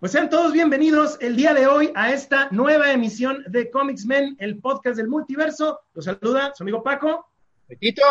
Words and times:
Pues 0.00 0.12
sean 0.12 0.30
todos 0.30 0.52
bienvenidos 0.52 1.18
el 1.20 1.34
día 1.34 1.52
de 1.54 1.66
hoy 1.66 1.90
a 1.96 2.12
esta 2.12 2.48
nueva 2.52 2.92
emisión 2.92 3.42
de 3.48 3.68
Comics 3.68 4.06
Men, 4.06 4.36
el 4.38 4.60
podcast 4.60 4.96
del 4.96 5.08
multiverso. 5.08 5.80
Los 5.92 6.04
saluda 6.04 6.52
su 6.54 6.62
amigo 6.62 6.84
Paco. 6.84 7.26
Petito. 7.66 8.02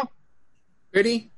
Peri. 0.91 1.31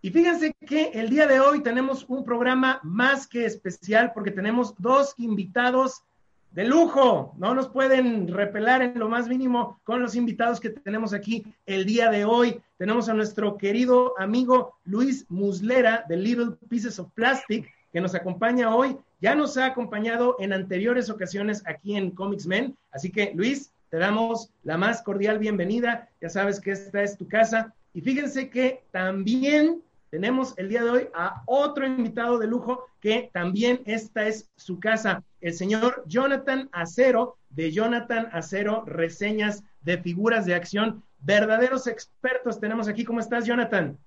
Y 0.00 0.10
fíjense 0.10 0.54
que 0.64 0.92
el 0.94 1.10
día 1.10 1.26
de 1.26 1.40
hoy 1.40 1.64
tenemos 1.64 2.04
un 2.06 2.24
programa 2.24 2.78
más 2.84 3.26
que 3.26 3.44
especial 3.44 4.12
porque 4.14 4.30
tenemos 4.30 4.76
dos 4.78 5.12
invitados 5.16 6.04
de 6.52 6.66
lujo. 6.66 7.34
No 7.36 7.52
nos 7.52 7.68
pueden 7.68 8.28
repelar 8.28 8.82
en 8.82 8.96
lo 8.96 9.08
más 9.08 9.26
mínimo 9.26 9.80
con 9.82 10.00
los 10.00 10.14
invitados 10.14 10.60
que 10.60 10.70
tenemos 10.70 11.12
aquí 11.12 11.44
el 11.66 11.84
día 11.84 12.12
de 12.12 12.24
hoy. 12.24 12.62
Tenemos 12.78 13.08
a 13.08 13.14
nuestro 13.14 13.56
querido 13.56 14.14
amigo 14.20 14.76
Luis 14.84 15.26
Muslera 15.28 16.04
de 16.08 16.16
Little 16.16 16.52
Pieces 16.68 17.00
of 17.00 17.10
Plastic 17.12 17.68
que 17.92 18.00
nos 18.00 18.14
acompaña 18.14 18.72
hoy 18.72 18.96
ya 19.20 19.34
nos 19.34 19.56
ha 19.56 19.66
acompañado 19.66 20.36
en 20.38 20.52
anteriores 20.52 21.10
ocasiones 21.10 21.62
aquí 21.66 21.96
en 21.96 22.10
Comics 22.10 22.46
Men. 22.46 22.76
Así 22.90 23.10
que, 23.10 23.32
Luis, 23.34 23.72
te 23.90 23.98
damos 23.98 24.50
la 24.62 24.78
más 24.78 25.02
cordial 25.02 25.38
bienvenida. 25.38 26.08
Ya 26.20 26.28
sabes 26.28 26.60
que 26.60 26.72
esta 26.72 27.02
es 27.02 27.18
tu 27.18 27.28
casa. 27.28 27.74
Y 27.92 28.00
fíjense 28.00 28.48
que 28.48 28.84
también 28.92 29.82
tenemos 30.10 30.54
el 30.56 30.68
día 30.68 30.82
de 30.82 30.90
hoy 30.90 31.08
a 31.14 31.42
otro 31.46 31.86
invitado 31.86 32.38
de 32.38 32.46
lujo 32.46 32.86
que 33.00 33.30
también 33.32 33.80
esta 33.84 34.26
es 34.26 34.50
su 34.56 34.78
casa, 34.80 35.22
el 35.40 35.54
señor 35.54 36.02
Jonathan 36.06 36.68
Acero 36.72 37.36
de 37.50 37.72
Jonathan 37.72 38.28
Acero 38.32 38.84
Reseñas 38.86 39.64
de 39.82 39.98
Figuras 39.98 40.46
de 40.46 40.54
Acción. 40.54 41.02
Verdaderos 41.20 41.86
expertos 41.86 42.60
tenemos 42.60 42.88
aquí. 42.88 43.04
¿Cómo 43.04 43.20
estás, 43.20 43.44
Jonathan? 43.44 43.98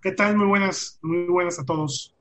¿Qué 0.00 0.12
tal? 0.12 0.36
Muy 0.36 0.46
buenas, 0.46 0.98
muy 1.02 1.26
buenas 1.26 1.58
a 1.58 1.64
todos. 1.64 2.14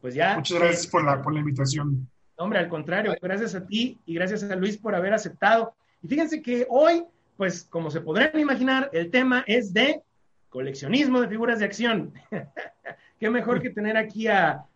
Pues 0.00 0.14
ya. 0.14 0.36
Muchas 0.36 0.58
gracias 0.58 0.86
por, 0.86 1.04
la, 1.04 1.22
por 1.22 1.32
la 1.32 1.40
invitación. 1.40 2.08
Hombre, 2.36 2.58
al 2.58 2.68
contrario, 2.68 3.16
gracias 3.20 3.54
a 3.54 3.66
ti 3.66 3.98
y 4.04 4.14
gracias 4.14 4.42
a 4.44 4.56
Luis 4.56 4.76
por 4.76 4.94
haber 4.94 5.14
aceptado. 5.14 5.74
Y 6.02 6.08
fíjense 6.08 6.42
que 6.42 6.66
hoy, 6.68 7.04
pues 7.36 7.64
como 7.64 7.90
se 7.90 8.00
podrán 8.00 8.38
imaginar, 8.38 8.90
el 8.92 9.10
tema 9.10 9.42
es 9.46 9.72
de 9.72 10.02
coleccionismo 10.50 11.20
de 11.20 11.28
figuras 11.28 11.58
de 11.58 11.64
acción. 11.64 12.12
Qué 13.20 13.30
mejor 13.30 13.62
que 13.62 13.70
tener 13.70 13.96
aquí 13.96 14.28
a, 14.28 14.66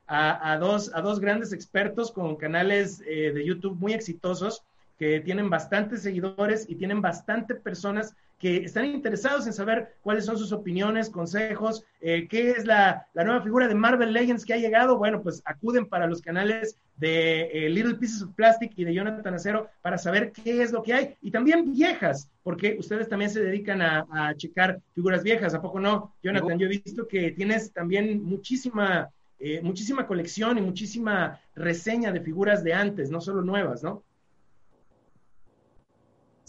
dos, 0.59 0.91
a 0.95 1.03
dos 1.03 1.21
grandes 1.21 1.53
expertos 1.53 2.11
con 2.11 2.37
canales 2.37 3.03
eh, 3.07 3.33
de 3.33 3.45
YouTube 3.45 3.79
muy 3.79 3.93
exitosos 3.93 4.63
que 4.99 5.21
tienen 5.21 5.49
bastantes 5.49 6.03
seguidores 6.03 6.67
y 6.69 6.75
tienen 6.75 7.01
bastante 7.01 7.55
personas 7.55 8.15
que 8.41 8.65
están 8.65 8.87
interesados 8.87 9.47
en 9.47 9.53
saber 9.53 9.97
cuáles 10.03 10.25
son 10.25 10.39
sus 10.39 10.51
opiniones, 10.51 11.11
consejos, 11.11 11.85
eh, 12.01 12.27
qué 12.27 12.53
es 12.53 12.65
la, 12.65 13.07
nueva 13.15 13.43
figura 13.43 13.69
de 13.69 13.75
Marvel 13.75 14.15
Legends 14.15 14.47
que 14.47 14.55
ha 14.55 14.57
llegado. 14.57 14.97
Bueno, 14.97 15.23
pues 15.23 15.43
acuden 15.45 15.87
para 15.87 16.07
los 16.07 16.23
canales 16.23 16.75
de 16.97 17.43
eh, 17.53 17.69
Little 17.69 17.97
Pieces 17.97 18.23
of 18.23 18.35
Plastic 18.35 18.73
y 18.77 18.85
de 18.85 18.95
Jonathan 18.95 19.35
Acero 19.35 19.69
para 19.83 19.99
saber 19.99 20.33
qué 20.33 20.63
es 20.63 20.73
lo 20.73 20.83
que 20.83 20.95
hay. 20.95 21.17
Y 21.21 21.31
también 21.31 21.71
viejas, 21.71 22.31
porque 22.43 22.77
ustedes 22.79 23.11
también 23.11 23.31
se 23.31 23.43
dedican 23.43 23.83
a, 23.83 24.35
checar 24.37 24.81
figuras 24.95 25.23
viejas, 25.23 25.53
¿a 25.53 25.61
poco 25.61 25.79
no? 25.79 26.15
Jonathan, 26.23 26.59
yo 26.59 26.67
he 26.67 26.71
visto 26.71 27.07
que 27.07 27.33
tienes 27.33 27.73
también 27.73 28.23
muchísima, 28.23 29.11
eh, 29.39 29.61
muchísima 29.63 30.07
colección 30.07 30.57
y 30.57 30.63
muchísima 30.63 31.39
reseña 31.55 32.11
de 32.11 32.23
figuras 32.23 32.65
de 32.65 32.73
antes, 32.73 33.11
no 33.11 33.21
solo 33.21 33.43
nuevas, 33.43 33.83
¿no? 33.83 34.03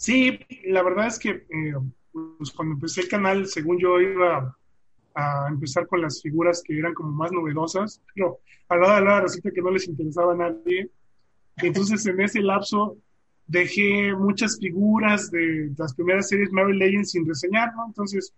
Sí, 0.02 0.36
la 0.64 0.82
verdad 0.82 1.06
es 1.06 1.16
que 1.16 1.30
eh, 1.30 1.74
pues 2.10 2.50
cuando 2.50 2.74
empecé 2.74 3.02
el 3.02 3.08
canal, 3.08 3.46
según 3.46 3.78
yo 3.78 4.00
iba 4.00 4.52
a 5.14 5.46
empezar 5.48 5.86
con 5.86 6.02
las 6.02 6.20
figuras 6.20 6.60
que 6.66 6.76
eran 6.76 6.92
como 6.92 7.12
más 7.12 7.30
novedosas, 7.30 8.02
pero 8.12 8.40
a 8.68 8.76
la 8.76 8.96
hora 8.98 9.24
que 9.54 9.62
no 9.62 9.70
les 9.70 9.86
interesaba 9.86 10.32
a 10.32 10.36
nadie. 10.36 10.90
Entonces 11.58 12.04
en 12.06 12.20
ese 12.20 12.40
lapso 12.40 12.96
dejé 13.46 14.12
muchas 14.16 14.58
figuras 14.58 15.30
de 15.30 15.70
las 15.78 15.94
primeras 15.94 16.28
series 16.28 16.50
Marvel 16.50 16.80
Legends 16.80 17.12
sin 17.12 17.24
reseñar, 17.24 17.72
¿no? 17.76 17.86
Entonces, 17.86 18.34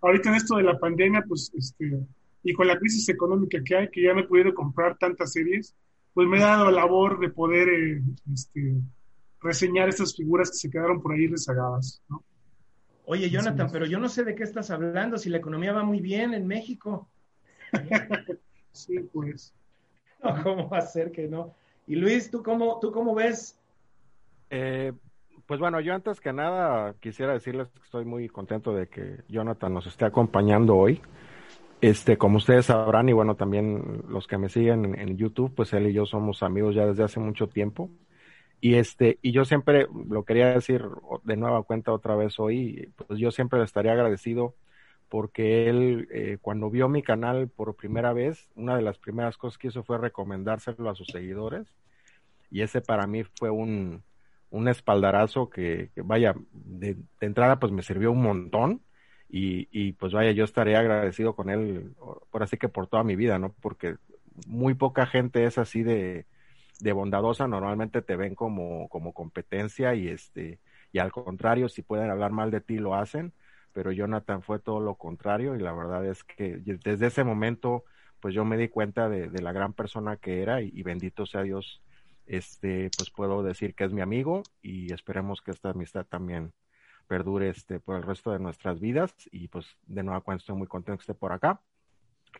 ahorita 0.00 0.30
en 0.30 0.34
esto 0.34 0.56
de 0.56 0.64
la 0.64 0.76
pandemia, 0.76 1.24
pues, 1.28 1.52
este, 1.56 2.00
y 2.42 2.52
con 2.52 2.66
la 2.66 2.80
crisis 2.80 3.08
económica 3.08 3.62
que 3.64 3.76
hay, 3.76 3.88
que 3.90 4.02
ya 4.02 4.12
no 4.12 4.22
he 4.22 4.26
podido 4.26 4.52
comprar 4.52 4.98
tantas 4.98 5.34
series, 5.34 5.72
pues 6.14 6.26
me 6.26 6.38
he 6.38 6.40
dado 6.40 6.64
la 6.64 6.80
labor 6.82 7.20
de 7.20 7.30
poder, 7.30 7.68
eh, 7.68 8.02
este, 8.34 8.74
reseñar 9.46 9.88
estas 9.88 10.14
figuras 10.14 10.50
que 10.50 10.56
se 10.56 10.70
quedaron 10.70 11.00
por 11.00 11.12
ahí 11.12 11.26
rezagadas, 11.26 12.02
¿no? 12.08 12.22
Oye, 13.06 13.30
Jonathan, 13.30 13.68
pero 13.72 13.86
yo 13.86 14.00
no 14.00 14.08
sé 14.08 14.24
de 14.24 14.34
qué 14.34 14.42
estás 14.42 14.70
hablando, 14.70 15.16
si 15.16 15.30
la 15.30 15.38
economía 15.38 15.72
va 15.72 15.84
muy 15.84 16.00
bien 16.00 16.34
en 16.34 16.46
México. 16.46 17.08
sí, 18.72 18.98
pues. 19.12 19.54
¿cómo 20.42 20.68
va 20.68 20.78
a 20.78 20.82
ser 20.82 21.12
que 21.12 21.28
no? 21.28 21.54
Y 21.86 21.96
Luis, 21.96 22.30
¿tú 22.30 22.42
cómo, 22.42 22.78
tú 22.80 22.90
cómo 22.90 23.14
ves? 23.14 23.58
Eh, 24.50 24.92
pues 25.46 25.60
bueno, 25.60 25.80
yo 25.80 25.94
antes 25.94 26.20
que 26.20 26.32
nada 26.32 26.94
quisiera 27.00 27.32
decirles 27.32 27.68
que 27.68 27.80
estoy 27.82 28.04
muy 28.04 28.28
contento 28.28 28.74
de 28.74 28.88
que 28.88 29.22
Jonathan 29.28 29.72
nos 29.72 29.86
esté 29.86 30.04
acompañando 30.04 30.76
hoy. 30.76 31.00
Este, 31.80 32.16
como 32.16 32.38
ustedes 32.38 32.66
sabrán, 32.66 33.08
y 33.08 33.12
bueno, 33.12 33.36
también 33.36 34.04
los 34.08 34.26
que 34.26 34.38
me 34.38 34.48
siguen 34.48 34.98
en 34.98 35.16
YouTube, 35.16 35.54
pues 35.54 35.72
él 35.74 35.86
y 35.88 35.92
yo 35.92 36.06
somos 36.06 36.42
amigos 36.42 36.74
ya 36.74 36.86
desde 36.86 37.04
hace 37.04 37.20
mucho 37.20 37.48
tiempo. 37.48 37.90
Y 38.60 38.74
este, 38.76 39.18
y 39.22 39.32
yo 39.32 39.44
siempre 39.44 39.86
lo 40.08 40.24
quería 40.24 40.48
decir 40.48 40.82
de 41.24 41.36
nueva 41.36 41.62
cuenta 41.62 41.92
otra 41.92 42.16
vez 42.16 42.38
hoy, 42.38 42.92
pues 42.96 43.18
yo 43.18 43.30
siempre 43.30 43.58
le 43.58 43.64
estaría 43.64 43.92
agradecido 43.92 44.54
porque 45.08 45.68
él, 45.68 46.08
eh, 46.10 46.38
cuando 46.40 46.70
vio 46.70 46.88
mi 46.88 47.02
canal 47.02 47.48
por 47.48 47.76
primera 47.76 48.12
vez, 48.12 48.48
una 48.56 48.76
de 48.76 48.82
las 48.82 48.98
primeras 48.98 49.36
cosas 49.36 49.58
que 49.58 49.68
hizo 49.68 49.84
fue 49.84 49.98
recomendárselo 49.98 50.90
a 50.90 50.94
sus 50.94 51.08
seguidores. 51.08 51.68
Y 52.50 52.62
ese 52.62 52.80
para 52.80 53.06
mí 53.06 53.22
fue 53.38 53.50
un, 53.50 54.02
un 54.50 54.68
espaldarazo 54.68 55.48
que, 55.48 55.90
vaya, 55.96 56.34
de, 56.52 56.96
entrada 57.20 57.58
pues 57.58 57.72
me 57.72 57.82
sirvió 57.82 58.12
un 58.12 58.22
montón. 58.22 58.82
Y, 59.28 59.68
y 59.72 59.92
pues 59.92 60.12
vaya, 60.12 60.30
yo 60.32 60.44
estaría 60.44 60.78
agradecido 60.78 61.34
con 61.34 61.50
él, 61.50 61.94
por 62.30 62.42
así 62.42 62.56
que 62.56 62.68
por 62.68 62.86
toda 62.86 63.02
mi 63.04 63.16
vida, 63.16 63.38
¿no? 63.38 63.52
Porque 63.60 63.96
muy 64.46 64.74
poca 64.74 65.06
gente 65.06 65.44
es 65.44 65.58
así 65.58 65.82
de, 65.82 66.26
de 66.80 66.92
bondadosa 66.92 67.46
normalmente 67.46 68.02
te 68.02 68.16
ven 68.16 68.34
como, 68.34 68.88
como 68.88 69.12
competencia 69.12 69.94
y 69.94 70.08
este, 70.08 70.60
y 70.92 70.98
al 70.98 71.12
contrario, 71.12 71.68
si 71.68 71.82
pueden 71.82 72.10
hablar 72.10 72.32
mal 72.32 72.50
de 72.50 72.60
ti 72.60 72.76
lo 72.78 72.94
hacen, 72.94 73.32
pero 73.72 73.92
Jonathan 73.92 74.42
fue 74.42 74.58
todo 74.58 74.80
lo 74.80 74.94
contrario 74.94 75.54
y 75.56 75.60
la 75.60 75.72
verdad 75.72 76.06
es 76.06 76.24
que 76.24 76.58
desde 76.58 77.06
ese 77.06 77.24
momento 77.24 77.84
pues 78.20 78.34
yo 78.34 78.44
me 78.44 78.56
di 78.56 78.68
cuenta 78.68 79.08
de, 79.08 79.28
la 79.42 79.52
gran 79.52 79.72
persona 79.72 80.16
que 80.16 80.42
era 80.42 80.62
y, 80.62 80.82
bendito 80.82 81.26
sea 81.26 81.42
Dios, 81.42 81.82
este, 82.26 82.90
pues 82.96 83.10
puedo 83.10 83.42
decir 83.42 83.74
que 83.74 83.84
es 83.84 83.92
mi 83.92 84.00
amigo 84.00 84.42
y 84.62 84.92
esperemos 84.92 85.42
que 85.42 85.50
esta 85.50 85.70
amistad 85.70 86.06
también 86.06 86.52
perdure 87.06 87.50
este 87.50 87.78
por 87.78 87.96
el 87.96 88.02
resto 88.02 88.32
de 88.32 88.38
nuestras 88.38 88.80
vidas 88.80 89.14
y 89.30 89.48
pues 89.48 89.66
de 89.86 90.02
nuevo 90.02 90.22
cuando 90.22 90.40
estoy 90.40 90.56
muy 90.56 90.66
contento 90.66 90.98
que 90.98 91.02
esté 91.02 91.14
por 91.14 91.32
acá. 91.32 91.60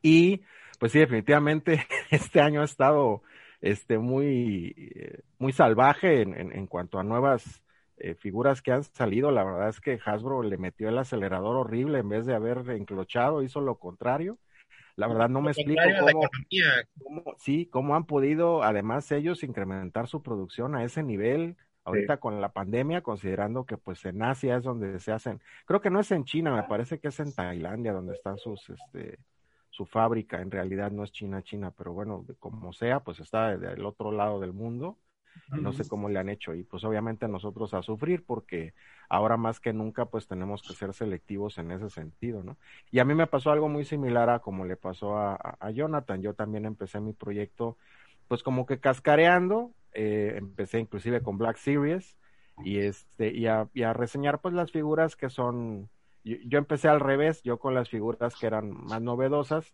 Y 0.03 0.42
pues 0.78 0.92
sí, 0.92 0.98
definitivamente 0.98 1.86
este 2.10 2.41
año 2.41 2.62
ha 2.62 2.64
estado 2.64 3.22
este, 3.66 3.99
muy, 3.99 4.75
eh, 4.77 5.21
muy 5.38 5.53
salvaje 5.53 6.22
en, 6.22 6.34
en, 6.34 6.66
cuanto 6.66 6.99
a 6.99 7.03
nuevas 7.03 7.62
eh, 7.97 8.15
figuras 8.15 8.62
que 8.62 8.72
han 8.72 8.84
salido. 8.84 9.31
La 9.31 9.44
verdad 9.44 9.69
es 9.69 9.81
que 9.81 9.99
Hasbro 10.04 10.43
le 10.43 10.56
metió 10.56 10.88
el 10.88 10.99
acelerador 10.99 11.56
horrible 11.56 11.99
en 11.99 12.09
vez 12.09 12.27
de 12.27 12.34
haber 12.34 12.59
enclochado, 12.71 13.43
hizo 13.43 13.60
lo 13.60 13.78
contrario. 13.78 14.38
La 14.94 15.09
verdad 15.09 15.28
no 15.28 15.43
me 15.43 15.50
explico 15.50 15.82
cómo, 17.03 17.22
sí, 17.38 17.66
cómo 17.66 17.97
han 17.97 18.06
podido 18.06 18.62
además 18.62 19.12
ellos 19.12 19.43
incrementar 19.43 20.06
su 20.09 20.22
producción 20.22 20.75
a 20.75 20.84
ese 20.84 21.03
nivel 21.03 21.56
ahorita 21.84 22.16
con 22.16 22.41
la 22.41 22.53
pandemia, 22.53 23.03
considerando 23.03 23.65
que 23.65 23.77
pues 23.77 24.04
en 24.06 24.22
Asia 24.22 24.56
es 24.56 24.65
donde 24.65 24.98
se 24.98 25.12
hacen, 25.12 25.41
creo 25.66 25.81
que 25.81 25.91
no 25.91 26.00
es 26.00 26.10
en 26.10 26.25
China, 26.25 26.54
me 26.54 26.65
parece 26.65 26.98
que 26.98 27.09
es 27.09 27.21
en 27.21 27.33
Tailandia 27.33 27.93
donde 27.93 28.15
están 28.15 28.38
sus 28.38 28.71
este 28.71 29.19
su 29.76 29.87
fábrica, 29.87 30.41
en 30.42 30.50
realidad 30.50 30.91
no 30.92 31.04
es 31.04 31.12
China, 31.12 31.42
China, 31.42 31.72
pero 31.76 31.92
bueno, 31.92 32.25
como 32.41 32.72
sea, 32.72 33.00
pues 33.00 33.20
está 33.20 33.56
del 33.59 33.84
otro 33.86 34.12
lado 34.12 34.41
del 34.41 34.53
mundo. 34.53 34.98
no 35.60 35.72
sé 35.72 35.86
cómo 35.86 36.09
le 36.09 36.18
han 36.18 36.28
hecho 36.28 36.54
y 36.54 36.65
pues 36.65 36.84
obviamente 36.84 37.28
nosotros 37.28 37.74
a 37.74 37.83
sufrir 37.83 38.24
porque 38.27 38.74
ahora 39.09 39.36
más 39.36 39.60
que 39.60 39.72
nunca 39.72 40.06
pues 40.06 40.27
tenemos 40.28 40.62
que 40.62 40.74
ser 40.74 40.92
selectivos 40.95 41.59
en 41.59 41.71
ese 41.72 41.91
sentido, 41.91 42.42
¿no? 42.45 42.59
Y 42.91 42.98
a 43.01 43.04
mí 43.04 43.15
me 43.15 43.27
pasó 43.27 43.51
algo 43.53 43.68
muy 43.68 43.84
similar 43.84 44.30
a 44.30 44.41
como 44.41 44.65
le 44.66 44.77
pasó 44.77 45.16
a, 45.18 45.34
a 45.60 45.71
Jonathan. 45.71 46.22
Yo 46.22 46.34
también 46.34 46.66
empecé 46.66 47.01
mi 47.01 47.12
proyecto 47.15 47.78
pues 48.28 48.42
como 48.42 48.66
que 48.66 48.80
cascareando, 48.80 49.72
eh, 49.92 50.34
empecé 50.39 50.80
inclusive 50.80 51.22
con 51.22 51.39
Black 51.39 51.56
Series 51.59 52.16
y 52.59 52.78
este 52.78 53.33
y 53.34 53.47
a, 53.47 53.68
y 53.74 53.83
a 53.83 53.92
reseñar 53.92 54.41
pues 54.41 54.54
las 54.54 54.72
figuras 54.72 55.16
que 55.16 55.30
son 55.30 55.91
yo, 56.27 56.59
empecé 56.59 56.89
al 56.89 57.01
revés, 57.01 57.43
yo 57.43 57.59
con 57.59 57.75
las 57.75 57.89
figuras 57.89 58.34
que 58.34 58.47
eran 58.47 58.71
más 58.71 59.01
novedosas, 59.01 59.73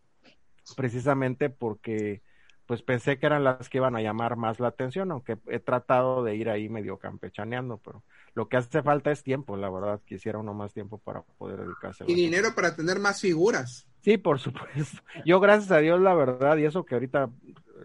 precisamente 0.76 1.50
porque 1.50 2.22
pues 2.66 2.82
pensé 2.82 3.18
que 3.18 3.26
eran 3.26 3.42
las 3.42 3.68
que 3.68 3.78
iban 3.78 3.96
a 3.96 4.02
llamar 4.02 4.36
más 4.36 4.60
la 4.60 4.68
atención, 4.68 5.10
aunque 5.10 5.36
he 5.48 5.58
tratado 5.58 6.22
de 6.22 6.36
ir 6.36 6.48
ahí 6.48 6.68
medio 6.68 6.98
campechaneando, 6.98 7.78
pero 7.78 8.04
lo 8.34 8.48
que 8.48 8.56
hace 8.56 8.82
falta 8.82 9.10
es 9.10 9.22
tiempo, 9.22 9.56
la 9.56 9.68
verdad, 9.68 10.00
quisiera 10.04 10.38
uno 10.38 10.54
más 10.54 10.72
tiempo 10.72 10.98
para 10.98 11.22
poder 11.22 11.60
dedicarse. 11.60 12.04
Y 12.06 12.14
dinero 12.14 12.54
para 12.54 12.74
tener 12.76 12.98
más 12.98 13.20
figuras. 13.20 13.86
Sí, 14.00 14.16
por 14.16 14.38
supuesto. 14.38 15.02
Yo 15.26 15.40
gracias 15.40 15.70
a 15.72 15.78
Dios, 15.78 16.00
la 16.00 16.14
verdad, 16.14 16.56
y 16.56 16.64
eso 16.64 16.84
que 16.84 16.94
ahorita 16.94 17.30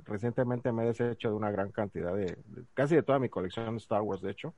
recientemente 0.05 0.71
me 0.71 0.83
he 0.83 0.87
deshecho 0.87 1.29
de 1.29 1.35
una 1.35 1.51
gran 1.51 1.71
cantidad 1.71 2.13
de, 2.15 2.37
casi 2.73 2.95
de 2.95 3.03
toda 3.03 3.19
mi 3.19 3.29
colección 3.29 3.71
de 3.71 3.77
Star 3.77 4.01
Wars, 4.01 4.21
de 4.21 4.31
hecho, 4.31 4.53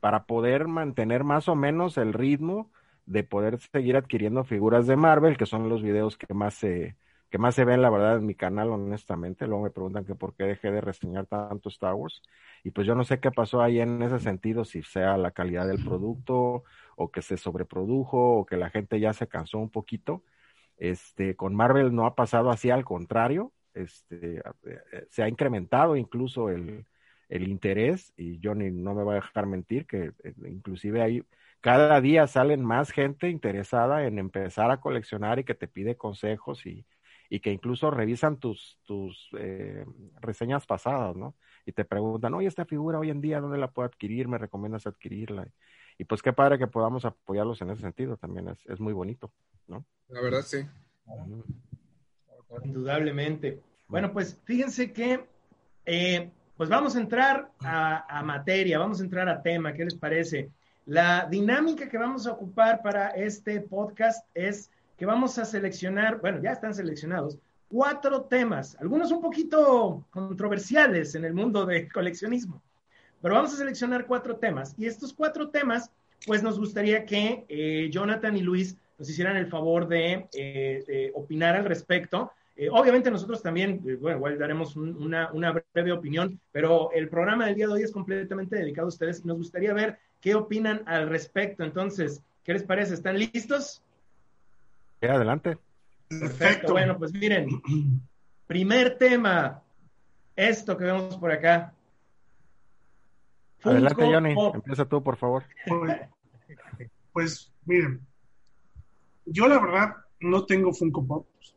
para 0.00 0.24
poder 0.24 0.68
mantener 0.68 1.24
más 1.24 1.48
o 1.48 1.54
menos 1.54 1.96
el 1.96 2.12
ritmo 2.12 2.70
de 3.06 3.24
poder 3.24 3.58
seguir 3.58 3.96
adquiriendo 3.96 4.44
figuras 4.44 4.86
de 4.86 4.96
Marvel, 4.96 5.36
que 5.36 5.46
son 5.46 5.68
los 5.68 5.82
videos 5.82 6.16
que 6.16 6.32
más 6.34 6.54
se, 6.54 6.96
que 7.30 7.38
más 7.38 7.54
se 7.54 7.64
ven, 7.64 7.82
la 7.82 7.90
verdad, 7.90 8.16
en 8.18 8.26
mi 8.26 8.34
canal, 8.34 8.70
honestamente. 8.70 9.46
Luego 9.46 9.64
me 9.64 9.70
preguntan 9.70 10.04
que 10.04 10.14
por 10.14 10.34
qué 10.34 10.44
dejé 10.44 10.70
de 10.70 10.80
reseñar 10.80 11.26
tanto 11.26 11.68
Star 11.70 11.94
Wars. 11.94 12.22
Y 12.62 12.70
pues 12.70 12.86
yo 12.86 12.94
no 12.94 13.04
sé 13.04 13.20
qué 13.20 13.30
pasó 13.30 13.62
ahí 13.62 13.80
en 13.80 14.02
ese 14.02 14.18
sentido, 14.18 14.64
si 14.64 14.82
sea 14.82 15.16
la 15.16 15.30
calidad 15.30 15.66
del 15.66 15.82
producto, 15.84 16.64
o 16.96 17.10
que 17.10 17.22
se 17.22 17.36
sobreprodujo, 17.36 18.38
o 18.38 18.46
que 18.46 18.56
la 18.56 18.70
gente 18.70 19.00
ya 19.00 19.12
se 19.12 19.28
cansó 19.28 19.58
un 19.58 19.70
poquito. 19.70 20.22
Este, 20.76 21.34
con 21.36 21.54
Marvel 21.54 21.94
no 21.94 22.06
ha 22.06 22.14
pasado 22.14 22.50
así, 22.50 22.70
al 22.70 22.84
contrario, 22.84 23.52
este, 23.74 24.42
se 25.08 25.22
ha 25.22 25.28
incrementado 25.28 25.96
incluso 25.96 26.50
el, 26.50 26.84
el 27.28 27.48
interés, 27.48 28.12
y 28.16 28.40
Johnny 28.42 28.70
no 28.70 28.94
me 28.94 29.04
va 29.04 29.12
a 29.12 29.16
dejar 29.16 29.46
mentir, 29.46 29.86
que 29.86 30.12
eh, 30.22 30.34
inclusive 30.44 31.00
hay 31.00 31.24
cada 31.62 32.00
día 32.00 32.26
salen 32.26 32.64
más 32.64 32.90
gente 32.90 33.30
interesada 33.30 34.04
en 34.04 34.18
empezar 34.18 34.70
a 34.72 34.80
coleccionar 34.80 35.38
y 35.38 35.44
que 35.44 35.54
te 35.54 35.68
pide 35.68 35.96
consejos 35.96 36.66
y, 36.66 36.84
y 37.30 37.38
que 37.38 37.52
incluso 37.52 37.90
revisan 37.92 38.36
tus, 38.36 38.80
tus 38.84 39.30
eh, 39.38 39.86
reseñas 40.20 40.66
pasadas, 40.66 41.14
¿no? 41.14 41.36
Y 41.64 41.70
te 41.70 41.84
preguntan, 41.84 42.34
oye, 42.34 42.48
esta 42.48 42.64
figura 42.64 42.98
hoy 42.98 43.10
en 43.10 43.20
día, 43.20 43.40
¿dónde 43.40 43.58
la 43.58 43.70
puedo 43.70 43.86
adquirir? 43.86 44.26
¿Me 44.26 44.38
recomiendas 44.38 44.88
adquirirla? 44.88 45.46
Y 45.98 46.04
pues 46.04 46.20
qué 46.20 46.32
padre 46.32 46.58
que 46.58 46.66
podamos 46.66 47.04
apoyarlos 47.04 47.62
en 47.62 47.70
ese 47.70 47.82
sentido, 47.82 48.16
también 48.16 48.48
es, 48.48 48.58
es 48.66 48.80
muy 48.80 48.92
bonito, 48.92 49.32
¿no? 49.68 49.86
La 50.08 50.20
verdad, 50.20 50.42
sí. 50.42 50.66
Indudablemente. 52.64 53.60
Bueno, 53.86 54.12
pues 54.12 54.36
fíjense 54.44 54.92
que, 54.92 55.24
eh, 55.86 56.28
pues 56.56 56.68
vamos 56.68 56.96
a 56.96 57.00
entrar 57.00 57.52
a, 57.60 58.18
a 58.18 58.22
materia, 58.24 58.80
vamos 58.80 59.00
a 59.00 59.04
entrar 59.04 59.28
a 59.28 59.40
tema, 59.40 59.72
¿qué 59.72 59.84
les 59.84 59.94
parece? 59.94 60.50
La 60.86 61.28
dinámica 61.30 61.88
que 61.88 61.96
vamos 61.96 62.26
a 62.26 62.32
ocupar 62.32 62.82
para 62.82 63.10
este 63.10 63.60
podcast 63.60 64.26
es 64.34 64.68
que 64.98 65.06
vamos 65.06 65.38
a 65.38 65.44
seleccionar, 65.44 66.20
bueno, 66.20 66.42
ya 66.42 66.50
están 66.50 66.74
seleccionados, 66.74 67.38
cuatro 67.68 68.22
temas, 68.22 68.76
algunos 68.80 69.12
un 69.12 69.20
poquito 69.20 70.04
controversiales 70.10 71.14
en 71.14 71.24
el 71.24 71.34
mundo 71.34 71.64
del 71.66 71.90
coleccionismo, 71.90 72.60
pero 73.20 73.34
vamos 73.34 73.54
a 73.54 73.56
seleccionar 73.58 74.06
cuatro 74.06 74.36
temas. 74.36 74.74
Y 74.76 74.86
estos 74.86 75.12
cuatro 75.12 75.50
temas, 75.50 75.88
pues 76.26 76.42
nos 76.42 76.58
gustaría 76.58 77.06
que 77.06 77.44
eh, 77.48 77.88
Jonathan 77.92 78.36
y 78.36 78.40
Luis 78.40 78.76
nos 78.98 79.08
hicieran 79.08 79.36
el 79.36 79.46
favor 79.46 79.86
de, 79.86 80.28
eh, 80.32 81.12
opinar 81.14 81.54
al 81.54 81.64
respecto. 81.64 82.32
Eh, 82.56 82.68
obviamente 82.70 83.08
nosotros 83.08 83.40
también, 83.40 83.80
bueno, 84.00 84.16
igual 84.16 84.36
daremos 84.36 84.74
una, 84.74 85.30
una, 85.32 85.52
breve 85.72 85.92
opinión, 85.92 86.40
pero 86.50 86.90
el 86.92 87.08
programa 87.08 87.46
del 87.46 87.54
día 87.54 87.68
de 87.68 87.72
hoy 87.72 87.82
es 87.82 87.92
completamente 87.92 88.56
dedicado 88.56 88.86
a 88.86 88.88
ustedes 88.88 89.20
y 89.24 89.28
nos 89.28 89.38
gustaría 89.38 89.72
ver 89.72 89.98
¿Qué 90.22 90.36
opinan 90.36 90.84
al 90.86 91.08
respecto? 91.08 91.64
Entonces, 91.64 92.22
¿qué 92.44 92.52
les 92.52 92.62
parece? 92.62 92.94
¿Están 92.94 93.18
listos? 93.18 93.82
Sí, 95.00 95.06
adelante. 95.08 95.58
Perfecto. 96.08 96.72
Bueno, 96.72 96.96
pues 96.96 97.12
miren, 97.12 97.60
primer 98.46 98.96
tema, 98.98 99.60
esto 100.36 100.78
que 100.78 100.84
vemos 100.84 101.16
por 101.16 101.32
acá. 101.32 101.74
adelante, 103.64 104.04
Johnny. 104.04 104.34
Empieza 104.54 104.84
tú, 104.84 105.02
por 105.02 105.16
favor. 105.16 105.42
Pues, 107.12 107.52
miren, 107.66 108.00
yo 109.26 109.48
la 109.48 109.58
verdad 109.58 109.96
no 110.20 110.46
tengo 110.46 110.72
Funko 110.72 111.04
Pops. 111.04 111.56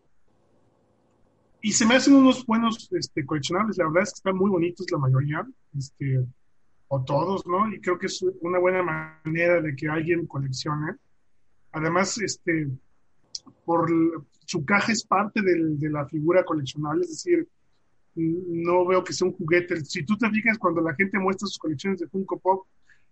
Y 1.61 1.71
se 1.71 1.85
me 1.85 1.95
hacen 1.95 2.15
unos 2.15 2.43
buenos 2.47 2.91
este, 2.93 3.23
coleccionables. 3.23 3.77
La 3.77 3.85
verdad 3.85 4.03
es 4.03 4.09
que 4.09 4.17
están 4.17 4.37
muy 4.37 4.49
bonitos 4.49 4.89
la 4.89 4.97
mayoría. 4.97 5.45
Este, 5.77 6.25
o 6.87 7.03
todos, 7.03 7.45
¿no? 7.47 7.71
Y 7.73 7.79
creo 7.81 7.97
que 7.97 8.07
es 8.07 8.23
una 8.41 8.59
buena 8.59 8.83
manera 8.83 9.61
de 9.61 9.75
que 9.75 9.87
alguien 9.87 10.27
coleccione. 10.27 10.93
Además, 11.71 12.17
este, 12.19 12.69
por 13.65 13.91
su 14.45 14.65
caja 14.65 14.91
es 14.91 15.03
parte 15.03 15.41
del, 15.41 15.79
de 15.79 15.89
la 15.89 16.05
figura 16.07 16.43
coleccionable, 16.43 17.03
es 17.03 17.09
decir, 17.09 17.47
no 18.15 18.85
veo 18.85 19.03
que 19.03 19.13
sea 19.13 19.27
un 19.27 19.33
juguete. 19.33 19.83
Si 19.83 20.03
tú 20.05 20.17
te 20.17 20.29
fijas, 20.29 20.57
cuando 20.57 20.81
la 20.81 20.95
gente 20.95 21.19
muestra 21.19 21.47
sus 21.47 21.57
colecciones 21.57 21.99
de 21.99 22.07
Funko 22.07 22.39
Pop, 22.39 22.65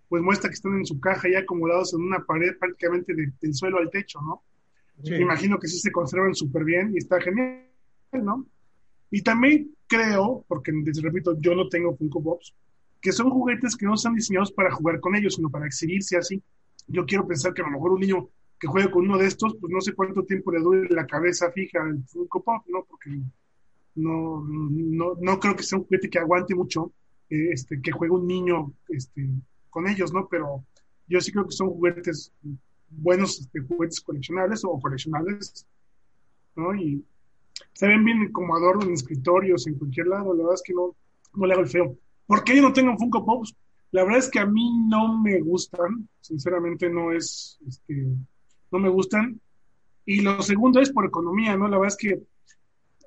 pues 0.07 0.21
muestra 0.21 0.49
que 0.49 0.53
están 0.53 0.77
en 0.77 0.85
su 0.85 0.99
caja 0.99 1.27
ya 1.29 1.39
acomodados 1.39 1.93
en 1.93 2.01
una 2.01 2.23
pared 2.23 2.57
prácticamente 2.59 3.13
del 3.13 3.53
suelo 3.53 3.79
al 3.79 3.89
techo, 3.89 4.21
¿no? 4.21 4.43
Me 5.03 5.17
imagino 5.17 5.57
que 5.59 5.67
sí 5.67 5.79
se 5.79 5.91
conservan 5.91 6.35
súper 6.35 6.63
bien 6.63 6.91
y 6.93 6.99
está 6.99 7.19
genial, 7.19 7.67
¿no? 8.11 8.45
Y 9.09 9.21
también 9.21 9.75
creo, 9.87 10.45
porque 10.47 10.71
les 10.71 11.01
repito, 11.01 11.35
yo 11.39 11.55
no 11.55 11.67
tengo 11.67 11.95
Funko 11.95 12.23
Pops, 12.23 12.53
que 13.03 13.11
son 13.11 13.29
juguetes 13.29 13.75
que 13.75 13.85
no 13.85 13.95
están 13.95 14.15
diseñados 14.15 14.53
para 14.53 14.71
jugar 14.71 15.01
con 15.01 15.13
ellos, 15.13 15.35
sino 15.35 15.49
para 15.49 15.67
exhibirse 15.67 16.15
así. 16.15 16.41
Yo 16.87 17.05
quiero 17.05 17.27
pensar 17.27 17.53
que 17.53 17.61
a 17.61 17.65
lo 17.65 17.71
mejor 17.71 17.91
un 17.91 17.99
niño 17.99 18.29
que 18.57 18.67
juegue 18.67 18.89
con 18.89 19.03
uno 19.03 19.17
de 19.17 19.27
estos, 19.27 19.57
pues 19.59 19.73
no 19.73 19.81
sé 19.81 19.93
cuánto 19.93 20.23
tiempo 20.23 20.53
le 20.53 20.61
dure 20.61 20.87
la 20.89 21.05
cabeza 21.05 21.51
fija 21.51 21.83
al 21.83 22.01
Funko 22.05 22.41
Pop, 22.41 22.63
¿no? 22.69 22.85
Porque 22.85 23.09
no, 23.95 24.41
no, 24.47 25.15
no 25.19 25.39
creo 25.39 25.53
que 25.53 25.63
sea 25.63 25.79
un 25.79 25.83
juguete 25.83 26.09
que 26.09 26.17
aguante 26.17 26.55
mucho, 26.55 26.93
eh, 27.29 27.49
este, 27.51 27.81
que 27.81 27.91
juegue 27.91 28.13
un 28.13 28.25
niño 28.25 28.71
este, 28.87 29.27
con 29.69 29.85
ellos, 29.85 30.13
¿no? 30.13 30.29
Pero 30.29 30.63
yo 31.05 31.19
sí 31.19 31.33
creo 31.33 31.45
que 31.45 31.51
son 31.51 31.71
juguetes 31.71 32.31
buenos, 32.87 33.41
este, 33.41 33.59
juguetes 33.59 33.99
coleccionables 33.99 34.63
o 34.63 34.79
coleccionables, 34.79 35.67
¿no? 36.55 36.73
Y 36.73 37.03
se 37.73 37.85
ven 37.85 38.05
bien 38.05 38.31
como 38.31 38.55
adorno 38.55 38.83
en 38.83 38.93
escritorios, 38.93 39.67
en 39.67 39.77
cualquier 39.77 40.07
lado, 40.07 40.33
la 40.33 40.43
verdad 40.43 40.53
es 40.53 40.63
que 40.63 40.73
no, 40.73 40.95
no 41.33 41.45
le 41.45 41.53
hago 41.53 41.63
el 41.63 41.69
feo. 41.69 41.97
¿Por 42.33 42.43
qué 42.43 42.55
yo 42.55 42.63
no 42.63 42.73
tengo 42.73 42.97
Funko 42.97 43.23
Pops? 43.23 43.55
La 43.91 44.03
verdad 44.03 44.17
es 44.17 44.27
que 44.27 44.39
a 44.39 44.47
mí 44.47 44.67
no 44.89 45.21
me 45.21 45.39
gustan, 45.39 46.09
sinceramente 46.19 46.89
no 46.89 47.11
es, 47.11 47.59
este, 47.67 48.07
no 48.71 48.79
me 48.79 48.89
gustan. 48.89 49.39
Y 50.03 50.21
lo 50.21 50.41
segundo 50.41 50.81
es 50.81 50.91
por 50.91 51.05
economía, 51.05 51.55
¿no? 51.55 51.67
La 51.67 51.77
verdad 51.77 51.95
es 51.95 51.97
que 51.97 52.23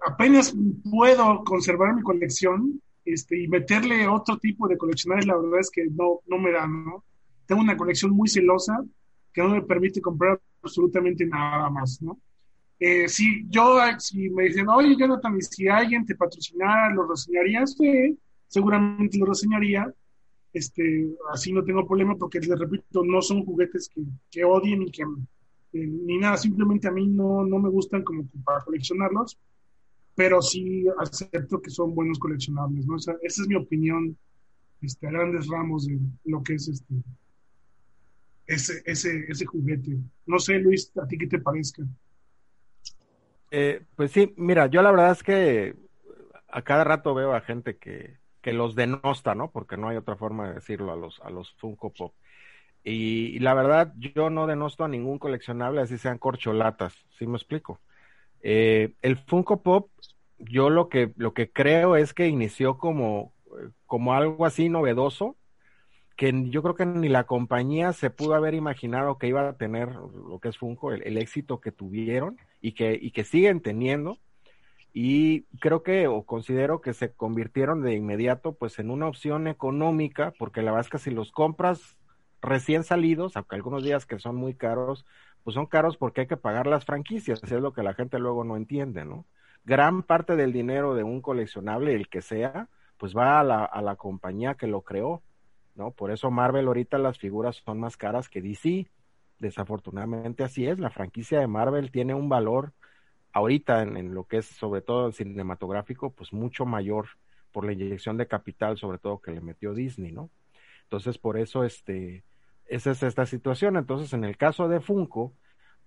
apenas 0.06 0.54
puedo 0.88 1.42
conservar 1.42 1.92
mi 1.96 2.02
colección 2.02 2.80
este, 3.04 3.42
y 3.42 3.48
meterle 3.48 4.06
otro 4.06 4.38
tipo 4.38 4.68
de 4.68 4.78
coleccionables, 4.78 5.26
la 5.26 5.36
verdad 5.36 5.58
es 5.58 5.70
que 5.70 5.86
no, 5.86 6.20
no 6.28 6.38
me 6.38 6.52
dan, 6.52 6.84
¿no? 6.84 7.04
Tengo 7.46 7.62
una 7.62 7.76
colección 7.76 8.12
muy 8.12 8.28
celosa 8.28 8.80
que 9.32 9.42
no 9.42 9.48
me 9.48 9.62
permite 9.62 10.00
comprar 10.00 10.40
absolutamente 10.62 11.26
nada 11.26 11.68
más, 11.68 12.00
¿no? 12.00 12.16
Eh, 12.78 13.08
si 13.08 13.44
yo, 13.48 13.80
si 13.98 14.30
me 14.30 14.44
dicen, 14.44 14.68
oye, 14.68 14.94
Jonathan, 14.96 15.42
si 15.42 15.66
alguien 15.66 16.06
te 16.06 16.14
patrocinara, 16.14 16.94
¿lo 16.94 17.08
reseñarías? 17.08 17.74
Sí, 17.76 18.16
seguramente 18.48 19.18
lo 19.18 19.26
reseñaría. 19.26 19.92
Este, 20.52 21.06
así 21.32 21.52
no 21.52 21.62
tengo 21.64 21.86
problema 21.86 22.16
porque, 22.16 22.40
les 22.40 22.58
repito, 22.58 23.04
no 23.04 23.20
son 23.20 23.44
juguetes 23.44 23.90
que, 23.94 24.02
que 24.30 24.44
odien 24.44 24.80
ni 24.80 24.90
que 24.90 25.02
eh, 25.02 25.86
ni 25.86 26.16
nada, 26.16 26.36
simplemente 26.36 26.88
a 26.88 26.92
mí 26.92 27.06
no, 27.06 27.44
no 27.44 27.58
me 27.58 27.68
gustan 27.68 28.02
como 28.02 28.26
para 28.44 28.64
coleccionarlos, 28.64 29.38
pero 30.14 30.40
sí 30.40 30.86
acepto 30.98 31.60
que 31.60 31.70
son 31.70 31.94
buenos 31.94 32.18
coleccionables, 32.18 32.86
¿no? 32.86 32.96
esa 32.96 33.12
es 33.22 33.48
mi 33.48 33.56
opinión 33.56 34.16
este, 34.80 35.06
a 35.06 35.10
grandes 35.10 35.48
ramos 35.48 35.86
de 35.86 35.98
lo 36.24 36.42
que 36.42 36.54
es 36.54 36.68
este 36.68 36.94
ese, 38.46 38.82
ese, 38.86 39.24
ese 39.28 39.44
juguete. 39.44 39.98
No 40.24 40.38
sé, 40.38 40.58
Luis, 40.58 40.92
¿a 41.02 41.06
ti 41.06 41.18
qué 41.18 41.26
te 41.26 41.40
parezca? 41.40 41.82
Eh, 43.50 43.82
pues 43.96 44.12
sí, 44.12 44.32
mira, 44.36 44.66
yo 44.66 44.82
la 44.82 44.90
verdad 44.90 45.12
es 45.12 45.22
que 45.22 45.74
a 46.48 46.62
cada 46.62 46.84
rato 46.84 47.14
veo 47.14 47.34
a 47.34 47.40
gente 47.40 47.76
que, 47.76 48.18
que 48.46 48.52
los 48.52 48.76
denosta, 48.76 49.34
¿no? 49.34 49.50
Porque 49.50 49.76
no 49.76 49.88
hay 49.88 49.96
otra 49.96 50.14
forma 50.14 50.46
de 50.46 50.54
decirlo 50.54 50.92
a 50.92 50.96
los, 50.96 51.18
a 51.24 51.30
los 51.30 51.52
Funko 51.54 51.92
Pop. 51.92 52.14
Y, 52.84 53.40
la 53.40 53.54
verdad, 53.54 53.92
yo 53.96 54.30
no 54.30 54.46
denosto 54.46 54.84
a 54.84 54.88
ningún 54.88 55.18
coleccionable, 55.18 55.80
así 55.80 55.98
sean 55.98 56.18
corcholatas, 56.18 56.94
¿sí 57.18 57.26
me 57.26 57.38
explico? 57.38 57.80
Eh, 58.42 58.92
el 59.02 59.16
Funko 59.16 59.64
Pop, 59.64 59.90
yo 60.38 60.70
lo 60.70 60.88
que, 60.88 61.12
lo 61.16 61.34
que 61.34 61.50
creo 61.50 61.96
es 61.96 62.14
que 62.14 62.28
inició 62.28 62.78
como, 62.78 63.32
como 63.84 64.14
algo 64.14 64.46
así 64.46 64.68
novedoso, 64.68 65.36
que 66.14 66.32
yo 66.48 66.62
creo 66.62 66.76
que 66.76 66.86
ni 66.86 67.08
la 67.08 67.24
compañía 67.24 67.92
se 67.94 68.10
pudo 68.10 68.36
haber 68.36 68.54
imaginado 68.54 69.18
que 69.18 69.26
iba 69.26 69.48
a 69.48 69.56
tener 69.56 69.88
lo 69.92 70.38
que 70.38 70.50
es 70.50 70.56
Funko, 70.58 70.92
el, 70.92 71.02
el 71.02 71.18
éxito 71.18 71.60
que 71.60 71.72
tuvieron 71.72 72.38
y 72.60 72.74
que, 72.74 72.96
y 73.02 73.10
que 73.10 73.24
siguen 73.24 73.60
teniendo 73.60 74.20
y 74.98 75.42
creo 75.60 75.82
que 75.82 76.06
o 76.06 76.22
considero 76.22 76.80
que 76.80 76.94
se 76.94 77.12
convirtieron 77.12 77.82
de 77.82 77.92
inmediato 77.92 78.54
pues 78.54 78.78
en 78.78 78.90
una 78.90 79.06
opción 79.06 79.46
económica 79.46 80.32
porque 80.38 80.62
la 80.62 80.70
verdad 80.70 80.86
es 80.86 80.90
que 80.90 80.98
si 80.98 81.10
los 81.10 81.32
compras 81.32 81.98
recién 82.40 82.82
salidos, 82.82 83.36
aunque 83.36 83.56
algunos 83.56 83.84
días 83.84 84.06
que 84.06 84.18
son 84.18 84.36
muy 84.36 84.54
caros, 84.54 85.04
pues 85.44 85.52
son 85.52 85.66
caros 85.66 85.98
porque 85.98 86.22
hay 86.22 86.26
que 86.26 86.38
pagar 86.38 86.66
las 86.66 86.86
franquicias, 86.86 87.42
es 87.42 87.50
lo 87.50 87.74
que 87.74 87.82
la 87.82 87.92
gente 87.92 88.18
luego 88.18 88.42
no 88.42 88.56
entiende, 88.56 89.04
¿no? 89.04 89.26
Gran 89.66 90.02
parte 90.02 90.34
del 90.34 90.54
dinero 90.54 90.94
de 90.94 91.02
un 91.02 91.20
coleccionable, 91.20 91.94
el 91.94 92.08
que 92.08 92.22
sea, 92.22 92.70
pues 92.96 93.14
va 93.14 93.38
a 93.38 93.44
la, 93.44 93.66
a 93.66 93.82
la 93.82 93.96
compañía 93.96 94.54
que 94.54 94.66
lo 94.66 94.80
creó, 94.80 95.22
¿no? 95.74 95.90
Por 95.90 96.10
eso 96.10 96.30
Marvel 96.30 96.68
ahorita 96.68 96.96
las 96.96 97.18
figuras 97.18 97.56
son 97.56 97.80
más 97.80 97.98
caras 97.98 98.30
que 98.30 98.40
DC. 98.40 98.90
Desafortunadamente 99.40 100.42
así 100.42 100.66
es, 100.66 100.78
la 100.78 100.88
franquicia 100.88 101.38
de 101.38 101.48
Marvel 101.48 101.90
tiene 101.90 102.14
un 102.14 102.30
valor 102.30 102.72
ahorita 103.36 103.82
en, 103.82 103.98
en, 103.98 104.14
lo 104.14 104.24
que 104.24 104.38
es 104.38 104.46
sobre 104.46 104.80
todo 104.80 105.08
el 105.08 105.12
cinematográfico, 105.12 106.10
pues 106.10 106.32
mucho 106.32 106.64
mayor 106.64 107.08
por 107.52 107.66
la 107.66 107.72
inyección 107.72 108.16
de 108.16 108.26
capital, 108.26 108.78
sobre 108.78 108.98
todo 108.98 109.20
que 109.20 109.30
le 109.30 109.42
metió 109.42 109.74
Disney, 109.74 110.10
¿no? 110.10 110.30
Entonces, 110.84 111.18
por 111.18 111.38
eso, 111.38 111.62
este, 111.62 112.24
esa 112.66 112.92
es 112.92 113.02
esta 113.02 113.26
situación. 113.26 113.76
Entonces, 113.76 114.12
en 114.14 114.24
el 114.24 114.38
caso 114.38 114.68
de 114.68 114.80
Funko, 114.80 115.34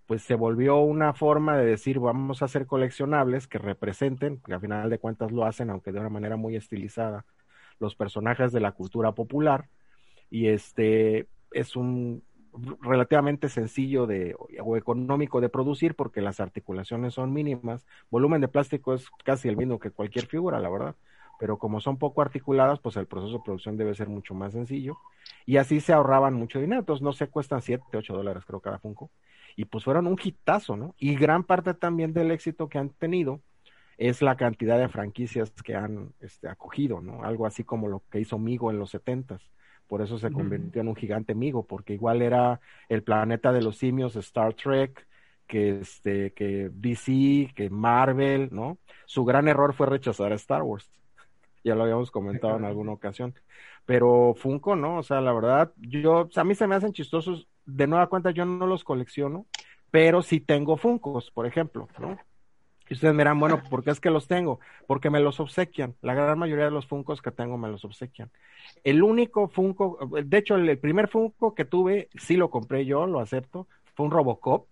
pues 0.06 0.22
se 0.22 0.36
volvió 0.36 0.78
una 0.78 1.14
forma 1.14 1.58
de 1.58 1.66
decir, 1.66 2.00
vamos 2.00 2.42
a 2.42 2.46
hacer 2.46 2.68
coleccionables 2.68 3.48
que 3.48 3.58
representen, 3.58 4.40
que 4.46 4.54
al 4.54 4.62
final 4.62 4.90
de 4.90 5.00
cuentas 5.00 5.32
lo 5.32 5.46
hacen, 5.46 5.72
aunque 5.72 5.92
de 5.92 6.00
una 6.00 6.10
manera 6.10 6.38
muy 6.38 6.56
estilizada, 6.56 7.26
los 7.80 7.96
personajes 7.96 8.52
de 8.52 8.60
la 8.60 8.74
cultura 8.74 9.14
popular. 9.14 9.70
Y 10.30 10.50
este 10.50 11.28
es 11.52 11.76
un 11.76 12.22
relativamente 12.82 13.50
sencillo 13.50 14.08
de, 14.08 14.36
o 14.62 14.78
económico 14.78 15.42
de 15.42 15.50
producir 15.50 15.96
porque 15.96 16.22
las 16.22 16.40
articulaciones 16.40 17.14
son 17.14 17.34
mínimas. 17.34 17.86
Volumen 18.10 18.42
de 18.42 18.48
plástico 18.48 18.94
es 18.94 19.10
casi 19.24 19.48
el 19.50 19.58
mismo 19.58 19.80
que 19.80 19.92
cualquier 19.92 20.26
figura, 20.26 20.60
la 20.60 20.70
verdad 20.70 20.96
pero 21.40 21.58
como 21.58 21.80
son 21.80 21.98
poco 21.98 22.22
articuladas, 22.22 22.80
pues 22.80 22.98
el 22.98 23.08
proceso 23.08 23.38
de 23.38 23.44
producción 23.44 23.78
debe 23.78 23.96
ser 23.96 24.10
mucho 24.10 24.34
más 24.36 24.52
sencillo. 24.52 24.98
Y 25.46 25.56
así 25.56 25.80
se 25.80 25.94
ahorraban 25.94 26.34
mucho 26.34 26.60
dinero. 26.60 26.82
Entonces, 26.82 27.02
no 27.02 27.14
sé, 27.14 27.30
cuestan 27.30 27.62
7, 27.62 27.86
8 27.94 28.14
dólares 28.14 28.44
creo 28.46 28.60
cada 28.60 28.78
Funko. 28.78 29.10
Y 29.56 29.66
pues 29.66 29.86
fueron 29.86 30.06
un 30.08 30.18
hitazo, 30.22 30.76
¿no? 30.76 30.96
Y 31.00 31.16
gran 31.16 31.46
parte 31.46 31.74
también 31.74 32.12
del 32.12 32.32
éxito 32.32 32.68
que 32.68 32.78
han 32.78 32.90
tenido 32.90 33.40
es 33.98 34.22
la 34.22 34.36
cantidad 34.36 34.78
de 34.78 34.90
franquicias 34.90 35.52
que 35.64 35.76
han 35.76 36.14
este, 36.20 36.50
acogido, 36.50 37.00
¿no? 37.02 37.24
Algo 37.24 37.46
así 37.46 37.64
como 37.64 37.88
lo 37.88 38.04
que 38.12 38.20
hizo 38.20 38.38
Migo 38.38 38.70
en 38.70 38.78
los 38.78 38.90
70 38.92 39.40
Por 39.90 40.04
eso 40.04 40.20
se 40.20 40.32
convirtió 40.32 40.82
en 40.82 40.88
un 40.88 40.96
gigante 40.96 41.34
Migo, 41.34 41.66
porque 41.66 41.96
igual 41.96 42.22
era 42.22 42.62
el 42.90 43.02
planeta 43.02 43.52
de 43.52 43.64
los 43.64 43.76
simios, 43.78 44.16
Star 44.16 44.54
Trek, 44.54 45.08
que 45.48 45.80
este, 45.80 46.32
que 46.34 46.70
DC, 46.72 47.52
que 47.56 47.72
Marvel, 47.72 48.50
¿no? 48.52 48.78
Su 49.08 49.26
gran 49.26 49.48
error 49.48 49.74
fue 49.74 49.88
rechazar 49.88 50.32
a 50.32 50.36
Star 50.36 50.62
Wars 50.62 50.92
ya 51.64 51.74
lo 51.74 51.84
habíamos 51.84 52.12
comentado 52.12 52.56
en 52.56 52.66
alguna 52.66 52.92
ocasión. 52.92 53.34
Pero 53.88 54.36
Funko, 54.38 54.76
¿no? 54.76 55.00
O 55.00 55.04
sea, 55.04 55.22
la 55.22 55.34
verdad, 55.34 55.74
yo, 55.78 56.30
a 56.36 56.44
mí 56.44 56.54
se 56.54 56.68
me 56.68 56.76
hacen 56.76 56.94
chistosos. 56.94 57.48
De 57.66 57.88
nueva 57.88 58.08
cuenta, 58.08 58.30
yo 58.30 58.46
no 58.46 58.68
los 58.68 58.84
colecciono, 58.84 59.48
pero 59.90 60.22
sí 60.22 60.40
tengo 60.40 60.78
Funcos, 60.78 61.32
por 61.32 61.48
ejemplo, 61.48 61.88
¿no? 62.00 62.16
Y 62.90 62.96
ustedes 62.96 63.14
me 63.14 63.22
dirán, 63.24 63.40
bueno, 63.40 63.62
¿por 63.70 63.84
qué 63.84 63.92
es 63.92 64.00
que 64.00 64.10
los 64.10 64.28
tengo? 64.28 64.60
Porque 64.88 65.12
me 65.12 65.20
los 65.20 65.40
obsequian. 65.40 65.96
La 66.02 66.16
gran 66.16 66.40
mayoría 66.40 66.66
de 66.66 66.72
los 66.72 66.88
Funcos 66.88 67.22
que 67.22 67.30
tengo 67.32 67.58
me 67.58 67.70
los 67.70 67.86
obsequian. 67.86 68.32
El 68.84 69.04
único 69.04 69.48
Funko, 69.48 70.00
de 70.24 70.38
hecho, 70.38 70.56
el, 70.56 70.78
primer 70.80 71.08
Funko 71.08 71.54
que 71.54 71.66
tuve, 71.66 72.10
sí 72.16 72.36
lo 72.36 72.50
compré 72.50 72.86
yo, 72.86 73.06
lo 73.06 73.20
acepto, 73.20 73.68
fue 73.96 74.08
un 74.08 74.12
Robocop. 74.12 74.68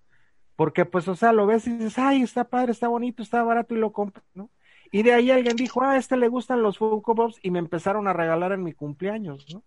Porque, 0.55 0.85
pues, 0.85 1.07
o 1.07 1.15
sea, 1.15 1.31
lo 1.31 1.45
ves 1.45 1.67
y 1.67 1.77
dices, 1.77 1.99
ay, 1.99 2.23
está 2.23 2.45
padre, 2.45 2.71
está 2.71 2.87
bonito, 2.87 3.21
está 3.21 3.43
barato 3.43 3.75
y 3.75 3.77
lo 3.77 3.91
compro, 3.91 4.23
¿no? 4.33 4.49
Y 4.91 5.03
de 5.03 5.13
ahí 5.13 5.29
alguien 5.29 5.55
dijo, 5.55 5.83
ah, 5.83 5.91
a 5.91 5.97
este 5.97 6.17
le 6.17 6.27
gustan 6.27 6.63
los 6.63 6.79
Funko 6.79 7.13
Pops 7.13 7.39
y 7.43 7.51
me 7.51 7.59
empezaron 7.59 8.07
a 8.07 8.13
regalar 8.13 8.51
en 8.51 8.63
mi 8.63 8.73
cumpleaños, 8.73 9.45
¿no? 9.53 9.63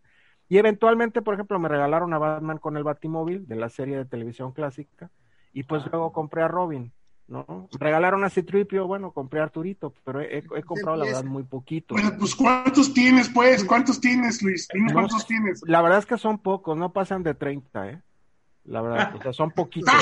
Y 0.49 0.59
eventualmente, 0.59 1.23
por 1.23 1.35
ejemplo, 1.35 1.61
me 1.61 1.69
regalaron 1.69 2.13
a 2.13 2.19
Batman 2.19 2.59
con 2.59 2.77
el 2.77 2.83
Batimóvil 2.83 3.47
de 3.47 3.55
la 3.55 3.69
serie 3.69 3.97
de 3.97 4.05
televisión 4.05 4.51
clásica 4.51 5.09
y 5.53 5.63
pues 5.63 5.87
luego 5.87 6.13
compré 6.13 6.43
a 6.43 6.49
Robin, 6.49 6.93
¿no? 7.31 7.69
Me 7.73 7.79
regalaron 7.79 8.25
a 8.25 8.31
Citripio, 8.31 8.87
bueno, 8.87 9.13
compré 9.13 9.41
a 9.41 9.45
Arturito, 9.45 9.95
pero 10.05 10.21
he, 10.21 10.43
comprado 10.65 10.97
la 10.97 11.05
verdad 11.05 11.25
muy 11.25 11.45
poquito. 11.45 11.95
Bueno, 11.95 12.13
pues 12.19 12.35
¿cuántos 12.35 12.93
tienes, 12.93 13.29
pues? 13.29 13.65
¿Cuántos 13.65 14.01
tienes, 14.01 14.43
Luis? 14.43 14.69
¿Cuántos 14.93 15.27
tienes? 15.27 15.63
La 15.67 15.81
verdad 15.81 16.01
es 16.01 16.07
que 16.07 16.19
son 16.19 16.39
pocos, 16.39 16.77
no 16.77 16.93
pasan 16.93 17.23
de 17.23 17.35
30, 17.35 17.89
¿eh? 17.89 18.03
La 18.65 18.83
verdad, 18.83 19.15
o 19.17 19.23
sea, 19.23 19.33
son 19.33 19.53
poquitos. 19.53 19.95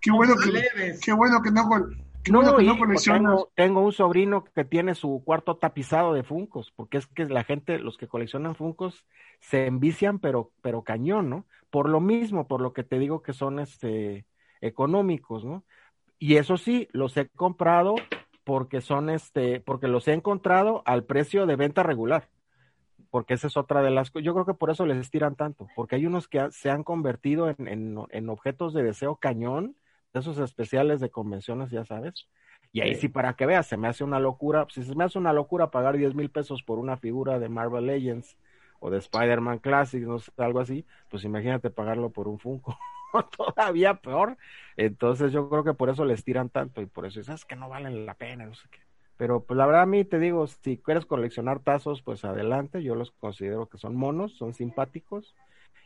qué 0.00 0.12
bueno 0.12 0.34
que, 0.36 0.94
qué 1.02 1.12
bueno 1.12 1.42
que 1.42 1.50
no 1.50 1.68
no, 2.30 2.42
no 2.42 3.48
tengo, 3.54 3.80
un 3.82 3.92
sobrino 3.92 4.44
que 4.44 4.64
tiene 4.64 4.94
su 4.94 5.22
cuarto 5.24 5.56
tapizado 5.56 6.14
de 6.14 6.22
Funcos, 6.22 6.72
porque 6.74 6.98
es 6.98 7.06
que 7.06 7.26
la 7.26 7.44
gente, 7.44 7.78
los 7.78 7.98
que 7.98 8.08
coleccionan 8.08 8.54
Funcos, 8.54 9.04
se 9.40 9.66
envician, 9.66 10.18
pero, 10.18 10.50
pero 10.62 10.82
cañón, 10.82 11.28
¿no? 11.28 11.44
Por 11.70 11.88
lo 11.88 12.00
mismo, 12.00 12.46
por 12.46 12.60
lo 12.60 12.72
que 12.72 12.84
te 12.84 12.98
digo 12.98 13.22
que 13.22 13.34
son 13.34 13.58
este 13.58 14.24
económicos, 14.60 15.44
¿no? 15.44 15.64
Y 16.18 16.36
eso 16.36 16.56
sí, 16.56 16.88
los 16.92 17.16
he 17.16 17.28
comprado 17.28 17.96
porque 18.44 18.80
son 18.80 19.10
este, 19.10 19.60
porque 19.60 19.88
los 19.88 20.06
he 20.08 20.12
encontrado 20.12 20.82
al 20.86 21.04
precio 21.04 21.46
de 21.46 21.56
venta 21.56 21.82
regular. 21.82 22.28
Porque 23.10 23.34
esa 23.34 23.46
es 23.46 23.56
otra 23.56 23.82
de 23.82 23.90
las 23.90 24.10
cosas. 24.10 24.24
Yo 24.24 24.34
creo 24.34 24.46
que 24.46 24.54
por 24.54 24.70
eso 24.70 24.86
les 24.86 24.98
estiran 24.98 25.36
tanto, 25.36 25.68
porque 25.76 25.96
hay 25.96 26.06
unos 26.06 26.28
que 26.28 26.50
se 26.50 26.70
han 26.70 26.82
convertido 26.82 27.48
en, 27.48 27.68
en, 27.68 27.98
en 28.10 28.28
objetos 28.28 28.74
de 28.74 28.82
deseo 28.82 29.16
cañón 29.16 29.76
esos 30.14 30.38
especiales 30.38 31.00
de 31.00 31.10
convenciones, 31.10 31.70
ya 31.70 31.84
sabes. 31.84 32.28
Y 32.72 32.80
ahí 32.80 32.94
sí, 32.94 33.08
para 33.08 33.34
que 33.34 33.46
veas, 33.46 33.66
se 33.66 33.76
me 33.76 33.88
hace 33.88 34.04
una 34.04 34.18
locura, 34.18 34.66
si 34.70 34.82
se 34.82 34.94
me 34.94 35.04
hace 35.04 35.18
una 35.18 35.32
locura 35.32 35.70
pagar 35.70 35.96
10 35.96 36.14
mil 36.14 36.30
pesos 36.30 36.62
por 36.62 36.78
una 36.78 36.96
figura 36.96 37.38
de 37.38 37.48
Marvel 37.48 37.86
Legends 37.86 38.36
o 38.80 38.90
de 38.90 38.98
Spider-Man 38.98 39.58
Classic, 39.58 40.02
no 40.02 40.18
sé, 40.18 40.32
algo 40.36 40.60
así, 40.60 40.84
pues 41.08 41.24
imagínate 41.24 41.70
pagarlo 41.70 42.10
por 42.10 42.26
un 42.26 42.38
Funko, 42.38 42.76
todavía 43.36 43.94
peor. 43.94 44.36
Entonces 44.76 45.32
yo 45.32 45.48
creo 45.48 45.64
que 45.64 45.74
por 45.74 45.90
eso 45.90 46.04
les 46.04 46.24
tiran 46.24 46.48
tanto 46.48 46.80
y 46.80 46.86
por 46.86 47.06
eso 47.06 47.20
es 47.20 47.44
que 47.44 47.56
no 47.56 47.68
valen 47.68 48.06
la 48.06 48.14
pena, 48.14 48.46
no 48.46 48.54
sé 48.54 48.68
qué. 48.70 48.80
Pero 49.16 49.44
pues 49.44 49.56
la 49.56 49.66
verdad 49.66 49.82
a 49.82 49.86
mí 49.86 50.04
te 50.04 50.18
digo, 50.18 50.46
si 50.46 50.78
quieres 50.78 51.06
coleccionar 51.06 51.60
tazos, 51.60 52.02
pues 52.02 52.24
adelante, 52.24 52.82
yo 52.82 52.94
los 52.94 53.12
considero 53.12 53.68
que 53.68 53.78
son 53.78 53.94
monos, 53.94 54.36
son 54.36 54.54
simpáticos 54.54 55.34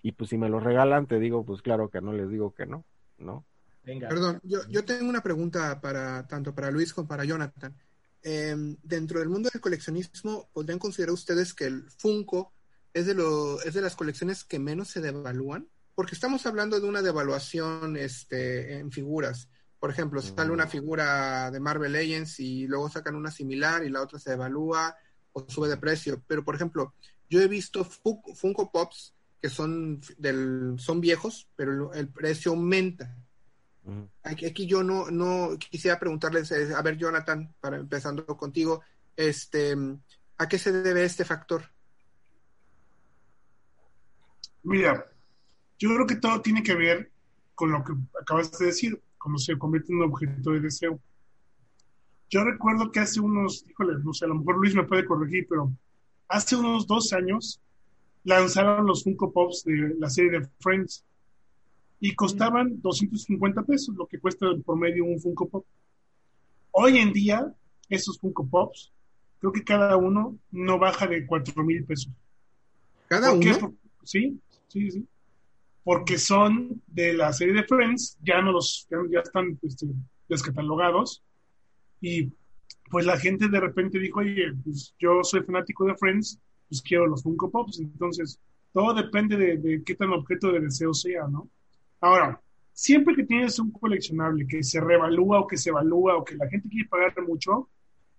y 0.03 0.13
pues 0.13 0.31
si 0.31 0.39
me 0.39 0.49
los 0.49 0.63
regalan, 0.63 1.07
te 1.07 1.19
digo, 1.19 1.45
pues 1.45 1.61
claro 1.61 1.91
que 1.91 2.01
no 2.01 2.13
les 2.13 2.31
digo 2.31 2.55
que 2.55 2.67
no, 2.67 2.85
¿no? 3.19 3.45
Perdón, 3.85 4.41
yo, 4.43 4.59
yo, 4.69 4.85
tengo 4.85 5.09
una 5.09 5.23
pregunta 5.23 5.81
para 5.81 6.27
tanto 6.27 6.55
para 6.55 6.71
Luis 6.71 6.93
como 6.93 7.09
para 7.09 7.25
Jonathan. 7.25 7.75
Em, 8.23 8.77
dentro 8.83 9.21
del 9.21 9.31
mundo 9.31 9.49
del 9.51 9.63
coleccionismo, 9.63 10.49
¿podrían 10.53 10.79
considerar 10.79 11.15
ustedes 11.15 11.55
que 11.55 11.65
el 11.65 11.85
Funko 11.97 12.53
es 12.93 13.07
de, 13.07 13.15
lo, 13.15 13.63
es 13.63 13.75
de 13.75 13.81
las 13.81 13.97
colecciones 13.97 14.45
que 14.45 14.59
menos 14.59 14.89
se 14.89 15.01
devalúan? 15.01 15.69
Porque 15.99 16.15
estamos 16.15 16.47
hablando 16.47 16.79
de 16.79 16.87
una 16.87 17.03
devaluación 17.03 17.97
este, 17.97 18.79
en 18.79 18.93
figuras. 18.93 19.49
Por 19.81 19.91
ejemplo, 19.91 20.23
sale 20.23 20.53
una 20.53 20.67
mm. 20.67 20.69
figura 20.69 21.51
de 21.51 21.59
Marvel 21.59 21.91
Legends 21.91 22.39
y 22.39 22.69
luego 22.69 22.89
sacan 22.89 23.17
una 23.17 23.33
similar 23.33 23.83
y 23.83 23.89
la 23.89 24.03
otra 24.03 24.21
se 24.21 24.31
devalúa 24.31 24.97
o 25.33 25.45
sube 25.49 25.69
de 25.69 25.77
precio. 25.77 26.23
Pero, 26.29 26.45
por 26.45 26.55
ejemplo, 26.55 26.95
yo 27.29 27.41
he 27.41 27.49
visto 27.49 27.85
Funko 27.85 28.71
Pops 28.71 29.13
que 29.43 29.51
son, 29.51 30.01
del, 30.19 30.77
son 30.79 31.01
viejos, 31.01 31.49
pero 31.57 31.93
el 31.93 32.07
precio 32.07 32.53
aumenta. 32.53 33.17
Aquí, 34.23 34.69
yo 34.69 34.85
no, 34.85 35.11
no 35.11 35.59
quisiera 35.59 35.99
preguntarles, 35.99 36.53
eh, 36.53 36.75
a 36.77 36.83
ver, 36.83 36.97
Jonathan, 36.97 37.53
para 37.61 37.77
empezando 37.77 38.25
contigo, 38.25 38.83
este, 39.17 39.77
¿a 40.37 40.49
qué 40.49 40.61
se 40.61 40.71
debe 40.71 41.05
este 41.05 41.25
factor? 41.25 41.65
Mira, 44.63 45.05
yo 45.79 45.89
creo 45.95 46.07
que 46.07 46.17
todo 46.17 46.41
tiene 46.41 46.63
que 46.63 46.75
ver 46.75 47.11
con 47.55 47.73
lo 47.73 47.85
que 47.85 47.93
acabas 48.21 48.57
de 48.59 48.67
decir, 48.67 49.01
cuando 49.19 49.39
se 49.39 49.59
convierte 49.59 49.93
en 49.93 49.99
un 49.99 50.11
objeto 50.11 50.53
de 50.53 50.61
deseo. 50.61 51.01
Yo 52.31 52.45
recuerdo 52.45 52.93
que 52.93 53.01
hace 53.01 53.21
unos, 53.21 53.65
híjole, 53.69 53.95
no 54.05 54.13
sé, 54.13 54.25
a 54.25 54.29
lo 54.29 54.37
mejor 54.37 54.59
Luis 54.59 54.75
me 54.75 54.85
puede 54.85 55.05
corregir, 55.05 55.47
pero 55.49 55.73
hace 56.29 56.57
unos 56.57 56.87
dos 56.87 57.13
años 57.13 57.61
lanzaron 58.25 58.87
los 58.87 59.03
Funko 59.03 59.33
Pops 59.33 59.65
de 59.65 59.97
la 59.99 60.11
serie 60.11 60.39
de 60.39 60.49
Friends 60.61 61.05
y 62.01 62.15
costaban 62.15 62.81
250 62.81 63.63
pesos, 63.63 63.95
lo 63.97 64.07
que 64.07 64.21
cuesta 64.21 64.47
por 64.65 64.79
medio 64.79 65.05
un 65.05 65.21
Funko 65.21 65.49
Pop. 65.49 65.65
Hoy 66.71 66.99
en 66.99 67.13
día, 67.13 67.53
esos 67.89 68.19
Funko 68.19 68.47
Pops, 68.47 68.93
creo 69.41 69.53
que 69.53 69.65
cada 69.65 69.97
uno 69.97 70.39
no 70.51 70.79
baja 70.79 71.07
de 71.07 71.27
4 71.27 71.65
mil 71.65 71.85
pesos. 71.85 72.13
¿Cada 73.09 73.33
uno? 73.33 73.75
Sí, 74.05 74.39
sí, 74.69 74.91
sí. 74.91 75.07
Porque 75.89 76.19
son 76.19 76.83
de 76.87 77.15
la 77.15 77.33
serie 77.33 77.55
de 77.55 77.65
Friends, 77.65 78.19
ya 78.21 78.43
no 78.43 78.53
los, 78.53 78.87
ya, 79.11 79.21
están 79.21 79.59
este, 79.63 79.87
descatalogados. 80.29 81.25
Y 82.03 82.31
pues 82.91 83.07
la 83.07 83.17
gente 83.17 83.49
de 83.49 83.59
repente 83.59 83.99
dijo, 83.99 84.21
oye, 84.21 84.53
pues 84.63 84.95
yo 84.99 85.25
soy 85.25 85.43
fanático 85.45 85.87
de 85.87 85.97
Friends, 85.97 86.39
pues 86.69 86.83
quiero 86.83 87.07
los 87.07 87.23
Funko 87.23 87.51
Pops. 87.51 87.81
Entonces, 87.81 88.39
todo 88.75 88.93
depende 88.93 89.39
de, 89.39 89.57
de 89.57 89.83
qué 89.83 89.95
tan 89.95 90.13
objeto 90.13 90.53
de 90.53 90.61
deseo 90.61 90.93
sea, 90.93 91.27
¿no? 91.27 91.49
Ahora, 92.03 92.39
siempre 92.75 93.17
que 93.17 93.25
tienes 93.25 93.59
un 93.59 93.71
coleccionable 93.71 94.47
que 94.47 94.63
se 94.63 94.83
revalúa 94.83 95.41
o 95.41 95.47
que 95.47 95.57
se 95.57 95.71
evalúa 95.71 96.19
o 96.19 96.25
que 96.25 96.37
la 96.37 96.51
gente 96.51 96.69
quiere 96.69 96.87
pagar 96.91 97.15
mucho, 97.27 97.71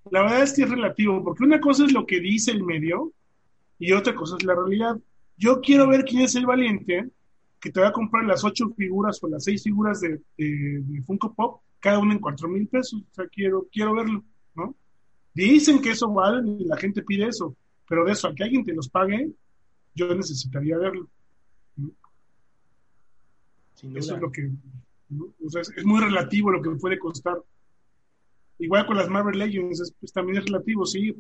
la 0.10 0.24
verdad 0.24 0.42
es 0.42 0.54
que 0.54 0.64
es 0.64 0.72
relativo, 0.72 1.24
porque 1.24 1.44
una 1.44 1.62
cosa 1.62 1.86
es 1.86 1.94
lo 1.94 2.08
que 2.08 2.20
dice 2.20 2.50
el 2.50 2.64
medio 2.64 3.14
y 3.78 3.92
otra 3.92 4.16
cosa 4.16 4.38
es 4.40 4.44
la 4.44 4.56
realidad. 4.56 4.98
Yo 5.38 5.62
quiero 5.62 5.88
ver 5.88 6.04
quién 6.04 6.24
es 6.24 6.34
el 6.34 6.48
valiente 6.48 7.12
que 7.60 7.72
te 7.72 7.82
va 7.82 7.89
a 7.89 7.94
comprar 7.94 8.25
las 8.25 8.44
ocho 8.44 8.70
figuras 8.70 9.22
o 9.22 9.28
las 9.28 9.44
seis 9.44 9.63
figuras 9.63 10.01
de, 10.01 10.22
Funko 11.06 11.34
Pop, 11.34 11.62
cada 11.80 12.00
una 12.00 12.13
en 12.13 12.20
cuatro 12.20 12.48
mil 12.48 12.68
pesos. 12.68 13.01
O 13.01 13.13
sea, 13.13 13.28
quiero, 13.28 13.68
quiero 13.72 13.94
verlo, 13.94 14.24
¿no? 14.56 14.75
Dicen 15.34 15.82
que 15.82 15.92
eso 15.92 16.12
vale 16.12 16.48
y 16.48 16.66
la 16.66 16.78
gente 16.78 17.04
pide 17.04 17.28
eso, 17.28 17.56
pero 17.88 18.06
de 18.06 18.13
eso 18.13 18.28
a 18.28 18.36
que 18.36 18.44
alguien 18.44 18.63
te 18.63 18.74
los 18.74 18.89
pague, 18.89 19.32
yo 19.96 20.13
necesitaría 20.16 20.78
verlo. 20.78 21.08
Eso 23.96 24.16
es 24.16 24.22
lo 24.22 24.32
que, 24.32 24.51
es, 25.75 25.86
muy 25.86 26.01
relativo 26.01 26.51
lo 26.51 26.62
que 26.62 26.72
puede 26.72 27.00
costar. 27.00 27.38
Igual 28.58 28.86
con 28.86 28.98
las 28.98 29.10
Marvel 29.10 29.39
Legends, 29.39 29.94
pues, 30.00 30.12
también 30.12 30.39
es 30.39 30.46
relativo, 30.46 30.86
sí. 30.86 31.16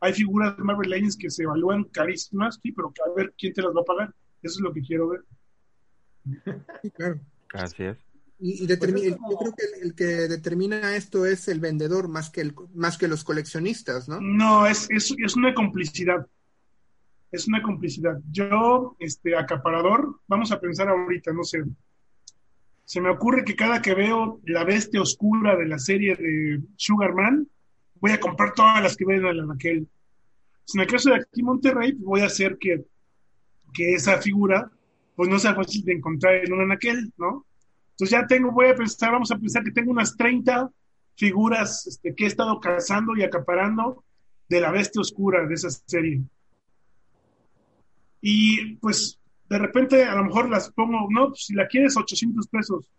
Hay 0.00 0.12
figuras 0.12 0.56
de 0.56 0.62
Marvel 0.62 0.90
Legends 0.90 1.16
que 1.16 1.30
se 1.30 1.44
evalúan 1.44 1.84
carísimas, 1.84 2.58
sí, 2.62 2.72
pero 2.72 2.92
a 3.06 3.14
ver 3.16 3.32
quién 3.38 3.54
te 3.54 3.62
las 3.62 3.74
va 3.74 3.80
a 3.80 3.84
pagar. 3.84 4.14
Eso 4.42 4.58
es 4.58 4.60
lo 4.60 4.72
que 4.72 4.82
quiero 4.82 5.08
ver. 5.08 5.24
Sí, 6.82 6.90
claro. 6.90 7.20
Así 7.54 7.84
es. 7.84 7.98
Y, 8.38 8.64
el- 8.64 8.78
yo 8.78 9.36
creo 9.38 9.54
que 9.54 9.64
el, 9.64 9.82
el 9.86 9.94
que 9.94 10.04
determina 10.04 10.96
esto 10.96 11.26
es 11.26 11.46
el 11.46 11.60
vendedor 11.60 12.08
más 12.08 12.28
que, 12.30 12.40
el, 12.40 12.54
más 12.74 12.98
que 12.98 13.06
los 13.06 13.22
coleccionistas, 13.22 14.08
¿no? 14.08 14.20
No, 14.20 14.66
es, 14.66 14.88
es, 14.90 15.14
es 15.16 15.36
una 15.36 15.54
complicidad. 15.54 16.26
Es 17.30 17.46
una 17.46 17.62
complicidad. 17.62 18.18
Yo, 18.30 18.96
este, 18.98 19.36
acaparador, 19.36 20.20
vamos 20.26 20.50
a 20.52 20.60
pensar 20.60 20.88
ahorita, 20.88 21.32
no 21.32 21.44
sé. 21.44 21.62
Se 22.84 23.00
me 23.00 23.10
ocurre 23.10 23.44
que 23.44 23.54
cada 23.54 23.80
que 23.80 23.94
veo 23.94 24.40
la 24.44 24.64
bestia 24.64 25.00
oscura 25.00 25.56
de 25.56 25.66
la 25.66 25.78
serie 25.78 26.16
de 26.16 26.60
Sugarman, 26.76 27.48
voy 28.00 28.10
a 28.10 28.20
comprar 28.20 28.52
todas 28.54 28.82
las 28.82 28.96
que 28.96 29.04
ven 29.06 29.24
en 29.24 29.46
la 29.46 29.54
aquel. 29.54 29.88
En 30.74 30.80
el 30.80 30.86
caso 30.86 31.10
de 31.10 31.16
aquí 31.16 31.42
Monterrey, 31.42 31.92
pues, 31.92 32.04
voy 32.04 32.20
a 32.22 32.26
hacer 32.26 32.58
que, 32.58 32.84
que 33.72 33.94
esa 33.94 34.18
figura, 34.20 34.70
pues 35.22 35.30
no 35.30 35.38
sea 35.38 35.54
fácil 35.54 35.84
de 35.84 35.92
encontrar 35.92 36.34
en 36.34 36.52
un 36.52 36.62
anaquel, 36.62 37.12
¿no? 37.16 37.46
Entonces 37.90 38.10
ya 38.10 38.26
tengo, 38.26 38.50
voy 38.50 38.66
a 38.66 38.74
pensar, 38.74 39.12
vamos 39.12 39.30
a 39.30 39.38
pensar 39.38 39.62
que 39.62 39.70
tengo 39.70 39.92
unas 39.92 40.16
30 40.16 40.68
figuras 41.14 41.86
este, 41.86 42.12
que 42.12 42.24
he 42.24 42.26
estado 42.26 42.58
cazando 42.58 43.16
y 43.16 43.22
acaparando 43.22 44.02
de 44.48 44.60
la 44.60 44.72
bestia 44.72 45.00
oscura 45.00 45.46
de 45.46 45.54
esa 45.54 45.70
serie. 45.70 46.22
Y 48.20 48.74
pues 48.78 49.16
de 49.48 49.58
repente 49.58 50.02
a 50.02 50.16
lo 50.16 50.24
mejor 50.24 50.50
las 50.50 50.72
pongo, 50.72 51.06
no, 51.08 51.28
pues, 51.28 51.44
si 51.44 51.54
la 51.54 51.68
quieres 51.68 51.96
800 51.96 52.48
pesos. 52.48 52.90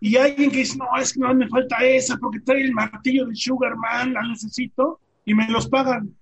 Y 0.00 0.16
alguien 0.18 0.50
que 0.50 0.58
dice, 0.58 0.76
no, 0.76 0.84
es 1.00 1.14
que 1.14 1.20
no 1.20 1.34
me 1.34 1.48
falta 1.48 1.82
esa 1.82 2.18
porque 2.18 2.40
trae 2.40 2.64
el 2.64 2.74
martillo 2.74 3.24
de 3.24 3.34
Sugarman, 3.34 4.12
la 4.12 4.28
necesito, 4.28 5.00
y 5.24 5.32
me 5.32 5.48
los 5.48 5.70
pagan. 5.70 6.14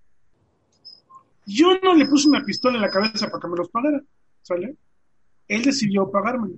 Yo 1.44 1.76
no 1.82 1.92
le 1.92 2.06
puse 2.06 2.28
una 2.28 2.44
pistola 2.44 2.76
en 2.76 2.82
la 2.82 2.90
cabeza 2.90 3.26
para 3.26 3.40
que 3.40 3.48
me 3.48 3.56
los 3.56 3.68
pagara, 3.68 4.00
¿sale? 4.42 4.76
Él 5.48 5.62
decidió 5.62 6.10
pagármelo. 6.10 6.56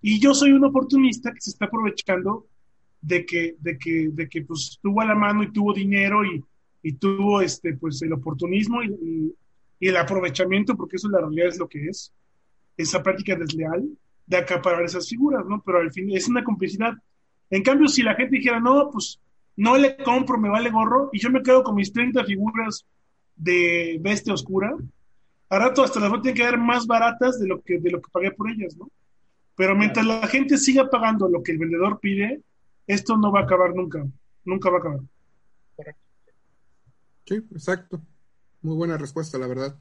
Y 0.00 0.20
yo 0.20 0.34
soy 0.34 0.52
un 0.52 0.64
oportunista 0.64 1.32
que 1.32 1.40
se 1.40 1.50
está 1.50 1.66
aprovechando 1.66 2.46
de 3.00 3.24
que, 3.26 3.56
de 3.58 3.78
que, 3.78 4.08
de 4.12 4.28
que 4.28 4.42
pues 4.42 4.78
tuvo 4.82 5.00
a 5.00 5.06
la 5.06 5.14
mano 5.14 5.42
y 5.42 5.52
tuvo 5.52 5.72
dinero 5.72 6.24
y, 6.24 6.42
y 6.82 6.92
tuvo 6.92 7.40
este, 7.40 7.74
pues 7.74 8.00
el 8.02 8.12
oportunismo 8.12 8.82
y, 8.82 9.34
el 9.80 9.96
aprovechamiento, 9.96 10.76
porque 10.76 10.96
eso 10.96 11.06
en 11.06 11.12
la 11.12 11.20
realidad 11.20 11.46
es 11.46 11.58
lo 11.58 11.68
que 11.68 11.86
es, 11.86 12.12
esa 12.76 13.00
práctica 13.00 13.36
desleal 13.36 13.88
de 14.26 14.36
acaparar 14.36 14.82
esas 14.82 15.08
figuras, 15.08 15.46
¿no? 15.46 15.62
Pero 15.64 15.78
al 15.78 15.92
fin 15.92 16.10
es 16.10 16.26
una 16.26 16.42
complicidad. 16.42 16.94
En 17.48 17.62
cambio, 17.62 17.86
si 17.86 18.02
la 18.02 18.16
gente 18.16 18.38
dijera, 18.38 18.58
no, 18.58 18.90
pues 18.90 19.20
no 19.54 19.78
le 19.78 19.96
compro, 19.98 20.36
me 20.36 20.48
vale 20.48 20.70
gorro, 20.70 21.10
y 21.12 21.20
yo 21.20 21.30
me 21.30 21.44
quedo 21.44 21.62
con 21.62 21.76
mis 21.76 21.92
30 21.92 22.24
figuras 22.24 22.84
de 23.36 23.98
bestia 24.00 24.34
oscura, 24.34 24.76
a 25.50 25.58
rato 25.58 25.82
hasta 25.82 26.00
las 26.00 26.10
voy 26.10 26.18
a 26.18 26.22
tener 26.22 26.36
que 26.36 26.44
dar 26.44 26.58
más 26.58 26.86
baratas 26.86 27.38
de 27.40 27.46
lo 27.48 27.62
que, 27.62 27.78
de 27.78 27.90
lo 27.90 28.00
que 28.02 28.10
pagué 28.10 28.30
por 28.32 28.50
ellas, 28.50 28.76
¿no? 28.76 28.90
Pero 29.56 29.74
mientras 29.76 30.06
la 30.06 30.26
gente 30.28 30.56
siga 30.58 30.88
pagando 30.90 31.28
lo 31.28 31.42
que 31.42 31.52
el 31.52 31.58
vendedor 31.58 31.98
pide, 32.00 32.42
esto 32.86 33.16
no 33.16 33.32
va 33.32 33.40
a 33.40 33.42
acabar 33.44 33.74
nunca, 33.74 34.04
nunca 34.44 34.70
va 34.70 34.76
a 34.76 34.80
acabar. 34.80 35.00
Sí, 37.26 37.36
exacto. 37.52 38.00
Muy 38.62 38.76
buena 38.76 38.96
respuesta, 38.96 39.38
la 39.38 39.46
verdad. 39.46 39.76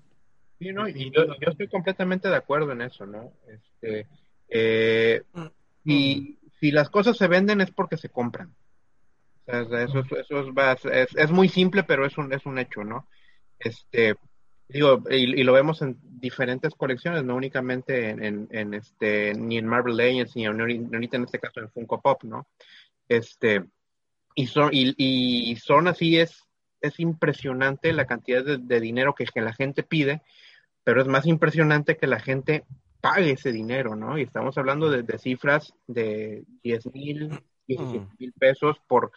Sí, 0.59 0.71
no, 0.73 0.87
y 0.87 1.11
yo, 1.11 1.25
yo 1.39 1.51
estoy 1.51 1.67
completamente 1.67 2.27
de 2.29 2.35
acuerdo 2.35 2.71
en 2.71 2.81
eso, 2.81 3.05
¿no? 3.05 3.31
Este, 3.47 4.07
eh, 4.49 5.23
y 5.83 6.39
si 6.59 6.71
las 6.71 6.89
cosas 6.89 7.17
se 7.17 7.27
venden 7.27 7.61
es 7.61 7.71
porque 7.71 7.97
se 7.97 8.09
compran. 8.09 8.55
O 9.47 9.65
sea, 9.69 9.83
eso, 9.83 9.99
es- 9.99 10.11
eso 10.11 10.39
es, 10.41 10.47
va- 10.47 10.73
es, 10.73 11.15
es 11.15 11.31
muy 11.31 11.47
simple, 11.49 11.83
pero 11.83 12.05
es 12.05 12.17
un, 12.17 12.33
es 12.33 12.45
un 12.45 12.57
hecho, 12.59 12.83
¿no? 12.83 13.07
Este, 13.59 14.15
digo, 14.69 15.03
y, 15.09 15.39
y 15.39 15.43
lo 15.43 15.53
vemos 15.53 15.81
en 15.81 15.97
diferentes 16.19 16.73
colecciones, 16.75 17.23
no 17.23 17.35
únicamente 17.35 18.09
en, 18.09 18.23
en, 18.23 18.47
en 18.51 18.73
este, 18.73 19.33
ni 19.33 19.57
en 19.57 19.67
Marvel 19.67 19.95
Legends, 19.97 20.35
ni 20.35 20.45
en- 20.45 20.57
ni 20.57 20.95
ahorita 20.95 21.17
en 21.17 21.23
este 21.23 21.39
caso 21.39 21.59
en 21.59 21.69
Funko 21.71 22.01
Pop, 22.01 22.23
¿no? 22.23 22.47
Este, 23.07 23.63
y 24.35 24.47
son, 24.47 24.69
y, 24.73 24.93
y 24.97 25.55
son 25.55 25.87
así, 25.87 26.17
es, 26.19 26.43
es 26.81 26.99
impresionante 26.99 27.93
la 27.93 28.05
cantidad 28.05 28.43
de, 28.43 28.57
de 28.57 28.79
dinero 28.79 29.15
que, 29.15 29.25
que 29.25 29.41
la 29.41 29.53
gente 29.53 29.83
pide, 29.83 30.21
pero 30.83 31.01
es 31.01 31.07
más 31.07 31.25
impresionante 31.25 31.97
que 31.97 32.07
la 32.07 32.19
gente 32.19 32.65
pague 33.01 33.31
ese 33.31 33.51
dinero, 33.51 33.95
¿no? 33.95 34.17
Y 34.17 34.23
estamos 34.23 34.57
hablando 34.57 34.89
de, 34.89 35.03
de 35.03 35.17
cifras 35.17 35.73
de 35.87 36.43
10 36.63 36.85
mil, 36.93 37.29
17 37.67 38.07
mil 38.19 38.33
pesos 38.33 38.77
por 38.87 39.11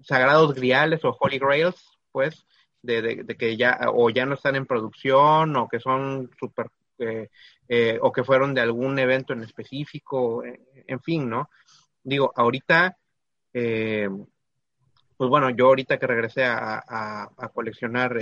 sagrados 0.00 0.54
griales 0.54 1.04
o 1.04 1.16
holy 1.18 1.38
grails, 1.38 1.84
pues, 2.12 2.46
de, 2.82 3.24
que 3.38 3.56
ya 3.56 3.78
o 3.92 4.10
ya 4.10 4.26
no 4.26 4.34
están 4.34 4.56
en 4.56 4.66
producción 4.66 5.56
o 5.56 5.68
que 5.68 5.80
son 5.80 6.30
súper, 6.38 6.66
eh, 6.98 7.28
eh, 7.68 7.98
o 8.00 8.12
que 8.12 8.24
fueron 8.24 8.54
de 8.54 8.60
algún 8.60 8.98
evento 8.98 9.32
en 9.32 9.42
específico, 9.42 10.44
eh, 10.44 10.60
en 10.86 11.00
fin, 11.00 11.28
¿no? 11.28 11.50
Digo, 12.02 12.32
ahorita, 12.34 12.96
eh, 13.52 14.08
pues 15.16 15.30
bueno, 15.30 15.50
yo 15.50 15.66
ahorita 15.66 15.98
que 15.98 16.06
regresé 16.06 16.44
a, 16.44 16.82
a- 16.86 17.30
a 17.36 17.48
coleccionar 17.48 18.16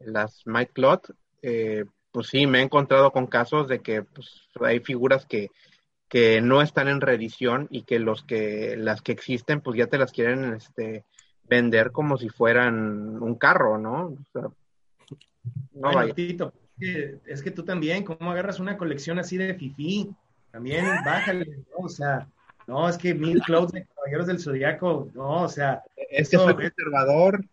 las 0.00 0.42
Might 0.46 0.72
Cloth, 0.72 1.10
eh, 1.42 1.84
pues 2.10 2.28
sí, 2.28 2.46
me 2.46 2.58
he 2.60 2.62
encontrado 2.62 3.12
con 3.12 3.26
casos 3.26 3.68
de 3.68 3.80
que 3.80 4.02
pues, 4.02 4.48
hay 4.60 4.80
figuras 4.80 5.26
que, 5.26 5.50
que 6.08 6.40
no 6.40 6.62
están 6.62 6.88
en 6.88 7.00
reedición 7.00 7.68
y 7.70 7.82
que 7.82 7.98
los 7.98 8.22
que 8.24 8.74
las 8.76 9.02
que 9.02 9.12
existen 9.12 9.60
pues 9.60 9.76
ya 9.78 9.86
te 9.86 9.98
las 9.98 10.12
quieren 10.12 10.54
este 10.54 11.04
vender 11.48 11.92
como 11.92 12.16
si 12.16 12.28
fueran 12.28 13.22
un 13.22 13.34
carro, 13.36 13.78
¿no? 13.78 14.06
O 14.06 14.18
sea, 14.32 14.42
no 15.74 15.92
Bueno. 15.92 16.14
Tito, 16.14 16.52
es 16.56 16.70
que, 16.78 17.18
es 17.26 17.42
que 17.42 17.50
tú 17.50 17.64
también, 17.64 18.04
¿cómo 18.04 18.30
agarras 18.30 18.60
una 18.60 18.76
colección 18.76 19.18
así 19.18 19.36
de 19.36 19.54
fifí? 19.54 20.10
También 20.50 20.84
bájale, 21.04 21.46
¿no? 21.70 21.84
O 21.84 21.88
sea, 21.88 22.26
no, 22.66 22.88
es 22.88 22.98
que 22.98 23.14
Mil 23.14 23.40
Clouds 23.42 23.72
de 23.72 23.86
Caballeros 23.86 24.26
del 24.26 24.40
Zodiaco, 24.40 25.08
no, 25.14 25.42
o 25.42 25.48
sea, 25.48 25.82
Es 26.10 26.28
que 26.30 26.36
soy 26.36 26.54
conservador. 26.54 27.44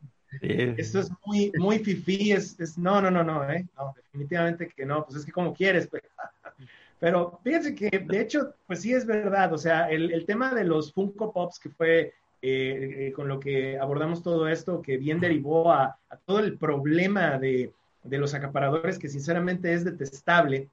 Esto 0.41 0.99
es 0.99 1.12
muy, 1.25 1.51
muy 1.58 1.79
fifí, 1.79 2.32
es, 2.32 2.60
es, 2.60 2.77
no, 2.77 2.99
no, 3.01 3.12
no, 3.12 3.23
no, 3.23 3.47
¿eh? 3.49 3.67
No, 3.77 3.93
definitivamente 3.95 4.67
que 4.67 4.86
no, 4.86 5.06
pues 5.06 5.19
es 5.19 5.25
que 5.25 5.32
como 5.32 5.53
quieres, 5.53 5.88
pues. 5.88 6.03
Pero 6.99 7.39
fíjense 7.43 7.75
que, 7.75 7.89
de 7.89 8.21
hecho, 8.21 8.56
pues 8.65 8.82
sí 8.82 8.93
es 8.93 9.06
verdad, 9.06 9.53
o 9.53 9.58
sea, 9.58 9.89
el, 9.89 10.12
el 10.12 10.25
tema 10.25 10.53
de 10.53 10.63
los 10.63 10.93
Funko 10.93 11.34
Pops, 11.34 11.60
que 11.60 11.69
fue 11.69 12.13
eh, 12.45 13.08
eh, 13.08 13.13
con 13.13 13.29
lo 13.29 13.39
que 13.39 13.79
abordamos 13.79 14.21
todo 14.21 14.49
esto, 14.49 14.82
que 14.82 14.97
bien 14.97 15.19
derivó 15.21 15.71
a, 15.71 15.97
a 16.10 16.17
todo 16.17 16.39
el 16.39 16.58
problema 16.58 17.39
de, 17.39 17.71
de 18.03 18.17
los 18.17 18.34
acaparadores, 18.34 18.99
que 18.99 19.08
sinceramente 19.08 19.73
es 19.73 19.86
detestable, 19.86 20.67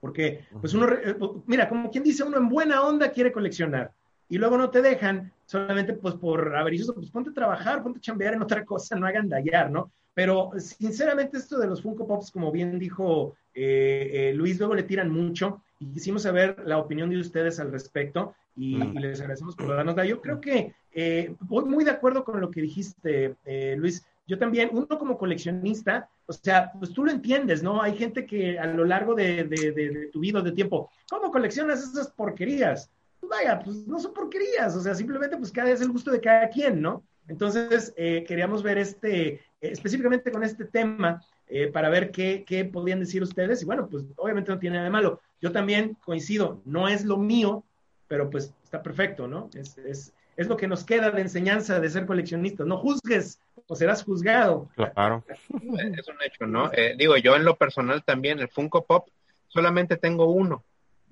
porque, 0.00 0.44
pues 0.60 0.72
uno, 0.72 0.86
re- 0.86 1.16
mira, 1.46 1.68
como 1.68 1.90
quien 1.90 2.02
dice, 2.02 2.24
uno 2.24 2.38
en 2.38 2.48
buena 2.48 2.82
onda 2.82 3.10
quiere 3.12 3.30
coleccionar, 3.30 3.92
y 4.28 4.38
luego 4.38 4.56
no 4.56 4.70
te 4.70 4.80
dejan, 4.80 5.30
solamente 5.44 5.92
pues 5.92 6.14
por 6.14 6.56
avaricioso, 6.56 6.94
pues 6.94 7.10
ponte 7.10 7.30
a 7.30 7.34
trabajar, 7.34 7.82
ponte 7.82 7.98
a 7.98 8.02
chambear 8.02 8.32
en 8.34 8.42
otra 8.42 8.64
cosa, 8.64 8.96
no 8.96 9.06
hagan 9.06 9.28
dallar, 9.28 9.70
¿no? 9.70 9.90
Pero 10.14 10.50
sinceramente 10.56 11.36
esto 11.36 11.58
de 11.58 11.66
los 11.66 11.82
Funko 11.82 12.06
Pops, 12.06 12.30
como 12.30 12.50
bien 12.50 12.78
dijo 12.78 13.36
eh, 13.54 14.10
eh, 14.30 14.32
Luis, 14.34 14.58
luego 14.58 14.74
le 14.74 14.82
tiran 14.84 15.10
mucho 15.10 15.62
y 15.78 15.86
quisimos 15.92 16.22
saber 16.22 16.62
la 16.64 16.78
opinión 16.78 17.10
de 17.10 17.18
ustedes 17.18 17.60
al 17.60 17.72
respecto 17.72 18.34
y, 18.56 18.76
y 18.76 18.98
les 18.98 19.20
agradecemos 19.20 19.56
por 19.56 19.68
darnosla. 19.68 20.04
Yo 20.04 20.20
creo 20.20 20.40
que 20.40 20.74
eh, 20.92 21.34
voy 21.40 21.64
muy 21.64 21.84
de 21.84 21.90
acuerdo 21.90 22.24
con 22.24 22.40
lo 22.40 22.50
que 22.50 22.62
dijiste, 22.62 23.36
eh, 23.44 23.74
Luis. 23.78 24.04
Yo 24.28 24.38
también, 24.38 24.70
uno 24.72 24.88
como 24.88 25.16
coleccionista, 25.16 26.08
o 26.26 26.32
sea, 26.32 26.72
pues 26.72 26.92
tú 26.92 27.04
lo 27.04 27.12
entiendes, 27.12 27.62
¿no? 27.62 27.80
Hay 27.80 27.96
gente 27.96 28.26
que 28.26 28.58
a 28.58 28.66
lo 28.66 28.84
largo 28.84 29.14
de, 29.14 29.44
de, 29.44 29.70
de, 29.70 29.90
de 29.90 30.06
tu 30.08 30.18
vida, 30.18 30.40
de 30.40 30.50
tiempo, 30.50 30.90
¿cómo 31.08 31.30
coleccionas 31.30 31.82
esas 31.84 32.10
porquerías? 32.10 32.90
Pues 33.20 33.30
vaya, 33.30 33.60
pues 33.60 33.86
no 33.86 34.00
son 34.00 34.12
porquerías, 34.12 34.74
o 34.74 34.80
sea, 34.80 34.96
simplemente 34.96 35.36
pues 35.36 35.52
cada 35.52 35.70
es 35.70 35.80
el 35.80 35.90
gusto 35.90 36.10
de 36.10 36.20
cada 36.20 36.48
quien, 36.48 36.82
¿no? 36.82 37.04
Entonces, 37.28 37.94
eh, 37.96 38.24
queríamos 38.26 38.62
ver 38.62 38.78
este, 38.78 39.26
eh, 39.26 39.40
específicamente 39.60 40.32
con 40.32 40.42
este 40.42 40.64
tema, 40.64 41.22
eh, 41.48 41.68
para 41.68 41.88
ver 41.88 42.10
qué, 42.10 42.44
qué 42.46 42.64
podían 42.64 43.00
decir 43.00 43.22
ustedes. 43.22 43.62
Y 43.62 43.64
bueno, 43.64 43.88
pues 43.88 44.04
obviamente 44.16 44.50
no 44.50 44.58
tiene 44.58 44.76
nada 44.76 44.86
de 44.86 44.90
malo. 44.90 45.20
Yo 45.40 45.52
también 45.52 45.96
coincido, 46.04 46.60
no 46.64 46.88
es 46.88 47.04
lo 47.04 47.16
mío, 47.16 47.64
pero 48.08 48.30
pues 48.30 48.52
está 48.64 48.82
perfecto, 48.82 49.26
¿no? 49.28 49.50
Es, 49.54 49.78
es, 49.78 50.12
es 50.36 50.46
lo 50.48 50.56
que 50.56 50.68
nos 50.68 50.84
queda 50.84 51.10
de 51.10 51.22
enseñanza 51.22 51.80
de 51.80 51.90
ser 51.90 52.06
coleccionistas. 52.06 52.66
No 52.66 52.78
juzgues 52.78 53.40
o 53.66 53.74
serás 53.74 54.04
juzgado. 54.04 54.68
Claro. 54.74 55.24
Es 55.28 56.08
un 56.08 56.22
hecho, 56.24 56.46
¿no? 56.46 56.70
Eh, 56.72 56.94
digo, 56.96 57.16
yo 57.16 57.36
en 57.36 57.44
lo 57.44 57.56
personal 57.56 58.04
también, 58.04 58.38
el 58.38 58.48
Funko 58.48 58.84
Pop, 58.84 59.08
solamente 59.48 59.96
tengo 59.96 60.26
uno. 60.26 60.62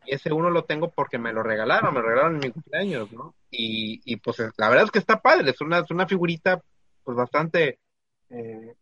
Y 0.06 0.14
ese 0.14 0.32
uno 0.32 0.50
lo 0.50 0.64
tengo 0.64 0.90
porque 0.90 1.18
me 1.18 1.32
lo 1.32 1.42
regalaron, 1.42 1.94
me 1.94 2.00
lo 2.00 2.08
regalaron 2.08 2.34
en 2.34 2.40
mi 2.40 2.50
cumpleaños, 2.50 3.10
¿no? 3.12 3.34
Y, 3.50 4.02
y 4.04 4.16
pues 4.16 4.38
la 4.56 4.68
verdad 4.68 4.84
es 4.84 4.90
que 4.90 4.98
está 4.98 5.20
padre, 5.20 5.50
es 5.50 5.60
una, 5.60 5.78
es 5.78 5.90
una 5.90 6.06
figurita 6.06 6.60
pues 7.02 7.16
bastante, 7.16 7.78
eh, 8.30 8.74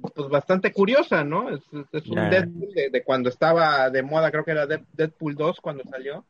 pues, 0.00 0.12
pues, 0.14 0.28
bastante 0.28 0.72
curiosa, 0.72 1.24
¿no? 1.24 1.50
Es, 1.50 1.62
es 1.92 2.06
un. 2.08 2.30
Deadpool 2.30 2.72
de, 2.74 2.90
de 2.90 3.02
cuando 3.04 3.28
estaba 3.28 3.90
de 3.90 4.02
moda, 4.02 4.30
creo 4.30 4.44
que 4.44 4.52
era 4.52 4.66
Dead- 4.66 4.84
Deadpool 4.92 5.34
2 5.34 5.60
cuando 5.60 5.84
salió. 5.84 6.24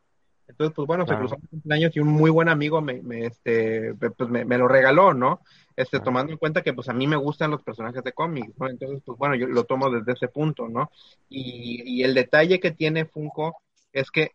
Entonces, 0.48 0.74
pues 0.76 0.86
bueno, 0.86 1.06
se 1.06 1.16
cruzó 1.16 1.36
cumpleaños 1.50 1.96
y 1.96 2.00
un 2.00 2.06
muy 2.06 2.30
buen 2.30 2.48
amigo 2.48 2.80
me, 2.80 3.02
me 3.02 3.26
este, 3.26 3.94
pues 3.94 4.30
me, 4.30 4.44
me, 4.44 4.58
lo 4.58 4.68
regaló, 4.68 5.12
¿no? 5.12 5.40
Este, 5.74 5.98
tomando 5.98 6.30
en 6.32 6.38
cuenta 6.38 6.62
que 6.62 6.72
pues 6.72 6.88
a 6.88 6.92
mí 6.92 7.08
me 7.08 7.16
gustan 7.16 7.50
los 7.50 7.64
personajes 7.64 8.04
de 8.04 8.12
cómics, 8.12 8.52
¿no? 8.56 8.68
Entonces, 8.68 9.02
pues 9.04 9.18
bueno, 9.18 9.34
yo 9.34 9.48
lo 9.48 9.64
tomo 9.64 9.90
desde 9.90 10.12
ese 10.12 10.28
punto, 10.28 10.68
¿no? 10.68 10.92
Y, 11.28 11.82
y 11.84 12.04
el 12.04 12.14
detalle 12.14 12.60
que 12.60 12.70
tiene 12.70 13.06
Funko 13.06 13.56
es 13.92 14.10
que 14.12 14.32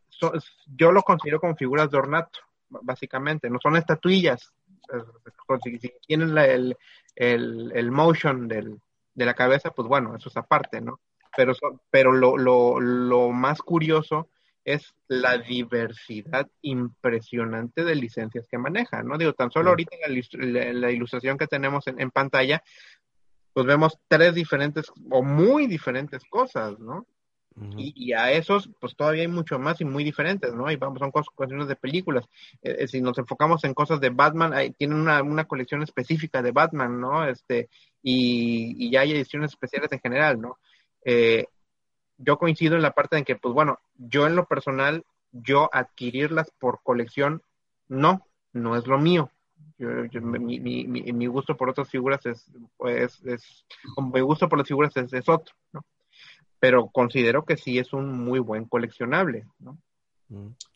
yo 0.76 0.92
lo 0.92 1.02
considero 1.02 1.40
como 1.40 1.56
figuras 1.56 1.90
de 1.90 1.98
ornato, 1.98 2.40
básicamente, 2.70 3.50
no 3.50 3.60
son 3.62 3.78
estatuillas, 3.78 4.52
si, 5.64 5.92
tienen 6.08 6.38
el, 6.38 6.78
el, 7.16 7.72
el, 7.74 7.92
motion 7.92 8.48
del, 8.48 8.80
de 9.14 9.26
la 9.26 9.34
cabeza, 9.34 9.72
pues 9.72 9.88
bueno, 9.88 10.16
eso 10.16 10.30
es 10.30 10.38
aparte, 10.38 10.82
¿no? 10.82 11.00
Pero, 11.36 11.54
pero 11.90 12.12
lo, 12.12 12.38
lo, 12.38 12.80
lo 12.80 13.30
más 13.30 13.62
curioso 13.62 14.30
es 14.64 14.94
la 15.08 15.38
diversidad 15.38 16.48
impresionante 16.62 17.84
de 17.84 17.96
licencias 17.96 18.46
que 18.50 18.58
maneja, 18.58 19.02
¿no? 19.02 19.18
Digo, 19.18 19.34
tan 19.34 19.52
solo 19.52 19.70
ahorita 19.70 19.96
en 20.06 20.54
la, 20.54 20.74
la, 20.74 20.92
ilustración 20.92 21.38
que 21.38 21.48
tenemos 21.48 21.88
en, 21.88 22.00
en, 22.00 22.12
pantalla, 22.12 22.62
pues 23.54 23.66
vemos 23.66 23.98
tres 24.08 24.36
diferentes 24.36 24.92
o 25.10 25.24
muy 25.24 25.68
diferentes 25.68 26.24
cosas, 26.30 26.80
¿no? 26.80 27.08
y, 27.78 27.94
y, 27.96 28.14
a 28.14 28.32
esos, 28.32 28.70
pues 28.80 28.96
todavía 28.96 29.24
hay 29.24 29.28
mucho 29.28 29.60
más 29.60 29.82
y 29.82 29.86
muy 29.86 30.04
diferentes, 30.04 30.54
¿no? 30.54 30.72
Y 30.72 30.78
vamos, 30.78 31.00
son 31.00 31.12
cosas, 31.12 31.28
cuestiones 31.36 31.68
de 31.68 31.76
películas. 31.76 32.26
Eh, 32.62 32.78
eh, 32.80 32.88
si 32.88 33.02
nos 33.02 33.18
enfocamos 33.18 33.64
en 33.66 33.74
cosas 33.74 34.00
de 34.00 34.10
Batman, 34.10 34.54
hay, 34.54 34.72
tienen 34.72 34.98
una, 34.98 35.22
una, 35.22 35.46
colección 35.46 35.84
específica 35.84 36.42
de 36.42 36.52
Batman, 36.52 37.00
¿no? 37.00 37.28
Este, 37.28 37.70
y, 38.02 38.76
y 38.78 38.92
ya 38.92 39.02
hay 39.02 39.12
ediciones 39.12 39.52
especiales 39.52 39.92
en 39.92 40.00
general, 40.00 40.40
¿no? 40.40 40.58
Eh, 41.04 41.46
yo 42.18 42.38
coincido 42.38 42.76
en 42.76 42.82
la 42.82 42.92
parte 42.92 43.18
en 43.18 43.26
que, 43.26 43.36
pues 43.36 43.54
bueno, 43.54 43.80
yo 43.96 44.28
en 44.28 44.36
lo 44.36 44.46
personal, 44.46 45.04
yo 45.32 45.70
adquirirlas 45.74 46.52
por 46.60 46.82
colección, 46.84 47.42
no, 47.88 48.28
no 48.54 48.76
es 48.76 48.86
lo 48.88 49.00
mío. 49.00 49.32
Yo, 49.78 50.06
yo, 50.06 50.22
mi, 50.22 50.60
mi, 50.60 50.86
mi, 50.86 51.26
gusto 51.26 51.58
por 51.58 51.70
otras 51.70 51.90
figuras 51.90 52.26
es, 52.26 52.52
pues, 52.78 53.20
es, 53.26 53.66
mi 53.98 54.22
gusto 54.22 54.48
por 54.48 54.60
las 54.60 54.68
figuras 54.68 54.96
es, 54.98 55.12
es 55.14 55.28
otro, 55.28 55.56
¿no? 55.72 55.84
pero 56.62 56.90
considero 56.90 57.44
que 57.44 57.58
sí 57.58 57.80
es 57.80 57.92
un 57.92 58.24
muy 58.24 58.38
buen 58.38 58.66
coleccionable, 58.66 59.48
¿no? 59.58 59.80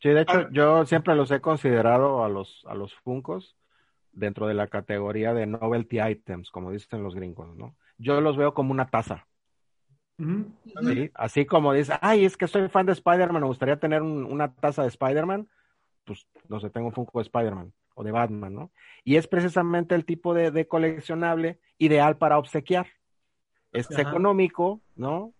Sí, 0.02 0.10
de 0.10 0.22
hecho, 0.22 0.50
yo 0.50 0.84
siempre 0.86 1.16
los 1.16 1.30
he 1.30 1.40
considerado 1.40 2.26
a 2.26 2.28
los, 2.28 2.66
a 2.68 2.74
los 2.74 2.94
Funcos 2.96 3.56
dentro 4.16 4.48
de 4.48 4.54
la 4.54 4.68
categoría 4.68 5.34
de 5.34 5.46
novelty 5.46 6.02
items, 6.02 6.50
como 6.50 6.72
dicen 6.72 7.04
los 7.04 7.14
gringos, 7.14 7.56
¿no? 7.56 7.76
Yo 7.98 8.20
los 8.22 8.38
veo 8.38 8.54
como 8.54 8.72
una 8.72 8.88
taza. 8.88 9.28
Uh 10.18 10.24
-huh. 10.24 10.94
¿Sí? 10.94 11.12
Así 11.14 11.46
como 11.46 11.74
dice, 11.74 11.94
ay, 12.02 12.26
es 12.26 12.38
que 12.38 12.48
soy 12.48 12.68
fan 12.70 12.86
de 12.86 12.94
Spider-Man, 12.94 13.42
me 13.42 13.48
gustaría 13.48 13.80
tener 13.80 14.02
un, 14.02 14.26
una 14.26 14.54
taza 14.54 14.82
de 14.82 14.88
Spider-Man, 14.88 15.48
pues 16.06 16.28
no 16.48 16.60
sé, 16.60 16.70
tengo 16.70 16.88
un 16.88 16.94
Funko 16.94 17.20
de 17.20 17.24
Spider-Man 17.24 17.74
o 17.96 18.04
de 18.04 18.12
Batman, 18.12 18.54
¿no? 18.54 18.72
Y 19.04 19.16
es 19.18 19.28
precisamente 19.28 19.96
el 19.96 20.06
tipo 20.06 20.34
de, 20.34 20.52
de 20.52 20.68
coleccionable 20.68 21.60
ideal 21.78 22.18
para 22.18 22.38
obsequiar. 22.38 22.88
Es 23.72 23.92
Ajá. 23.92 24.02
económico, 24.02 24.82
¿no? 24.96 25.34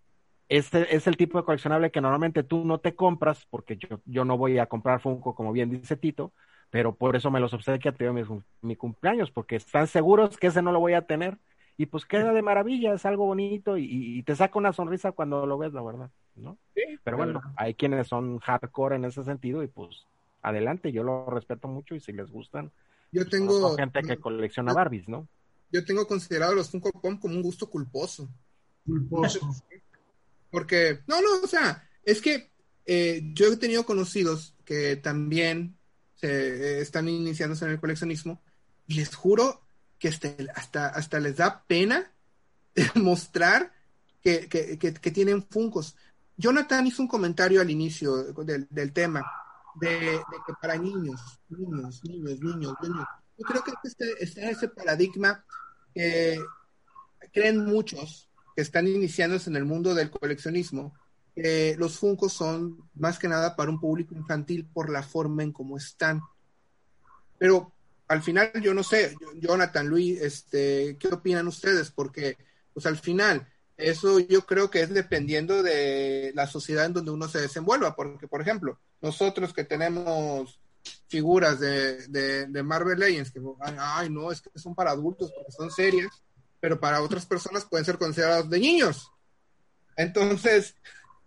Este 0.48 0.94
es 0.94 1.06
el 1.06 1.16
tipo 1.16 1.38
de 1.38 1.44
coleccionable 1.44 1.90
que 1.90 2.00
normalmente 2.00 2.42
tú 2.42 2.64
no 2.64 2.78
te 2.78 2.94
compras, 2.94 3.46
porque 3.50 3.76
yo, 3.76 4.00
yo 4.04 4.24
no 4.24 4.36
voy 4.38 4.58
a 4.58 4.66
comprar 4.66 5.00
Funko, 5.00 5.34
como 5.34 5.52
bien 5.52 5.70
dice 5.70 5.96
Tito, 5.96 6.32
pero 6.76 6.94
por 6.94 7.16
eso 7.16 7.30
me 7.30 7.40
los 7.40 7.54
obsequia 7.54 7.94
a 7.98 8.12
mi, 8.12 8.22
mi 8.60 8.76
cumpleaños, 8.76 9.30
porque 9.30 9.56
están 9.56 9.86
seguros 9.86 10.36
que 10.36 10.48
ese 10.48 10.60
no 10.60 10.72
lo 10.72 10.78
voy 10.78 10.92
a 10.92 11.06
tener. 11.06 11.38
Y 11.78 11.86
pues 11.86 12.04
queda 12.04 12.34
de 12.34 12.42
maravilla, 12.42 12.92
es 12.92 13.06
algo 13.06 13.24
bonito 13.24 13.78
y, 13.78 14.18
y 14.18 14.22
te 14.24 14.36
saca 14.36 14.58
una 14.58 14.74
sonrisa 14.74 15.12
cuando 15.12 15.46
lo 15.46 15.56
ves, 15.56 15.72
la 15.72 15.82
verdad, 15.82 16.10
¿no? 16.34 16.58
Sí, 16.74 16.82
pero 17.02 17.16
bueno, 17.16 17.40
verdad. 17.40 17.54
hay 17.56 17.72
quienes 17.72 18.08
son 18.08 18.40
hardcore 18.40 18.96
en 18.96 19.06
ese 19.06 19.24
sentido 19.24 19.62
y 19.62 19.68
pues 19.68 20.04
adelante, 20.42 20.92
yo 20.92 21.02
lo 21.02 21.30
respeto 21.30 21.66
mucho 21.66 21.94
y 21.94 22.00
si 22.00 22.12
les 22.12 22.30
gustan, 22.30 22.70
yo 23.10 23.26
tengo 23.26 23.58
pues, 23.58 23.76
gente 23.76 24.02
que 24.02 24.18
colecciona 24.18 24.74
Barbies, 24.74 25.08
¿no? 25.08 25.26
Yo 25.72 25.82
tengo 25.82 26.06
considerado 26.06 26.54
los 26.54 26.70
Funko 26.70 26.92
Pop 26.92 27.18
como 27.18 27.36
un 27.36 27.42
gusto 27.42 27.70
culposo. 27.70 28.28
Culposo. 28.84 29.40
Porque, 30.50 31.00
no, 31.06 31.22
no, 31.22 31.28
o 31.42 31.46
sea, 31.46 31.88
es 32.04 32.20
que 32.20 32.50
eh, 32.84 33.22
yo 33.32 33.46
he 33.46 33.56
tenido 33.56 33.86
conocidos 33.86 34.54
que 34.66 34.96
también 34.96 35.75
se, 36.16 36.28
eh, 36.28 36.80
están 36.80 37.08
iniciándose 37.08 37.64
en 37.64 37.72
el 37.72 37.80
coleccionismo 37.80 38.42
y 38.86 38.94
les 38.94 39.14
juro 39.14 39.62
que 39.98 40.08
este, 40.08 40.36
hasta, 40.54 40.88
hasta 40.88 41.20
les 41.20 41.36
da 41.36 41.64
pena 41.66 42.12
mostrar 42.94 43.72
que, 44.22 44.48
que, 44.48 45.10
tienen 45.12 45.46
funcos. 45.48 45.96
Jonathan 46.36 46.86
hizo 46.86 47.00
un 47.00 47.08
comentario 47.08 47.60
al 47.60 47.70
inicio 47.70 48.32
del, 48.42 48.66
del 48.68 48.92
tema 48.92 49.24
de, 49.80 50.20
que 50.46 50.52
para 50.60 50.76
niños, 50.76 51.20
niños, 51.48 52.02
niños, 52.02 52.40
niños, 52.40 52.74
niños. 52.82 53.06
Yo 53.38 53.44
creo 53.44 53.62
que 53.62 53.72
este, 53.84 54.24
está 54.24 54.50
ese 54.50 54.68
paradigma 54.68 55.44
que 55.94 56.38
creen 57.32 57.64
muchos 57.64 58.28
que 58.54 58.62
están 58.62 58.88
iniciándose 58.88 59.50
en 59.50 59.56
el 59.56 59.64
mundo 59.64 59.94
del 59.94 60.10
coleccionismo, 60.10 60.94
eh, 61.36 61.76
los 61.78 61.98
Funcos 61.98 62.32
son 62.32 62.88
más 62.94 63.18
que 63.18 63.28
nada 63.28 63.54
para 63.54 63.70
un 63.70 63.80
público 63.80 64.14
infantil 64.14 64.66
por 64.72 64.90
la 64.90 65.02
forma 65.02 65.42
en 65.42 65.52
cómo 65.52 65.76
están. 65.76 66.20
Pero 67.38 67.72
al 68.08 68.22
final, 68.22 68.50
yo 68.62 68.74
no 68.74 68.82
sé, 68.82 69.16
Jonathan, 69.36 69.86
Luis, 69.86 70.20
este, 70.20 70.96
¿qué 70.98 71.08
opinan 71.08 71.46
ustedes? 71.48 71.90
Porque, 71.90 72.36
pues 72.72 72.86
al 72.86 72.96
final, 72.96 73.46
eso 73.76 74.18
yo 74.18 74.46
creo 74.46 74.70
que 74.70 74.80
es 74.80 74.92
dependiendo 74.92 75.62
de 75.62 76.32
la 76.34 76.46
sociedad 76.46 76.86
en 76.86 76.94
donde 76.94 77.10
uno 77.10 77.28
se 77.28 77.40
desenvuelva. 77.40 77.94
Porque, 77.94 78.26
por 78.26 78.40
ejemplo, 78.40 78.80
nosotros 79.00 79.52
que 79.52 79.64
tenemos 79.64 80.58
figuras 81.08 81.60
de, 81.60 82.06
de, 82.08 82.46
de 82.46 82.62
Marvel 82.62 82.98
Legends, 82.98 83.30
que, 83.30 83.40
ay, 83.60 84.08
no, 84.08 84.32
es 84.32 84.40
que 84.40 84.50
son 84.58 84.74
para 84.74 84.92
adultos 84.92 85.30
porque 85.36 85.52
son 85.52 85.70
serias 85.70 86.22
pero 86.60 86.80
para 86.80 87.02
otras 87.02 87.26
personas 87.26 87.64
pueden 87.64 87.84
ser 87.84 87.98
considerados 87.98 88.48
de 88.50 88.58
niños. 88.58 89.12
Entonces, 89.96 90.74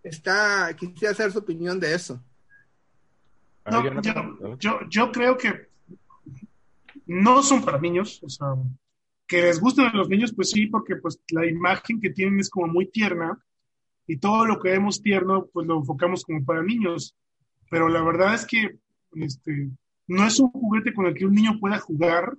está, 0.04 0.74
quisiera 0.76 1.12
hacer 1.12 1.32
su 1.32 1.40
opinión 1.40 1.80
de 1.80 1.94
eso. 1.94 2.22
No, 3.66 4.02
yo, 4.02 4.58
yo, 4.58 4.80
yo, 4.90 5.12
creo 5.12 5.38
que 5.38 5.68
no 7.06 7.44
son 7.44 7.64
para 7.64 7.80
niños, 7.80 8.22
o 8.24 8.30
sea, 8.30 8.48
que 9.28 9.44
les 9.44 9.60
gusten 9.60 9.86
a 9.86 9.94
los 9.94 10.10
niños, 10.10 10.34
pues 10.34 10.50
sí, 10.50 10.66
porque 10.66 10.96
pues 10.96 11.20
la 11.32 11.46
imagen 11.46 12.02
que 12.02 12.10
tienen 12.10 12.40
es 12.40 12.50
como 12.50 12.68
muy 12.68 12.88
tierna 12.88 13.38
y 14.08 14.18
todo 14.18 14.46
lo 14.46 14.60
que 14.60 14.70
vemos 14.70 15.04
tierno, 15.04 15.48
pues 15.54 15.68
lo 15.68 15.78
enfocamos 15.78 16.24
como 16.24 16.44
para 16.44 16.64
niños. 16.64 17.16
Pero 17.70 17.90
la 17.90 18.02
verdad 18.02 18.34
es 18.34 18.46
que 18.48 18.80
este, 19.14 19.70
no 20.08 20.26
es 20.26 20.40
un 20.40 20.50
juguete 20.50 20.94
con 20.94 21.06
el 21.06 21.14
que 21.14 21.28
un 21.28 21.36
niño 21.36 21.60
pueda 21.60 21.78
jugar 21.78 22.36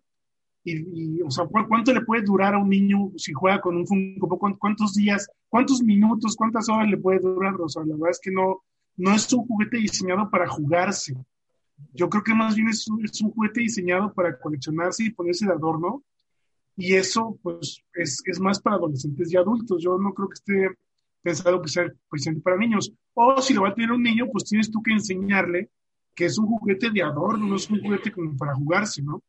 y, 0.62 1.22
o 1.22 1.30
sea, 1.30 1.46
¿cuánto 1.46 1.92
le 1.92 2.02
puede 2.02 2.22
durar 2.22 2.54
a 2.54 2.58
un 2.58 2.68
niño 2.68 3.12
si 3.16 3.32
juega 3.32 3.60
con 3.60 3.76
un 3.76 3.86
Funko 3.86 4.58
¿Cuántos 4.58 4.94
días, 4.94 5.26
cuántos 5.48 5.82
minutos, 5.82 6.36
cuántas 6.36 6.68
horas 6.68 6.88
le 6.88 6.98
puede 6.98 7.20
durar? 7.20 7.54
O 7.60 7.68
sea, 7.68 7.82
la 7.84 7.94
verdad 7.94 8.10
es 8.10 8.20
que 8.22 8.30
no, 8.30 8.62
no 8.96 9.14
es 9.14 9.32
un 9.32 9.46
juguete 9.46 9.78
diseñado 9.78 10.28
para 10.30 10.46
jugarse. 10.48 11.14
Yo 11.94 12.10
creo 12.10 12.22
que 12.22 12.34
más 12.34 12.54
bien 12.54 12.68
es 12.68 12.86
un, 12.88 13.04
es 13.04 13.20
un 13.22 13.30
juguete 13.30 13.60
diseñado 13.60 14.12
para 14.12 14.38
coleccionarse 14.38 15.04
y 15.04 15.10
ponerse 15.10 15.46
de 15.46 15.52
adorno. 15.52 16.02
Y 16.76 16.94
eso, 16.94 17.38
pues, 17.42 17.82
es, 17.94 18.22
es 18.26 18.38
más 18.38 18.60
para 18.60 18.76
adolescentes 18.76 19.32
y 19.32 19.36
adultos. 19.36 19.82
Yo 19.82 19.96
no 19.98 20.12
creo 20.12 20.28
que 20.28 20.34
esté 20.34 20.78
pensado 21.22 21.62
que 21.62 21.68
sea 21.68 21.90
precisamente 22.10 22.42
para 22.42 22.58
niños. 22.58 22.92
O 23.14 23.40
si 23.40 23.54
lo 23.54 23.62
va 23.62 23.70
a 23.70 23.74
tener 23.74 23.92
un 23.92 24.02
niño, 24.02 24.26
pues 24.30 24.44
tienes 24.44 24.70
tú 24.70 24.82
que 24.82 24.92
enseñarle 24.92 25.70
que 26.14 26.26
es 26.26 26.38
un 26.38 26.46
juguete 26.46 26.90
de 26.90 27.02
adorno, 27.02 27.46
no 27.46 27.56
es 27.56 27.70
un 27.70 27.80
juguete 27.80 28.12
como 28.12 28.36
para 28.36 28.54
jugarse, 28.54 29.02
¿no? 29.02 29.22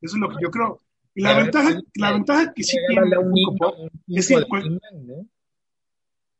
Eso 0.00 0.16
es 0.16 0.20
lo 0.20 0.28
que 0.28 0.36
yo 0.40 0.50
creo. 0.50 0.80
Y 1.14 1.22
la, 1.22 1.36
ventaja, 1.36 1.70
la 1.94 2.12
ventaja 2.12 2.52
que 2.54 2.62
sí 2.62 2.76
tiene 2.86 3.06
el 3.08 3.14
Funko 3.14 3.56
Pop 3.56 3.74
es 4.06 4.30
en 4.30 4.44
cual... 4.44 4.80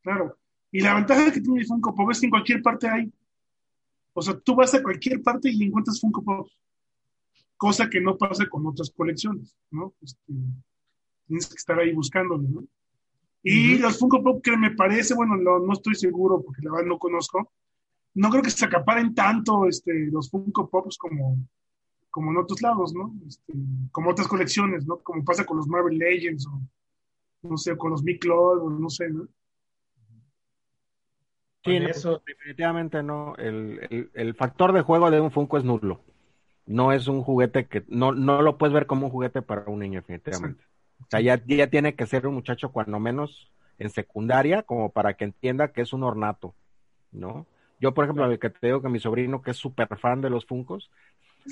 Claro. 0.02 0.38
Y 0.70 0.80
la 0.80 0.94
ventaja 0.94 1.32
que 1.32 1.40
tiene 1.40 1.60
el 1.60 1.66
Funko 1.66 1.94
Pop 1.94 2.10
es 2.10 2.20
que 2.20 2.26
en 2.26 2.30
cualquier 2.30 2.62
parte 2.62 2.88
hay. 2.88 3.12
O 4.12 4.22
sea, 4.22 4.38
tú 4.38 4.54
vas 4.54 4.74
a 4.74 4.82
cualquier 4.82 5.22
parte 5.22 5.50
y 5.50 5.64
encuentras 5.64 6.00
Funko 6.00 6.22
Pop. 6.22 6.48
Cosa 7.56 7.90
que 7.90 8.00
no 8.00 8.16
pasa 8.16 8.46
con 8.46 8.66
otras 8.66 8.90
colecciones, 8.90 9.56
¿no? 9.70 9.94
Este, 10.00 10.32
tienes 11.26 11.46
que 11.48 11.56
estar 11.56 11.78
ahí 11.78 11.92
buscándolo, 11.92 12.42
¿no? 12.42 12.64
Y 13.42 13.74
uh 13.74 13.78
-huh. 13.78 13.80
los 13.80 13.98
Funko 13.98 14.22
Pop 14.22 14.42
que 14.42 14.56
me 14.56 14.72
parece, 14.72 15.14
bueno, 15.14 15.36
no, 15.36 15.58
no, 15.58 15.72
estoy 15.72 15.94
seguro 15.94 16.42
porque 16.42 16.62
la 16.62 16.72
verdad 16.72 16.86
no 16.86 16.98
conozco, 16.98 17.52
no 18.14 18.30
creo 18.30 18.42
que 18.42 18.50
se 18.50 18.64
acaparen 18.64 19.14
tanto 19.14 19.66
este, 19.66 20.06
los 20.10 20.30
Funko 20.30 20.68
Pops 20.68 20.98
como, 20.98 21.38
como 22.10 22.30
en 22.30 22.38
otros 22.38 22.60
lados, 22.62 22.94
¿no? 22.94 23.14
Este, 23.26 23.52
como 23.92 24.10
otras 24.10 24.28
colecciones, 24.28 24.86
¿no? 24.86 24.98
Como 24.98 25.24
pasa 25.24 25.44
con 25.44 25.56
los 25.56 25.68
Marvel 25.68 25.98
Legends 25.98 26.46
o, 26.46 26.60
no 27.42 27.56
sé, 27.56 27.76
con 27.76 27.90
los 27.90 28.02
Big 28.02 28.20
Club, 28.20 28.62
o 28.62 28.70
no 28.70 28.88
sé, 28.90 29.08
¿no? 29.10 29.26
Sí, 31.64 31.80
no, 31.80 31.88
eso 31.88 32.22
definitivamente 32.26 33.02
no. 33.02 33.34
El, 33.36 33.80
el, 33.90 34.10
el, 34.14 34.34
factor 34.34 34.72
de 34.72 34.82
juego 34.82 35.10
de 35.10 35.20
un 35.20 35.30
Funko 35.30 35.58
es 35.58 35.64
nulo. 35.64 36.00
No 36.66 36.92
es 36.92 37.08
un 37.08 37.22
juguete 37.22 37.66
que, 37.66 37.84
no, 37.88 38.12
no 38.12 38.42
lo 38.42 38.58
puedes 38.58 38.72
ver 38.72 38.86
como 38.86 39.06
un 39.06 39.12
juguete 39.12 39.42
para 39.42 39.64
un 39.66 39.80
niño, 39.80 40.00
definitivamente. 40.00 40.62
Sí. 40.62 41.04
O 41.04 41.06
sea, 41.10 41.20
ya, 41.20 41.42
ya 41.46 41.68
tiene 41.68 41.94
que 41.94 42.06
ser 42.06 42.26
un 42.26 42.34
muchacho 42.34 42.70
cuando 42.70 42.98
menos 42.98 43.50
en 43.78 43.90
secundaria, 43.90 44.62
como 44.62 44.90
para 44.90 45.14
que 45.14 45.24
entienda 45.24 45.72
que 45.72 45.82
es 45.82 45.92
un 45.92 46.02
ornato, 46.02 46.54
¿no? 47.12 47.46
Yo, 47.80 47.94
por 47.94 48.04
ejemplo, 48.04 48.24
el 48.24 48.38
que 48.38 48.50
te 48.50 48.66
digo 48.66 48.82
que 48.82 48.88
mi 48.88 48.98
sobrino, 48.98 49.40
que 49.40 49.52
es 49.52 49.56
súper 49.56 49.88
fan 49.98 50.20
de 50.20 50.30
los 50.30 50.46
Funcos, 50.46 50.90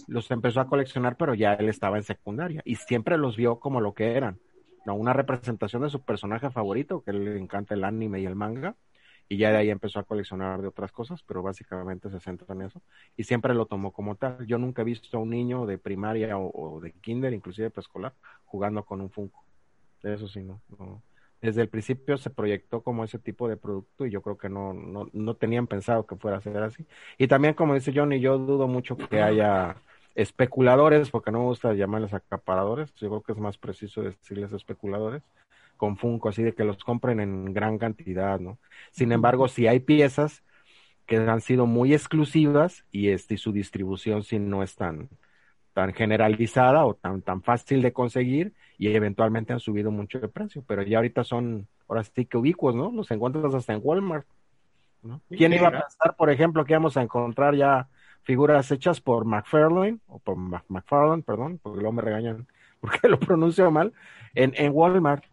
los 0.06 0.30
empezó 0.30 0.60
a 0.60 0.68
coleccionar, 0.68 1.16
pero 1.16 1.34
ya 1.34 1.54
él 1.54 1.68
estaba 1.68 1.96
en 1.96 2.04
secundaria 2.04 2.62
y 2.64 2.76
siempre 2.76 3.18
los 3.18 3.36
vio 3.36 3.58
como 3.58 3.80
lo 3.80 3.94
que 3.94 4.12
eran, 4.12 4.38
¿no? 4.84 4.94
Una 4.94 5.12
representación 5.12 5.82
de 5.82 5.90
su 5.90 6.02
personaje 6.02 6.50
favorito, 6.50 7.02
que 7.02 7.12
le 7.12 7.38
encanta 7.38 7.74
el 7.74 7.84
anime 7.84 8.20
y 8.20 8.26
el 8.26 8.36
manga, 8.36 8.76
y 9.28 9.38
ya 9.38 9.50
de 9.50 9.58
ahí 9.58 9.70
empezó 9.70 9.98
a 9.98 10.04
coleccionar 10.04 10.62
de 10.62 10.68
otras 10.68 10.92
cosas, 10.92 11.22
pero 11.24 11.42
básicamente 11.42 12.10
se 12.10 12.20
centra 12.20 12.54
en 12.54 12.62
eso 12.62 12.80
y 13.16 13.24
siempre 13.24 13.54
lo 13.54 13.66
tomó 13.66 13.92
como 13.92 14.14
tal. 14.14 14.46
Yo 14.46 14.58
nunca 14.58 14.82
he 14.82 14.84
visto 14.84 15.16
a 15.16 15.20
un 15.20 15.30
niño 15.30 15.66
de 15.66 15.78
primaria 15.78 16.38
o, 16.38 16.80
de 16.80 16.92
kinder, 16.92 17.32
inclusive 17.32 17.70
preescolar, 17.70 18.14
jugando 18.44 18.84
con 18.84 19.00
un 19.00 19.10
Funko. 19.10 19.44
Eso 20.02 20.28
sí, 20.28 20.44
no, 20.44 20.60
Desde 21.40 21.62
el 21.62 21.68
principio 21.68 22.16
se 22.18 22.30
proyectó 22.30 22.82
como 22.82 23.04
ese 23.04 23.18
tipo 23.18 23.48
de 23.48 23.56
producto 23.56 24.06
y 24.06 24.10
yo 24.10 24.22
creo 24.22 24.38
que 24.38 24.48
no, 24.48 24.72
no, 24.72 25.08
no 25.12 25.34
tenían 25.36 25.66
pensado 25.66 26.06
que 26.06 26.16
fuera 26.16 26.38
a 26.38 26.40
ser 26.40 26.56
así. 26.62 26.86
Y 27.18 27.28
también, 27.28 27.54
como 27.54 27.74
dice 27.74 27.92
Johnny, 27.94 28.20
yo 28.20 28.38
dudo 28.38 28.68
mucho 28.68 28.96
que 28.96 29.22
haya 29.22 29.76
especuladores, 30.14 31.10
porque 31.10 31.30
no 31.30 31.40
me 31.40 31.44
gusta 31.46 31.74
llamarles 31.74 32.14
acaparadores, 32.14 32.92
yo 32.94 33.08
creo 33.10 33.22
que 33.22 33.32
es 33.32 33.38
más 33.38 33.58
preciso 33.58 34.02
decirles 34.02 34.52
especuladores, 34.52 35.22
con 35.76 35.96
Funko, 35.98 36.30
así 36.30 36.42
de 36.42 36.54
que 36.54 36.64
los 36.64 36.82
compren 36.84 37.20
en 37.20 37.52
gran 37.52 37.78
cantidad, 37.78 38.40
¿no? 38.40 38.58
Sin 38.92 39.12
embargo, 39.12 39.48
si 39.48 39.66
hay 39.66 39.80
piezas 39.80 40.42
que 41.06 41.16
han 41.18 41.40
sido 41.42 41.66
muy 41.66 41.94
exclusivas 41.94 42.84
y 42.90 43.10
este 43.10 43.36
su 43.36 43.52
distribución 43.52 44.24
si 44.24 44.38
no 44.38 44.62
es 44.62 44.74
tan 44.76 45.10
tan 45.76 45.92
generalizada 45.92 46.86
o 46.86 46.94
tan 46.94 47.20
tan 47.20 47.42
fácil 47.42 47.82
de 47.82 47.92
conseguir 47.92 48.54
y 48.78 48.88
eventualmente 48.88 49.52
han 49.52 49.60
subido 49.60 49.90
mucho 49.90 50.18
de 50.18 50.26
precio, 50.26 50.64
pero 50.66 50.80
ya 50.82 50.96
ahorita 50.96 51.22
son 51.22 51.68
ahora 51.86 52.02
sí 52.02 52.24
que 52.24 52.38
ubicuos, 52.38 52.74
¿no? 52.74 52.90
Los 52.90 53.10
encuentras 53.10 53.52
hasta 53.52 53.74
en 53.74 53.82
Walmart. 53.84 54.26
¿no? 55.02 55.20
¿Quién 55.28 55.52
iba 55.52 55.68
a 55.68 55.72
pensar, 55.72 56.16
por 56.16 56.30
ejemplo, 56.30 56.64
que 56.64 56.72
íbamos 56.72 56.96
a 56.96 57.02
encontrar 57.02 57.54
ya 57.54 57.88
figuras 58.22 58.70
hechas 58.70 59.02
por 59.02 59.26
McFarlane, 59.26 59.98
o 60.08 60.18
por 60.18 60.38
McFarlane, 60.38 61.22
perdón, 61.22 61.60
porque 61.62 61.80
luego 61.80 61.92
me 61.92 62.00
regañan 62.00 62.46
porque 62.80 63.06
lo 63.06 63.20
pronuncio 63.20 63.70
mal, 63.70 63.92
en, 64.34 64.54
en 64.56 64.72
Walmart. 64.74 65.24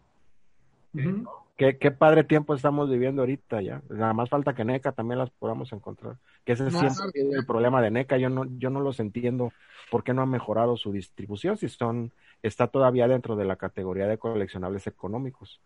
¿Qué, 1.56 1.78
qué, 1.78 1.92
padre 1.92 2.24
tiempo 2.24 2.54
estamos 2.54 2.90
viviendo 2.90 3.22
ahorita 3.22 3.62
ya. 3.62 3.80
Nada 3.88 4.12
más 4.12 4.28
falta 4.28 4.54
que 4.54 4.64
NECA 4.64 4.90
también 4.90 5.18
las 5.18 5.30
podamos 5.30 5.72
encontrar. 5.72 6.16
Que 6.44 6.52
ese 6.52 6.66
es 6.66 6.74
siempre 6.74 7.12
el 7.14 7.46
problema 7.46 7.80
de 7.80 7.92
NECA. 7.92 8.16
Yo 8.18 8.28
no, 8.28 8.44
yo 8.58 8.70
no 8.70 8.80
los 8.80 8.98
entiendo 8.98 9.52
por 9.90 10.02
qué 10.02 10.12
no 10.12 10.22
ha 10.22 10.26
mejorado 10.26 10.76
su 10.76 10.90
distribución 10.90 11.56
si 11.56 11.68
son, 11.68 12.12
está 12.42 12.66
todavía 12.66 13.06
dentro 13.06 13.36
de 13.36 13.44
la 13.44 13.54
categoría 13.54 14.08
de 14.08 14.18
coleccionables 14.18 14.88
económicos. 14.88 15.60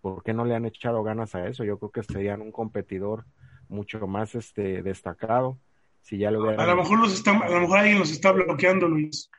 ¿Por 0.00 0.22
qué 0.22 0.32
no 0.32 0.46
le 0.46 0.54
han 0.54 0.64
echado 0.64 1.02
ganas 1.02 1.34
a 1.34 1.46
eso? 1.46 1.64
Yo 1.64 1.78
creo 1.78 1.90
que 1.90 2.02
serían 2.02 2.40
un 2.40 2.50
competidor 2.50 3.24
mucho 3.68 4.06
más 4.06 4.34
este 4.34 4.82
destacado. 4.82 5.58
Si 6.00 6.16
ya 6.18 6.30
lo 6.30 6.48
a 6.48 6.66
lo 6.66 6.76
mejor 6.76 7.00
los 7.00 7.12
está, 7.12 7.32
a 7.32 7.50
lo 7.50 7.60
mejor 7.60 7.78
alguien 7.78 7.98
los 7.98 8.10
está 8.10 8.32
bloqueando, 8.32 8.88
Luis. 8.88 9.30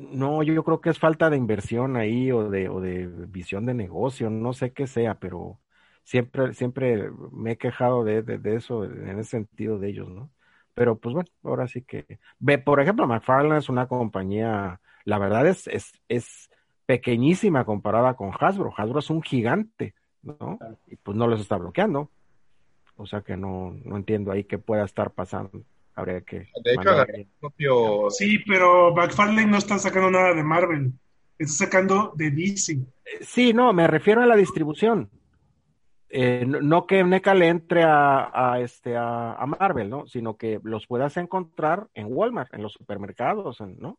No, 0.00 0.42
yo 0.42 0.64
creo 0.64 0.80
que 0.80 0.88
es 0.88 0.98
falta 0.98 1.28
de 1.28 1.36
inversión 1.36 1.96
ahí 1.96 2.32
o 2.32 2.48
de, 2.48 2.70
o 2.70 2.80
de 2.80 3.06
visión 3.06 3.66
de 3.66 3.74
negocio, 3.74 4.30
no 4.30 4.54
sé 4.54 4.72
qué 4.72 4.86
sea, 4.86 5.16
pero 5.16 5.60
siempre, 6.04 6.54
siempre 6.54 7.10
me 7.32 7.52
he 7.52 7.58
quejado 7.58 8.02
de, 8.02 8.22
de, 8.22 8.56
eso, 8.56 8.84
en 8.84 9.18
ese 9.18 9.30
sentido 9.30 9.78
de 9.78 9.90
ellos, 9.90 10.08
¿no? 10.08 10.30
Pero 10.72 10.96
pues 10.98 11.14
bueno, 11.14 11.28
ahora 11.44 11.68
sí 11.68 11.82
que, 11.82 12.18
ve, 12.38 12.56
por 12.56 12.80
ejemplo, 12.80 13.06
McFarlane 13.06 13.58
es 13.58 13.68
una 13.68 13.88
compañía, 13.88 14.80
la 15.04 15.18
verdad 15.18 15.46
es, 15.46 15.66
es, 15.66 15.92
es 16.08 16.50
pequeñísima 16.86 17.66
comparada 17.66 18.14
con 18.14 18.30
Hasbro, 18.38 18.72
Hasbro 18.74 19.00
es 19.00 19.10
un 19.10 19.22
gigante, 19.22 19.94
¿no? 20.22 20.58
Y 20.86 20.96
pues 20.96 21.14
no 21.14 21.26
los 21.26 21.40
está 21.42 21.58
bloqueando, 21.58 22.10
o 22.96 23.04
sea 23.04 23.20
que 23.20 23.36
no, 23.36 23.76
no 23.84 23.96
entiendo 23.98 24.32
ahí 24.32 24.44
qué 24.44 24.56
pueda 24.56 24.84
estar 24.84 25.10
pasando 25.10 25.62
habría 25.94 26.20
que. 26.22 26.48
De 26.62 26.74
hecho, 26.74 27.02
el 27.02 27.26
propio. 27.38 28.10
Sí, 28.10 28.38
pero 28.46 28.94
McFarlane 28.94 29.46
no 29.46 29.58
está 29.58 29.78
sacando 29.78 30.10
nada 30.10 30.34
de 30.34 30.42
Marvel, 30.42 30.92
está 31.38 31.64
sacando 31.66 32.12
de 32.16 32.30
DC. 32.30 32.78
Sí, 33.20 33.52
no, 33.52 33.72
me 33.72 33.86
refiero 33.86 34.22
a 34.22 34.26
la 34.26 34.36
distribución. 34.36 35.10
Eh, 36.12 36.44
no, 36.44 36.86
que 36.86 37.04
NECA 37.04 37.34
le 37.34 37.46
entre 37.46 37.84
a, 37.84 38.56
este, 38.60 38.96
a, 38.96 39.44
Marvel, 39.46 39.88
¿no? 39.88 40.08
Sino 40.08 40.36
que 40.36 40.60
los 40.64 40.88
puedas 40.88 41.16
encontrar 41.16 41.86
en 41.94 42.08
Walmart, 42.10 42.52
en 42.52 42.62
los 42.62 42.72
supermercados, 42.72 43.60
¿no? 43.60 43.98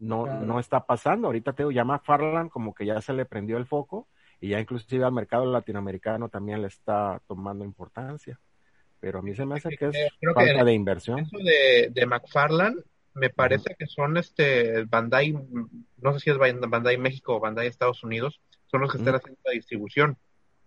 No, 0.00 0.26
no 0.26 0.58
está 0.58 0.84
pasando. 0.84 1.28
Ahorita 1.28 1.52
te 1.52 1.64
llama 1.72 2.00
Farland 2.00 2.50
como 2.50 2.74
que 2.74 2.84
ya 2.84 3.00
se 3.00 3.12
le 3.12 3.26
prendió 3.26 3.56
el 3.56 3.66
foco 3.66 4.08
y 4.40 4.48
ya 4.48 4.60
inclusive 4.60 5.04
al 5.04 5.12
mercado 5.12 5.46
latinoamericano 5.46 6.28
también 6.28 6.62
le 6.62 6.68
está 6.68 7.22
tomando 7.28 7.64
importancia 7.64 8.40
pero 9.04 9.18
a 9.18 9.22
mí 9.22 9.34
se 9.34 9.44
me 9.44 9.56
hace 9.56 9.68
que 9.76 9.88
es 9.88 9.96
falta 10.32 10.64
de 10.64 10.72
inversión. 10.72 11.18
Eso 11.18 11.36
de, 11.36 11.90
de 11.92 12.06
McFarland, 12.06 12.82
me 13.12 13.28
parece 13.28 13.76
que 13.78 13.86
son 13.86 14.16
este 14.16 14.84
Bandai, 14.84 15.32
no 15.32 16.12
sé 16.14 16.20
si 16.20 16.30
es 16.30 16.38
Bandai 16.38 16.96
México 16.96 17.36
o 17.36 17.40
Bandai 17.40 17.66
Estados 17.66 18.02
Unidos, 18.02 18.40
son 18.64 18.80
los 18.80 18.90
que 18.90 18.96
están 18.96 19.16
haciendo 19.16 19.38
la 19.44 19.52
distribución. 19.52 20.16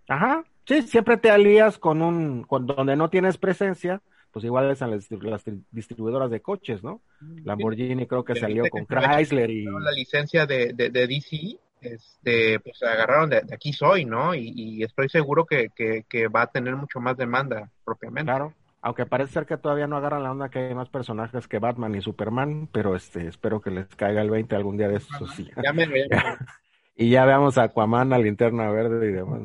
Ajá, 0.08 0.43
sí, 0.67 0.84
siempre 0.84 1.17
te 1.17 1.32
alías 1.32 1.80
con 1.80 2.04
un, 2.04 2.43
con 2.43 2.67
donde 2.67 2.95
no 2.95 3.10
tienes 3.10 3.39
presencia, 3.39 4.04
pues 4.30 4.45
igual 4.45 4.69
es 4.69 4.82
las, 4.82 5.10
las 5.10 5.43
distribuidoras 5.71 6.30
de 6.30 6.39
coches, 6.39 6.84
¿no? 6.84 7.02
Lamborghini 7.43 8.06
creo 8.06 8.23
que 8.23 8.36
salió 8.36 8.65
con 8.69 8.86
Chrysler 8.86 9.50
y... 9.50 9.65
La 9.65 9.91
licencia 9.93 10.45
de, 10.45 10.73
de, 10.73 10.91
de 10.91 11.08
DC 11.08 11.58
este, 11.82 12.60
pues 12.60 12.82
agarraron 12.84 13.30
de, 13.30 13.38
aquí 13.52 13.74
soy, 13.74 14.06
¿no? 14.06 14.34
Y, 14.34 14.84
estoy 14.84 15.10
seguro 15.10 15.46
que, 15.46 15.70
que, 15.76 16.28
va 16.28 16.44
a 16.44 16.52
tener 16.52 16.76
mucho 16.76 17.00
más 17.00 17.18
demanda 17.18 17.70
propiamente. 17.84 18.32
Claro, 18.32 18.54
aunque 18.82 19.06
parece 19.06 19.34
ser 19.34 19.46
que 19.46 19.58
todavía 19.58 19.88
no 19.88 19.98
agarran 19.98 20.24
la 20.24 20.32
onda 20.32 20.50
que 20.50 20.60
hay 20.60 20.76
más 20.76 20.90
personajes 20.90 21.48
que 21.48 21.60
Batman 21.60 21.96
y 21.96 22.02
Superman, 22.02 22.70
pero 22.72 22.96
este, 22.96 23.28
espero 23.28 23.62
que 23.62 23.72
les 23.72 23.88
caiga 23.96 24.22
el 24.22 24.30
20 24.30 24.56
algún 24.56 24.78
día 24.78 24.88
de 24.88 24.98
esos. 24.98 25.32
Sí. 25.36 25.50
y 26.96 27.10
ya 27.10 27.26
veamos 27.26 27.58
a 27.58 27.63
Aquaman, 27.63 28.13
a 28.13 28.18
Linterna 28.18 28.70
Verde 28.72 29.10
y 29.10 29.13
demás. 29.13 29.42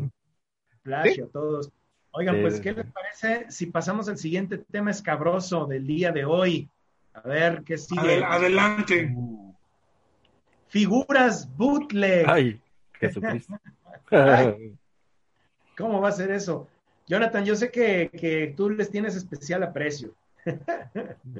Flash 0.82 1.20
a 1.20 1.26
todos. 1.26 1.70
Oigan, 2.14 2.42
pues, 2.42 2.60
¿qué 2.60 2.72
les 2.72 2.86
parece 2.86 3.50
si 3.50 3.66
pasamos 3.66 4.08
al 4.08 4.18
siguiente 4.18 4.58
tema 4.58 4.90
escabroso 4.90 5.66
del 5.66 5.86
día 5.86 6.12
de 6.12 6.26
hoy? 6.26 6.68
A 7.14 7.22
ver, 7.22 7.62
¿qué 7.64 7.78
sigue? 7.78 8.22
Adelante. 8.22 9.12
Uh 9.14 9.51
figuras 10.72 11.54
bootleg. 11.56 12.24
Ay, 12.26 12.58
Jesucristo. 12.94 13.60
¿Cómo 15.76 16.00
va 16.00 16.08
a 16.08 16.12
ser 16.12 16.30
eso? 16.30 16.66
Jonathan, 17.06 17.44
yo 17.44 17.54
sé 17.54 17.70
que, 17.70 18.10
que 18.10 18.54
tú 18.56 18.70
les 18.70 18.90
tienes 18.90 19.14
especial 19.14 19.62
aprecio. 19.62 20.14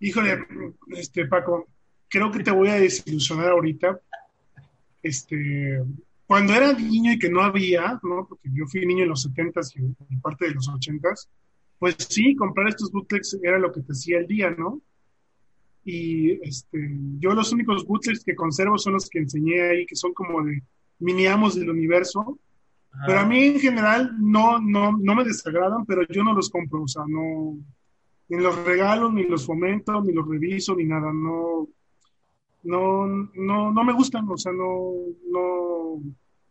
Híjole, 0.00 0.46
este 0.88 1.24
Paco, 1.24 1.66
creo 2.08 2.30
que 2.30 2.42
te 2.42 2.50
voy 2.50 2.68
a 2.68 2.74
desilusionar 2.74 3.48
ahorita. 3.48 3.98
Este, 5.02 5.82
cuando 6.26 6.52
era 6.52 6.74
niño 6.74 7.12
y 7.12 7.18
que 7.18 7.30
no 7.30 7.40
había, 7.40 7.98
¿no? 8.02 8.26
Porque 8.28 8.50
yo 8.52 8.66
fui 8.66 8.84
niño 8.84 9.04
en 9.04 9.08
los 9.08 9.26
70s 9.26 9.72
y, 10.10 10.16
parte 10.16 10.48
de 10.48 10.54
los 10.54 10.68
80s, 10.68 11.28
pues 11.78 11.96
sí, 11.98 12.36
comprar 12.36 12.68
estos 12.68 12.92
bootlegs 12.92 13.38
era 13.42 13.58
lo 13.58 13.72
que 13.72 13.80
te 13.80 13.92
hacía 13.92 14.18
el 14.18 14.26
día, 14.26 14.50
¿no? 14.50 14.82
Y 15.88 16.32
este, 16.44 16.90
yo 17.20 17.32
los 17.32 17.52
únicos 17.52 17.86
bootlegs 17.86 18.24
que 18.24 18.34
conservo 18.34 18.76
son 18.76 18.94
los 18.94 19.08
que 19.08 19.20
enseñé 19.20 19.62
ahí, 19.62 19.86
que 19.86 19.94
son 19.94 20.12
como 20.12 20.42
de 20.42 20.60
mini 20.98 21.26
amos 21.26 21.54
del 21.54 21.70
universo. 21.70 22.40
Pero 23.06 23.20
a 23.20 23.24
mí 23.24 23.44
en 23.44 23.60
general 23.60 24.16
no, 24.18 24.58
no, 24.58 24.96
no 24.98 25.14
me 25.14 25.22
desagradan, 25.22 25.86
pero 25.86 26.02
yo 26.08 26.24
no 26.24 26.34
los 26.34 26.50
compro, 26.50 26.82
o 26.82 26.88
sea, 26.88 27.04
no, 27.06 27.56
ni 28.28 28.42
los 28.42 28.64
regalo, 28.64 29.12
ni 29.12 29.24
los 29.24 29.46
fomento, 29.46 30.02
ni 30.02 30.12
los 30.12 30.26
reviso, 30.26 30.74
ni 30.74 30.86
nada, 30.86 31.12
no, 31.12 31.68
no, 32.64 33.06
no, 33.06 33.70
no 33.70 33.84
me 33.84 33.92
gustan, 33.92 34.26
o 34.28 34.36
sea, 34.36 34.50
no, 34.52 34.92
no, 35.30 36.02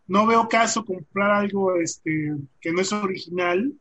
no 0.08 0.28
veo 0.28 0.48
caso 0.48 0.86
comprar 0.86 1.32
algo 1.32 1.76
este, 1.76 2.36
que 2.62 2.71
no 2.71 2.80
es 2.80 2.93
original, 2.93 3.74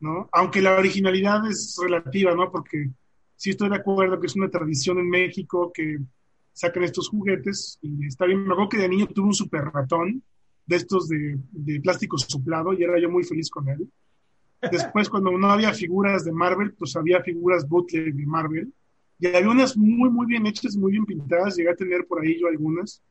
¿no? 0.00 0.28
Aunque 0.32 0.60
la 0.60 0.76
originalidad 0.76 1.50
es 1.50 1.76
relativa, 1.82 2.34
¿no? 2.34 2.52
Porque 2.52 2.90
sí 3.36 3.50
estoy 3.50 3.68
de 3.68 3.76
acuerdo 3.76 4.20
que 4.20 4.26
es 4.26 4.36
una 4.36 4.48
tradición 4.48 4.98
en 4.98 5.08
México 5.08 5.72
que 5.72 5.98
sacan 6.52 6.84
estos 6.84 7.08
juguetes 7.08 7.78
y 7.82 8.06
está 8.06 8.26
bien. 8.26 8.44
Me 8.44 8.52
acuerdo 8.52 8.70
que 8.70 8.78
de 8.78 8.88
niño 8.88 9.06
tuve 9.06 9.26
un 9.26 9.34
super 9.34 9.64
ratón 9.64 10.22
de 10.66 10.76
estos 10.76 11.08
de, 11.08 11.38
plástico 11.82 12.16
soplado 12.16 12.72
y 12.72 12.82
era 12.82 12.98
yo 12.98 13.10
muy 13.10 13.24
feliz 13.24 13.50
con 13.50 13.68
él. 13.68 13.88
Después, 14.70 15.10
cuando 15.10 15.30
no 15.32 15.50
había 15.50 15.74
figuras 15.74 16.24
de 16.24 16.32
Marvel, 16.32 16.72
pues 16.72 16.96
había 16.96 17.22
figuras 17.22 17.68
bootleg 17.68 18.14
de 18.14 18.26
Marvel. 18.26 18.72
Y 19.18 19.26
había 19.26 19.50
unas 19.50 19.76
muy, 19.76 20.08
muy 20.08 20.26
bien 20.26 20.46
hechas, 20.46 20.74
muy 20.74 20.92
bien 20.92 21.04
pintadas. 21.04 21.56
Llegué 21.56 21.70
a 21.70 21.76
tener 21.76 22.06
por 22.06 22.22
ahí 22.22 22.40
yo 22.40 22.46
algunas. 22.46 23.02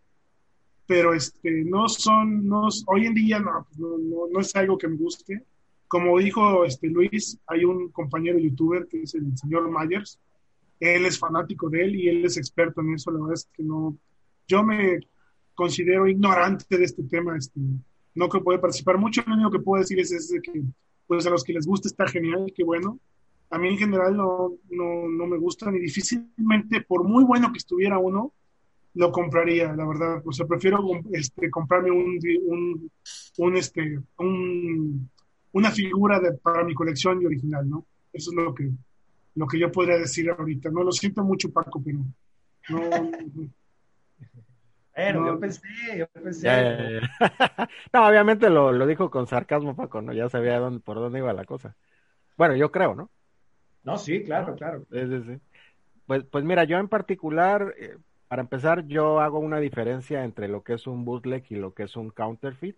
Pero 0.87 1.13
este, 1.13 1.63
no 1.63 1.87
son, 1.87 2.47
no, 2.47 2.67
hoy 2.87 3.05
en 3.05 3.13
día 3.13 3.39
no, 3.39 3.67
no, 3.77 4.27
no 4.31 4.39
es 4.39 4.55
algo 4.55 4.77
que 4.77 4.87
me 4.87 4.95
guste 4.95 5.45
como 5.93 6.17
dijo 6.17 6.65
este 6.65 6.87
Luis, 6.87 7.37
hay 7.45 7.65
un 7.65 7.89
compañero 7.89 8.39
youtuber 8.39 8.87
que 8.87 9.03
es 9.03 9.13
el 9.13 9.37
señor 9.37 9.69
Myers. 9.69 10.19
Él 10.79 11.05
es 11.05 11.19
fanático 11.19 11.69
de 11.69 11.83
él 11.83 11.95
y 11.95 12.09
él 12.09 12.25
es 12.25 12.35
experto 12.35 12.81
en 12.81 12.95
eso. 12.95 13.11
La 13.11 13.19
verdad 13.19 13.35
es 13.35 13.47
que 13.53 13.61
no, 13.61 13.95
yo 14.47 14.63
me 14.63 15.01
considero 15.53 16.07
ignorante 16.07 16.79
de 16.79 16.83
este 16.83 17.03
tema. 17.03 17.37
Este, 17.37 17.59
no 18.15 18.27
que 18.27 18.39
puede 18.39 18.57
participar 18.57 18.97
mucho. 18.97 19.21
Lo 19.27 19.35
único 19.35 19.51
que 19.51 19.59
puedo 19.59 19.83
decir 19.83 19.99
es, 19.99 20.33
que 20.41 20.63
pues 21.05 21.27
a 21.27 21.29
los 21.29 21.43
que 21.43 21.53
les 21.53 21.67
gusta 21.67 21.89
está 21.89 22.07
genial, 22.07 22.51
qué 22.55 22.63
bueno. 22.63 22.99
A 23.51 23.59
mí 23.59 23.69
en 23.69 23.77
general 23.77 24.17
no, 24.17 24.53
no, 24.71 25.07
no 25.07 25.27
me 25.27 25.37
gusta 25.37 25.69
ni 25.69 25.77
difícilmente, 25.77 26.81
por 26.81 27.03
muy 27.03 27.23
bueno 27.23 27.51
que 27.51 27.59
estuviera 27.59 27.99
uno, 27.99 28.33
lo 28.95 29.11
compraría, 29.11 29.75
la 29.75 29.85
verdad. 29.85 30.23
O 30.25 30.31
sea, 30.31 30.47
prefiero 30.47 30.83
este, 31.11 31.51
comprarme 31.51 31.91
un, 31.91 32.19
un, 32.47 32.91
un 33.37 33.57
este, 33.57 33.99
un, 34.17 35.11
una 35.53 35.71
figura 35.71 36.19
de, 36.19 36.33
para 36.33 36.63
mi 36.63 36.73
colección 36.73 37.21
y 37.21 37.25
original, 37.25 37.69
¿no? 37.69 37.85
Eso 38.11 38.31
es 38.31 38.35
lo 38.35 38.53
que, 38.53 38.69
lo 39.35 39.47
que 39.47 39.59
yo 39.59 39.71
podría 39.71 39.97
decir 39.97 40.29
ahorita. 40.29 40.69
No 40.69 40.83
lo 40.83 40.91
siento 40.91 41.23
mucho, 41.23 41.51
Paco, 41.51 41.81
pero 41.83 41.99
no. 42.69 43.11
Bueno, 44.95 45.25
yo 45.25 45.39
pensé, 45.39 45.61
yo 45.97 46.07
pensé. 46.07 47.01
no, 47.93 48.07
obviamente 48.07 48.47
lo, 48.51 48.71
lo, 48.71 48.85
dijo 48.85 49.09
con 49.09 49.25
sarcasmo, 49.25 49.75
Paco, 49.75 50.03
¿no? 50.03 50.13
Ya 50.13 50.29
sabía 50.29 50.59
dónde, 50.59 50.81
por 50.81 50.97
dónde 50.97 51.17
iba 51.17 51.33
la 51.33 51.45
cosa. 51.45 51.75
Bueno, 52.37 52.55
yo 52.55 52.71
creo, 52.71 52.93
¿no? 52.93 53.09
No, 53.83 53.97
sí, 53.97 54.23
claro, 54.23 54.55
claro. 54.55 54.85
Sí, 54.91 54.99
sí, 55.07 55.23
sí. 55.25 55.39
Pues, 56.05 56.23
pues 56.25 56.43
mira, 56.43 56.63
yo 56.65 56.77
en 56.77 56.89
particular, 56.89 57.73
eh, 57.79 57.97
para 58.27 58.43
empezar, 58.43 58.85
yo 58.85 59.19
hago 59.19 59.39
una 59.39 59.59
diferencia 59.59 60.23
entre 60.23 60.47
lo 60.47 60.61
que 60.61 60.73
es 60.73 60.85
un 60.85 61.05
bootleg 61.05 61.43
y 61.49 61.55
lo 61.55 61.73
que 61.73 61.83
es 61.83 61.95
un 61.95 62.11
counterfeit. 62.11 62.77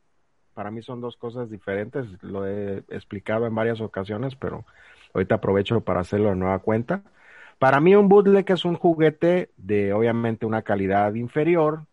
Para 0.55 0.71
mí 0.71 0.81
son 0.81 1.01
dos 1.01 1.17
cosas 1.17 1.49
diferentes, 1.49 2.07
lo 2.23 2.47
he 2.47 2.77
explicado 2.89 3.45
en 3.45 3.53
varias 3.53 3.81
ocasiones, 3.81 4.35
pero 4.35 4.65
ahorita 5.13 5.35
aprovecho 5.35 5.81
para 5.81 5.99
hacerlo 5.99 6.29
de 6.29 6.37
nueva 6.37 6.59
cuenta. 6.59 7.03
Para 7.59 7.81
mí 7.81 7.93
un 7.93 8.07
bootleg 8.07 8.49
es 8.49 8.63
un 8.63 8.75
juguete 8.75 9.51
de 9.57 9.91
obviamente 9.91 10.45
una 10.45 10.61
calidad 10.61 11.13
inferior, 11.13 11.85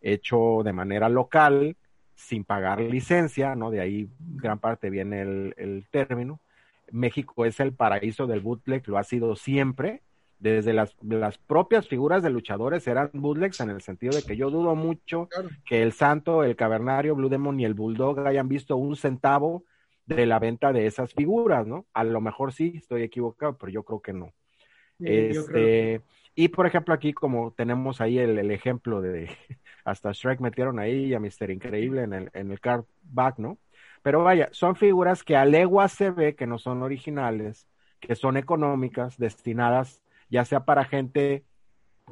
hecho 0.00 0.62
de 0.64 0.72
manera 0.72 1.10
local, 1.10 1.76
sin 2.14 2.44
pagar 2.44 2.80
licencia, 2.80 3.54
¿no? 3.54 3.70
De 3.70 3.80
ahí 3.80 4.08
gran 4.18 4.58
parte 4.58 4.88
viene 4.88 5.20
el, 5.20 5.54
el 5.58 5.86
término. 5.90 6.40
México 6.90 7.44
es 7.44 7.60
el 7.60 7.74
paraíso 7.74 8.26
del 8.26 8.40
bootleg, 8.40 8.88
lo 8.88 8.96
ha 8.96 9.04
sido 9.04 9.36
siempre 9.36 10.00
desde 10.38 10.72
las, 10.72 10.96
las, 11.02 11.38
propias 11.38 11.88
figuras 11.88 12.22
de 12.22 12.30
luchadores 12.30 12.86
eran 12.86 13.10
bootlegs 13.12 13.60
en 13.60 13.70
el 13.70 13.80
sentido 13.80 14.14
de 14.14 14.22
que 14.22 14.36
yo 14.36 14.50
dudo 14.50 14.74
mucho 14.74 15.28
que 15.64 15.82
el 15.82 15.92
Santo, 15.92 16.44
el 16.44 16.56
Cavernario, 16.56 17.14
Blue 17.14 17.28
Demon 17.28 17.58
y 17.58 17.64
el 17.64 17.74
Bulldog 17.74 18.26
hayan 18.26 18.48
visto 18.48 18.76
un 18.76 18.96
centavo 18.96 19.64
de 20.06 20.26
la 20.26 20.38
venta 20.38 20.72
de 20.72 20.86
esas 20.86 21.12
figuras, 21.12 21.66
¿no? 21.66 21.86
A 21.92 22.04
lo 22.04 22.20
mejor 22.20 22.52
sí, 22.52 22.74
estoy 22.76 23.02
equivocado, 23.02 23.58
pero 23.58 23.70
yo 23.70 23.82
creo 23.82 24.00
que 24.00 24.12
no. 24.12 24.32
este, 25.00 26.02
Y 26.34 26.48
por 26.48 26.66
ejemplo, 26.66 26.94
aquí 26.94 27.12
como 27.12 27.52
tenemos 27.52 28.00
ahí 28.00 28.18
el, 28.18 28.38
el, 28.38 28.50
ejemplo 28.50 29.02
de 29.02 29.28
hasta 29.84 30.12
Shrek 30.12 30.40
metieron 30.40 30.78
ahí 30.78 31.12
a 31.14 31.20
Mister 31.20 31.50
Increíble 31.50 32.02
en 32.02 32.12
el, 32.12 32.30
en 32.32 32.50
el 32.50 32.60
card 32.60 32.84
back, 33.02 33.38
¿no? 33.38 33.58
Pero 34.02 34.22
vaya, 34.22 34.48
son 34.52 34.76
figuras 34.76 35.24
que 35.24 35.36
a 35.36 35.44
legua 35.44 35.88
se 35.88 36.10
ve 36.10 36.36
que 36.36 36.46
no 36.46 36.58
son 36.58 36.82
originales, 36.82 37.66
que 38.00 38.14
son 38.14 38.36
económicas, 38.36 39.18
destinadas 39.18 40.02
ya 40.30 40.44
sea 40.44 40.64
para 40.64 40.84
gente 40.84 41.44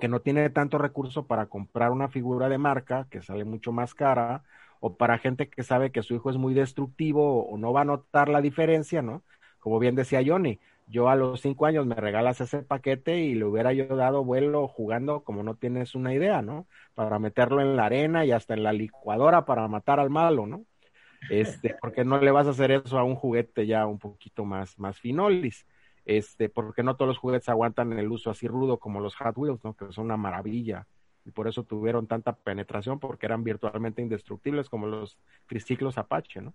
que 0.00 0.08
no 0.08 0.20
tiene 0.20 0.50
tanto 0.50 0.78
recurso 0.78 1.26
para 1.26 1.46
comprar 1.46 1.90
una 1.90 2.08
figura 2.08 2.48
de 2.48 2.58
marca 2.58 3.06
que 3.10 3.22
sale 3.22 3.44
mucho 3.44 3.72
más 3.72 3.94
cara, 3.94 4.44
o 4.80 4.96
para 4.96 5.18
gente 5.18 5.48
que 5.48 5.62
sabe 5.62 5.90
que 5.90 6.02
su 6.02 6.14
hijo 6.14 6.30
es 6.30 6.36
muy 6.36 6.54
destructivo 6.54 7.46
o 7.46 7.56
no 7.58 7.72
va 7.72 7.82
a 7.82 7.84
notar 7.84 8.28
la 8.28 8.40
diferencia, 8.42 9.02
¿no? 9.02 9.22
Como 9.58 9.78
bien 9.78 9.94
decía 9.94 10.22
Johnny, 10.24 10.60
yo 10.86 11.08
a 11.08 11.16
los 11.16 11.40
cinco 11.40 11.66
años 11.66 11.86
me 11.86 11.94
regalas 11.94 12.40
ese 12.40 12.62
paquete 12.62 13.18
y 13.18 13.34
le 13.34 13.44
hubiera 13.44 13.72
yo 13.72 13.86
dado 13.96 14.22
vuelo 14.24 14.68
jugando 14.68 15.24
como 15.24 15.42
no 15.42 15.56
tienes 15.56 15.94
una 15.94 16.14
idea, 16.14 16.42
¿no? 16.42 16.66
Para 16.94 17.18
meterlo 17.18 17.60
en 17.60 17.76
la 17.76 17.86
arena 17.86 18.24
y 18.24 18.32
hasta 18.32 18.54
en 18.54 18.62
la 18.62 18.72
licuadora 18.72 19.44
para 19.46 19.66
matar 19.66 19.98
al 19.98 20.10
malo, 20.10 20.46
¿no? 20.46 20.64
Este, 21.30 21.74
porque 21.80 22.04
no 22.04 22.20
le 22.20 22.30
vas 22.30 22.46
a 22.46 22.50
hacer 22.50 22.70
eso 22.70 22.98
a 22.98 23.04
un 23.04 23.16
juguete 23.16 23.66
ya 23.66 23.86
un 23.86 23.98
poquito 23.98 24.44
más, 24.44 24.78
más 24.78 24.98
finolis 25.00 25.66
este, 26.06 26.48
porque 26.48 26.84
no 26.84 26.96
todos 26.96 27.08
los 27.08 27.18
juguetes 27.18 27.48
aguantan 27.48 27.92
el 27.98 28.10
uso 28.10 28.30
así 28.30 28.46
rudo 28.48 28.78
como 28.78 29.00
los 29.00 29.16
Hot 29.16 29.36
Wheels, 29.36 29.62
¿no? 29.64 29.74
Que 29.74 29.92
son 29.92 30.06
una 30.06 30.16
maravilla. 30.16 30.86
Y 31.24 31.32
por 31.32 31.48
eso 31.48 31.64
tuvieron 31.64 32.06
tanta 32.06 32.36
penetración, 32.36 33.00
porque 33.00 33.26
eran 33.26 33.42
virtualmente 33.42 34.00
indestructibles 34.00 34.70
como 34.70 34.86
los 34.86 35.18
triciclos 35.48 35.98
Apache, 35.98 36.40
¿no? 36.40 36.54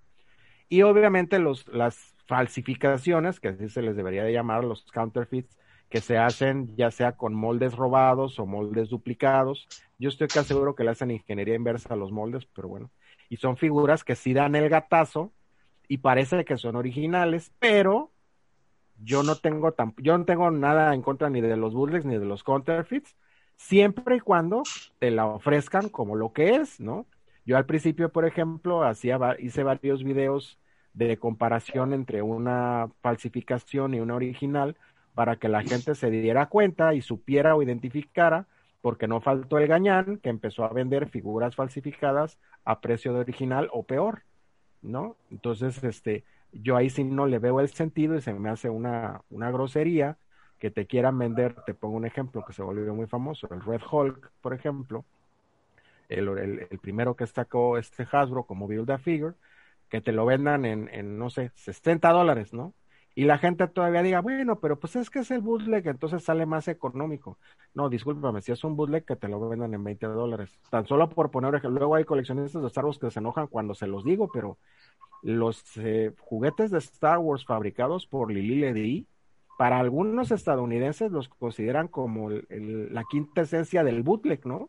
Y 0.69 0.83
obviamente 0.83 1.37
los, 1.37 1.67
las 1.67 2.15
falsificaciones, 2.27 3.41
que 3.41 3.49
así 3.49 3.67
se 3.67 3.81
les 3.81 3.97
debería 3.97 4.23
de 4.23 4.31
llamar, 4.31 4.63
los 4.63 4.89
counterfeits, 4.93 5.57
que 5.89 5.99
se 5.99 6.17
hacen 6.17 6.73
ya 6.77 6.89
sea 6.89 7.17
con 7.17 7.33
moldes 7.33 7.75
robados 7.75 8.39
o 8.39 8.45
moldes 8.45 8.87
duplicados. 8.87 9.67
Yo 9.99 10.07
estoy 10.07 10.29
casi 10.29 10.47
seguro 10.47 10.73
que 10.73 10.85
le 10.85 10.91
hacen 10.91 11.11
ingeniería 11.11 11.55
inversa 11.55 11.93
a 11.93 11.97
los 11.97 12.13
moldes, 12.13 12.45
pero 12.55 12.69
bueno. 12.69 12.89
Y 13.27 13.35
son 13.35 13.57
figuras 13.57 14.05
que 14.05 14.15
sí 14.15 14.33
dan 14.33 14.55
el 14.55 14.69
gatazo 14.69 15.33
y 15.89 15.97
parece 15.97 16.45
que 16.45 16.55
son 16.55 16.77
originales, 16.77 17.51
pero 17.59 18.13
yo 19.03 19.23
no 19.23 19.35
tengo 19.35 19.71
tan, 19.73 19.93
yo 19.97 20.17
no 20.17 20.25
tengo 20.25 20.51
nada 20.51 20.93
en 20.93 21.01
contra 21.01 21.29
ni 21.29 21.41
de 21.41 21.57
los 21.57 21.73
bootlegs 21.73 22.05
ni 22.05 22.17
de 22.17 22.25
los 22.25 22.43
counterfeits, 22.43 23.15
siempre 23.55 24.17
y 24.17 24.19
cuando 24.19 24.63
te 24.99 25.11
la 25.11 25.25
ofrezcan 25.27 25.89
como 25.89 26.15
lo 26.15 26.33
que 26.33 26.55
es, 26.55 26.79
¿no? 26.79 27.05
Yo 27.45 27.57
al 27.57 27.65
principio, 27.65 28.11
por 28.11 28.25
ejemplo, 28.25 28.83
hacía, 28.83 29.19
hice 29.39 29.63
varios 29.63 30.03
videos 30.03 30.59
de 30.93 31.17
comparación 31.17 31.93
entre 31.93 32.21
una 32.21 32.89
falsificación 33.01 33.93
y 33.93 33.99
una 33.99 34.15
original 34.15 34.77
para 35.13 35.37
que 35.37 35.49
la 35.49 35.63
gente 35.63 35.95
se 35.95 36.09
diera 36.09 36.47
cuenta 36.47 36.93
y 36.93 37.01
supiera 37.01 37.55
o 37.55 37.63
identificara, 37.63 38.47
porque 38.81 39.07
no 39.07 39.21
faltó 39.21 39.57
el 39.57 39.67
gañán 39.67 40.17
que 40.17 40.29
empezó 40.29 40.63
a 40.63 40.73
vender 40.73 41.09
figuras 41.09 41.55
falsificadas 41.55 42.39
a 42.65 42.81
precio 42.81 43.13
de 43.13 43.19
original 43.19 43.69
o 43.71 43.83
peor, 43.83 44.23
¿no? 44.81 45.17
Entonces, 45.29 45.83
este, 45.83 46.23
yo 46.51 46.75
ahí 46.77 46.89
sí 46.89 47.03
no 47.03 47.25
le 47.27 47.39
veo 47.39 47.59
el 47.59 47.69
sentido 47.69 48.15
y 48.15 48.21
se 48.21 48.33
me 48.33 48.49
hace 48.49 48.69
una, 48.69 49.21
una 49.29 49.51
grosería 49.51 50.17
que 50.59 50.71
te 50.71 50.85
quieran 50.85 51.17
vender, 51.17 51.55
te 51.65 51.73
pongo 51.73 51.97
un 51.97 52.05
ejemplo 52.05 52.45
que 52.45 52.53
se 52.53 52.61
volvió 52.61 52.93
muy 52.93 53.07
famoso, 53.07 53.47
el 53.51 53.61
Red 53.61 53.81
Hulk, 53.89 54.31
por 54.41 54.53
ejemplo, 54.53 55.05
el, 56.09 56.27
el, 56.69 56.79
primero 56.79 57.15
que 57.15 57.25
sacó 57.25 57.77
este 57.77 58.07
Hasbro 58.11 58.43
como 58.43 58.67
Build 58.67 58.91
a 58.91 58.97
Figure, 58.97 59.35
que 59.89 60.01
te 60.01 60.11
lo 60.11 60.25
vendan 60.25 60.65
en, 60.65 60.89
en, 60.93 61.17
no 61.17 61.29
sé, 61.29 61.51
60 61.55 62.09
dólares, 62.11 62.53
¿no? 62.53 62.73
Y 63.13 63.25
la 63.25 63.37
gente 63.37 63.67
todavía 63.67 64.03
diga, 64.03 64.21
bueno, 64.21 64.59
pero 64.59 64.79
pues 64.79 64.95
es 64.95 65.09
que 65.09 65.19
es 65.19 65.31
el 65.31 65.41
bootleg, 65.41 65.85
entonces 65.87 66.23
sale 66.23 66.45
más 66.45 66.67
económico. 66.69 67.37
No, 67.73 67.89
discúlpame, 67.89 68.41
si 68.41 68.51
es 68.53 68.63
un 68.63 68.77
bootleg 68.77 69.03
que 69.03 69.17
te 69.17 69.27
lo 69.27 69.47
vendan 69.49 69.73
en 69.73 69.83
20 69.83 70.05
dólares. 70.07 70.59
Tan 70.69 70.87
solo 70.87 71.09
por 71.09 71.29
poner 71.29 71.53
ejemplo, 71.55 71.79
luego 71.79 71.95
hay 71.95 72.05
coleccionistas 72.05 72.61
de 72.61 72.67
Star 72.67 72.85
Wars 72.85 72.99
que 72.99 73.11
se 73.11 73.19
enojan 73.19 73.47
cuando 73.47 73.73
se 73.73 73.87
los 73.87 74.05
digo, 74.05 74.29
pero 74.33 74.57
los 75.23 75.61
eh, 75.77 76.13
juguetes 76.19 76.71
de 76.71 76.77
Star 76.79 77.19
Wars 77.19 77.45
fabricados 77.45 78.07
por 78.07 78.31
Lili 78.31 78.55
Ledy, 78.55 79.07
para 79.57 79.79
algunos 79.79 80.31
estadounidenses 80.31 81.11
los 81.11 81.29
consideran 81.29 81.87
como 81.87 82.29
la 82.31 83.03
quinta 83.03 83.41
esencia 83.41 83.83
del 83.83 84.01
bootleg, 84.01 84.43
¿no? 84.45 84.67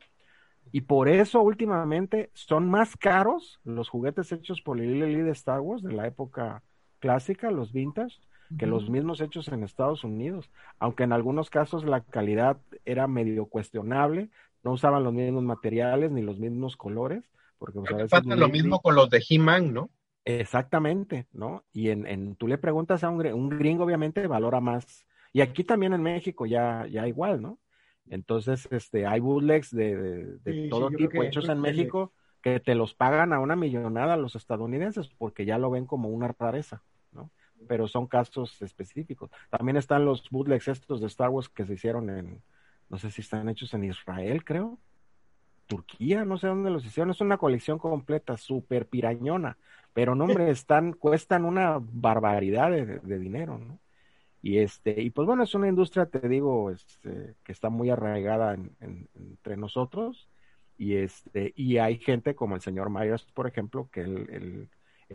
Y 0.71 0.83
por 0.83 1.09
eso 1.09 1.41
últimamente 1.41 2.31
son 2.35 2.69
más 2.69 2.97
caros 2.97 3.61
los 3.65 3.89
juguetes 3.89 4.33
hechos 4.33 4.61
por 4.61 4.79
Lili 4.79 4.99
Ledy 5.01 5.23
de 5.23 5.31
Star 5.31 5.61
Wars 5.61 5.83
de 5.83 5.93
la 5.93 6.07
época 6.07 6.63
clásica, 6.99 7.51
los 7.51 7.73
vintage, 7.73 8.19
que 8.59 8.67
los 8.67 8.91
mismos 8.91 9.21
hechos 9.21 9.49
en 9.49 9.65
Estados 9.65 10.05
Unidos, 10.05 10.51
aunque 10.79 11.05
en 11.05 11.13
algunos 11.13 11.51
casos 11.51 11.85
la 11.85 12.01
calidad 12.03 12.59
era 12.85 13.07
medio 13.07 13.47
cuestionable, 13.47 14.31
no 14.63 14.73
usaban 14.73 15.05
los 15.05 15.13
mismos 15.13 15.43
materiales 15.43 16.11
ni 16.11 16.23
los 16.23 16.39
mismos 16.39 16.77
colores, 16.77 17.25
porque 17.59 17.81
pues, 17.81 18.11
pasa 18.11 18.35
lo 18.35 18.49
mismo 18.49 18.81
con 18.81 18.95
los 18.95 19.09
de 19.11 19.23
He-Man, 19.29 19.73
¿no? 19.73 19.91
Exactamente, 20.25 21.27
¿no? 21.33 21.65
Y 21.73 21.91
en, 21.91 22.07
en, 22.07 22.37
tú 22.37 22.47
le 22.47 22.59
preguntas 22.59 23.03
a 23.03 23.11
un, 23.11 23.27
un, 23.27 23.49
gringo, 23.51 23.85
obviamente, 23.85 24.27
valora 24.27 24.61
más. 24.61 25.05
Y 25.33 25.41
aquí 25.41 25.65
también 25.65 25.93
en 25.93 26.03
México 26.03 26.47
ya, 26.47 26.87
ya 26.87 27.09
igual, 27.09 27.43
¿no? 27.43 27.59
Entonces, 28.09 28.69
este, 28.71 29.07
hay 29.07 29.21
bootlegs 29.21 29.75
de, 29.75 30.39
de, 30.39 30.69
todo 30.69 30.91
tipo 30.91 31.23
hechos 31.23 31.49
en 31.49 31.61
México 31.61 32.13
que 32.43 32.61
te 32.61 32.75
los 32.75 32.95
pagan 32.95 33.33
a 33.33 33.39
una 33.39 33.57
millonada 33.57 34.17
los 34.17 34.35
estadounidenses 34.35 35.09
porque 35.17 35.45
ya 35.45 35.59
lo 35.59 35.71
ven 35.71 35.87
como 35.87 36.09
una 36.09 36.35
rareza. 36.39 36.83
Pero 37.69 37.89
son 37.89 38.07
casos 38.07 38.61
específicos. 38.63 39.31
También 39.51 39.77
están 39.77 40.05
los 40.05 40.29
bootlegs 40.31 40.69
estos 40.69 41.01
de 41.01 41.07
Star 41.07 41.31
Wars 41.31 41.49
que 41.49 41.65
se 41.65 41.75
hicieron 41.75 42.11
en, 42.11 42.43
no 42.89 42.99
sé 42.99 43.11
si 43.11 43.21
están 43.21 43.49
hechos 43.49 43.73
en 43.75 43.85
Israel, 43.85 44.45
creo. 44.45 44.79
Turquía, 45.67 46.25
no 46.25 46.39
sé 46.39 46.49
dónde 46.49 46.71
los 46.71 46.85
hicieron. 46.85 47.11
Es 47.11 47.21
una 47.21 47.39
colección 47.39 47.79
completa, 47.79 48.37
súper 48.37 48.87
pirañona 48.89 49.57
pero 49.93 50.15
no, 50.15 50.25
hombre, 50.25 50.51
están, 50.51 50.93
cuestan 50.93 51.45
una 51.45 51.79
barbaridad 51.81 52.71
de, 52.71 53.19
dinero, 53.19 53.59
¿no? 53.59 53.79
Y 54.45 54.59
este, 54.59 55.01
y 55.01 55.11
pues 55.11 55.27
bueno, 55.27 55.45
es 55.45 55.55
una 55.55 55.69
industria, 55.69 56.07
te 56.07 56.29
digo, 56.29 56.71
este, 56.71 57.37
que 57.45 57.53
está 57.53 57.71
muy 57.71 57.91
arraigada 57.91 58.55
entre 58.55 59.57
nosotros, 59.57 60.29
y 60.77 60.95
este, 60.95 61.53
y 61.55 61.79
hay 61.79 61.99
gente 61.99 62.35
como 62.35 62.57
el 62.57 62.61
señor 62.61 62.91
Myers, 62.91 63.25
por 63.35 63.47
ejemplo, 63.47 63.89
que 63.93 64.01
él, 64.01 64.29
él 64.33 64.69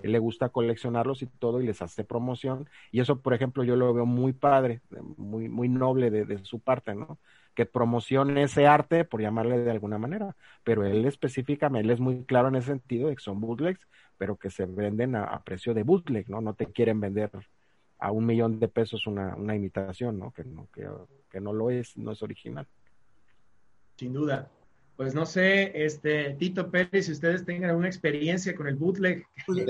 le 0.04 0.20
gusta 0.20 0.50
coleccionarlos 0.50 1.22
y 1.22 1.28
todo 1.28 1.62
y 1.62 1.66
les 1.66 1.82
hace 1.82 2.04
promoción. 2.04 2.70
Y 2.92 3.00
eso, 3.00 3.20
por 3.20 3.34
ejemplo, 3.34 3.64
yo 3.64 3.76
lo 3.76 3.94
veo 3.94 4.06
muy 4.06 4.34
padre, 4.34 4.82
muy, 5.18 5.50
muy 5.50 5.70
noble 5.70 6.12
de, 6.12 6.44
su 6.44 6.60
parte, 6.60 6.96
¿no? 6.96 7.18
que 7.56 7.66
promocione 7.66 8.44
ese 8.44 8.68
arte, 8.68 9.04
por 9.04 9.22
llamarle 9.22 9.58
de 9.58 9.72
alguna 9.72 9.98
manera, 9.98 10.36
pero 10.64 10.86
él 10.86 11.06
específicamente, 11.06 11.86
él 11.86 11.92
es 11.92 12.00
muy 12.00 12.24
claro 12.24 12.50
en 12.50 12.56
ese 12.56 12.68
sentido 12.68 13.10
de 13.10 13.16
que 13.16 13.24
son 13.24 13.42
bootlegs, 13.42 13.82
pero 14.18 14.36
que 14.36 14.52
se 14.52 14.66
venden 14.66 15.16
a, 15.16 15.42
precio 15.44 15.74
de 15.74 15.82
bootleg, 15.82 16.30
¿no? 16.30 16.40
No 16.40 16.54
te 16.54 16.68
quieren 16.68 17.00
vender 17.00 17.32
a 17.98 18.12
un 18.12 18.28
millón 18.28 18.60
de 18.60 18.68
pesos 18.68 19.08
una, 19.08 19.36
una 19.36 19.56
imitación, 19.56 20.20
¿no? 20.20 20.32
Que, 20.32 20.44
¿no? 20.44 20.68
que 21.30 21.42
no 21.42 21.52
lo 21.52 21.72
es, 21.72 21.98
no 21.98 22.12
es 22.12 22.22
original. 22.22 22.68
Sin 23.96 24.14
duda. 24.14 24.52
Pues 24.98 25.14
no 25.14 25.28
sé, 25.28 25.86
este 25.86 26.36
Tito 26.40 26.72
Pérez, 26.72 27.06
si 27.06 27.12
ustedes 27.12 27.46
tengan 27.46 27.70
alguna 27.70 27.88
experiencia 27.88 28.56
con 28.56 28.68
el 28.68 28.76
bootleg. 28.76 29.28
Pues, 29.46 29.64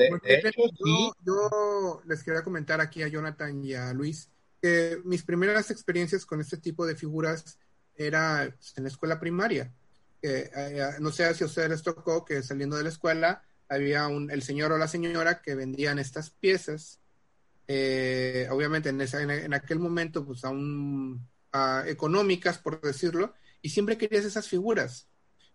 yo, 1.26 2.02
les 2.08 2.24
quería 2.24 2.44
comentar 2.44 2.80
aquí 2.80 3.04
a 3.04 3.10
Jonathan 3.10 3.64
y 3.64 3.74
a 3.74 3.94
Luis 3.94 4.30
que 4.62 5.00
mis 5.04 5.24
primeras 5.24 5.70
experiencias 5.70 6.26
con 6.26 6.42
este 6.42 6.58
tipo 6.58 6.86
de 6.86 6.96
figuras 6.96 7.60
era 7.96 8.44
en 8.44 8.84
la 8.84 8.90
escuela 8.90 9.20
primaria. 9.20 9.74
Eh, 10.22 10.50
eh, 10.56 10.90
no 11.00 11.12
sé 11.12 11.32
si 11.34 11.44
a 11.44 11.48
ustedes 11.48 11.70
les 11.70 11.84
tocó 11.84 12.26
que 12.26 12.42
saliendo 12.42 12.76
de 12.76 12.84
la 12.84 12.90
escuela 12.90 13.44
había 13.70 14.08
un, 14.08 14.32
el 14.32 14.42
señor 14.42 14.72
o 14.72 14.78
la 14.78 14.88
señora 14.88 15.42
que 15.42 15.56
vendían 15.56 16.00
estas 16.00 16.30
piezas. 16.30 17.02
Eh, 17.68 18.48
obviamente 18.50 18.90
en, 18.90 19.02
esa, 19.02 19.22
en, 19.22 19.54
aquel 19.54 19.80
momento, 19.80 20.26
pues 20.26 20.46
aún 20.46 21.28
económicas, 21.86 22.60
por 22.60 22.80
decirlo, 22.82 23.34
y 23.62 23.70
siempre 23.70 23.98
querías 23.98 24.26
esas 24.26 24.48
figuras. 24.48 25.08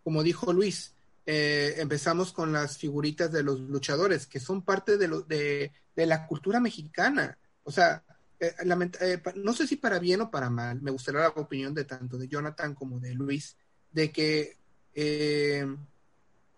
Como 0.02 0.22
dijo 0.22 0.52
Luis, 0.52 0.94
empezamos 1.24 2.32
con 2.32 2.52
las 2.52 2.78
figuritas 2.78 3.30
de 3.30 3.42
los 3.42 3.60
luchadores, 3.60 4.26
que 4.26 4.40
son 4.40 4.62
parte 4.62 4.98
de, 4.98 5.08
lo, 5.08 5.22
de, 5.22 5.72
la 5.94 6.26
cultura 6.26 6.60
mexicana. 6.60 7.38
O 7.64 7.70
sea, 7.70 8.02
eh, 8.40 8.54
eh, 9.00 9.22
no 9.36 9.52
sé 9.52 9.68
si 9.68 9.76
para 9.76 10.00
bien 10.00 10.20
o 10.20 10.30
para 10.30 10.50
mal, 10.50 10.82
me 10.82 10.90
gustaría 10.90 11.20
la 11.20 11.28
opinión 11.28 11.72
de 11.74 11.84
tanto 11.84 12.18
de 12.18 12.26
Jonathan 12.26 12.74
como 12.74 12.98
de 12.98 13.14
Luis, 13.14 13.56
de 13.92 14.10
que 14.10 14.56
eh, 14.94 15.64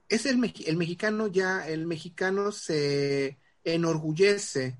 es 0.08 0.24
el, 0.24 0.52
el 0.66 0.76
mexicano 0.78 1.26
ya, 1.26 1.68
el 1.68 1.86
mexicano 1.86 2.52
se 2.52 3.38
enorgullece 3.64 4.78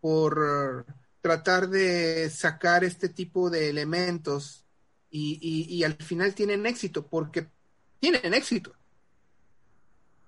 por 0.00 0.84
tratar 1.20 1.68
de 1.68 2.28
sacar 2.28 2.82
este 2.82 3.08
tipo 3.08 3.48
de 3.48 3.68
elementos 3.68 4.64
y, 5.08 5.84
al 5.84 5.94
final 5.94 6.34
tienen 6.34 6.66
éxito, 6.66 7.06
porque 7.06 7.46
tienen 8.02 8.34
éxito. 8.34 8.74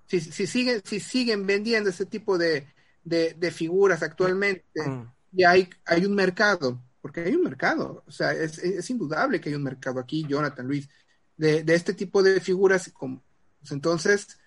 Si, 0.07 0.21
siguen, 0.21 0.81
si 0.85 0.99
siguen 0.99 1.45
vendiendo 1.45 1.89
ese 1.89 2.05
tipo 2.05 2.37
de, 2.37 2.65
de 3.03 3.51
figuras 3.51 4.01
actualmente, 4.01 4.63
mm 4.75 5.15
y 5.35 5.43
hay, 5.43 5.69
hay 5.85 6.05
un 6.05 6.15
mercado, 6.15 6.81
porque 7.01 7.21
hay 7.21 7.35
un 7.35 7.43
mercado, 7.43 8.03
o 8.07 8.11
sea, 8.11 8.31
es, 8.31 8.57
es 8.57 8.89
indudable 8.89 9.41
que 9.41 9.49
hay 9.49 9.55
un 9.55 9.63
mercado 9.63 9.99
aquí, 9.99 10.25
Jonathan, 10.27 10.65
Luis, 10.65 10.87
de, 11.35 11.63
de 11.63 11.75
este 11.75 11.93
tipo 11.93 12.23
de 12.23 12.39
figuras. 12.39 12.89
Como, 12.93 13.21
pues 13.59 13.71
entonces, 13.73 14.39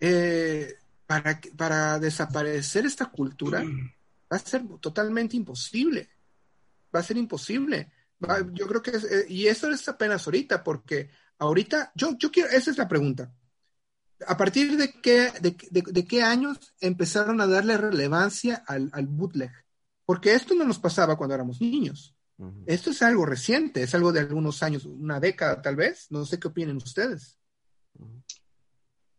eh, 0.00 0.76
para, 1.06 1.38
para 1.56 1.98
desaparecer 1.98 2.86
esta 2.86 3.06
cultura 3.06 3.62
va 3.62 4.36
a 4.36 4.38
ser 4.38 4.62
totalmente 4.80 5.36
imposible, 5.36 6.08
va 6.94 7.00
a 7.00 7.04
ser 7.04 7.18
imposible. 7.18 7.90
yo 8.54 8.66
creo 8.66 8.82
que, 8.82 8.92
eh, 8.92 9.26
y 9.28 9.46
eso 9.46 9.70
es 9.70 9.86
apenas 9.88 10.26
ahorita, 10.26 10.64
porque 10.64 11.10
ahorita, 11.40 11.90
yo, 11.96 12.16
yo 12.18 12.30
quiero, 12.30 12.50
esa 12.50 12.70
es 12.70 12.78
la 12.78 12.86
pregunta. 12.86 13.32
¿A 14.26 14.36
partir 14.36 14.76
de 14.76 14.92
qué, 15.00 15.32
de, 15.40 15.56
de, 15.70 16.04
qué 16.06 16.22
años 16.22 16.74
empezaron 16.80 17.40
a 17.40 17.46
darle 17.46 17.76
relevancia 17.78 18.62
al, 18.66 18.90
al 18.92 19.06
bootleg? 19.06 19.50
Porque 20.04 20.34
esto 20.34 20.54
no 20.54 20.64
nos 20.64 20.78
pasaba 20.78 21.16
cuando 21.16 21.34
éramos 21.34 21.60
niños. 21.60 22.14
Esto 22.64 22.90
es 22.90 23.02
algo 23.02 23.26
reciente, 23.26 23.82
es 23.82 23.94
algo 23.94 24.12
de 24.12 24.20
algunos 24.20 24.62
años, 24.62 24.86
una 24.86 25.20
década 25.20 25.60
tal 25.60 25.76
vez. 25.76 26.06
No 26.10 26.24
sé 26.24 26.38
qué 26.40 26.48
opinen 26.48 26.76
ustedes. 26.76 27.38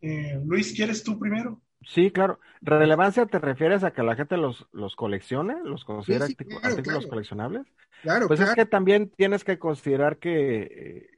Eh, 0.00 0.40
Luis, 0.44 0.72
¿quieres 0.72 1.04
tú 1.04 1.18
primero? 1.18 1.62
Sí, 1.86 2.10
claro. 2.10 2.40
¿Relevancia 2.60 3.26
te 3.26 3.38
refieres 3.38 3.84
a 3.84 3.92
que 3.92 4.02
la 4.02 4.16
gente 4.16 4.36
los, 4.36 4.66
los 4.72 4.96
coleccione, 4.96 5.54
los 5.64 5.84
considera 5.84 6.26
artículos 6.26 7.06
coleccionables? 7.06 7.66
Claro. 8.02 8.26
Pues 8.26 8.40
es 8.40 8.52
que 8.54 8.66
también 8.66 9.10
tienes 9.16 9.44
que 9.44 9.58
considerar 9.58 10.18
que 10.18 10.62
eh, 10.62 11.10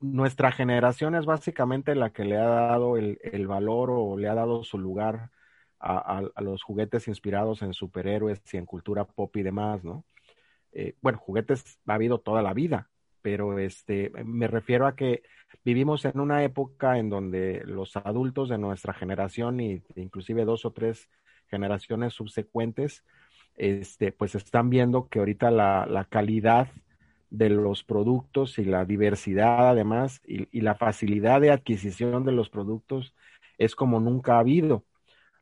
nuestra 0.00 0.52
generación 0.52 1.14
es 1.14 1.24
básicamente 1.24 1.94
la 1.94 2.10
que 2.10 2.24
le 2.24 2.36
ha 2.36 2.46
dado 2.46 2.96
el, 2.96 3.46
valor 3.46 3.90
o 3.90 4.16
le 4.18 4.28
ha 4.28 4.34
dado 4.34 4.62
su 4.64 4.78
lugar 4.78 5.30
a, 5.78 6.22
los 6.40 6.62
juguetes 6.62 7.08
inspirados 7.08 7.62
en 7.62 7.72
superhéroes 7.72 8.42
y 8.52 8.56
en 8.56 8.66
cultura 8.66 9.04
pop 9.04 9.34
y 9.36 9.42
demás, 9.42 9.84
¿no? 9.84 10.04
Eh, 10.72 10.94
bueno, 11.00 11.18
juguetes 11.18 11.78
ha 11.86 11.94
habido 11.94 12.18
toda 12.18 12.42
la 12.42 12.52
vida, 12.52 12.90
pero 13.22 13.58
este, 13.58 14.10
me 14.24 14.46
refiero 14.48 14.86
a 14.86 14.94
que 14.94 15.22
vivimos 15.64 16.04
en 16.04 16.20
una 16.20 16.44
época 16.44 16.98
en 16.98 17.08
donde 17.08 17.62
los 17.64 17.96
adultos 17.96 18.48
de 18.48 18.58
nuestra 18.58 18.92
generación 18.92 19.60
y 19.60 19.82
inclusive 19.94 20.44
dos 20.44 20.64
o 20.64 20.72
tres 20.72 21.08
generaciones 21.48 22.14
subsecuentes, 22.14 23.04
este, 23.54 24.12
pues 24.12 24.34
están 24.34 24.68
viendo 24.68 25.08
que 25.08 25.20
ahorita 25.20 25.50
la 25.50 26.06
calidad 26.10 26.68
de 27.30 27.50
los 27.50 27.84
productos 27.84 28.58
y 28.58 28.64
la 28.64 28.84
diversidad 28.84 29.68
además 29.70 30.20
y, 30.24 30.60
la 30.60 30.74
facilidad 30.74 31.40
de 31.40 31.50
adquisición 31.50 32.24
de 32.24 32.32
los 32.32 32.48
productos 32.50 33.14
es 33.58 33.74
como 33.74 34.00
nunca 34.00 34.36
ha 34.36 34.40
habido. 34.40 34.84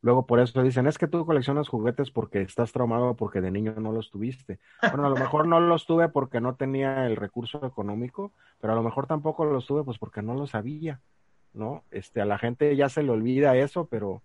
Luego 0.00 0.26
por 0.26 0.38
eso 0.40 0.62
dicen, 0.62 0.86
es 0.86 0.98
que 0.98 1.08
tú 1.08 1.24
coleccionas 1.24 1.68
juguetes 1.68 2.10
porque 2.10 2.42
estás 2.42 2.72
traumado 2.72 3.16
porque 3.16 3.40
de 3.40 3.50
niño 3.50 3.74
no 3.78 3.90
los 3.92 4.10
tuviste. 4.10 4.58
Bueno, 4.82 5.06
a 5.06 5.08
lo 5.08 5.16
mejor 5.16 5.48
no 5.48 5.60
los 5.60 5.86
tuve 5.86 6.08
porque 6.10 6.40
no 6.40 6.56
tenía 6.56 7.06
el 7.06 7.16
recurso 7.16 7.64
económico, 7.64 8.32
pero 8.60 8.74
a 8.74 8.76
lo 8.76 8.82
mejor 8.82 9.06
tampoco 9.06 9.46
los 9.46 9.66
tuve 9.66 9.82
pues 9.82 9.98
porque 9.98 10.20
no 10.20 10.34
lo 10.34 10.46
sabía, 10.46 11.00
¿no? 11.54 11.84
Este, 11.90 12.20
a 12.20 12.26
la 12.26 12.38
gente 12.38 12.76
ya 12.76 12.90
se 12.90 13.02
le 13.02 13.10
olvida 13.10 13.56
eso, 13.56 13.86
pero 13.86 14.22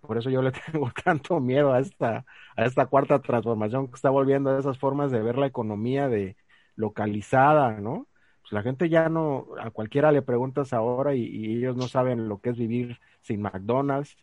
por 0.00 0.18
eso 0.18 0.30
yo 0.30 0.42
le 0.42 0.52
tengo 0.72 0.90
tanto 1.04 1.40
miedo 1.40 1.72
a 1.72 1.80
esta, 1.80 2.24
a 2.56 2.64
esta 2.64 2.86
cuarta 2.86 3.20
transformación 3.20 3.88
que 3.88 3.94
está 3.94 4.10
volviendo 4.10 4.50
a 4.50 4.58
esas 4.58 4.78
formas 4.78 5.10
de 5.10 5.22
ver 5.22 5.38
la 5.38 5.46
economía 5.46 6.08
de 6.08 6.36
localizada, 6.76 7.80
¿no? 7.80 8.06
Pues 8.42 8.52
la 8.52 8.62
gente 8.62 8.88
ya 8.88 9.08
no, 9.08 9.48
a 9.60 9.70
cualquiera 9.70 10.12
le 10.12 10.22
preguntas 10.22 10.72
ahora 10.72 11.14
y 11.14 11.56
ellos 11.56 11.76
no 11.76 11.88
saben 11.88 12.28
lo 12.28 12.40
que 12.40 12.50
es 12.50 12.56
vivir 12.56 13.00
sin 13.20 13.42
McDonald's, 13.42 14.16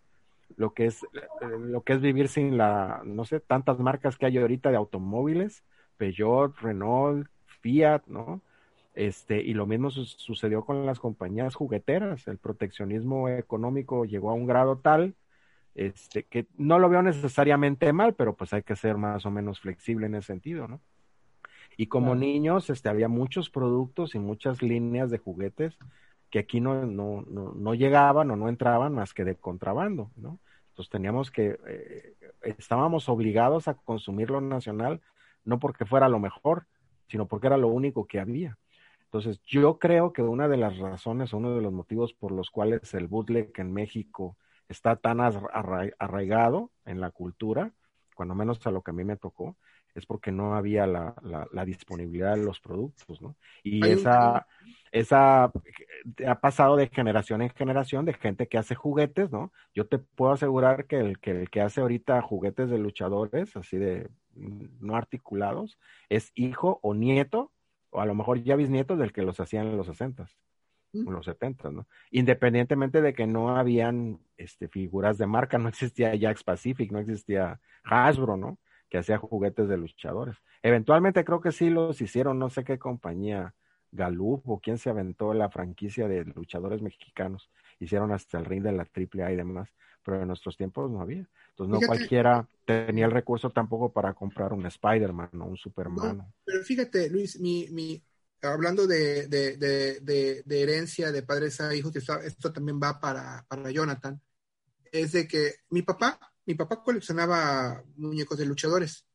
lo 0.57 0.73
que 0.73 0.85
es 0.85 1.03
eh, 1.03 1.47
lo 1.59 1.81
que 1.83 1.93
es 1.93 2.01
vivir 2.01 2.27
sin 2.27 2.57
la 2.57 3.01
no 3.05 3.25
sé 3.25 3.39
tantas 3.39 3.79
marcas 3.79 4.17
que 4.17 4.25
hay 4.25 4.37
ahorita 4.37 4.69
de 4.71 4.77
automóviles 4.77 5.63
Peugeot 5.97 6.55
Renault 6.59 7.27
Fiat 7.61 8.03
no 8.07 8.41
este 8.93 9.41
y 9.41 9.53
lo 9.53 9.65
mismo 9.65 9.89
sucedió 9.89 10.65
con 10.65 10.85
las 10.85 10.99
compañías 10.99 11.55
jugueteras 11.55 12.27
el 12.27 12.37
proteccionismo 12.37 13.29
económico 13.29 14.05
llegó 14.05 14.29
a 14.29 14.33
un 14.33 14.45
grado 14.45 14.77
tal 14.77 15.15
este 15.75 16.23
que 16.23 16.45
no 16.57 16.77
lo 16.77 16.89
veo 16.89 17.01
necesariamente 17.01 17.91
mal 17.93 18.13
pero 18.13 18.35
pues 18.35 18.53
hay 18.53 18.63
que 18.63 18.75
ser 18.75 18.97
más 18.97 19.25
o 19.25 19.31
menos 19.31 19.59
flexible 19.59 20.05
en 20.05 20.15
ese 20.15 20.27
sentido 20.27 20.67
no 20.67 20.79
y 21.77 21.87
como 21.87 22.15
niños 22.15 22.69
este 22.69 22.89
había 22.89 23.07
muchos 23.07 23.49
productos 23.49 24.15
y 24.15 24.19
muchas 24.19 24.61
líneas 24.61 25.09
de 25.09 25.17
juguetes 25.17 25.77
que 26.29 26.39
aquí 26.39 26.59
no, 26.59 26.85
no, 26.85 27.23
no, 27.27 27.53
no, 27.53 27.73
llegaban 27.75 28.31
o 28.31 28.35
no 28.35 28.49
entraban 28.49 28.93
más 28.93 29.13
que 29.13 29.23
de 29.23 29.35
contrabando, 29.35 30.11
¿no? 30.15 30.39
Entonces 30.69 30.89
teníamos 30.89 31.29
que, 31.29 31.59
eh, 31.67 32.15
estábamos 32.41 33.07
obligados 33.07 33.67
a 33.67 33.75
consumir 33.75 34.31
lo 34.31 34.41
nacional, 34.41 35.01
no 35.45 35.59
porque 35.59 35.85
fuera 35.85 36.09
lo 36.09 36.17
mejor, 36.17 36.65
sino 37.07 37.27
porque 37.27 37.45
era 37.45 37.57
lo 37.57 37.67
único 37.67 38.07
que 38.07 38.19
había. 38.19 38.57
Entonces 39.03 39.39
yo 39.43 39.77
creo 39.77 40.11
que 40.11 40.23
una 40.23 40.47
de 40.47 40.57
las 40.57 40.79
razones, 40.79 41.33
uno 41.33 41.53
de 41.53 41.61
los 41.61 41.71
motivos 41.71 42.13
por 42.13 42.31
los 42.31 42.49
cuales 42.49 42.95
el 42.95 43.05
bootleg 43.05 43.51
en 43.57 43.71
México 43.71 44.35
está 44.67 44.95
tan 44.95 45.19
arraigado 45.21 46.71
en 46.85 46.99
la 46.99 47.11
cultura, 47.11 47.71
cuando 48.15 48.33
menos 48.33 48.65
a 48.65 48.71
lo 48.71 48.81
que 48.81 48.89
a 48.89 48.95
mí 48.95 49.03
me 49.03 49.17
tocó, 49.17 49.55
es 49.95 50.05
porque 50.05 50.31
no 50.31 50.55
había 50.55 50.87
la, 50.87 51.15
la, 51.51 51.65
disponibilidad 51.65 52.35
de 52.35 52.43
los 52.43 52.59
productos, 52.59 53.21
¿no? 53.21 53.35
Y 53.63 53.85
esa, 53.87 54.47
esa 54.91 55.51
ha 56.27 56.39
pasado 56.39 56.75
de 56.75 56.87
generación 56.87 57.41
en 57.41 57.49
generación 57.49 58.05
de 58.05 58.13
gente 58.13 58.47
que 58.47 58.57
hace 58.57 58.75
juguetes, 58.75 59.31
¿no? 59.31 59.51
Yo 59.73 59.87
te 59.87 59.99
puedo 59.99 60.31
asegurar 60.31 60.85
que 60.85 60.99
el 60.99 61.19
que, 61.19 61.31
el 61.31 61.49
que 61.49 61.61
hace 61.61 61.81
ahorita 61.81 62.21
juguetes 62.21 62.69
de 62.69 62.79
luchadores, 62.79 63.55
así 63.55 63.77
de 63.77 64.09
mm, 64.35 64.65
no 64.79 64.95
articulados, 64.95 65.77
es 66.09 66.31
hijo 66.35 66.79
o 66.81 66.93
nieto, 66.93 67.51
o 67.89 68.01
a 68.01 68.05
lo 68.05 68.15
mejor 68.15 68.41
ya 68.41 68.55
bisnieto 68.55 68.97
del 68.97 69.13
que 69.13 69.21
los 69.21 69.39
hacían 69.39 69.67
en 69.67 69.77
los 69.77 69.87
sesentas 69.87 70.37
en 70.93 71.11
los 71.11 71.25
setentas, 71.25 71.73
¿no? 71.73 71.87
Independientemente 72.11 73.01
de 73.01 73.13
que 73.13 73.25
no 73.25 73.55
habían 73.55 74.19
este, 74.37 74.67
figuras 74.67 75.17
de 75.17 75.27
marca, 75.27 75.57
no 75.57 75.69
existía 75.69 76.17
Jax 76.19 76.43
Pacific, 76.43 76.91
no 76.91 76.99
existía 76.99 77.59
Hasbro, 77.83 78.37
¿no? 78.37 78.59
Que 78.93 78.99
hacía 78.99 79.17
juguetes 79.17 79.67
de 79.67 79.75
luchadores. 79.75 80.35
Eventualmente 80.61 81.25
creo 81.25 81.41
que 81.41 81.51
sí 81.51 81.71
los 81.71 81.99
hicieron, 81.99 82.37
no 82.37 82.51
sé 82.51 82.63
qué 82.63 82.77
compañía 82.77 83.55
Galú 83.91 84.43
o 84.45 84.59
quién 84.59 84.77
se 84.77 84.91
aventó 84.91 85.33
la 85.33 85.49
franquicia 85.49 86.07
de 86.07 86.23
luchadores 86.25 86.79
mexicanos. 86.83 87.49
Hicieron 87.79 88.11
hasta 88.11 88.37
el 88.37 88.45
ring 88.45 88.61
de 88.61 88.71
la 88.71 88.83
AAA 88.83 89.31
y 89.31 89.35
demás, 89.35 89.67
pero 90.05 90.21
en 90.21 90.27
nuestros 90.27 90.55
tiempos 90.57 90.91
no 90.91 91.01
había. 91.01 91.27
Entonces 91.49 91.71
no 91.71 91.87
cualquiera 91.87 92.47
tenía 92.65 93.05
el 93.05 93.11
recurso 93.11 93.49
tampoco 93.49 93.91
para 93.91 94.13
comprar 94.13 94.53
un 94.53 94.67
Spider-Man 94.67 95.41
o 95.41 95.45
un 95.45 95.57
Superman. 95.57 96.31
pero 96.45 96.61
fíjate, 96.61 97.09
Luis, 97.09 97.39
mi, 97.39 97.69
mi, 97.71 97.99
hablando 98.43 98.85
de, 98.85 99.25
de, 99.25 99.57
de, 99.57 100.43
de, 100.45 100.61
herencia 100.61 101.11
de 101.11 101.23
padres 101.23 101.59
a 101.61 101.73
hijos, 101.73 101.95
esto 101.95 102.53
también 102.53 102.79
va 102.79 102.99
para, 102.99 103.43
para 103.47 103.71
Jonathan, 103.71 104.21
es 104.91 105.13
de 105.13 105.27
que 105.27 105.55
mi 105.71 105.81
papá, 105.81 106.19
mi 106.45 106.55
papá 106.55 106.83
coleccionaba 106.83 107.83
muñecos 107.95 108.37
de 108.37 108.45
luchadores. 108.45 109.05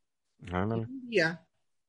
Un 0.41 1.09
día 1.09 1.45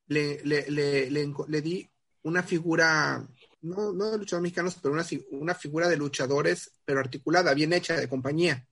le, 0.08 0.44
le, 0.44 0.70
le, 0.70 1.10
le, 1.10 1.62
di 1.62 1.88
una 2.24 2.44
figura, 2.44 3.26
no, 3.62 3.94
no 3.94 4.12
de 4.12 4.18
luchadores 4.18 4.44
mexicanos, 4.44 4.78
pero 4.82 4.94
una, 4.94 5.06
una 5.32 5.56
figura 5.56 5.88
de 5.88 5.98
luchadores, 5.98 6.72
pero 6.84 7.00
articulada, 7.00 7.54
bien 7.54 7.74
hecha, 7.74 7.96
de 7.96 8.10
compañía. 8.10 8.66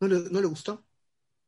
¿No 0.00 0.08
le, 0.08 0.30
no 0.30 0.40
le 0.40 0.46
gustó? 0.46 0.84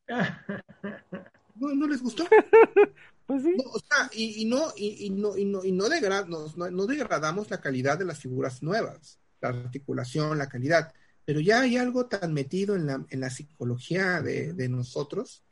¿No, 1.56 1.74
¿No, 1.74 1.86
les 1.86 2.02
gustó? 2.02 2.24
pues 3.26 3.42
sí. 3.42 3.56
o 3.64 3.78
sea, 3.78 4.10
y, 4.12 4.42
y, 4.42 4.44
no, 4.46 4.72
y, 4.76 5.06
y, 5.06 5.10
no, 5.10 5.36
y, 5.36 5.44
no, 5.44 5.64
y 5.64 5.72
no, 5.72 5.88
no, 5.88 6.70
no, 6.70 6.86
degradamos 6.86 7.50
la 7.50 7.60
calidad 7.60 7.98
de 7.98 8.04
las 8.04 8.18
figuras 8.18 8.62
nuevas, 8.62 9.18
la 9.40 9.48
articulación, 9.48 10.38
la 10.38 10.48
calidad, 10.48 10.92
pero 11.28 11.40
ya 11.40 11.60
hay 11.60 11.76
algo 11.76 12.06
tan 12.06 12.32
metido 12.32 12.74
en 12.74 12.86
la, 12.86 13.04
en 13.10 13.20
la 13.20 13.28
psicología 13.28 14.22
de, 14.22 14.54
de 14.54 14.70
nosotros 14.70 15.44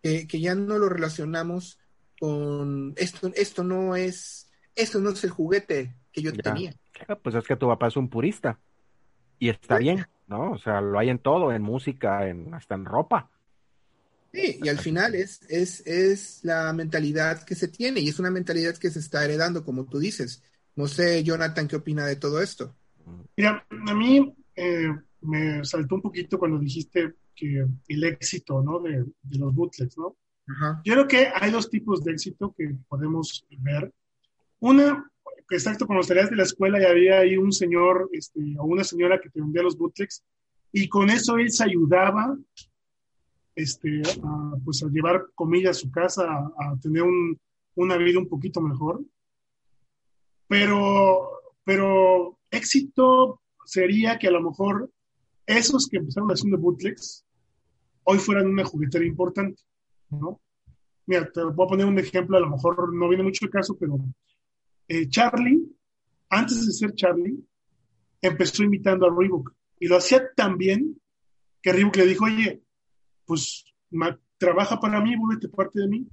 que, 0.00 0.28
que, 0.28 0.38
ya 0.38 0.54
no 0.54 0.78
lo 0.78 0.88
relacionamos 0.88 1.80
con 2.20 2.94
esto, 2.96 3.32
esto 3.34 3.64
no 3.64 3.96
es, 3.96 4.48
esto 4.76 5.00
no 5.00 5.10
es 5.10 5.24
el 5.24 5.30
juguete 5.30 5.96
que 6.12 6.22
yo 6.22 6.32
tenía. 6.32 6.76
Pues 7.24 7.34
es 7.34 7.44
que 7.44 7.56
tu 7.56 7.66
papá 7.66 7.88
es 7.88 7.96
un 7.96 8.08
purista 8.08 8.60
y 9.40 9.48
está 9.48 9.78
bien, 9.78 10.06
¿no? 10.28 10.52
O 10.52 10.58
sea, 10.58 10.80
lo 10.80 10.96
hay 10.96 11.08
en 11.08 11.18
todo, 11.18 11.50
en 11.52 11.60
música, 11.60 12.28
en, 12.28 12.54
hasta 12.54 12.76
en 12.76 12.84
ropa. 12.84 13.28
Sí, 14.32 14.60
y 14.62 14.68
al 14.68 14.78
final 14.78 15.16
es, 15.16 15.42
es, 15.48 15.84
es 15.88 16.44
la 16.44 16.72
mentalidad 16.72 17.42
que 17.42 17.56
se 17.56 17.66
tiene 17.66 17.98
y 17.98 18.10
es 18.10 18.20
una 18.20 18.30
mentalidad 18.30 18.76
que 18.76 18.90
se 18.90 19.00
está 19.00 19.24
heredando, 19.24 19.64
como 19.64 19.86
tú 19.86 19.98
dices. 19.98 20.44
No 20.76 20.86
sé, 20.86 21.24
Jonathan, 21.24 21.66
¿qué 21.66 21.74
opina 21.74 22.06
de 22.06 22.14
todo 22.14 22.40
esto? 22.40 22.76
Mira, 23.36 23.66
a 23.88 23.94
mí 23.94 24.32
eh, 24.54 24.88
me 25.26 25.64
saltó 25.64 25.96
un 25.96 26.02
poquito 26.02 26.38
cuando 26.38 26.58
dijiste 26.58 27.14
que 27.34 27.66
el 27.88 28.04
éxito, 28.04 28.62
¿no? 28.62 28.80
De, 28.80 29.04
de 29.22 29.38
los 29.38 29.54
bootlegs, 29.54 29.98
¿no? 29.98 30.16
Yo 30.84 30.92
creo 30.92 31.08
que 31.08 31.28
hay 31.34 31.50
dos 31.50 31.68
tipos 31.68 32.04
de 32.04 32.12
éxito 32.12 32.54
que 32.56 32.76
podemos 32.88 33.44
ver. 33.58 33.92
Una, 34.60 35.10
exacto, 35.50 35.86
cuando 35.86 36.04
salías 36.04 36.30
de 36.30 36.36
la 36.36 36.44
escuela 36.44 36.80
y 36.80 36.84
había 36.84 37.18
ahí 37.18 37.36
un 37.36 37.52
señor 37.52 38.08
este, 38.12 38.40
o 38.58 38.64
una 38.64 38.84
señora 38.84 39.20
que 39.20 39.28
te 39.28 39.40
vendía 39.40 39.62
los 39.62 39.76
bootlegs 39.76 40.24
y 40.72 40.88
con 40.88 41.10
eso 41.10 41.36
él 41.36 41.50
se 41.50 41.64
ayudaba 41.64 42.36
este, 43.56 44.02
a, 44.22 44.56
pues 44.64 44.82
a 44.82 44.88
llevar 44.88 45.26
comida 45.34 45.70
a 45.70 45.74
su 45.74 45.90
casa, 45.90 46.24
a, 46.24 46.76
tener 46.80 47.02
un, 47.02 47.38
una 47.74 47.96
vida 47.96 48.18
un 48.18 48.28
poquito 48.28 48.60
mejor. 48.60 49.02
Pero, 50.48 51.28
pero 51.64 52.38
éxito 52.50 53.40
sería 53.64 54.18
que 54.18 54.28
a 54.28 54.30
lo 54.30 54.42
mejor 54.42 54.90
esos 55.46 55.88
que 55.88 55.98
empezaron 55.98 56.30
haciendo 56.30 56.58
bootlegs 56.58 57.24
hoy 58.04 58.18
fueran 58.18 58.46
una 58.46 58.64
juguetera 58.64 59.04
importante, 59.04 59.62
¿no? 60.10 60.40
Mira, 61.06 61.30
te 61.30 61.42
voy 61.42 61.66
a 61.66 61.68
poner 61.68 61.86
un 61.86 61.98
ejemplo, 61.98 62.36
a 62.36 62.40
lo 62.40 62.50
mejor 62.50 62.92
no 62.92 63.08
viene 63.08 63.24
mucho 63.24 63.44
el 63.44 63.50
caso, 63.50 63.76
pero 63.78 63.98
eh, 64.88 65.08
Charlie, 65.08 65.64
antes 66.28 66.66
de 66.66 66.72
ser 66.72 66.94
Charlie, 66.94 67.38
empezó 68.20 68.64
imitando 68.64 69.06
a 69.06 69.14
Reebok 69.16 69.52
y 69.78 69.86
lo 69.86 69.96
hacía 69.96 70.32
tan 70.34 70.56
bien 70.56 71.00
que 71.62 71.72
Reebok 71.72 71.96
le 71.96 72.06
dijo, 72.06 72.24
oye, 72.24 72.62
pues 73.24 73.64
trabaja 74.38 74.78
para 74.80 75.00
mí, 75.00 75.16
vuélvete 75.16 75.48
parte 75.48 75.80
de 75.80 75.88
mí. 75.88 76.08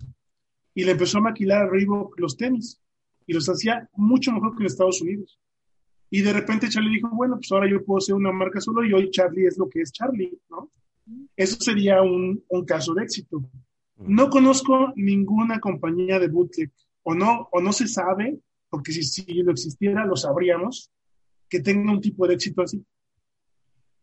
Y 0.76 0.84
le 0.84 0.92
empezó 0.92 1.20
a 1.20 1.22
maquilar 1.22 1.64
a 1.64 1.70
Reebok 1.70 2.20
los 2.20 2.36
tenis 2.36 2.82
y 3.28 3.34
los 3.34 3.48
hacía 3.48 3.88
mucho 3.94 4.32
mejor 4.32 4.56
que 4.56 4.64
en 4.64 4.68
Estados 4.68 5.02
Unidos. 5.02 5.40
Y 6.16 6.22
de 6.22 6.32
repente 6.32 6.70
Charlie 6.70 6.98
dijo, 6.98 7.10
bueno, 7.10 7.38
pues 7.38 7.52
ahora 7.52 7.68
yo 7.68 7.84
puedo 7.84 8.00
ser 8.00 8.14
una 8.14 8.32
marca 8.32 8.62
solo 8.62 8.86
y 8.86 8.94
hoy 8.94 9.10
Charlie 9.10 9.48
es 9.48 9.58
lo 9.58 9.68
que 9.68 9.82
es 9.82 9.92
Charlie, 9.92 10.38
¿no? 10.48 10.70
Eso 11.36 11.60
sería 11.60 12.04
un, 12.04 12.44
un 12.50 12.66
caso 12.66 12.94
de 12.94 13.02
éxito. 13.02 13.44
No 13.98 14.30
conozco 14.30 14.94
ninguna 14.96 15.60
compañía 15.60 16.20
de 16.20 16.28
bootleg, 16.28 16.72
o 17.02 17.16
no, 17.16 17.50
o 17.52 17.60
no 17.60 17.74
se 17.74 17.88
sabe, 17.88 18.38
porque 18.70 18.92
si, 18.92 19.02
si 19.02 19.24
lo 19.42 19.52
existiera 19.54 20.06
lo 20.06 20.16
sabríamos, 20.16 20.92
que 21.50 21.62
tenga 21.62 21.92
un 21.92 22.00
tipo 22.00 22.28
de 22.28 22.36
éxito 22.36 22.62
así. 22.62 22.86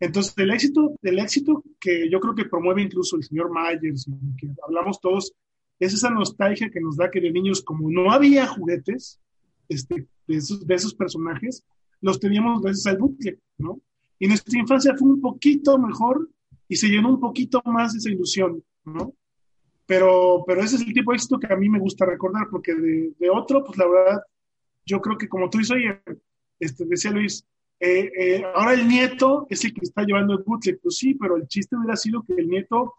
Entonces, 0.00 0.34
el 0.36 0.50
éxito, 0.50 0.96
el 1.02 1.20
éxito 1.20 1.62
que 1.78 2.10
yo 2.10 2.18
creo 2.18 2.34
que 2.34 2.46
promueve 2.46 2.82
incluso 2.82 3.14
el 3.14 3.22
señor 3.22 3.52
Myers, 3.52 4.10
que 4.36 4.48
hablamos 4.66 5.00
todos, 5.00 5.32
es 5.78 5.94
esa 5.94 6.10
nostalgia 6.10 6.70
que 6.70 6.80
nos 6.80 6.96
da 6.96 7.08
que 7.08 7.20
de 7.20 7.30
niños, 7.30 7.62
como 7.62 7.88
no 7.88 8.10
había 8.10 8.48
juguetes 8.48 9.20
este, 9.68 10.08
de, 10.26 10.36
esos, 10.36 10.66
de 10.66 10.74
esos 10.74 10.92
personajes, 10.92 11.62
los 12.00 12.20
teníamos 12.20 12.62
gracias 12.62 12.86
al 12.86 12.98
bucle, 12.98 13.38
¿no? 13.58 13.80
Y 14.18 14.28
nuestra 14.28 14.58
infancia 14.58 14.94
fue 14.96 15.08
un 15.08 15.20
poquito 15.20 15.78
mejor 15.78 16.28
y 16.68 16.76
se 16.76 16.88
llenó 16.88 17.10
un 17.10 17.20
poquito 17.20 17.62
más 17.64 17.94
esa 17.94 18.10
ilusión, 18.10 18.62
¿no? 18.84 19.14
Pero, 19.86 20.44
pero 20.46 20.62
ese 20.62 20.76
es 20.76 20.82
el 20.82 20.92
tipo 20.92 21.10
de 21.10 21.16
éxito 21.16 21.38
que 21.38 21.52
a 21.52 21.56
mí 21.56 21.68
me 21.68 21.80
gusta 21.80 22.06
recordar, 22.06 22.46
porque 22.50 22.74
de, 22.74 23.12
de 23.18 23.30
otro, 23.30 23.64
pues 23.64 23.76
la 23.76 23.88
verdad, 23.88 24.20
yo 24.86 25.00
creo 25.00 25.18
que 25.18 25.28
como 25.28 25.50
tú 25.50 25.58
dices, 25.58 25.76
oye, 25.76 26.00
este, 26.60 26.84
decía 26.84 27.10
Luis, 27.10 27.44
eh, 27.80 28.12
eh, 28.14 28.44
ahora 28.54 28.74
el 28.74 28.86
nieto 28.86 29.46
es 29.48 29.64
el 29.64 29.72
que 29.72 29.80
está 29.82 30.02
llevando 30.04 30.34
el 30.34 30.44
bootleg. 30.44 30.78
Pues 30.80 30.98
sí, 30.98 31.14
pero 31.14 31.36
el 31.36 31.48
chiste 31.48 31.76
hubiera 31.76 31.96
sido 31.96 32.22
que 32.22 32.34
el 32.34 32.48
nieto 32.48 32.94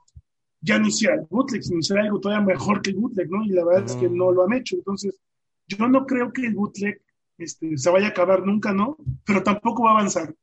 ya 0.59 0.79
no 0.79 0.87
hiciera 0.87 1.15
el 1.15 1.27
bootleg, 1.29 1.63
sino 1.63 1.79
hiciera 1.79 2.03
algo 2.03 2.19
todavía 2.19 2.45
mejor 2.45 2.81
que 2.81 2.89
el 2.89 2.97
bootleg, 2.97 3.29
¿no? 3.29 3.43
Y 3.45 3.49
la 3.49 3.63
verdad 3.63 3.85
es 3.85 3.95
que 3.95 4.09
no 4.09 4.31
lo 4.31 4.43
han 4.43 4.53
hecho. 4.53 4.75
Entonces, 4.75 5.19
yo 5.67 5.87
no 5.87 6.05
creo 6.05 6.33
que 6.33 6.47
el 6.47 6.55
bootleg 6.55 6.99
este, 7.43 7.77
se 7.77 7.89
vaya 7.89 8.07
a 8.07 8.09
acabar 8.09 8.45
nunca, 8.45 8.73
¿no? 8.73 8.97
Pero 9.25 9.43
tampoco 9.43 9.83
va 9.83 9.91
a 9.91 9.93
avanzar. 9.93 10.35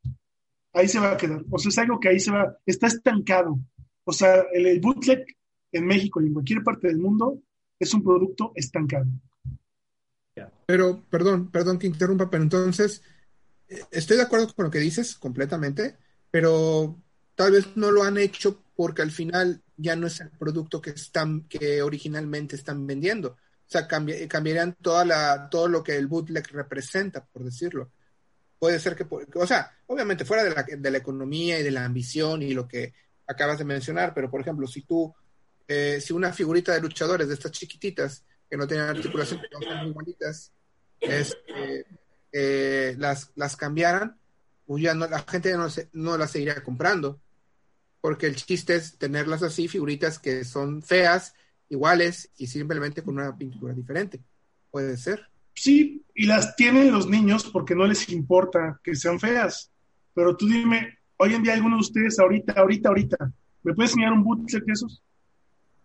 Ahí 0.73 0.89
se 0.89 1.01
va 1.01 1.13
a 1.13 1.17
quedar. 1.17 1.45
O 1.51 1.59
sea, 1.59 1.71
es 1.71 1.79
algo 1.79 1.99
que 1.99 2.09
ahí 2.09 2.21
se 2.21 2.31
va, 2.31 2.57
está 2.67 2.87
estancado. 2.87 3.59
O 4.05 4.13
sea, 4.13 4.45
el, 4.53 4.67
el 4.67 4.81
bootleg 4.81 5.25
en 5.73 5.87
México 5.87 6.21
y 6.21 6.27
en 6.27 6.35
cualquier 6.35 6.63
parte 6.63 6.89
del 6.89 6.99
mundo 6.99 7.41
es 7.79 7.93
un 7.95 8.03
producto 8.03 8.53
estancado. 8.55 9.07
Pero, 10.67 11.03
perdón, 11.11 11.51
perdón 11.51 11.79
que 11.79 11.87
interrumpa, 11.87 12.31
pero 12.31 12.43
entonces, 12.43 13.03
estoy 13.91 14.17
de 14.17 14.23
acuerdo 14.23 14.53
con 14.55 14.67
lo 14.67 14.71
que 14.71 14.79
dices 14.79 15.15
completamente, 15.17 15.97
pero 16.31 16.97
tal 17.35 17.53
vez 17.53 17.77
no 17.77 17.91
lo 17.91 18.03
han 18.03 18.19
hecho 18.19 18.63
porque 18.77 19.03
al 19.03 19.11
final 19.11 19.63
ya 19.77 19.97
no 19.97 20.07
es 20.07 20.21
el 20.21 20.31
producto 20.31 20.81
que 20.81 20.91
están 20.91 21.43
que 21.49 21.83
originalmente 21.83 22.57
están 22.57 22.87
vendiendo. 22.87 23.37
O 23.69 23.71
sea, 23.71 23.87
cambiarían 23.87 24.77
toda 24.81 25.05
la, 25.05 25.51
todo 25.51 25.69
lo 25.69 25.85
que 25.85 25.97
el 25.97 26.07
bootleg 26.07 26.51
representa, 26.53 27.23
por 27.27 27.45
decirlo. 27.45 27.93
Puede 28.59 28.81
ser 28.81 28.97
que, 28.97 29.07
o 29.35 29.47
sea, 29.47 29.71
obviamente 29.87 30.25
fuera 30.25 30.43
de 30.43 30.51
la, 30.51 30.63
de 30.63 30.91
la 30.91 30.97
economía 30.97 31.61
y 31.61 31.63
de 31.63 31.71
la 31.71 31.85
ambición 31.85 32.43
y 32.43 32.55
lo 32.55 32.67
que 32.67 32.95
acabas 33.27 33.59
de 33.59 33.67
mencionar, 33.67 34.15
pero 34.15 34.31
por 34.31 34.41
ejemplo, 34.41 34.67
si 34.67 34.83
tú, 34.83 35.15
eh, 35.69 36.01
si 36.01 36.15
una 36.15 36.33
figurita 36.33 36.73
de 36.73 36.81
luchadores 36.81 37.29
de 37.29 37.35
estas 37.35 37.53
chiquititas 37.53 38.25
que 38.49 38.57
no 38.57 38.67
tienen 38.67 38.87
articulación, 38.87 39.43
que 39.43 39.67
son 39.67 39.83
muy 39.83 39.93
bonitas, 39.93 40.51
este, 40.99 41.85
eh, 42.33 42.95
las, 42.99 43.33
las 43.35 43.55
cambiaran, 43.55 44.19
pues 44.67 44.83
ya 44.83 44.95
no, 44.95 45.07
la 45.07 45.21
gente 45.29 45.53
no, 45.53 45.69
no 45.93 46.17
las 46.17 46.31
seguiría 46.31 46.63
comprando. 46.65 47.21
Porque 48.01 48.27
el 48.27 48.37
chiste 48.37 48.77
es 48.77 48.97
tenerlas 48.97 49.43
así, 49.43 49.69
figuritas 49.69 50.19
que 50.19 50.45
son 50.45 50.83
feas, 50.83 51.35
iguales 51.69 52.31
y 52.37 52.47
simplemente 52.47 53.03
con 53.03 53.15
una 53.15 53.37
pintura 53.37 53.75
diferente. 53.75 54.21
Puede 54.71 54.97
ser. 54.97 55.29
Sí, 55.55 56.05
y 56.15 56.27
las 56.27 56.55
tienen 56.57 56.93
los 56.93 57.09
niños 57.09 57.45
porque 57.45 57.75
no 57.75 57.87
les 57.87 58.09
importa 58.11 58.81
que 58.83 58.95
sean 58.95 59.19
feas. 59.19 59.71
Pero 60.15 60.37
tú 60.37 60.47
dime, 60.47 60.99
hoy 61.17 61.35
en 61.35 61.43
día 61.43 61.55
alguno 61.55 61.77
de 61.77 61.81
ustedes, 61.81 62.19
ahorita, 62.19 62.53
ahorita, 62.53 62.89
ahorita, 62.89 63.33
¿me 63.63 63.75
puede 63.75 63.89
enseñar 63.89 64.13
un 64.13 64.23
bootleg 64.23 64.65
de 64.65 64.73
esos? 64.73 65.03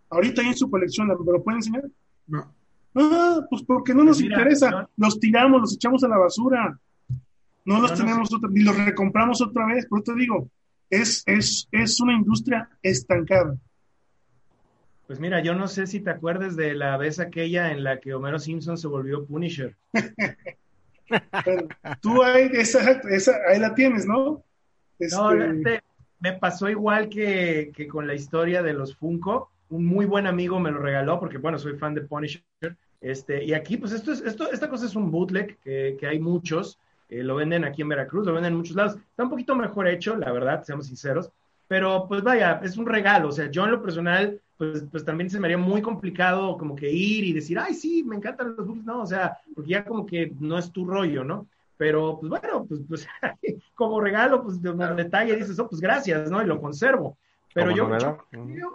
Ahorita 0.10 0.42
hay 0.42 0.50
en 0.50 0.58
su 0.58 0.70
colección, 0.70 1.08
¿me 1.08 1.14
lo 1.16 1.44
pueden 1.44 1.58
enseñar? 1.58 1.84
No. 2.28 2.54
Ah, 2.96 3.42
pues 3.50 3.64
porque 3.64 3.94
no 3.94 4.04
nos 4.04 4.18
pues 4.18 4.30
interesa. 4.30 4.88
Los 4.96 5.20
tiramos, 5.20 5.62
los 5.62 5.74
echamos 5.74 6.04
a 6.04 6.08
la 6.08 6.18
basura. 6.18 6.80
No 7.66 7.82
los 7.82 7.94
tenemos 7.96 8.32
otra, 8.34 8.50
ni 8.50 8.62
los 8.62 8.78
recompramos 8.78 9.42
otra 9.42 9.66
vez. 9.66 9.88
Por 9.88 10.00
eso 10.00 10.14
te 10.14 10.20
digo, 10.20 10.50
es, 10.90 11.24
es, 11.26 11.68
es 11.72 12.00
una 12.00 12.14
industria 12.14 12.70
estancada. 12.82 13.58
Pues 15.14 15.22
mira, 15.22 15.43
yo 15.43 15.53
no 15.53 15.68
sé 15.68 15.86
si 15.86 15.99
te 15.99 16.09
acuerdas 16.09 16.55
de 16.55 16.74
la 16.74 16.97
vez 16.97 17.20
aquella 17.20 17.72
en 17.72 17.84
la 17.84 17.99
que 17.99 18.16
Homero 18.16 18.39
Simpson 18.39 18.80
se 18.80 18.88
volvió 18.88 19.28
Punisher. 19.28 19.76
tú 22.01 22.24
ahí, 22.24 22.49
esa, 22.53 22.93
esa, 23.11 23.36
ahí 23.47 23.59
la 23.59 23.76
tienes, 23.76 24.07
¿no? 24.07 24.43
No, 24.97 25.34
este, 25.34 25.84
me 26.20 26.34
pasó 26.34 26.68
igual 26.68 27.09
que, 27.09 27.72
que, 27.76 27.88
con 27.88 28.07
la 28.07 28.16
historia 28.16 28.64
de 28.64 28.74
los 28.74 28.95
Funko. 28.95 29.51
Un 29.70 29.86
muy 29.86 30.07
buen 30.07 30.26
amigo 30.26 30.59
me 30.59 30.72
lo 30.72 30.80
regaló 30.80 31.20
porque, 31.20 31.38
bueno, 31.38 31.59
soy 31.59 31.78
fan 31.78 31.93
de 31.93 32.01
Punisher 32.01 32.41
Este, 32.99 33.43
y 33.43 33.53
aquí, 33.53 33.78
pues 33.78 33.91
esto 33.91 34.14
es, 34.14 34.22
esto, 34.22 34.51
esta 34.51 34.68
cosa 34.68 34.88
es 34.88 34.95
un 34.95 35.11
bootleg, 35.11 35.59
que, 35.59 35.95
que 35.99 36.07
hay 36.07 36.18
muchos, 36.18 36.80
eh, 37.07 37.22
lo 37.22 37.36
venden 37.36 37.66
aquí 37.66 37.84
en 37.84 37.89
Veracruz, 37.89 38.26
lo 38.26 38.34
venden 38.34 38.53
en 38.53 38.57
muchos 38.57 38.76
lados. 38.76 38.95
Está 38.95 39.26
un 39.26 39.30
poquito 39.30 39.55
mejor 39.55 39.88
hecho, 39.88 40.16
la 40.16 40.32
verdad, 40.32 40.64
seamos 40.64 40.88
sinceros, 40.88 41.30
pero 41.74 42.05
pues 42.07 42.21
vaya, 42.21 42.61
es 42.63 42.78
un 42.78 42.86
regalo. 42.86 43.30
O 43.30 43.32
sea, 43.32 43.49
yo 43.49 43.65
en 43.65 43.71
lo 43.71 43.82
personal, 43.82 44.39
pues, 44.59 44.86
pues 44.91 45.03
también 45.03 45.32
se 45.32 45.39
me 45.39 45.47
haría 45.47 45.57
muy 45.57 45.82
complicado 45.82 46.55
como 46.55 46.76
que 46.76 46.91
ir 46.91 47.24
y 47.24 47.34
decir, 47.34 47.57
ay, 47.57 47.74
sí, 47.74 48.03
me 48.03 48.15
encantan 48.15 48.55
los 48.55 48.67
bootlegs, 48.67 48.86
no, 48.86 49.01
o 49.01 49.07
sea, 49.07 49.39
porque 49.55 49.71
ya 49.71 49.84
como 49.84 50.05
que 50.05 50.32
no 50.39 50.59
es 50.59 50.71
tu 50.71 50.86
rollo, 50.86 51.24
¿no? 51.24 51.47
Pero, 51.76 52.19
pues 52.19 52.30
bueno, 52.30 52.63
pues, 52.69 52.82
pues 52.88 53.07
como 53.74 53.99
regalo, 53.99 54.43
pues 54.43 54.61
de 54.61 54.69
un 54.69 54.95
detalle 54.95 55.36
dices, 55.36 55.57
oh, 55.57 55.67
pues 55.67 55.82
gracias, 55.82 56.30
¿no? 56.30 56.43
Y 56.43 56.45
lo 56.45 56.61
conservo. 56.61 57.17
Pero 57.55 57.71
yo, 57.71 57.89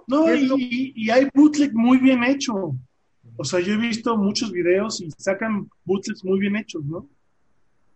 No, 0.09 0.35
y, 0.35 0.93
y, 0.97 1.11
hay 1.11 1.29
bootleg 1.33 1.73
muy 1.75 1.99
bien 1.99 2.25
hecho. 2.25 2.75
O 3.37 3.45
sea, 3.45 3.61
yo 3.61 3.75
he 3.75 3.77
visto 3.77 4.17
muchos 4.17 4.51
videos 4.51 5.01
y 5.01 5.09
sacan 5.13 5.71
bootlegs 5.85 6.25
muy 6.25 6.41
bien 6.41 6.57
hechos, 6.57 6.85
¿no? 6.85 7.09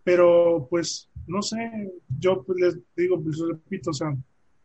Pero, 0.05 0.65
pues, 0.69 1.09
no 1.27 1.41
sé, 1.41 1.91
yo 2.19 2.41
pues, 2.43 2.57
les 2.57 2.79
digo, 2.95 3.21
pues 3.21 3.37
repito, 3.45 3.89
o 3.89 3.93
sea, 3.93 4.15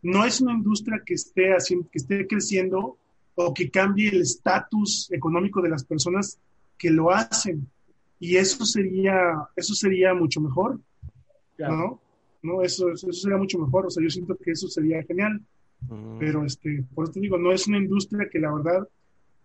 no 0.03 0.25
es 0.25 0.41
una 0.41 0.53
industria 0.53 1.03
que 1.05 1.15
esté 1.15 1.53
haciendo, 1.53 1.89
que 1.91 1.99
esté 1.99 2.27
creciendo 2.27 2.97
o 3.35 3.55
que 3.55 3.71
cambie 3.71 4.09
el 4.09 4.23
estatus 4.23 5.11
económico 5.13 5.63
de 5.63 5.71
las 5.71 5.85
personas 5.85 6.39
que 6.77 6.91
lo 6.91 7.11
hacen. 7.11 7.69
Y 8.21 8.37
eso 8.37 8.65
sería, 8.65 9.33
eso 9.55 9.75
sería 9.75 10.13
mucho 10.15 10.41
mejor, 10.41 10.81
¿no? 11.59 12.01
No, 12.43 12.63
eso, 12.63 12.91
eso 12.91 13.13
sería 13.13 13.37
mucho 13.37 13.59
mejor. 13.59 13.87
O 13.87 13.91
sea, 13.91 14.03
yo 14.03 14.11
siento 14.11 14.37
que 14.37 14.53
eso 14.53 14.69
sería 14.69 15.03
genial. 15.05 15.41
Mm. 15.89 16.19
Pero, 16.19 16.45
este, 16.45 16.85
por 16.95 17.05
eso 17.05 17.15
te 17.15 17.21
digo, 17.21 17.39
no 17.39 17.53
es 17.53 17.67
una 17.69 17.79
industria 17.79 18.29
que 18.31 18.39
la 18.39 18.53
verdad 18.53 18.89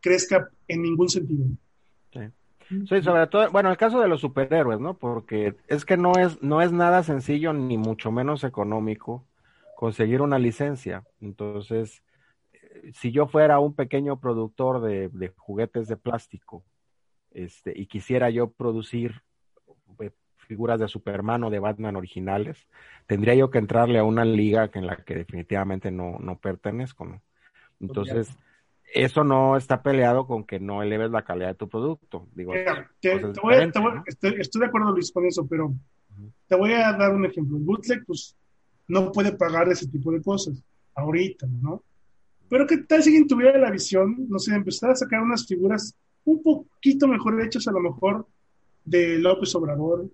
crezca 0.01 0.49
en 0.67 0.81
ningún 0.81 1.09
sentido. 1.09 1.45
Sí. 2.11 3.01
sobre 3.01 3.27
todo, 3.27 3.51
bueno, 3.51 3.69
el 3.69 3.77
caso 3.77 3.99
de 3.99 4.07
los 4.07 4.21
superhéroes, 4.21 4.79
¿no? 4.79 4.95
Porque 4.95 5.55
es 5.67 5.85
que 5.85 5.97
no 5.97 6.13
es, 6.13 6.41
no 6.41 6.61
es 6.61 6.71
nada 6.71 7.03
sencillo 7.03 7.53
ni 7.53 7.77
mucho 7.77 8.11
menos 8.11 8.43
económico 8.43 9.25
conseguir 9.83 10.21
una 10.21 10.39
licencia. 10.39 11.03
Entonces, 11.19 12.03
si 12.93 13.11
yo 13.11 13.27
fuera 13.27 13.59
un 13.59 13.75
pequeño 13.75 14.17
productor 14.17 14.79
de, 14.79 15.09
de 15.09 15.33
juguetes 15.35 15.89
de 15.89 15.97
plástico, 15.97 16.63
este, 17.31 17.73
y 17.77 17.87
quisiera 17.87 18.29
yo 18.29 18.49
producir 18.49 19.23
eh, 19.99 20.11
figuras 20.37 20.79
de 20.79 20.87
Superman 20.87 21.43
o 21.43 21.49
de 21.49 21.59
Batman 21.59 21.97
originales, 21.97 22.65
tendría 23.07 23.35
yo 23.35 23.49
que 23.49 23.57
entrarle 23.57 23.99
a 23.99 24.05
una 24.05 24.23
liga 24.23 24.71
en 24.73 24.87
la 24.87 24.95
que 25.03 25.15
definitivamente 25.15 25.91
no, 25.91 26.17
no 26.17 26.37
pertenezco, 26.37 27.03
¿no? 27.03 27.21
Entonces, 27.81 28.37
eso 28.85 29.25
no 29.25 29.57
está 29.57 29.83
peleado 29.83 30.25
con 30.27 30.45
que 30.45 30.61
no 30.61 30.81
eleves 30.81 31.11
la 31.11 31.25
calidad 31.25 31.49
de 31.49 31.55
tu 31.55 31.67
producto. 31.67 32.29
Digo, 32.33 32.53
estoy, 32.53 33.19
de 34.61 34.65
acuerdo, 34.65 34.93
Luis, 34.93 35.11
con 35.11 35.25
eso, 35.25 35.45
pero 35.45 35.73
te 36.47 36.55
voy 36.55 36.71
a 36.71 36.93
dar 36.93 37.13
un 37.13 37.25
ejemplo. 37.25 37.57
El 37.57 37.63
bootleg, 37.63 38.05
pues, 38.05 38.37
no 38.93 39.11
puede 39.11 39.31
pagar 39.33 39.67
ese 39.69 39.87
tipo 39.87 40.11
de 40.11 40.21
cosas 40.21 40.61
ahorita, 40.95 41.47
¿no? 41.47 41.83
Pero 42.49 42.67
¿qué 42.67 42.77
tal 42.77 43.01
si 43.01 43.09
alguien 43.09 43.27
tuviera 43.27 43.57
la 43.57 43.71
visión, 43.71 44.27
no 44.29 44.39
sé, 44.39 44.53
empezar 44.53 44.91
a 44.91 44.95
sacar 44.95 45.21
unas 45.21 45.45
figuras 45.45 45.95
un 46.25 46.41
poquito 46.41 47.07
mejor 47.07 47.41
hechas 47.41 47.67
a 47.67 47.71
lo 47.71 47.79
mejor 47.79 48.27
de 48.85 49.17
López 49.17 49.53
Obrador 49.55 50.09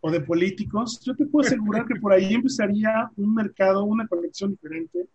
o 0.00 0.10
de 0.10 0.20
políticos? 0.20 1.00
Yo 1.04 1.14
te 1.14 1.26
puedo 1.26 1.46
asegurar 1.46 1.86
que 1.86 2.00
por 2.00 2.12
ahí 2.12 2.34
empezaría 2.34 3.10
un 3.16 3.34
mercado, 3.34 3.84
una 3.84 4.08
colección 4.08 4.50
diferente 4.52 5.08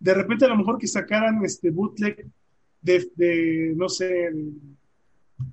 de 0.00 0.14
repente 0.14 0.46
a 0.46 0.48
lo 0.48 0.56
mejor 0.56 0.78
que 0.78 0.88
sacaran 0.88 1.44
este 1.44 1.70
bootleg 1.70 2.26
de, 2.80 3.74
no 3.76 3.88
sé, 3.88 4.32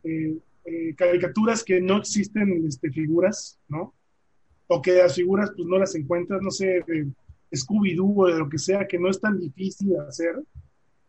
eh, 0.04 0.96
caricaturas 0.96 1.64
que 1.64 1.82
no 1.82 1.98
existen 1.98 2.66
este, 2.66 2.90
figuras, 2.90 3.60
¿no? 3.68 3.94
O 4.68 4.82
que 4.82 4.94
las 4.94 5.16
figuras 5.16 5.52
pues 5.56 5.68
no 5.68 5.78
las 5.78 5.96
encuentras, 5.96 6.42
no 6.42 6.52
sé, 6.52 6.84
Scooby-Doo 7.52 8.14
o 8.16 8.28
de 8.28 8.40
lo 8.40 8.50
que 8.50 8.58
sea, 8.58 8.88
que 8.88 9.00
no 9.00 9.10
es 9.10 9.20
tan 9.20 9.40
difícil 9.40 9.90
de 9.90 10.00
hacer. 10.00 10.36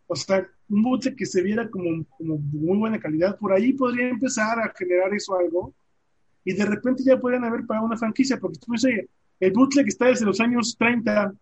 O 0.07 0.17
sea, 0.17 0.49
un 0.69 0.83
bootleg 0.83 1.17
que 1.17 1.27
se 1.27 1.43
viera 1.43 1.69
como, 1.69 2.05
como 2.17 2.39
muy 2.39 2.79
buena 2.79 2.99
calidad, 2.99 3.39
por 3.39 3.53
ahí 3.53 3.73
podría 3.73 4.09
empezar 4.09 4.59
a 4.59 4.73
generar 4.77 5.13
eso 5.13 5.37
algo. 5.37 5.75
Y 6.45 6.55
de 6.55 6.65
repente 6.65 7.03
ya 7.05 7.19
podrían 7.19 7.45
haber 7.45 7.67
para 7.67 7.83
una 7.83 7.97
franquicia, 7.97 8.39
porque 8.39 8.59
tú 8.59 8.73
dices, 8.73 9.07
el 9.41 9.53
bootleg 9.53 9.89
está 9.89 10.07
desde 10.07 10.25
los 10.25 10.41
años 10.41 10.77
30, 10.79 11.35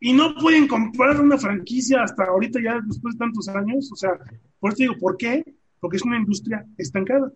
y 0.00 0.14
no 0.14 0.34
pueden 0.34 0.66
comprar 0.66 1.20
una 1.20 1.36
franquicia 1.36 2.02
hasta 2.02 2.24
ahorita 2.24 2.58
ya 2.62 2.80
después 2.80 3.14
de 3.14 3.18
tantos 3.18 3.48
años. 3.48 3.92
O 3.92 3.96
sea, 3.96 4.18
por 4.58 4.72
eso 4.72 4.78
digo, 4.78 4.94
¿por 4.98 5.18
qué? 5.18 5.44
Porque 5.78 5.98
es 5.98 6.02
una 6.02 6.18
industria 6.18 6.66
estancada. 6.78 7.30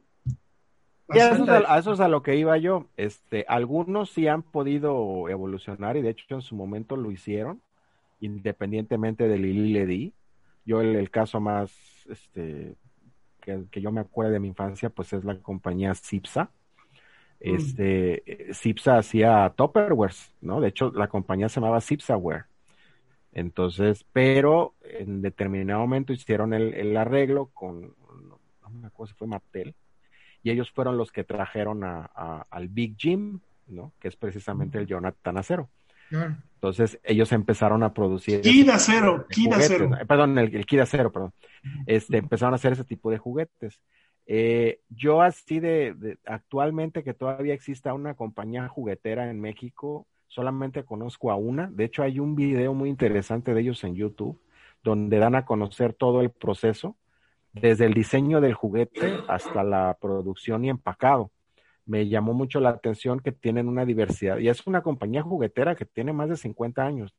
Y 1.13 1.19
a, 1.19 1.33
eso 1.79 1.93
es 1.93 2.01
a, 2.01 2.09
lo 2.09 2.23
que 2.23 2.37
iba 2.37 2.57
yo. 2.57 2.87
Este, 2.97 3.45
algunos 3.49 4.11
sí 4.11 4.27
han 4.27 4.43
podido 4.43 5.29
evolucionar 5.29 5.97
y 5.97 6.03
de 6.03 6.11
hecho 6.11 6.35
en 6.35 6.43
su 6.43 6.57
momento 6.57 6.97
lo 6.97 7.11
hicieron, 7.11 7.61
independientemente 8.21 9.29
de 9.29 9.39
Lili 9.39 9.73
Ledi. 9.73 10.13
Yo 10.65 10.81
el, 10.81 10.97
el, 10.97 11.11
caso 11.11 11.41
más 11.41 11.71
este, 12.09 12.75
que, 13.41 13.65
que, 13.71 13.83
yo 13.83 13.93
me 13.93 14.01
acuerdo 14.01 14.33
de 14.33 14.41
mi 14.41 14.49
infancia, 14.49 14.89
pues 14.89 15.13
es 15.13 15.25
la 15.25 15.39
compañía 15.39 15.95
Cipsa. 15.95 16.45
Mm. 16.45 17.55
Este, 17.55 18.55
Cipsa 18.55 18.97
hacía 18.97 19.53
Topperwares, 19.55 20.33
¿no? 20.41 20.61
De 20.61 20.69
hecho, 20.69 20.91
la 20.93 21.09
compañía 21.09 21.51
se 21.51 21.61
llamaba 21.61 21.83
Cipsaware. 21.83 22.47
Entonces, 23.35 24.07
pero 24.13 24.75
en 24.83 25.21
determinado 25.21 25.81
momento 25.81 26.13
hicieron 26.13 26.55
el, 26.55 26.97
arreglo 26.97 27.51
con, 27.53 27.95
no 28.63 28.71
me 28.71 28.87
acuerdo 28.87 29.13
si 29.13 29.19
fue 29.19 29.27
Mattel, 29.27 29.75
y 30.45 30.51
ellos 30.51 30.71
fueron 30.71 30.97
los 30.97 31.11
que 31.11 31.25
trajeron 31.25 31.83
a, 31.83 32.47
al 32.51 32.69
Big 32.69 32.97
Jim, 32.97 33.41
¿no? 33.67 33.93
Que 33.99 34.09
es 34.09 34.17
precisamente 34.17 34.79
el 34.79 34.87
Jonathan 34.87 35.39
Acero. 35.39 35.71
Entonces, 36.11 37.01
ellos 37.03 37.33
empezaron 37.33 37.83
a 37.83 37.93
producir. 37.93 38.43
Kid 38.43 38.69
Acero, 38.69 39.27
Kid 39.27 39.53
Acero. 39.53 39.91
Perdón, 40.07 40.39
el, 40.39 40.55
el 40.55 40.67
Kid 40.67 40.81
Acero, 40.81 41.11
perdón. 41.11 41.33
Este, 41.87 42.19
empezaron 42.19 42.53
a 42.53 42.57
hacer 42.57 42.75
ese 42.75 42.85
tipo 42.85 43.11
de 43.11 43.19
juguetes. 43.19 43.81
Eh, 44.27 44.81
yo 44.91 45.23
así 45.23 45.61
de, 45.61 45.95
de, 45.95 46.19
actualmente 46.27 47.03
que 47.03 47.15
todavía 47.15 47.55
exista 47.55 47.95
una 47.95 48.15
compañía 48.15 48.69
juguetera 48.69 49.31
en 49.31 49.41
México, 49.41 50.07
solamente 50.29 50.85
conozco 50.85 51.31
a 51.31 51.37
una. 51.37 51.69
De 51.71 51.85
hecho, 51.85 52.03
hay 52.03 52.21
un 52.21 52.37
video 52.37 52.75
muy 52.75 52.91
interesante 52.91 53.55
de 53.55 53.61
ellos 53.63 53.83
en 53.83 53.95
YouTube 53.95 54.39
donde 54.83 55.19
dan 55.19 55.35
a 55.35 55.47
conocer 55.47 55.95
todo 55.95 56.21
el 56.21 56.31
proceso, 56.31 56.97
desde 57.55 57.87
el 57.87 57.95
diseño 57.95 58.41
del 58.41 58.55
juguete 58.55 59.21
hasta 59.29 59.63
la 59.63 59.97
producción 60.01 60.65
y 60.65 60.71
empacado. 60.71 61.31
Me 61.87 62.09
llamó 62.09 62.35
mucho 62.35 62.61
la 62.61 62.71
atención 62.71 63.21
que 63.21 63.33
tienen 63.33 63.69
una 63.69 63.85
diversidad 63.85 64.39
y 64.39 64.49
es 64.49 64.67
una 64.67 64.83
compañía 64.83 65.23
juguetera 65.23 65.75
que 65.77 65.85
tiene 65.85 66.13
más 66.13 66.29
de 66.29 66.37
50 66.37 66.85
años. 66.85 67.15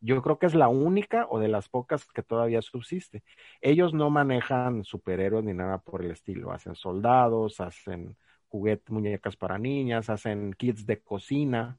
Yo 0.00 0.22
creo 0.22 0.38
que 0.38 0.46
es 0.46 0.54
la 0.54 0.68
única 0.68 1.26
o 1.28 1.38
de 1.38 1.48
las 1.48 1.68
pocas 1.68 2.06
que 2.06 2.22
todavía 2.22 2.62
subsiste. 2.62 3.22
Ellos 3.60 3.94
no 3.94 4.10
manejan 4.10 4.84
superhéroes 4.84 5.44
ni 5.44 5.52
nada 5.52 5.78
por 5.78 6.02
el 6.02 6.10
estilo. 6.10 6.52
Hacen 6.52 6.74
soldados, 6.74 7.60
hacen 7.60 8.16
juguetes, 8.48 8.90
muñecas 8.90 9.36
para 9.36 9.58
niñas, 9.58 10.10
hacen 10.10 10.52
kits 10.54 10.86
de 10.86 11.00
cocina, 11.00 11.78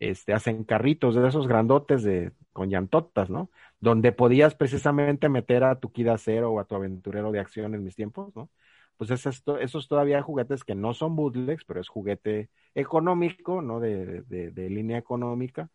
este, 0.00 0.32
hacen 0.32 0.64
carritos 0.64 1.14
de 1.14 1.26
esos 1.28 1.46
grandotes 1.48 2.02
de, 2.02 2.32
con 2.52 2.70
llantotas, 2.70 3.30
¿no? 3.30 3.50
Donde 3.80 4.12
podías 4.12 4.54
precisamente 4.54 5.28
meter 5.28 5.64
a 5.64 5.78
tu 5.80 5.92
Kid 5.92 6.08
Acero 6.08 6.50
o 6.52 6.60
a 6.60 6.64
tu 6.64 6.74
aventurero 6.74 7.32
de 7.32 7.40
acción 7.40 7.74
en 7.74 7.84
mis 7.84 7.96
tiempos, 7.96 8.34
¿no? 8.36 8.50
Pues 8.96 9.10
esos 9.10 9.88
todavía 9.88 10.22
juguetes 10.22 10.64
que 10.64 10.74
no 10.74 10.94
son 10.94 11.16
bootlegs, 11.16 11.64
pero 11.64 11.80
es 11.80 11.88
juguete 11.88 12.48
económico, 12.74 13.60
¿no? 13.62 13.78
De, 13.80 14.22
de, 14.22 14.50
de 14.50 14.70
línea 14.70 14.98
económica. 14.98 15.68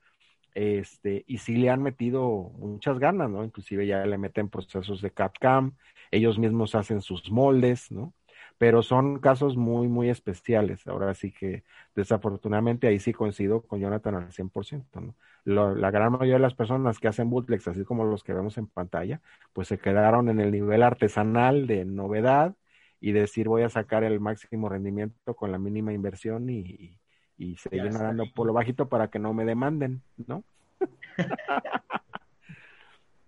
Este, 0.54 1.24
y 1.28 1.38
sí 1.38 1.56
le 1.56 1.70
han 1.70 1.82
metido 1.82 2.52
muchas 2.58 3.00
ganas, 3.00 3.30
¿no? 3.30 3.44
Inclusive 3.44 3.88
ya 3.88 4.06
le 4.06 4.18
meten 4.18 4.50
procesos 4.50 5.02
de 5.02 5.12
CAD-CAM, 5.12 5.76
ellos 6.12 6.38
mismos 6.40 6.76
hacen 6.76 7.02
sus 7.02 7.32
moldes, 7.32 7.92
¿no? 7.92 8.14
Pero 8.62 8.84
son 8.84 9.18
casos 9.18 9.58
muy, 9.58 9.88
muy 9.88 10.12
especiales. 10.12 10.86
Ahora 10.86 11.16
sí 11.16 11.32
que 11.32 11.64
desafortunadamente 11.96 12.86
ahí 12.86 13.00
sí 13.00 13.12
coincido 13.12 13.64
con 13.64 13.80
Jonathan 13.80 14.14
al 14.14 14.32
100%. 14.32 15.16
¿no? 15.46 15.74
la 15.74 15.90
gran 15.90 16.12
mayoría 16.12 16.36
de 16.36 16.42
las 16.42 16.54
personas 16.54 17.00
que 17.00 17.08
hacen 17.08 17.32
bootlegs, 17.32 17.68
así 17.68 17.84
como 17.84 18.06
los 18.06 18.24
que 18.24 18.34
vemos 18.34 18.60
en 18.60 18.68
pantalla, 18.68 19.20
pues 19.52 19.68
se 19.68 19.80
quedaron 19.80 20.30
en 20.30 20.40
el 20.40 20.52
nivel 20.52 20.84
artesanal 20.84 21.66
de 21.66 21.86
novedad 21.86 22.54
y 23.00 23.14
decir 23.14 23.48
voy 23.48 23.64
a 23.64 23.70
sacar 23.70 24.04
el 24.04 24.20
máximo 24.20 24.70
rendimiento 24.70 25.34
con 25.34 25.52
la 25.52 25.58
mínima 25.58 25.92
inversión 25.92 26.48
y, 26.48 27.00
y, 27.40 27.56
seguir 27.56 27.92
nadando 27.92 28.26
por 28.36 28.46
lo 28.46 28.54
bajito 28.54 28.90
para 28.90 29.08
que 29.08 29.18
no 29.18 29.34
me 29.34 29.44
demanden, 29.44 30.04
¿no? 30.28 30.44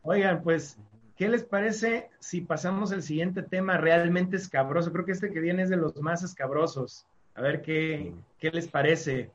Oigan, 0.04 0.44
pues 0.44 0.78
¿Qué 1.16 1.30
les 1.30 1.44
parece 1.44 2.10
si 2.20 2.42
pasamos 2.42 2.92
al 2.92 3.04
siguiente 3.04 3.44
tema 3.44 3.78
realmente 3.78 4.36
escabroso? 4.36 4.92
Creo 4.92 5.06
que 5.06 5.12
este 5.12 5.32
que 5.32 5.40
viene 5.40 5.64
es 5.64 5.70
de 5.70 5.78
los 5.78 5.96
más 6.02 6.24
escabrosos. 6.24 7.06
A 7.36 7.42
ver 7.42 7.62
qué, 7.62 8.14
qué 8.40 8.50
les 8.50 8.68
parece. 8.68 9.32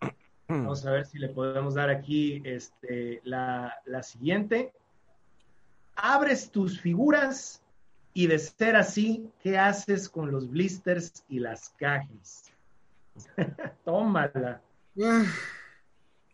Vamos 0.48 0.86
a 0.86 0.92
ver 0.92 1.04
si 1.04 1.18
le 1.18 1.28
podemos 1.28 1.74
dar 1.74 1.90
aquí 1.90 2.42
este, 2.44 3.20
la, 3.24 3.74
la 3.84 4.02
siguiente. 4.02 4.72
Abres 5.96 6.50
tus 6.50 6.80
figuras 6.80 7.62
Y 8.14 8.28
de 8.28 8.38
ser 8.38 8.76
así, 8.76 9.30
¿qué 9.42 9.58
haces 9.58 10.08
con 10.08 10.32
los 10.32 10.48
blisters 10.48 11.22
y 11.28 11.38
las 11.38 11.68
cajas? 11.76 12.50
Tómala. 13.84 14.62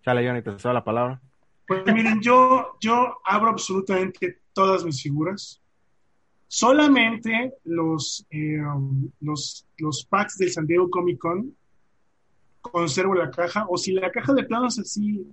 Chale, 0.05 0.27
Johnny, 0.27 0.43
te 0.43 0.73
la 0.73 0.85
palabra. 0.85 1.21
Pues 1.67 1.85
miren, 1.87 2.21
yo, 2.21 2.77
yo 2.81 3.19
abro 3.25 3.51
absolutamente 3.51 4.42
todas 4.53 4.85
mis 4.85 5.03
figuras. 5.03 5.61
Solamente 6.49 7.55
los, 7.65 8.27
eh, 8.31 8.61
los, 9.21 9.67
los 9.79 10.05
packs 10.05 10.37
del 10.37 10.53
San 10.53 10.67
Diego 10.67 10.91
Comic 10.91 11.19
Con 11.19 11.55
conservo 12.61 13.15
la 13.15 13.31
caja. 13.31 13.67
O 13.69 13.77
si 13.77 13.93
la 13.93 14.11
caja 14.11 14.33
de 14.33 14.45
plano 14.45 14.69
es 14.69 14.79
así 14.79 15.27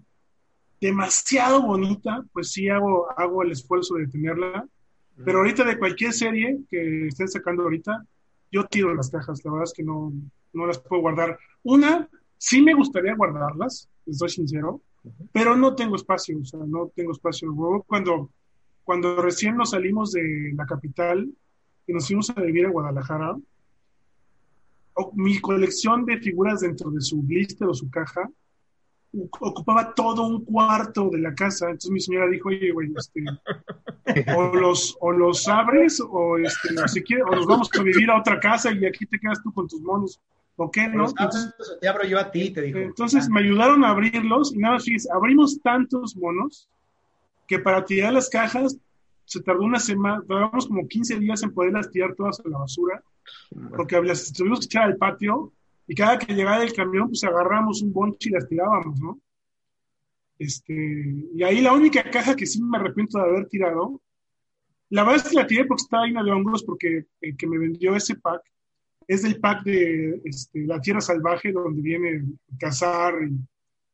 demasiado 0.81 1.61
bonita, 1.61 2.23
pues 2.33 2.51
sí 2.51 2.69
hago, 2.69 3.07
hago 3.17 3.43
el 3.43 3.51
esfuerzo 3.51 3.95
de 3.95 4.07
tenerla. 4.07 4.67
Pero 5.23 5.39
ahorita 5.39 5.65
de 5.65 5.77
cualquier 5.77 6.13
serie 6.13 6.59
que 6.69 7.07
estén 7.07 7.27
sacando 7.27 7.63
ahorita, 7.63 8.05
yo 8.51 8.65
tiro 8.65 8.93
las 8.93 9.09
cajas. 9.09 9.43
La 9.43 9.51
verdad 9.51 9.65
es 9.65 9.73
que 9.73 9.83
no, 9.83 10.13
no 10.53 10.65
las 10.65 10.79
puedo 10.79 11.01
guardar. 11.01 11.37
Una, 11.63 12.09
sí 12.37 12.61
me 12.61 12.73
gustaría 12.73 13.15
guardarlas, 13.15 13.89
estoy 14.05 14.29
sincero, 14.29 14.81
pero 15.31 15.55
no 15.55 15.75
tengo 15.75 15.95
espacio, 15.95 16.37
o 16.39 16.45
sea, 16.45 16.61
no 16.65 16.91
tengo 16.95 17.11
espacio. 17.11 17.53
Cuando, 17.85 18.31
cuando 18.89 19.21
recién 19.21 19.55
nos 19.55 19.69
salimos 19.69 20.13
de 20.13 20.51
la 20.55 20.65
capital 20.65 21.29
y 21.85 21.93
nos 21.93 22.07
fuimos 22.07 22.31
a 22.31 22.41
vivir 22.41 22.65
a 22.65 22.71
Guadalajara, 22.71 23.37
mi 25.13 25.39
colección 25.39 26.05
de 26.05 26.17
figuras 26.17 26.61
dentro 26.61 26.89
de 26.89 26.99
su 26.99 27.21
blister 27.21 27.67
o 27.67 27.73
su 27.75 27.87
caja 27.91 28.27
ocupaba 29.41 29.93
todo 29.93 30.25
un 30.25 30.43
cuarto 30.43 31.07
de 31.11 31.19
la 31.19 31.35
casa. 31.35 31.67
Entonces 31.67 31.91
mi 31.91 31.99
señora 31.99 32.27
dijo, 32.31 32.49
oye, 32.49 32.71
güey, 32.71 32.91
este, 32.97 33.23
o, 34.35 34.55
los, 34.55 34.97
o 35.01 35.11
los 35.11 35.47
abres 35.47 36.01
o, 36.01 36.39
este, 36.39 36.69
o, 36.83 36.87
si 36.87 37.03
quieres, 37.03 37.25
o 37.29 37.35
nos 37.35 37.45
vamos 37.45 37.69
a 37.77 37.83
vivir 37.83 38.09
a 38.09 38.17
otra 38.17 38.39
casa 38.39 38.71
y 38.71 38.87
aquí 38.87 39.05
te 39.05 39.19
quedas 39.19 39.39
tú 39.43 39.53
con 39.53 39.67
tus 39.67 39.81
monos. 39.81 40.19
¿O 40.55 40.71
qué, 40.71 40.87
no? 40.87 41.05
Entonces, 41.09 41.53
te 41.79 41.87
abro 41.87 42.05
yo 42.05 42.17
a 42.17 42.31
ti, 42.31 42.49
te 42.49 42.63
dijo. 42.63 42.79
Entonces 42.79 43.29
me 43.29 43.41
ayudaron 43.41 43.85
a 43.85 43.91
abrirlos 43.91 44.51
y 44.51 44.57
nada 44.57 44.77
más, 44.77 45.07
abrimos 45.13 45.61
tantos 45.61 46.15
monos 46.17 46.67
que 47.49 47.57
para 47.57 47.83
tirar 47.83 48.13
las 48.13 48.29
cajas 48.29 48.77
se 49.25 49.41
tardó 49.41 49.63
una 49.63 49.79
semana, 49.79 50.23
tardamos 50.27 50.67
como 50.67 50.87
15 50.87 51.17
días 51.17 51.41
en 51.41 51.51
poderlas 51.51 51.89
tirar 51.89 52.13
todas 52.15 52.39
a 52.39 52.47
la 52.47 52.59
basura, 52.59 53.03
porque 53.75 53.99
las 54.01 54.31
tuvimos 54.31 54.59
que 54.59 54.65
echar 54.65 54.83
al 54.83 54.97
patio 54.97 55.51
y 55.87 55.95
cada 55.95 56.19
que 56.19 56.33
llegaba 56.33 56.63
el 56.63 56.73
camión, 56.73 57.07
pues 57.07 57.23
agarramos 57.23 57.81
un 57.81 57.91
bonche 57.91 58.29
y 58.29 58.33
las 58.33 58.47
tirábamos, 58.47 58.99
¿no? 58.99 59.19
Este, 60.37 61.27
y 61.33 61.43
ahí 61.43 61.59
la 61.61 61.73
única 61.73 62.09
caja 62.09 62.35
que 62.35 62.45
sí 62.45 62.61
me 62.61 62.77
arrepiento 62.77 63.17
de 63.17 63.25
haber 63.25 63.47
tirado, 63.47 63.99
la 64.89 65.03
verdad 65.03 65.25
es 65.25 65.29
que 65.29 65.35
la 65.35 65.47
tiré 65.47 65.65
porque 65.65 65.81
estaba 65.81 66.05
llena 66.05 66.23
de 66.23 66.31
hongos, 66.31 66.63
porque 66.63 67.07
el 67.21 67.35
que 67.35 67.47
me 67.47 67.57
vendió 67.57 67.95
ese 67.95 68.15
pack 68.15 68.43
es 69.07 69.23
del 69.23 69.39
pack 69.39 69.63
de 69.63 70.21
este, 70.23 70.65
La 70.67 70.79
Tierra 70.79 71.01
Salvaje, 71.01 71.51
donde 71.51 71.81
viene 71.81 72.25
Cazar, 72.59 73.15
y 73.23 73.39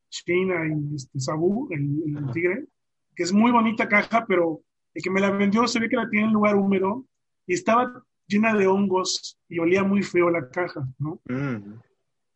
China 0.09 0.55
y 0.67 0.95
este, 0.95 1.19
Sabu, 1.19 1.67
el, 1.71 2.31
tigre, 2.33 2.65
que 3.15 3.23
es 3.23 3.33
muy 3.33 3.51
bonita 3.51 3.87
caja, 3.87 4.25
pero 4.27 4.61
el 4.93 5.01
que 5.01 5.09
me 5.09 5.21
la 5.21 5.31
vendió 5.31 5.67
se 5.67 5.79
ve 5.79 5.89
que 5.89 5.95
la 5.95 6.09
tiene 6.09 6.27
en 6.27 6.33
lugar 6.33 6.55
húmedo 6.55 7.05
y 7.47 7.53
estaba 7.53 8.03
llena 8.27 8.53
de 8.55 8.67
hongos 8.67 9.37
y 9.47 9.59
olía 9.59 9.83
muy 9.83 10.03
feo 10.03 10.29
la 10.29 10.49
caja, 10.49 10.87
¿no? 10.97 11.21
Mm. 11.25 11.79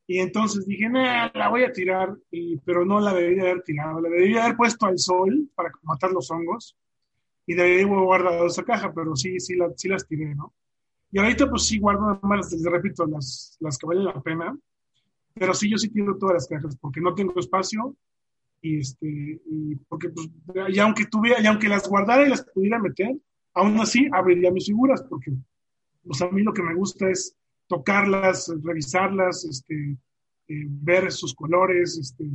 Y 0.08 0.20
entonces 0.20 0.66
dije, 0.66 0.90
nah, 0.90 1.30
la 1.34 1.50
voy 1.50 1.64
a 1.64 1.72
tirar, 1.72 2.16
y, 2.32 2.58
pero 2.58 2.84
no 2.84 3.00
la 3.00 3.14
debería 3.14 3.44
haber 3.44 3.62
tirado, 3.62 4.02
la 4.02 4.10
debería 4.10 4.44
haber 4.46 4.58
puesto 4.58 4.88
al 4.88 4.98
sol 4.98 5.50
para 5.54 5.72
matar 5.84 6.12
los 6.12 6.32
hongos 6.32 6.76
y 7.46 7.54
debería 7.54 7.86
haber 7.86 8.00
guardado 8.00 8.48
esa 8.48 8.64
caja, 8.64 8.92
pero 8.94 9.16
sí, 9.16 9.40
sí, 9.40 9.56
la, 9.56 9.70
sí 9.76 9.88
las 9.88 10.08
tiré, 10.08 10.34
¿no? 10.34 10.54
Y 11.12 11.20
ahorita 11.20 11.50
pues 11.50 11.66
sí 11.66 11.80
guardo 11.80 12.02
nada 12.02 12.20
más, 12.24 12.52
les 12.52 12.64
repito, 12.64 13.06
las, 13.06 13.58
las 13.60 13.78
que 13.78 13.88
valen 13.88 14.06
la 14.06 14.22
pena. 14.22 14.58
Pero 15.34 15.54
sí, 15.54 15.70
yo 15.70 15.78
sí 15.78 15.92
quiero 15.92 16.18
todas 16.18 16.34
las 16.34 16.48
cajas 16.48 16.76
porque 16.78 17.02
no 17.02 17.14
tengo 17.14 17.40
espacio 17.40 17.96
este 18.62 19.42
y 19.46 19.76
porque 19.88 20.10
pues 20.10 20.30
aunque 20.80 21.06
tuviera 21.06 21.42
y 21.42 21.46
aunque 21.46 21.70
las 21.70 21.88
guardara 21.88 22.26
y 22.26 22.30
las 22.30 22.44
pudiera 22.44 22.80
meter 22.80 23.16
aún 23.54 23.80
así 23.80 24.08
abriría 24.12 24.52
mis 24.52 24.66
figuras 24.66 25.04
porque 25.10 25.32
pues 26.04 26.22
a 26.22 26.30
mí 26.30 26.42
lo 26.44 26.54
que 26.54 26.64
me 26.64 26.76
gusta 26.76 27.10
es 27.10 27.36
tocarlas 27.68 28.52
revisarlas 28.64 29.46
este 29.46 29.98
eh, 30.48 30.66
ver 30.68 31.12
sus 31.12 31.34
colores 31.34 31.98
este 31.98 32.26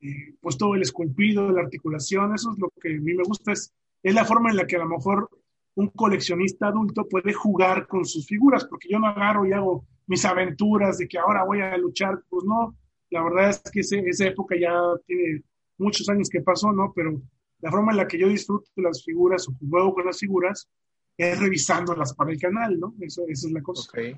eh, 0.00 0.34
pues 0.40 0.56
todo 0.56 0.74
el 0.74 0.82
esculpido 0.82 1.50
la 1.50 1.62
articulación 1.62 2.34
eso 2.34 2.52
es 2.52 2.58
lo 2.58 2.70
que 2.80 2.96
a 2.96 3.00
mí 3.00 3.14
me 3.14 3.24
gusta 3.24 3.52
es 3.52 3.72
es 4.02 4.14
la 4.14 4.24
forma 4.24 4.50
en 4.50 4.56
la 4.56 4.66
que 4.66 4.76
a 4.76 4.80
lo 4.80 4.88
mejor 4.88 5.28
un 5.74 5.88
coleccionista 5.88 6.68
adulto 6.68 7.08
puede 7.08 7.32
jugar 7.32 7.86
con 7.86 8.04
sus 8.04 8.26
figuras, 8.26 8.64
porque 8.64 8.88
yo 8.90 8.98
no 8.98 9.06
agarro 9.06 9.46
y 9.46 9.52
hago 9.52 9.86
mis 10.06 10.24
aventuras 10.24 10.98
de 10.98 11.08
que 11.08 11.18
ahora 11.18 11.44
voy 11.44 11.60
a 11.60 11.76
luchar, 11.76 12.22
pues 12.28 12.44
no, 12.44 12.74
la 13.10 13.22
verdad 13.22 13.50
es 13.50 13.62
que 13.72 13.80
esa 13.80 14.26
época 14.26 14.56
ya 14.58 14.72
tiene 15.06 15.42
muchos 15.78 16.08
años 16.08 16.28
que 16.28 16.40
pasó, 16.40 16.72
¿no? 16.72 16.92
Pero 16.94 17.20
la 17.60 17.70
forma 17.70 17.92
en 17.92 17.98
la 17.98 18.08
que 18.08 18.18
yo 18.18 18.28
disfruto 18.28 18.70
de 18.76 18.82
las 18.82 19.04
figuras 19.04 19.48
o 19.48 19.52
juego 19.68 19.94
con 19.94 20.06
las 20.06 20.18
figuras 20.18 20.68
es 21.16 21.38
revisándolas 21.38 22.14
para 22.14 22.30
el 22.30 22.40
canal, 22.40 22.78
¿no? 22.78 22.94
Eso, 23.00 23.22
esa 23.28 23.48
es 23.48 23.52
la 23.52 23.62
cosa. 23.62 23.90
Okay. 23.90 24.16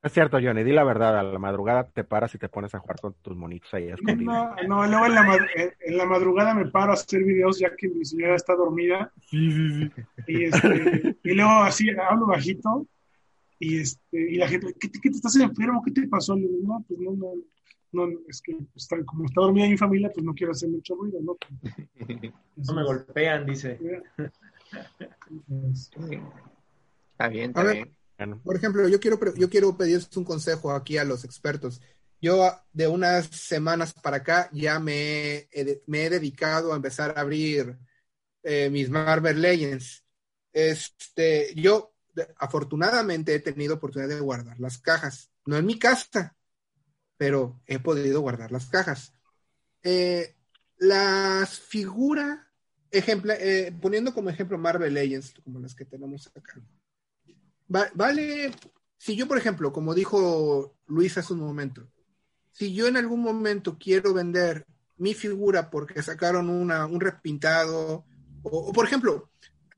Es 0.00 0.12
cierto, 0.12 0.38
Johnny, 0.40 0.62
di 0.62 0.72
la 0.72 0.84
verdad, 0.84 1.18
a 1.18 1.22
la 1.24 1.38
madrugada 1.40 1.84
te 1.84 2.04
paras 2.04 2.32
y 2.34 2.38
te 2.38 2.48
pones 2.48 2.72
a 2.72 2.78
jugar 2.78 3.00
con 3.00 3.14
tus 3.14 3.36
monitos 3.36 3.74
ahí 3.74 3.90
No, 4.20 4.54
no, 4.68 4.86
luego 4.86 5.06
en 5.06 5.14
la, 5.14 5.48
en 5.80 5.96
la, 5.96 6.06
madrugada 6.06 6.54
me 6.54 6.70
paro 6.70 6.92
a 6.92 6.94
hacer 6.94 7.24
videos 7.24 7.58
ya 7.58 7.74
que 7.76 7.88
mi 7.88 8.04
señora 8.04 8.36
está 8.36 8.54
dormida. 8.54 9.12
Sí, 9.28 9.50
sí, 9.50 9.90
sí. 9.90 10.02
Y, 10.28 10.44
este, 10.44 11.16
y 11.24 11.34
luego 11.34 11.50
así 11.50 11.90
hablo 11.90 12.26
bajito 12.26 12.86
y, 13.58 13.80
este, 13.80 14.32
y 14.32 14.36
la 14.36 14.46
gente, 14.46 14.72
¿qué, 14.78 14.88
te, 14.88 15.00
qué 15.00 15.10
te 15.10 15.16
estás 15.16 15.34
enfermo? 15.34 15.82
¿Qué 15.84 15.90
te 15.90 16.06
pasó? 16.06 16.36
Le 16.36 16.42
digo, 16.42 16.58
no, 16.62 16.84
pues 16.86 17.00
no, 17.00 17.12
no, 17.12 17.32
no, 17.92 18.08
es 18.28 18.42
que 18.42 18.56
está, 18.74 18.96
como 19.04 19.26
está 19.26 19.40
dormida 19.40 19.68
mi 19.68 19.76
familia, 19.76 20.10
pues 20.12 20.24
no 20.24 20.34
quiero 20.34 20.52
hacer 20.52 20.68
mucho 20.68 20.94
ruido, 20.94 21.20
¿no? 21.22 21.36
no 22.56 22.74
me 22.74 22.84
golpean, 22.84 23.46
dice. 23.46 23.78
Está 27.12 27.28
bien, 27.28 27.50
está 27.50 27.64
bien. 27.64 28.40
Por 28.44 28.56
ejemplo, 28.56 28.88
yo 28.88 29.00
quiero, 29.00 29.18
yo 29.34 29.50
quiero 29.50 29.76
pedirles 29.76 30.16
un 30.16 30.24
consejo 30.24 30.72
aquí 30.72 30.98
a 30.98 31.04
los 31.04 31.24
expertos. 31.24 31.80
Yo 32.20 32.48
de 32.72 32.86
unas 32.86 33.26
semanas 33.26 33.92
para 33.92 34.18
acá 34.18 34.48
ya 34.52 34.78
me 34.78 35.48
he, 35.52 35.82
me 35.86 36.04
he 36.04 36.10
dedicado 36.10 36.72
a 36.72 36.76
empezar 36.76 37.14
a 37.16 37.20
abrir 37.20 37.76
eh, 38.42 38.70
mis 38.70 38.90
Marvel 38.90 39.40
Legends. 39.40 40.04
Este, 40.52 41.54
yo 41.54 41.94
afortunadamente 42.36 43.34
he 43.34 43.40
tenido 43.40 43.74
oportunidad 43.74 44.14
de 44.14 44.20
guardar 44.20 44.58
las 44.58 44.78
cajas. 44.78 45.30
No 45.44 45.56
en 45.56 45.66
mi 45.66 45.78
casa, 45.78 46.36
pero 47.18 47.60
he 47.66 47.78
podido 47.78 48.22
guardar 48.22 48.50
las 48.50 48.66
cajas. 48.66 49.12
Eh, 49.82 50.34
las 50.78 51.60
figuras, 51.60 52.38
eh, 52.90 53.72
poniendo 53.80 54.14
como 54.14 54.30
ejemplo 54.30 54.56
Marvel 54.56 54.94
Legends, 54.94 55.34
como 55.44 55.60
las 55.60 55.74
que 55.74 55.84
tenemos 55.84 56.28
acá 56.28 56.62
vale, 57.68 58.50
si 58.96 59.16
yo, 59.16 59.28
por 59.28 59.38
ejemplo, 59.38 59.72
como 59.72 59.94
dijo 59.94 60.74
Luis 60.86 61.16
hace 61.18 61.32
un 61.34 61.40
momento, 61.40 61.86
si 62.52 62.74
yo 62.74 62.86
en 62.86 62.96
algún 62.96 63.20
momento 63.20 63.76
quiero 63.78 64.14
vender 64.14 64.66
mi 64.96 65.14
figura 65.14 65.70
porque 65.70 66.02
sacaron 66.02 66.48
una, 66.48 66.86
un 66.86 67.00
repintado, 67.00 68.04
o, 68.42 68.72
por 68.72 68.86
ejemplo, 68.86 69.30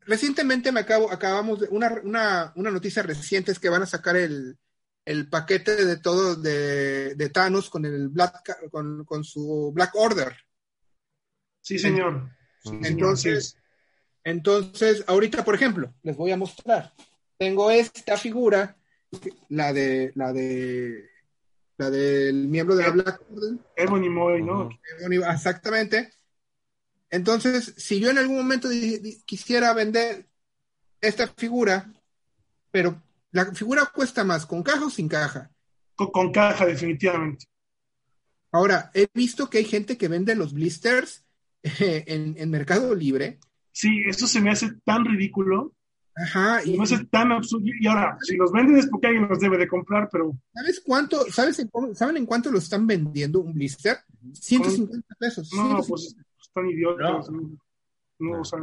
recientemente 0.07 0.72
me 0.72 0.80
acabo, 0.80 1.11
acabamos 1.11 1.61
de, 1.61 1.68
una, 1.70 2.01
una, 2.05 2.53
una 2.57 2.70
noticia 2.70 3.03
reciente 3.03 3.53
es 3.53 3.59
que 3.59 3.68
van 3.68 3.82
a 3.82 3.86
sacar 3.86 4.16
el, 4.16 4.57
el 5.05 5.28
paquete 5.28 5.84
de 5.84 5.96
todo 5.96 6.36
de, 6.36 7.14
de 7.14 7.28
Thanos 7.30 7.70
con 7.70 7.84
el 7.84 8.09
Black, 8.09 8.70
con, 8.70 9.05
con, 9.05 9.24
su 9.24 9.72
Black 9.74 9.94
Order. 9.94 10.36
Sí, 11.61 11.78
señor. 11.78 12.30
Entonces, 12.64 13.57
entonces, 14.24 15.05
ahorita, 15.07 15.44
por 15.44 15.55
ejemplo, 15.55 15.94
les 16.03 16.16
voy 16.16 16.30
a 16.30 16.36
mostrar 16.36 16.92
tengo 17.40 17.70
esta 17.70 18.18
figura, 18.18 18.76
la 19.48 19.72
de 19.72 20.12
la 20.14 20.30
de 20.30 21.09
la 21.78 21.88
del 21.88 22.48
miembro 22.48 22.76
de 22.76 22.82
la 22.82 22.90
Black 22.90 23.22
Order. 23.30 23.59
Ebony 23.76 24.11
Moy, 24.11 24.42
¿no? 24.42 24.68
exactamente. 25.26 26.12
Entonces, 27.09 27.72
si 27.78 27.98
yo 27.98 28.11
en 28.11 28.18
algún 28.18 28.36
momento 28.36 28.68
quisiera 29.24 29.72
vender 29.72 30.26
esta 31.01 31.28
figura, 31.28 31.90
pero 32.70 33.03
la 33.33 33.53
figura 33.55 33.87
cuesta 33.87 34.24
más, 34.24 34.47
¿con 34.47 34.62
caja 34.62 34.87
o 34.87 34.91
sin 34.91 35.09
caja? 35.09 35.51
Con, 35.95 36.33
caja, 36.33 36.64
definitivamente. 36.66 37.47
Ahora, 38.53 38.91
he 38.95 39.07
visto 39.12 39.51
que 39.51 39.59
hay 39.59 39.64
gente 39.64 39.97
que 39.99 40.09
vende 40.09 40.35
los 40.35 40.55
blisters 40.55 41.24
en, 41.62 42.35
en 42.39 42.51
Mercado 42.51 42.95
Libre. 42.95 43.39
Sí, 43.72 44.03
eso 44.07 44.26
se 44.26 44.41
me 44.41 44.51
hace 44.51 44.72
tan 44.85 45.05
ridículo. 45.05 45.74
Ajá. 46.16 46.62
Y 46.64 46.76
no 46.76 46.85
es 46.85 47.11
tan 47.11 47.33
absurdo. 47.33 47.64
Y 47.66 47.87
ahora, 47.87 48.18
si 48.20 48.37
los 48.37 48.51
venden 48.53 48.76
es 48.76 48.87
porque 48.89 49.07
alguien 49.07 49.28
los 49.28 49.39
debe 49.39 49.57
de 49.59 49.68
comprar, 49.68 50.09
pero. 50.11 50.37
¿Sabes 50.53 50.81
cuánto? 50.85 51.24
¿Sabes 51.31 51.59
en, 51.61 51.70
¿Saben 51.95 52.16
en 52.16 52.26
cuánto 52.26 52.51
lo 52.51 52.59
están 52.59 52.87
vendiendo 52.87 53.41
un 53.41 53.55
blister? 53.55 53.99
150 54.33 55.14
pesos. 55.18 55.51
No, 55.55 55.81
pues 55.87 56.16
están 56.41 56.68
idiotas. 56.68 57.28
No. 58.18 58.41
o 58.41 58.45
sea, 58.45 58.59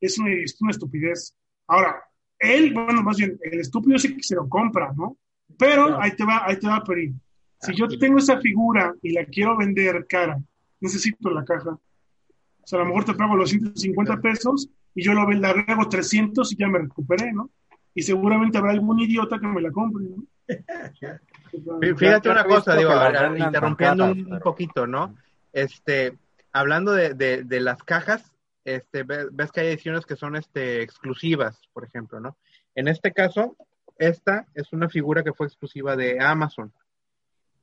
es 0.00 0.18
una, 0.18 0.32
es 0.32 0.56
una 0.60 0.70
estupidez. 0.70 1.34
Ahora, 1.66 2.02
él, 2.38 2.72
bueno, 2.72 3.02
más 3.02 3.16
bien, 3.16 3.38
el 3.42 3.60
estúpido 3.60 3.98
sí 3.98 4.14
que 4.16 4.22
se 4.22 4.34
lo 4.34 4.48
compra, 4.48 4.92
¿no? 4.96 5.16
Pero 5.58 6.00
ahí 6.00 6.12
te 6.12 6.24
va, 6.24 6.42
ahí 6.46 6.58
te 6.58 6.68
va, 6.68 6.82
Peri. 6.84 7.14
Si 7.60 7.74
yo 7.74 7.88
tengo 7.88 8.18
esa 8.18 8.38
figura 8.38 8.94
y 9.02 9.12
la 9.12 9.24
quiero 9.24 9.56
vender 9.56 10.06
cara, 10.08 10.38
necesito 10.80 11.30
la 11.30 11.44
caja. 11.44 11.70
O 11.70 12.66
sea, 12.66 12.78
a 12.78 12.82
lo 12.82 12.88
mejor 12.88 13.04
te 13.04 13.14
pago 13.14 13.34
los 13.34 13.50
150 13.50 14.20
pesos 14.20 14.68
y 14.94 15.02
yo 15.02 15.14
lo, 15.14 15.28
la 15.30 15.50
agrego 15.50 15.88
300 15.88 16.52
y 16.52 16.56
ya 16.56 16.68
me 16.68 16.78
recuperé, 16.78 17.32
¿no? 17.32 17.50
Y 17.94 18.02
seguramente 18.02 18.58
habrá 18.58 18.72
algún 18.72 19.00
idiota 19.00 19.38
que 19.38 19.46
me 19.46 19.60
la 19.60 19.72
compre, 19.72 20.04
¿no? 20.04 20.24
Fíjate 21.96 22.30
una 22.30 22.44
cosa, 22.44 22.74
digo, 22.76 22.92
interrumpiendo 23.36 24.04
un, 24.04 24.40
poquito, 24.40 24.86
¿no? 24.86 25.16
Este, 25.52 26.16
hablando 26.52 26.92
de, 26.92 27.14
de, 27.14 27.60
las 27.60 27.82
cajas, 27.82 28.32
este, 28.74 29.02
ves 29.04 29.52
que 29.52 29.60
hay 29.60 29.68
ediciones 29.68 30.06
que 30.06 30.16
son 30.16 30.36
este, 30.36 30.82
exclusivas, 30.82 31.60
por 31.72 31.84
ejemplo, 31.84 32.20
¿no? 32.20 32.36
En 32.74 32.88
este 32.88 33.12
caso, 33.12 33.56
esta 33.98 34.46
es 34.54 34.72
una 34.72 34.88
figura 34.88 35.22
que 35.22 35.32
fue 35.32 35.46
exclusiva 35.46 35.96
de 35.96 36.20
Amazon. 36.20 36.72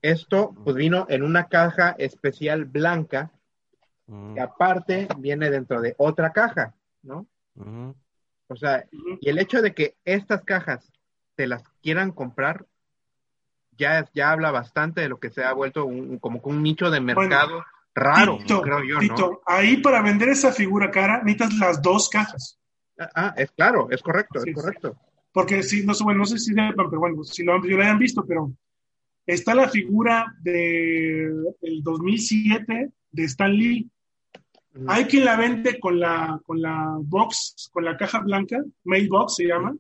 Esto, 0.02 0.54
pues 0.64 0.76
vino 0.76 1.06
en 1.10 1.24
una 1.24 1.48
caja 1.48 1.96
especial 1.98 2.66
blanca, 2.66 3.32
que 4.36 4.40
aparte 4.40 5.08
viene 5.18 5.50
dentro 5.50 5.82
de 5.82 5.96
otra 5.98 6.32
caja, 6.32 6.76
¿no? 7.02 7.26
O 8.48 8.56
sea, 8.56 8.86
y 8.92 9.30
el 9.30 9.40
hecho 9.40 9.62
de 9.62 9.74
que 9.74 9.96
estas 10.06 10.44
cajas 10.44 10.92
te 11.36 11.48
las 11.48 11.64
quieran 11.82 12.12
comprar, 12.12 12.66
ya, 13.78 14.08
ya 14.14 14.32
habla 14.32 14.52
bastante 14.52 15.02
de 15.02 15.10
lo 15.10 15.20
que 15.20 15.32
se 15.32 15.44
ha 15.44 15.54
vuelto 15.54 15.86
un, 15.86 16.20
como 16.20 16.40
un 16.44 16.62
nicho 16.62 16.92
de 16.92 17.02
mercado 17.02 17.66
raro, 17.96 18.40
creo 18.46 18.84
yo, 18.84 19.02
¿no? 19.02 19.40
ahí 19.46 19.78
para 19.78 20.02
vender 20.02 20.30
esa 20.30 20.52
figura 20.52 20.92
cara 20.92 21.24
necesitas 21.24 21.58
las 21.58 21.82
dos 21.82 22.10
cajas. 22.10 22.60
Ah, 23.00 23.10
ah 23.16 23.34
es 23.38 23.52
claro, 23.52 23.88
es 23.90 24.02
correcto, 24.02 24.42
es 24.46 24.54
correcto. 24.54 24.98
Porque 25.32 25.64
si, 25.64 25.86
no, 25.86 25.94
bueno, 26.04 26.20
no 26.20 26.26
sé 26.26 26.38
si 26.38 26.54
sepan, 26.54 26.90
pero 26.90 27.00
bueno, 27.00 27.24
si 27.24 27.44
lo, 27.44 27.58
lo 27.58 27.82
hayan 27.82 28.00
visto, 28.00 28.26
pero 28.26 28.52
está 29.26 29.56
la 29.56 29.70
figura 29.70 30.34
de 30.42 31.26
el 31.62 31.84
2007 31.84 32.92
de 33.12 33.24
Stan 33.24 33.52
Lee. 33.52 33.90
Hay 34.88 35.06
quien 35.06 35.24
la 35.24 35.38
vende 35.38 35.80
con 35.80 36.00
la, 36.00 36.40
con 36.46 36.62
la 36.62 36.98
box, 37.00 37.70
con 37.72 37.86
la 37.86 37.96
caja 37.96 38.20
blanca, 38.20 38.62
mailbox 38.84 39.36
se 39.36 39.46
llama, 39.46 39.74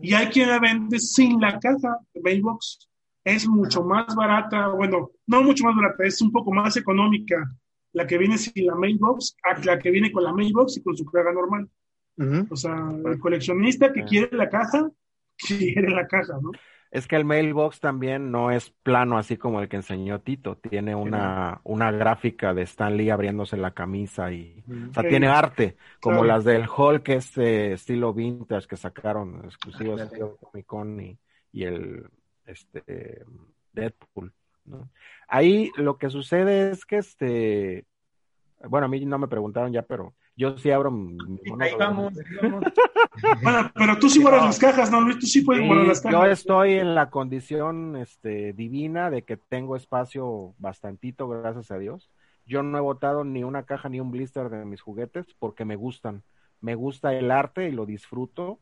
y 0.00 0.14
hay 0.14 0.28
quien 0.28 0.48
la 0.48 0.60
vende 0.60 1.00
sin 1.00 1.40
la 1.40 1.58
caja 1.58 1.98
mailbox 2.22 2.88
es 3.24 3.46
mucho 3.48 3.84
más 3.84 4.14
barata, 4.14 4.68
bueno, 4.68 5.10
no 5.26 5.42
mucho 5.42 5.64
más 5.64 5.76
barata, 5.76 6.04
es 6.04 6.20
un 6.20 6.32
poco 6.32 6.52
más 6.52 6.76
económica 6.76 7.36
la 7.92 8.06
que 8.06 8.18
viene 8.18 8.38
sin 8.38 8.66
la 8.66 8.74
mailbox 8.74 9.36
a 9.42 9.58
la 9.64 9.78
que 9.78 9.90
viene 9.90 10.10
con 10.10 10.24
la 10.24 10.32
mailbox 10.32 10.78
y 10.78 10.82
con 10.82 10.96
su 10.96 11.04
carga 11.04 11.32
normal. 11.32 11.68
O 12.50 12.56
sea, 12.56 12.76
el 13.04 13.18
coleccionista 13.18 13.92
que 13.92 14.04
quiere 14.04 14.36
la 14.36 14.48
caja, 14.48 14.90
quiere 15.36 15.90
la 15.90 16.06
caja, 16.06 16.34
¿no? 16.40 16.50
Es 16.90 17.08
que 17.08 17.16
el 17.16 17.24
mailbox 17.24 17.80
también 17.80 18.30
no 18.30 18.50
es 18.50 18.70
plano 18.82 19.16
así 19.16 19.38
como 19.38 19.62
el 19.62 19.68
que 19.70 19.76
enseñó 19.76 20.20
Tito, 20.20 20.58
tiene 20.58 20.94
una, 20.94 21.62
una 21.64 21.90
gráfica 21.90 22.52
de 22.52 22.62
Stan 22.62 22.94
Lee 22.94 23.08
abriéndose 23.08 23.56
la 23.56 23.70
camisa 23.70 24.30
y, 24.30 24.62
o 24.90 24.92
sea, 24.92 25.02
tiene 25.08 25.26
arte, 25.26 25.78
como 26.02 26.22
las 26.22 26.44
del 26.44 26.68
Hulk, 26.68 27.08
este 27.08 27.72
estilo 27.72 28.12
vintage 28.12 28.68
que 28.68 28.76
sacaron 28.76 29.40
exclusivos 29.46 30.10
de 30.10 30.18
Comic 30.38 30.66
Con 30.66 31.00
y, 31.00 31.18
y 31.50 31.64
el 31.64 32.10
este 32.46 33.24
Deadpool. 33.72 34.32
¿no? 34.64 34.90
Ahí 35.28 35.70
lo 35.76 35.98
que 35.98 36.10
sucede 36.10 36.70
es 36.70 36.84
que 36.84 36.98
este, 36.98 37.86
bueno, 38.68 38.86
a 38.86 38.88
mí 38.88 39.04
no 39.04 39.18
me 39.18 39.28
preguntaron 39.28 39.72
ya, 39.72 39.82
pero 39.82 40.14
yo 40.36 40.56
sí 40.56 40.70
abro. 40.70 40.92
Ahí 41.60 41.72
vamos, 41.78 42.14
bueno, 43.42 43.70
pero 43.74 43.98
tú 43.98 44.08
sí 44.08 44.22
guardas 44.22 44.44
las 44.44 44.58
cajas, 44.58 44.90
¿no, 44.90 45.00
Luis? 45.00 45.18
Tú 45.18 45.26
sí 45.26 45.42
puedes 45.42 45.66
guardar 45.66 45.86
las 45.86 46.00
cajas. 46.00 46.18
Yo 46.18 46.26
estoy 46.26 46.72
en 46.74 46.94
la 46.94 47.10
condición 47.10 47.96
este, 47.96 48.52
divina 48.52 49.10
de 49.10 49.22
que 49.22 49.36
tengo 49.36 49.76
espacio 49.76 50.54
bastantito, 50.58 51.28
gracias 51.28 51.70
a 51.70 51.78
Dios. 51.78 52.10
Yo 52.46 52.62
no 52.62 52.78
he 52.78 52.80
botado 52.80 53.24
ni 53.24 53.44
una 53.44 53.64
caja 53.64 53.88
ni 53.88 54.00
un 54.00 54.10
blister 54.10 54.48
de 54.48 54.64
mis 54.64 54.80
juguetes 54.80 55.26
porque 55.38 55.64
me 55.64 55.76
gustan. 55.76 56.22
Me 56.60 56.74
gusta 56.74 57.14
el 57.14 57.30
arte 57.30 57.68
y 57.68 57.72
lo 57.72 57.86
disfruto 57.86 58.58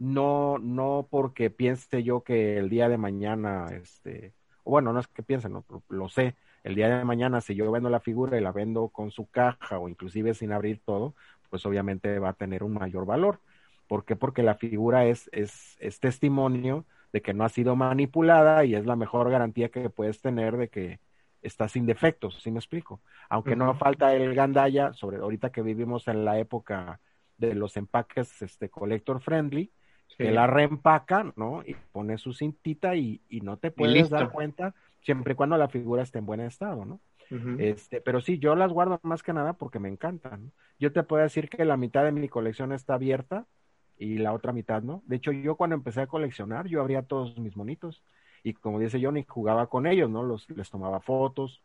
no, 0.00 0.58
no 0.58 1.06
porque 1.10 1.50
piense 1.50 2.02
yo 2.02 2.22
que 2.24 2.56
el 2.56 2.70
día 2.70 2.88
de 2.88 2.96
mañana, 2.96 3.66
este, 3.70 4.32
bueno, 4.64 4.92
no 4.94 5.00
es 5.00 5.06
que 5.08 5.22
piense, 5.22 5.48
no, 5.50 5.64
lo 5.88 6.08
sé, 6.08 6.34
el 6.64 6.74
día 6.74 6.88
de 6.88 7.04
mañana 7.04 7.40
si 7.42 7.54
yo 7.54 7.70
vendo 7.70 7.90
la 7.90 8.00
figura 8.00 8.38
y 8.38 8.40
la 8.40 8.50
vendo 8.50 8.88
con 8.88 9.10
su 9.10 9.28
caja 9.30 9.78
o 9.78 9.88
inclusive 9.88 10.34
sin 10.34 10.52
abrir 10.52 10.80
todo, 10.84 11.14
pues 11.50 11.66
obviamente 11.66 12.18
va 12.18 12.30
a 12.30 12.32
tener 12.32 12.62
un 12.62 12.72
mayor 12.74 13.04
valor. 13.04 13.40
¿Por 13.88 14.04
qué? 14.06 14.16
Porque 14.16 14.42
la 14.42 14.54
figura 14.54 15.04
es, 15.04 15.28
es, 15.32 15.76
es 15.80 16.00
testimonio 16.00 16.86
de 17.12 17.20
que 17.20 17.34
no 17.34 17.44
ha 17.44 17.50
sido 17.50 17.76
manipulada 17.76 18.64
y 18.64 18.74
es 18.74 18.86
la 18.86 18.96
mejor 18.96 19.30
garantía 19.30 19.68
que 19.70 19.90
puedes 19.90 20.22
tener 20.22 20.56
de 20.56 20.68
que 20.68 21.00
está 21.42 21.68
sin 21.68 21.84
defectos, 21.86 22.40
¿sí 22.42 22.50
me 22.50 22.58
explico? 22.58 23.02
Aunque 23.28 23.56
no 23.56 23.74
falta 23.74 24.14
el 24.14 24.34
gandaya, 24.34 24.94
sobre 24.94 25.18
ahorita 25.18 25.50
que 25.52 25.62
vivimos 25.62 26.08
en 26.08 26.24
la 26.24 26.38
época 26.38 27.00
de 27.36 27.54
los 27.54 27.76
empaques 27.76 28.42
este 28.42 28.70
collector 28.70 29.20
friendly, 29.20 29.72
que 30.16 30.30
la 30.30 30.46
reempaca, 30.46 31.32
¿no? 31.36 31.62
Y 31.66 31.74
pone 31.92 32.18
su 32.18 32.32
cintita 32.32 32.94
y, 32.96 33.20
y 33.28 33.40
no 33.40 33.56
te 33.56 33.70
puedes 33.70 34.10
dar 34.10 34.30
cuenta 34.30 34.74
siempre 35.00 35.32
y 35.32 35.36
cuando 35.36 35.56
la 35.56 35.68
figura 35.68 36.02
esté 36.02 36.18
en 36.18 36.26
buen 36.26 36.40
estado, 36.40 36.84
¿no? 36.84 37.00
Este, 37.58 38.00
pero 38.00 38.20
sí, 38.20 38.40
yo 38.40 38.56
las 38.56 38.72
guardo 38.72 38.98
más 39.04 39.22
que 39.22 39.32
nada 39.32 39.52
porque 39.52 39.78
me 39.78 39.88
encantan. 39.88 40.50
Yo 40.80 40.92
te 40.92 41.04
puedo 41.04 41.22
decir 41.22 41.48
que 41.48 41.64
la 41.64 41.76
mitad 41.76 42.04
de 42.04 42.10
mi 42.10 42.28
colección 42.28 42.72
está 42.72 42.94
abierta 42.94 43.46
y 43.96 44.18
la 44.18 44.32
otra 44.32 44.52
mitad 44.52 44.82
no. 44.82 45.02
De 45.06 45.16
hecho, 45.16 45.30
yo 45.30 45.54
cuando 45.54 45.76
empecé 45.76 46.00
a 46.00 46.08
coleccionar, 46.08 46.66
yo 46.66 46.80
abría 46.80 47.02
todos 47.02 47.38
mis 47.38 47.56
monitos 47.56 48.02
y 48.42 48.54
como 48.54 48.80
dice 48.80 49.00
Johnny, 49.00 49.24
jugaba 49.28 49.68
con 49.68 49.86
ellos, 49.86 50.10
¿no? 50.10 50.24
Los, 50.24 50.48
les 50.50 50.70
tomaba 50.70 51.00
fotos. 51.00 51.62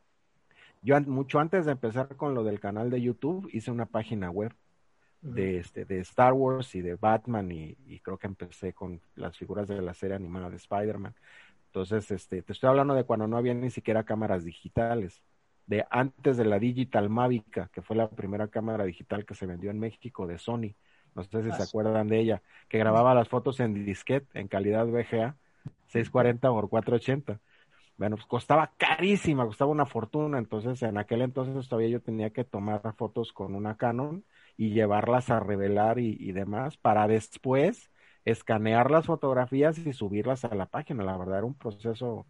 Yo 0.84 1.00
mucho 1.02 1.40
antes 1.40 1.66
de 1.66 1.72
empezar 1.72 2.16
con 2.16 2.36
lo 2.36 2.44
del 2.44 2.60
canal 2.60 2.92
de 2.92 3.02
YouTube, 3.02 3.50
hice 3.52 3.72
una 3.72 3.88
página 3.88 4.30
web 4.30 4.54
de, 5.26 5.58
este, 5.58 5.86
de 5.86 6.00
Star 6.02 6.34
Wars 6.34 6.76
y 6.76 6.82
de 6.82 6.96
Batman 6.96 7.52
y, 7.52 7.76
creo 8.02 8.18
que 8.18 8.28
empecé 8.28 8.74
con 8.74 9.02
las 9.16 9.36
figuras 9.38 9.68
de 9.68 9.82
la 9.82 9.94
serie 9.94 10.16
animada 10.16 10.50
de 10.50 10.58
Spider-Man. 10.58 11.16
Entonces, 11.68 12.12
este, 12.12 12.42
te 12.42 12.54
estoy 12.54 12.70
hablando 12.70 12.94
de 12.94 13.04
cuando 13.04 13.28
no 13.28 13.38
había 13.38 13.54
ni 13.54 13.72
siquiera 13.72 14.04
cámaras 14.04 14.46
digitales, 14.46 15.22
de 15.66 15.86
antes 15.90 16.38
de 16.38 16.46
la 16.46 16.60
Digital 16.60 17.10
Mavica, 17.10 17.70
que 17.74 17.82
fue 17.82 17.96
la 17.96 18.08
primera 18.10 18.48
cámara 18.50 18.86
digital 18.86 19.26
que 19.26 19.34
se 19.34 19.48
vendió 19.48 19.72
en 19.72 19.80
México 19.80 20.28
de 20.28 20.38
Sony. 20.38 20.76
No 21.16 21.24
sé 21.24 21.44
si 21.44 21.52
se 21.52 21.64
acuerdan 21.64 22.08
de 22.08 22.20
ella, 22.20 22.42
que 22.70 22.78
grababa 22.78 23.16
las 23.16 23.28
fotos 23.28 23.60
en 23.60 23.74
disquete 23.86 24.40
en 24.40 24.48
calidad 24.48 24.86
VGA, 24.86 25.36
640 25.88 26.50
por 26.50 26.70
480. 26.70 27.40
Bueno, 27.98 28.18
pues 28.18 28.28
costaba 28.28 28.74
carísima, 28.78 29.46
costaba 29.46 29.72
una 29.72 29.86
fortuna. 29.86 30.38
Entonces, 30.38 30.84
en 30.84 30.98
aquel 30.98 31.22
entonces 31.22 31.68
todavía 31.68 31.90
yo 31.90 32.02
tenía 32.02 32.30
que 32.30 32.44
tomar 32.44 32.82
fotos 32.96 33.34
con 33.34 33.56
una 33.56 33.76
Canon 33.76 34.24
y 34.58 34.72
llevarlas 34.72 35.30
a 35.30 35.40
revelar 35.40 36.00
y, 36.00 36.32
demás 36.32 36.78
para 36.78 37.08
después 37.08 37.92
escanear 38.26 38.92
las 38.92 39.06
fotografías 39.06 39.78
y 39.78 39.94
subirlas 39.94 40.46
a 40.46 40.56
la 40.56 40.66
página. 40.68 41.04
La 41.04 41.18
verdad 41.18 41.40
era 41.40 41.46
un 41.46 41.56
proceso 41.56 42.26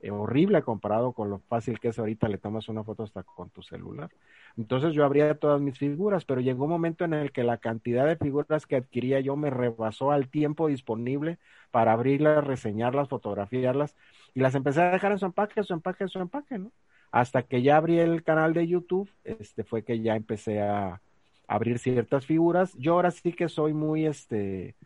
eh, 0.00 0.10
horrible 0.10 0.62
comparado 0.62 1.12
con 1.12 1.30
lo 1.30 1.40
fácil 1.40 1.80
que 1.80 1.88
es 1.88 1.98
ahorita, 1.98 2.28
le 2.28 2.38
tomas 2.38 2.68
una 2.68 2.84
foto 2.84 3.02
hasta 3.02 3.22
con 3.22 3.50
tu 3.50 3.62
celular. 3.62 4.10
Entonces 4.56 4.94
yo 4.94 5.04
abría 5.04 5.38
todas 5.38 5.60
mis 5.60 5.78
figuras, 5.78 6.24
pero 6.24 6.40
llegó 6.40 6.64
un 6.64 6.70
momento 6.70 7.04
en 7.04 7.14
el 7.14 7.32
que 7.32 7.44
la 7.44 7.58
cantidad 7.58 8.06
de 8.06 8.16
figuras 8.16 8.66
que 8.66 8.76
adquiría 8.76 9.20
yo 9.20 9.36
me 9.36 9.50
rebasó 9.50 10.12
al 10.12 10.28
tiempo 10.28 10.68
disponible 10.68 11.38
para 11.70 11.92
abrirlas, 11.92 12.44
reseñarlas, 12.44 13.08
fotografiarlas 13.08 13.96
y 14.34 14.40
las 14.40 14.54
empecé 14.54 14.82
a 14.82 14.90
dejar 14.90 15.12
en 15.12 15.18
su 15.18 15.26
empaque, 15.26 15.62
su 15.62 15.74
empaque, 15.74 16.08
su 16.08 16.18
empaque, 16.20 16.58
¿no? 16.58 16.72
Hasta 17.10 17.42
que 17.42 17.62
ya 17.62 17.76
abrí 17.76 17.98
el 17.98 18.22
canal 18.24 18.52
de 18.52 18.66
YouTube, 18.66 19.10
este 19.24 19.64
fue 19.64 19.84
que 19.84 20.00
ya 20.00 20.16
empecé 20.16 20.60
a, 20.60 21.00
abrir 21.46 21.78
ciertas 21.78 22.26
figuras. 22.26 22.74
Yo 22.74 22.94
ahora 22.94 23.10
sí 23.10 23.32
que 23.32 23.48
soy 23.48 23.72
muy, 23.72 24.06
este, 24.06 24.76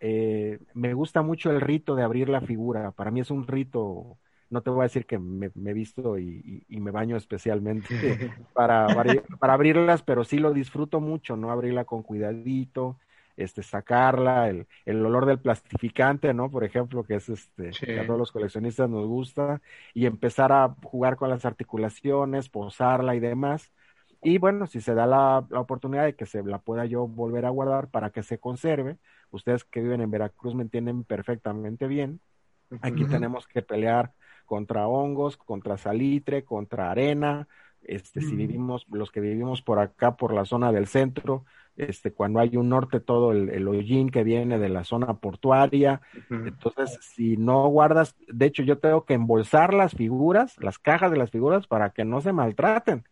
eh, 0.00 0.58
me 0.74 0.94
gusta 0.94 1.22
mucho 1.22 1.50
el 1.50 1.60
rito 1.60 1.94
de 1.94 2.02
abrir 2.02 2.28
la 2.28 2.40
figura. 2.40 2.90
Para 2.92 3.10
mí 3.10 3.20
es 3.20 3.30
un 3.30 3.46
rito, 3.46 4.18
no 4.50 4.62
te 4.62 4.70
voy 4.70 4.80
a 4.80 4.84
decir 4.84 5.06
que 5.06 5.18
me, 5.18 5.46
he 5.46 5.72
visto 5.72 6.18
y, 6.18 6.64
me 6.68 6.90
baño 6.90 7.16
especialmente 7.16 7.88
para, 8.54 8.86
para 9.38 9.52
abrirlas, 9.54 10.02
pero 10.02 10.24
sí 10.24 10.38
lo 10.38 10.52
disfruto 10.52 11.00
mucho, 11.00 11.36
¿no? 11.36 11.50
Abrirla 11.50 11.84
con 11.84 12.02
cuidadito, 12.02 12.98
este, 13.36 13.62
sacarla, 13.62 14.48
el, 14.48 14.66
el 14.84 15.04
olor 15.04 15.26
del 15.26 15.38
plastificante, 15.38 16.34
¿no? 16.34 16.50
Por 16.50 16.64
ejemplo, 16.64 17.04
que 17.04 17.16
es 17.16 17.28
este, 17.28 17.70
que 17.70 18.00
a 18.00 18.06
todos 18.06 18.18
los 18.18 18.32
coleccionistas 18.32 18.88
nos 18.88 19.06
gusta, 19.06 19.60
y 19.92 20.06
empezar 20.06 20.52
a 20.52 20.74
jugar 20.82 21.16
con 21.16 21.30
las 21.30 21.44
articulaciones, 21.44 22.48
posarla 22.48 23.14
y 23.16 23.20
demás. 23.20 23.72
Y 24.24 24.38
bueno, 24.38 24.66
si 24.66 24.80
se 24.80 24.94
da 24.94 25.06
la, 25.06 25.46
la, 25.50 25.60
oportunidad 25.60 26.04
de 26.04 26.16
que 26.16 26.26
se 26.26 26.42
la 26.42 26.58
pueda 26.58 26.86
yo 26.86 27.06
volver 27.06 27.44
a 27.44 27.50
guardar 27.50 27.88
para 27.88 28.10
que 28.10 28.22
se 28.22 28.38
conserve, 28.38 28.96
ustedes 29.30 29.64
que 29.64 29.80
viven 29.80 30.00
en 30.00 30.10
Veracruz 30.10 30.54
me 30.54 30.62
entienden 30.62 31.04
perfectamente 31.04 31.86
bien. 31.86 32.20
Aquí 32.80 33.04
tenemos 33.04 33.46
que 33.46 33.62
pelear 33.62 34.12
contra 34.46 34.88
hongos, 34.88 35.36
contra 35.36 35.76
salitre, 35.76 36.44
contra 36.44 36.90
arena, 36.90 37.46
Este, 37.82 38.22
si 38.22 38.34
vivimos, 38.34 38.86
los 38.90 39.10
que 39.10 39.20
vivimos 39.20 39.60
por 39.60 39.78
acá, 39.78 40.16
por 40.16 40.32
la 40.32 40.46
zona 40.46 40.72
del 40.72 40.86
centro, 40.86 41.44
este, 41.76 42.12
cuando 42.12 42.40
hay 42.40 42.56
un 42.56 42.70
norte, 42.70 42.98
todo 42.98 43.30
el, 43.32 43.50
el 43.50 43.68
hollín 43.68 44.08
que 44.08 44.24
viene 44.24 44.58
de 44.58 44.70
la 44.70 44.84
zona 44.84 45.14
portuaria. 45.18 46.00
Entonces, 46.30 46.98
si 47.02 47.36
no 47.36 47.68
guardas, 47.68 48.16
de 48.26 48.46
hecho, 48.46 48.62
yo 48.62 48.78
tengo 48.78 49.04
que 49.04 49.14
embolsar 49.14 49.74
las 49.74 49.92
figuras, 49.92 50.56
las 50.62 50.78
cajas 50.78 51.10
de 51.10 51.18
las 51.18 51.30
figuras, 51.30 51.66
para 51.66 51.90
que 51.90 52.06
no 52.06 52.22
se 52.22 52.32
maltraten, 52.32 53.04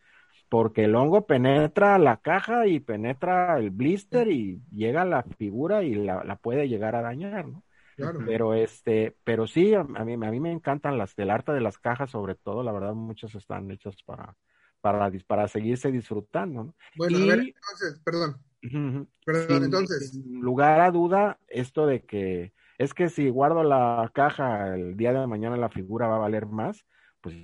porque 0.53 0.85
el 0.85 0.95
hongo 0.97 1.27
penetra 1.27 1.99
la 1.99 2.19
caja 2.19 2.67
y 2.67 2.79
penetra 2.79 3.59
el 3.59 3.71
blister 3.71 4.29
y 4.29 4.61
llega 4.71 5.01
a 5.01 5.07
la 5.07 5.23
figura 5.23 5.83
y 5.83 5.95
la, 5.95 6.25
la 6.25 6.37
puede 6.37 6.69
llegar 6.69 6.95
a 6.95 7.01
dañar, 7.01 7.49
¿no? 7.49 7.65
Claro. 7.97 8.21
Pero 8.27 8.53
este, 8.53 9.17
pero 9.25 9.47
sí, 9.47 9.73
a 9.73 9.83
mí, 9.83 10.13
a 10.13 10.31
mí 10.31 10.41
me 10.41 10.53
encantan 10.53 10.99
las 10.99 11.17
del 11.17 11.31
arte 11.31 11.53
de 11.53 11.63
las 11.63 11.79
cajas, 11.79 12.11
sobre 12.11 12.35
todo, 12.35 12.63
la 12.63 12.71
verdad, 12.71 12.93
muchas 12.93 13.35
están 13.35 13.71
hechas 13.71 13.97
para, 14.05 14.37
para, 14.83 15.11
para 15.27 15.49
seguirse 15.49 15.91
disfrutando. 15.91 16.65
¿no? 16.65 16.75
Bueno, 16.97 17.17
a 17.17 17.27
ver, 17.29 17.39
entonces, 17.39 18.03
perdón, 18.05 18.37
sin, 18.61 19.65
entonces. 19.65 20.21
lugar 20.27 20.83
a 20.83 20.91
duda, 20.91 21.39
esto 21.49 21.87
de 21.87 22.05
que 22.05 22.53
es 22.77 22.93
que 22.93 23.09
si 23.09 23.31
guardo 23.31 23.63
la 23.63 24.11
caja 24.13 24.75
el 24.75 24.99
día 24.99 25.15
de 25.15 25.27
mañana 25.27 25.57
la 25.57 25.71
figura 25.71 26.09
va 26.09 26.17
a 26.17 26.19
valer 26.19 26.45
más, 26.45 26.85
pues 27.23 27.37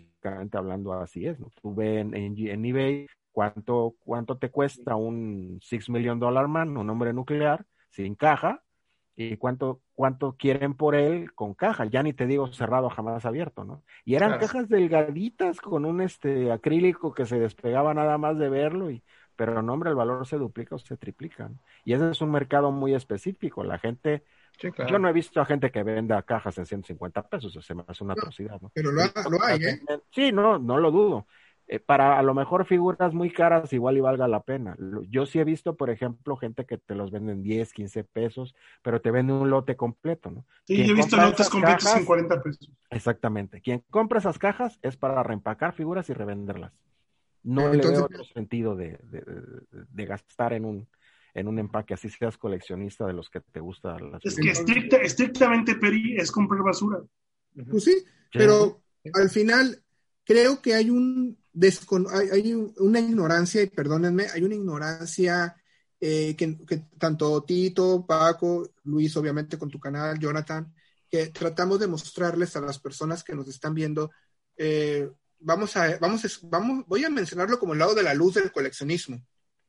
hablando 0.52 0.92
así 0.92 1.26
es, 1.26 1.40
¿no? 1.40 1.50
Tú 1.62 1.74
ves 1.74 2.00
en, 2.00 2.14
en, 2.14 2.64
eBay 2.64 3.06
cuánto, 3.32 3.94
cuánto 4.00 4.36
te 4.36 4.50
cuesta 4.50 4.96
un 4.96 5.58
Six 5.62 5.88
Million 5.88 6.18
Dollar 6.18 6.48
Man, 6.48 6.76
un 6.76 6.90
hombre 6.90 7.12
nuclear, 7.12 7.64
sin 7.88 8.14
caja, 8.14 8.62
y 9.16 9.36
cuánto, 9.36 9.80
cuánto 9.94 10.36
quieren 10.36 10.74
por 10.74 10.94
él 10.94 11.32
con 11.34 11.54
caja, 11.54 11.86
ya 11.86 12.02
ni 12.02 12.12
te 12.12 12.26
digo 12.26 12.52
cerrado, 12.52 12.90
jamás 12.90 13.24
abierto, 13.24 13.64
¿no? 13.64 13.82
Y 14.04 14.14
eran 14.14 14.38
cajas 14.38 14.68
delgaditas 14.68 15.60
con 15.60 15.84
un 15.84 16.00
este 16.00 16.52
acrílico 16.52 17.12
que 17.14 17.26
se 17.26 17.38
despegaba 17.38 17.94
nada 17.94 18.18
más 18.18 18.38
de 18.38 18.48
verlo 18.48 18.90
y 18.90 19.02
pero 19.38 19.62
no, 19.62 19.72
hombre, 19.72 19.90
el 19.90 19.94
valor 19.94 20.26
se 20.26 20.36
duplica 20.36 20.74
o 20.74 20.80
se 20.80 20.96
triplica. 20.96 21.48
Y 21.84 21.92
ese 21.92 22.10
es 22.10 22.20
un 22.20 22.32
mercado 22.32 22.72
muy 22.72 22.92
específico. 22.92 23.62
La 23.62 23.78
gente, 23.78 24.24
yo 24.60 24.98
no 24.98 25.08
he 25.08 25.12
visto 25.12 25.40
a 25.40 25.44
gente 25.44 25.70
que 25.70 25.82
venda 25.82 26.22
cajas 26.22 26.58
en 26.58 26.66
150 26.66 27.28
pesos, 27.28 27.64
se 27.64 27.74
me 27.74 27.84
hace 27.86 28.04
una 28.04 28.14
atrocidad. 28.14 28.60
¿no? 28.60 28.70
Pero 28.74 28.90
lo, 28.92 29.02
hay, 29.42 29.64
¿eh? 29.64 29.80
Sí, 30.10 30.32
no, 30.32 30.58
no 30.58 30.78
lo 30.78 30.90
dudo. 30.90 31.26
Eh, 31.70 31.80
para 31.80 32.18
a 32.18 32.22
lo 32.22 32.32
mejor 32.32 32.64
figuras 32.64 33.12
muy 33.12 33.30
caras 33.30 33.70
igual 33.74 33.98
y 33.98 34.00
valga 34.00 34.26
la 34.26 34.40
pena. 34.40 34.74
Yo 35.10 35.26
sí 35.26 35.38
he 35.38 35.44
visto, 35.44 35.76
por 35.76 35.90
ejemplo, 35.90 36.34
gente 36.36 36.64
que 36.64 36.78
te 36.78 36.94
los 36.94 37.10
venden 37.10 37.42
10, 37.42 37.74
15 37.74 38.04
pesos, 38.04 38.54
pero 38.82 39.02
te 39.02 39.10
venden 39.10 39.36
un 39.36 39.50
lote 39.50 39.76
completo, 39.76 40.30
¿no? 40.30 40.46
Sí, 40.64 40.80
he 40.80 40.94
visto 40.94 41.18
lotes 41.18 41.50
completos 41.50 41.94
en 41.94 42.06
40 42.06 42.42
pesos. 42.42 42.70
Exactamente. 42.88 43.60
Quien 43.60 43.84
compra 43.90 44.18
esas 44.18 44.38
cajas 44.38 44.78
es 44.80 44.96
para 44.96 45.22
reempacar 45.22 45.74
figuras 45.74 46.08
y 46.08 46.14
revenderlas. 46.14 46.72
No 47.42 47.68
le 47.72 47.86
veo 47.86 48.04
otro 48.04 48.24
sentido 48.24 48.74
de, 48.74 48.98
de, 49.70 50.06
gastar 50.06 50.54
en 50.54 50.64
un, 50.64 50.88
en 51.38 51.48
un 51.48 51.58
empaque, 51.58 51.94
así 51.94 52.08
seas 52.08 52.36
coleccionista 52.36 53.06
de 53.06 53.12
los 53.12 53.30
que 53.30 53.40
te 53.40 53.60
gusta. 53.60 53.96
es 54.22 54.36
que 54.36 54.50
estrictamente, 54.50 55.76
Peri, 55.76 56.16
es 56.16 56.30
comprar 56.30 56.62
basura. 56.62 56.98
Pues 57.70 57.84
sí, 57.84 58.04
pero 58.32 58.82
al 59.14 59.30
final 59.30 59.82
creo 60.24 60.60
que 60.60 60.74
hay 60.74 60.90
un 60.90 61.38
hay, 62.32 62.54
una 62.76 63.00
ignorancia, 63.00 63.62
y 63.62 63.66
perdónenme, 63.70 64.26
hay 64.32 64.44
una 64.44 64.54
ignorancia 64.54 65.56
eh, 66.00 66.36
que, 66.36 66.56
tanto 66.98 67.42
Tito, 67.42 68.06
Paco, 68.06 68.70
Luis, 68.84 69.16
obviamente 69.16 69.58
con 69.58 69.68
tu 69.68 69.80
canal, 69.80 70.18
Jonathan, 70.18 70.72
que 71.10 71.28
tratamos 71.28 71.80
de 71.80 71.88
mostrarles 71.88 72.54
a 72.54 72.60
las 72.60 72.78
personas 72.78 73.24
que 73.24 73.34
nos 73.34 73.48
están 73.48 73.74
viendo 73.74 74.10
eh, 74.56 75.08
vamos 75.40 75.76
a, 75.76 75.98
vamos, 75.98 76.24
a, 76.24 76.28
vamos, 76.42 76.84
voy 76.86 77.04
a 77.04 77.10
mencionarlo 77.10 77.58
como 77.58 77.72
el 77.72 77.78
lado 77.78 77.94
de 77.94 78.02
la 78.02 78.14
luz 78.14 78.34
del 78.34 78.52
coleccionismo, 78.52 79.24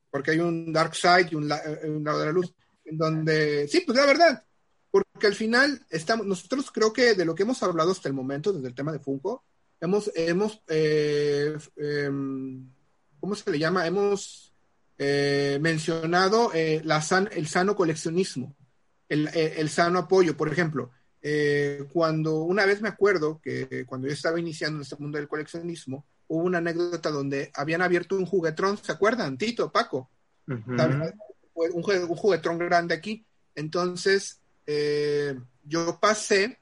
porque 0.09 0.31
hay 0.31 0.39
un 0.39 0.71
dark 0.71 0.95
side 0.95 1.27
y 1.31 1.35
un, 1.35 1.51
eh, 1.51 1.89
un 1.89 2.03
lado 2.03 2.19
de 2.19 2.25
la 2.27 2.31
luz, 2.31 2.53
en 2.85 2.97
donde, 2.97 3.67
sí, 3.67 3.81
pues 3.85 3.97
la 3.97 4.05
verdad, 4.05 4.43
porque 4.91 5.27
al 5.27 5.35
final 5.35 5.85
estamos, 5.89 6.25
nosotros 6.25 6.71
creo 6.71 6.91
que 6.93 7.13
de 7.13 7.25
lo 7.25 7.35
que 7.35 7.43
hemos 7.43 7.61
hablado 7.63 7.91
hasta 7.91 8.07
el 8.07 8.13
momento, 8.13 8.51
desde 8.51 8.67
el 8.67 8.75
tema 8.75 8.91
de 8.91 8.99
Funko, 8.99 9.43
hemos, 9.79 10.11
hemos, 10.15 10.61
eh, 10.67 11.57
em, 11.77 12.69
¿cómo 13.19 13.35
se 13.35 13.51
le 13.51 13.59
llama? 13.59 13.85
Hemos 13.85 14.53
eh, 14.97 15.59
mencionado 15.61 16.51
la 16.83 17.01
san, 17.01 17.29
el 17.31 17.47
sano 17.47 17.75
coleccionismo, 17.75 18.55
el, 19.07 19.27
el, 19.33 19.69
sano 19.69 19.99
apoyo, 19.99 20.35
por 20.35 20.51
ejemplo. 20.51 20.91
Eh, 21.21 21.85
cuando 21.91 22.43
una 22.43 22.65
vez 22.65 22.81
me 22.81 22.87
acuerdo 22.87 23.41
que 23.41 23.85
cuando 23.85 24.07
yo 24.07 24.13
estaba 24.13 24.39
iniciando 24.39 24.77
en 24.77 24.83
este 24.83 24.95
mundo 24.97 25.17
del 25.17 25.27
coleccionismo, 25.27 26.05
hubo 26.29 26.43
una 26.43 26.59
anécdota 26.59 27.09
donde 27.11 27.51
habían 27.53 27.81
abierto 27.81 28.15
un 28.15 28.25
juguetrón, 28.25 28.77
¿se 28.77 28.91
acuerdan? 28.91 29.37
Tito, 29.37 29.71
Paco. 29.71 30.09
un, 30.47 31.83
juguetrón 31.83 32.57
grande 32.57 32.95
aquí. 32.95 33.25
Entonces, 33.55 34.39
eh, 34.65 35.37
yo 35.63 35.99
pasé 35.99 36.59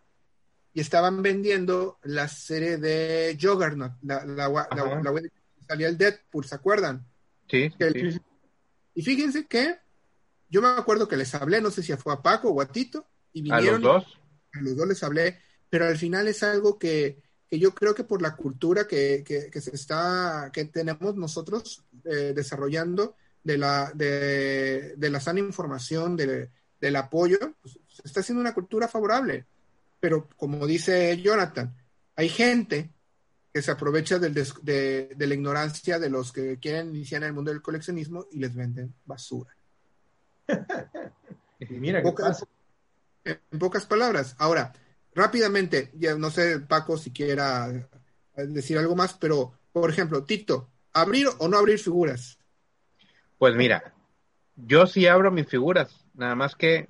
y 0.73 0.79
estaban 0.79 1.21
vendiendo 1.21 1.99
la 2.03 2.27
serie 2.27 2.77
de 2.77 3.37
Juggernaut, 3.39 3.93
la, 4.01 4.25
la, 4.25 4.47
la, 4.47 5.01
la, 5.03 5.21
salía 5.67 5.87
el 5.87 5.97
Deadpool, 5.97 6.45
¿se 6.45 6.55
acuerdan? 6.55 7.05
Sí, 7.49 7.69
Y 8.95 9.01
fíjense 9.01 9.47
que 9.47 9.75
yo 10.49 10.61
me 10.61 10.69
acuerdo 10.69 11.07
que 11.07 11.17
les 11.17 11.33
hablé, 11.35 11.61
no 11.61 11.71
sé 11.71 11.83
si 11.83 11.93
fue 11.93 12.13
a 12.13 12.21
Paco 12.21 12.49
o 12.49 12.61
a 12.61 12.67
Tito, 12.67 13.05
y 13.33 13.41
vinieron. 13.41 13.67
¿A 13.67 13.71
los 13.71 13.81
dos? 13.81 14.19
a 14.53 14.61
los 14.61 14.75
dos 14.75 14.87
les 14.87 15.03
hablé, 15.03 15.39
pero 15.69 15.85
al 15.85 15.97
final 15.97 16.27
es 16.27 16.43
algo 16.43 16.79
que, 16.79 17.21
que 17.49 17.59
yo 17.59 17.73
creo 17.73 17.95
que 17.95 18.03
por 18.03 18.21
la 18.21 18.35
cultura 18.35 18.87
que, 18.87 19.23
que, 19.23 19.61
se 19.61 19.75
está, 19.75 20.49
que 20.51 20.65
tenemos 20.65 21.15
nosotros 21.15 21.83
eh, 22.03 22.33
desarrollando 22.35 23.15
de 23.43 23.57
la, 23.57 23.91
de, 23.93 24.95
de, 24.97 25.09
la 25.09 25.19
sana 25.19 25.39
información, 25.39 26.17
de, 26.17 26.49
del 26.81 26.95
apoyo, 26.95 27.37
pues, 27.61 27.79
se 27.87 28.01
está 28.03 28.19
haciendo 28.19 28.41
una 28.41 28.53
cultura 28.53 28.87
favorable. 28.87 29.45
Pero 29.99 30.27
como 30.35 30.67
dice 30.67 31.19
Jonathan, 31.21 31.73
hay 32.15 32.29
gente 32.29 32.91
que 33.53 33.61
se 33.61 33.71
aprovecha 33.71 34.19
del 34.19 34.33
de, 34.33 35.13
de, 35.15 35.27
la 35.27 35.33
ignorancia 35.33 35.97
de 35.99 36.09
los 36.09 36.31
que 36.31 36.59
quieren 36.59 36.89
iniciar 36.89 37.23
en 37.23 37.29
el 37.29 37.33
mundo 37.33 37.51
del 37.51 37.61
coleccionismo 37.61 38.27
y 38.31 38.39
les 38.39 38.53
venden 38.53 38.93
basura. 39.05 39.55
mira 41.69 42.03
en 43.27 43.59
pocas 43.59 43.85
palabras. 43.85 44.35
Ahora, 44.37 44.73
rápidamente, 45.17 45.91
ya 45.95 46.15
no 46.15 46.29
sé, 46.29 46.59
Paco, 46.59 46.95
si 46.97 47.11
quiera 47.11 47.89
decir 48.35 48.77
algo 48.77 48.95
más, 48.95 49.15
pero, 49.15 49.51
por 49.71 49.89
ejemplo, 49.89 50.23
Tito, 50.23 50.69
¿abrir 50.93 51.27
o 51.39 51.47
no 51.47 51.57
abrir 51.57 51.79
figuras? 51.79 52.37
Pues 53.39 53.55
mira, 53.55 53.95
yo 54.55 54.85
sí 54.85 55.07
abro 55.07 55.31
mis 55.31 55.47
figuras, 55.47 56.05
nada 56.13 56.35
más 56.35 56.55
que 56.55 56.87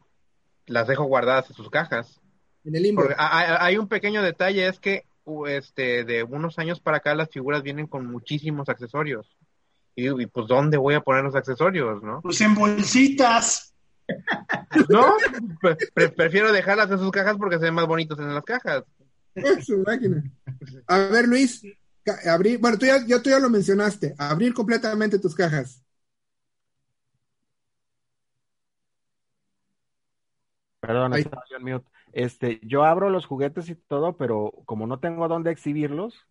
las 0.66 0.88
dejo 0.88 1.06
guardadas 1.06 1.50
en 1.50 1.56
sus 1.56 1.70
cajas. 1.70 2.20
En 2.66 2.76
el 2.76 2.84
limbo. 2.84 3.08
Hay, 3.18 3.78
un 3.78 3.88
pequeño 3.88 4.22
detalle, 4.22 4.68
es 4.68 4.80
que 4.80 5.06
este, 5.48 6.04
de 6.04 6.24
unos 6.24 6.60
años 6.60 6.82
para 6.82 6.98
acá 6.98 7.16
las 7.16 7.30
figuras 7.30 7.64
vienen 7.64 7.88
con 7.88 8.06
muchísimos 8.06 8.68
accesorios. 8.68 9.38
Y, 9.96 10.10
y, 10.10 10.26
pues, 10.28 10.48
¿dónde 10.48 10.76
voy 10.76 10.96
a 10.96 11.02
poner 11.02 11.24
los 11.24 11.36
accesorios, 11.36 12.04
no? 12.04 12.22
Pues 12.22 12.42
en 12.42 12.56
bolsitas. 12.56 13.74
No, 14.90 15.16
prefiero 16.16 16.52
dejarlas 16.52 16.92
en 16.92 17.00
sus 17.00 17.12
cajas 17.12 17.38
porque 17.38 17.58
se 17.58 17.66
ven 17.66 17.74
más 17.74 17.88
bonitos 17.88 18.18
en 18.20 18.34
las 18.34 18.44
cajas. 18.44 18.84
A 20.88 20.98
ver, 20.98 21.28
Luis, 21.28 21.62
abrir, 22.26 22.60
bueno, 22.60 22.78
tú 22.78 22.86
ya, 22.86 23.22
tú 23.22 23.30
ya 23.30 23.40
lo 23.40 23.50
mencionaste, 23.50 24.16
abrir 24.18 24.54
completamente 24.54 25.20
tus 25.20 25.36
cajas. 25.36 25.84
Perdón, 30.80 31.14
estaba 31.16 31.44
yo 31.50 31.58
en 31.58 31.64
mute. 31.64 31.90
Este, 32.14 32.60
yo 32.64 32.84
abro 32.84 33.10
los 33.10 33.26
juguetes 33.26 33.70
y 33.70 33.76
todo, 33.76 34.16
pero 34.16 34.54
como 34.66 34.88
no 34.88 35.00
tengo 35.00 35.28
dónde 35.28 35.52
exhibirlos, 35.52 36.26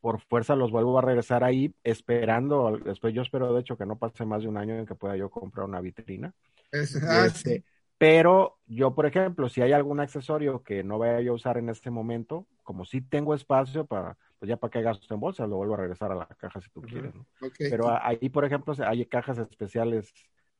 por 0.00 0.20
fuerza 0.20 0.56
los 0.56 0.70
vuelvo 0.70 0.98
a 0.98 1.02
regresar 1.02 1.44
ahí, 1.44 1.74
esperando, 1.84 2.78
después 2.84 3.14
yo 3.14 3.22
espero 3.22 3.52
de 3.52 3.60
hecho 3.60 3.76
que 3.76 3.86
no 3.86 3.96
pase 3.96 4.24
más 4.24 4.42
de 4.42 4.48
un 4.48 4.56
año 4.56 4.78
en 4.78 4.86
que 4.86 4.94
pueda 4.94 5.16
yo 5.16 5.30
comprar 5.30 5.66
una 5.66 5.80
vitrina. 5.80 6.32
Ah, 6.72 7.26
este, 7.26 7.64
pero 7.98 8.58
yo, 8.66 8.94
por 8.94 9.06
ejemplo, 9.06 9.48
si 9.48 9.60
hay 9.60 9.72
algún 9.72 9.98
accesorio 10.00 10.62
que 10.62 10.84
no 10.84 10.98
vaya 10.98 11.20
yo 11.20 11.32
a 11.32 11.36
usar 11.36 11.58
en 11.58 11.68
este 11.68 11.90
momento, 11.90 12.46
como 12.62 12.84
si 12.84 13.00
tengo 13.00 13.34
espacio 13.34 13.86
para, 13.86 14.16
pues 14.38 14.48
ya 14.48 14.56
para 14.56 14.70
que 14.70 14.82
gasto 14.82 15.12
en 15.12 15.20
bolsa, 15.20 15.46
lo 15.46 15.56
vuelvo 15.56 15.74
a 15.74 15.78
regresar 15.78 16.12
a 16.12 16.14
la 16.14 16.26
caja 16.26 16.60
si 16.60 16.70
tú 16.70 16.80
quieres, 16.82 17.12
Pero 17.58 17.90
ahí, 18.00 18.28
por 18.28 18.44
ejemplo, 18.44 18.74
hay 18.86 19.04
cajas 19.06 19.38
especiales 19.38 20.14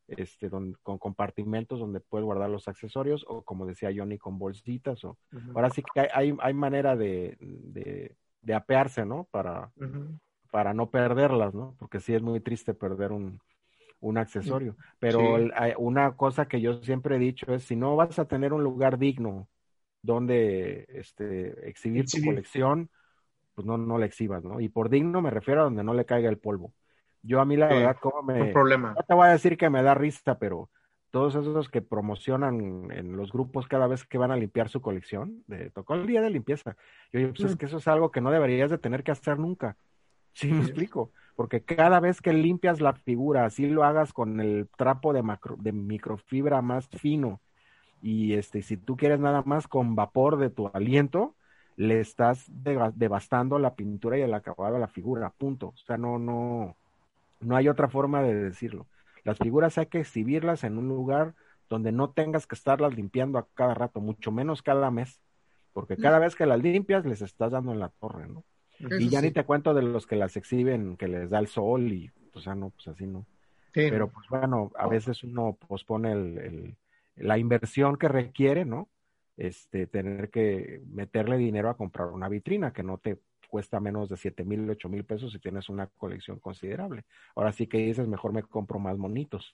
este, 0.09 0.51
con 0.51 0.99
compartimentos 0.99 1.79
donde 1.79 2.01
puedes 2.01 2.25
guardar 2.25 2.49
los 2.49 2.67
accesorios 2.67 3.25
o 3.29 3.43
como 3.43 3.67
decía 3.67 3.93
Johnny 3.95 4.17
con 4.17 4.39
bolsitas 4.39 5.05
o 5.05 5.19
ahora 5.55 5.69
sí 5.69 5.83
que 5.83 6.09
hay, 6.13 6.35
hay 6.41 6.55
manera 6.55 6.97
de, 6.97 7.37
de, 7.41 8.17
apearse, 8.55 9.05
¿no? 9.07 9.25
Para, 9.31 9.73
para 10.51 10.75
no 10.75 10.91
perderlas, 10.91 11.55
¿no? 11.55 11.77
Porque 11.79 12.01
sí 12.01 12.15
es 12.15 12.23
muy 12.23 12.41
triste 12.41 12.75
perder 12.75 13.13
un, 13.13 13.41
un 14.01 14.19
accesorio. 14.19 14.77
Pero 15.01 15.37
una 15.79 16.17
cosa 16.17 16.47
que 16.49 16.61
yo 16.61 16.83
siempre 16.83 17.17
he 17.17 17.19
dicho 17.19 17.55
es, 17.55 17.65
si 17.65 17.77
no 17.77 17.97
vas 17.97 18.19
a 18.19 18.27
tener 18.29 18.53
un 18.53 18.65
lugar 18.65 18.99
digno 18.99 19.49
donde 20.03 20.87
este, 20.91 21.69
exhibir 21.69 22.09
tu 22.11 22.21
colección, 22.21 22.91
pues 23.55 23.67
no, 23.67 23.77
no 23.79 23.99
la 23.99 24.07
exhibas, 24.07 24.45
¿no? 24.45 24.61
Y 24.61 24.69
por 24.69 24.89
digno 24.91 25.23
me 25.23 25.31
refiero 25.31 25.63
a 25.63 25.65
donde 25.65 25.85
no 25.85 25.95
le 25.95 26.07
caiga 26.07 26.29
el 26.31 26.39
polvo. 26.39 26.75
Yo 27.23 27.41
a 27.41 27.45
mí 27.45 27.57
la 27.57 27.69
Sí, 27.69 27.75
verdad, 27.75 27.97
como 28.01 28.23
me... 28.23 28.45
Un 28.45 28.51
problema. 28.51 28.95
No 28.97 29.03
te 29.07 29.15
voy 29.15 29.29
a 29.29 29.33
decir 29.33 29.57
que 29.57 29.71
me 29.71 29.83
da 29.83 29.95
risa, 29.95 30.39
pero 30.39 30.71
todos 31.11 31.35
esos 31.35 31.69
que 31.69 31.83
promocionan 31.83 32.91
en 32.91 33.17
los 33.17 33.33
grupos 33.33 33.67
cada 33.67 33.87
vez 33.87 34.05
que 34.05 34.19
van 34.19 34.31
a 34.31 34.37
limpiar 34.37 34.69
su 34.69 34.81
colección, 34.81 35.43
de 35.47 35.71
tocó 35.71 35.95
el 35.95 36.07
día 36.07 36.21
de 36.21 36.31
limpieza. 36.31 36.77
Yo 37.13 37.21
digo, 37.21 37.33
pues 37.33 37.53
es 37.53 37.57
que 37.57 37.67
eso 37.67 37.79
es 37.79 37.89
algo 37.89 38.11
que 38.11 38.21
no 38.21 38.31
deberías 38.31 38.71
de 38.71 38.79
tener 38.79 39.03
que 39.03 39.13
hacer 39.13 39.39
nunca. 39.39 39.77
Sí, 40.33 40.53
me 40.53 40.61
explico. 40.61 41.11
Porque 41.35 41.63
cada 41.63 42.01
vez 42.01 42.21
que 42.21 42.33
limpias 42.33 42.81
la 42.81 42.93
figura, 42.93 43.45
así 43.45 43.67
lo 43.67 43.85
hagas 43.85 44.13
con 44.13 44.41
el 44.41 44.69
trapo 44.77 45.13
de, 45.13 45.23
macro, 45.23 45.57
de 45.59 45.73
microfibra 45.73 46.63
más 46.63 46.89
fino, 46.89 47.41
y 48.01 48.35
este, 48.35 48.63
si 48.63 48.77
tú 48.77 48.97
quieres 48.97 49.19
nada 49.19 49.43
más 49.45 49.67
con 49.67 49.97
vapor 49.97 50.37
de 50.37 50.51
tu 50.51 50.69
aliento, 50.69 51.35
le 51.77 52.01
estás 52.01 52.47
deva- 52.49 52.93
devastando 52.95 53.59
la 53.59 53.75
pintura 53.75 54.19
y 54.19 54.23
el 54.23 54.35
acabado 54.35 54.75
de 54.75 54.81
la 54.81 54.89
figura, 54.89 55.31
punto. 55.31 55.69
O 55.69 55.77
sea, 55.77 55.97
no, 55.97 56.19
no, 56.19 56.77
no 57.41 57.57
hay 57.57 57.69
otra 57.69 57.89
forma 57.89 58.23
de 58.23 58.35
decirlo. 58.35 58.87
Las 59.29 59.39
figuras 59.39 59.79
hay 59.79 59.87
que 59.87 60.01
exhibirlas 60.01 60.65
en 60.65 60.79
un 60.79 60.89
lugar 60.89 61.35
donde 61.69 61.93
no 61.93 62.11
tengas 62.11 62.47
que 62.47 62.55
estarlas 62.57 62.95
limpiando 62.97 63.39
a 63.39 63.49
cada 63.55 63.75
rato, 63.75 64.01
mucho 64.01 64.33
menos 64.33 64.63
cada 64.63 64.91
mes, 64.91 65.21
porque 65.73 65.99
cada 65.99 66.19
vez 66.19 66.35
que 66.37 66.47
las 66.47 66.61
limpias 66.63 67.05
les 67.07 67.23
estás 67.23 67.53
dando 67.53 67.73
en 67.73 67.81
la 67.81 67.91
torre, 67.91 68.27
¿no? 68.29 68.45
Eso 68.91 68.99
Y 68.99 69.09
ya 69.11 69.21
sí. 69.21 69.27
ni 69.27 69.33
te 69.33 69.45
cuento 69.45 69.75
de 69.75 69.83
los 69.83 70.07
que 70.07 70.17
las 70.17 70.37
exhiben, 70.37 70.97
que 70.97 71.09
les 71.09 71.31
da 71.31 71.39
el 71.41 71.49
sol 71.49 71.93
y, 71.93 72.11
o 72.35 72.41
sea, 72.41 72.55
no, 72.55 72.71
pues 72.71 72.89
así 72.89 73.07
no. 73.07 73.27
Sí. 73.75 73.83
Pero 73.89 74.11
pues 74.11 74.29
bueno, 74.29 74.71
a 74.77 74.87
veces 74.89 75.23
uno 75.25 75.57
pospone 75.69 76.13
el, 76.13 76.39
el- 76.39 76.77
la 77.17 77.39
inversión 77.39 77.97
que 77.99 78.09
requiere, 78.09 78.65
¿no? 78.65 78.89
Este, 79.37 79.87
tener 79.87 80.31
que 80.31 80.83
meterle 80.87 81.37
dinero 81.39 81.71
a 81.71 81.77
comprar 81.77 82.09
una 82.09 82.29
vitrina 82.29 82.73
que 82.73 82.83
no 82.85 82.99
te 82.99 83.19
cuesta 83.49 83.81
menos 83.81 84.09
de 84.09 84.17
siete 84.17 84.45
mil, 84.45 84.69
ocho 84.71 84.89
mil 84.89 85.05
pesos 85.05 85.33
si 85.33 85.39
tienes 85.41 85.69
una 85.69 85.87
colección 85.89 86.39
considerable. 86.39 87.05
Ahora 87.35 87.53
sí 87.53 87.67
que 87.67 87.79
dices, 87.79 88.07
mejor 88.07 88.33
me 88.33 88.43
compro 88.45 88.79
más 88.79 88.97
monitos. 88.97 89.53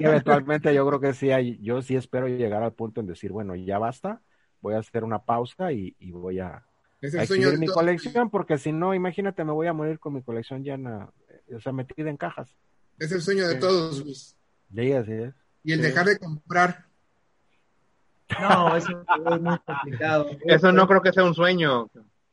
Y 0.00 0.04
eventualmente 0.04 0.74
yo 0.74 0.86
creo 0.88 1.00
que 1.00 1.12
sí, 1.14 1.30
hay, 1.30 1.58
yo 1.62 1.82
sí 1.82 1.94
espero 1.94 2.26
llegar 2.28 2.62
al 2.62 2.72
punto 2.72 3.00
en 3.00 3.06
decir, 3.06 3.30
bueno, 3.30 3.54
ya 3.54 3.78
basta, 3.78 4.22
voy 4.60 4.74
a 4.74 4.78
hacer 4.78 5.04
una 5.04 5.20
pausa 5.22 5.70
y, 5.72 5.94
y 5.98 6.10
voy 6.12 6.40
a, 6.40 6.64
Es 7.00 7.14
a 7.14 7.20
el 7.20 7.26
sueño 7.26 7.48
exhibir 7.48 7.60
de 7.60 7.66
mi 7.66 7.72
colección, 7.72 8.30
porque 8.30 8.58
si 8.58 8.72
no, 8.72 8.94
imagínate, 8.94 9.44
me 9.44 9.52
voy 9.52 9.66
a 9.66 9.72
morir 9.72 9.98
con 9.98 10.14
mi 10.14 10.22
colección 10.22 10.64
llena, 10.64 11.10
eh, 11.28 11.54
o 11.56 11.60
sea, 11.60 11.72
metida 11.72 12.08
en 12.10 12.16
cajas. 12.16 12.56
Es 12.98 13.12
el 13.12 13.20
sueño 13.20 13.46
de 13.46 13.54
Sí. 13.54 13.60
todos, 13.60 14.02
Luis. 14.04 14.36
Así 14.72 15.12
es. 15.12 15.34
Y 15.62 15.72
el 15.72 15.80
Sí. 15.80 15.86
dejar 15.86 16.06
de 16.06 16.18
comprar. 16.18 16.86
No, 18.40 18.76
eso 18.76 18.90
es 18.90 19.40
muy 19.40 19.58
complicado. 19.60 20.26
Eso 20.44 20.72
no 20.72 20.86
creo 20.86 21.00
que 21.02 21.12
sea 21.12 21.24
un 21.24 21.34
sueño. 21.34 21.88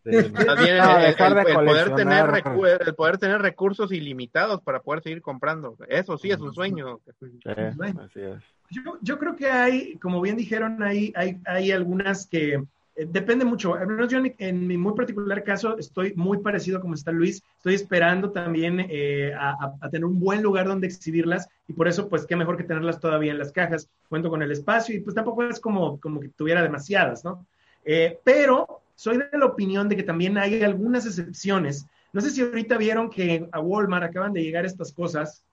Sí, 0.05 0.11
Más 0.47 0.59
bien 0.63 0.77
No, 0.77 0.97
el, 0.97 1.01
el- 1.05 1.07
dejar 1.11 1.33
de 1.35 1.41
el 1.51 1.53
poder 1.65 1.95
tener 1.95 2.25
coleccionar. 2.25 2.43
recu- 2.43 2.77
el 2.87 2.95
poder 2.95 3.17
tener 3.17 3.41
recursos 3.41 3.91
ilimitados 3.91 4.61
para 4.61 4.79
poder 4.81 5.01
seguir 5.03 5.21
comprando. 5.21 5.75
Eso 5.89 6.17
sí 6.17 6.29
es 6.31 6.39
un 6.39 6.53
sueño. 6.53 6.99
Eh, 7.45 7.71
Bueno. 7.75 8.01
así 8.03 8.21
es. 8.21 8.43
Yo, 8.71 8.97
yo 9.01 9.17
creo 9.19 9.35
que 9.35 9.47
hay, 9.49 9.95
como 9.97 10.21
bien 10.21 10.37
dijeron, 10.37 10.81
hay, 10.83 11.11
hay, 11.15 11.39
hay 11.45 11.71
algunas 11.71 12.25
que 12.27 12.53
eh, 12.95 13.07
depende 13.09 13.45
mucho. 13.45 13.75
Al 13.75 13.87
menos 13.87 14.09
yo 14.09 14.17
en 14.17 14.23
mi, 14.23 14.35
en 14.39 14.67
mi 14.67 14.77
muy 14.77 14.93
particular 14.93 15.43
caso 15.43 15.77
estoy 15.77 16.13
muy 16.15 16.37
parecido 16.39 16.79
como 16.81 16.93
está 16.95 17.11
Luis. 17.11 17.41
Estoy 17.57 17.73
esperando 17.75 18.31
también 18.31 18.85
eh, 18.89 19.33
a, 19.35 19.51
a- 19.51 19.73
a 19.81 19.89
tener 19.89 20.05
un 20.05 20.19
buen 20.19 20.41
lugar 20.43 20.67
donde 20.67 20.87
exhibirlas 20.87 21.47
y 21.67 21.73
por 21.73 21.87
eso, 21.87 22.07
pues, 22.09 22.25
qué 22.27 22.35
mejor 22.35 22.57
que 22.57 22.63
tenerlas 22.63 22.99
todavía 22.99 23.31
en 23.31 23.39
las 23.39 23.51
cajas. 23.51 23.89
Cuento 24.09 24.29
con 24.29 24.41
el 24.43 24.51
espacio 24.51 24.95
y 24.95 24.99
pues 24.99 25.15
tampoco 25.15 25.43
es 25.45 25.59
como, 25.59 25.99
como 25.99 26.19
que 26.19 26.29
tuviera 26.29 26.61
demasiadas, 26.61 27.23
¿no? 27.25 27.45
Eh, 27.83 28.19
pero 28.23 28.81
soy 28.95 29.17
de 29.17 29.29
la 29.37 29.45
opinión 29.45 29.87
de 29.89 29.95
que 29.95 30.03
también 30.03 30.37
hay 30.37 30.63
algunas 30.63 31.05
excepciones. 31.05 31.85
No 32.13 32.21
sé 32.21 32.29
si 32.31 32.41
ahorita 32.41 32.77
vieron 32.77 33.09
que 33.09 33.47
a 33.51 33.59
Walmart 33.59 34.05
acaban 34.05 34.33
de 34.33 34.41
llegar 34.41 34.65
estas 34.65 34.93
cosas. 34.93 35.43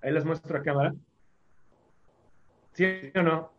Ahí 0.00 0.12
las 0.12 0.24
muestro 0.24 0.56
a 0.56 0.62
cámara. 0.62 0.94
¿Sí 2.74 2.84
o 3.14 3.22
no? 3.22 3.50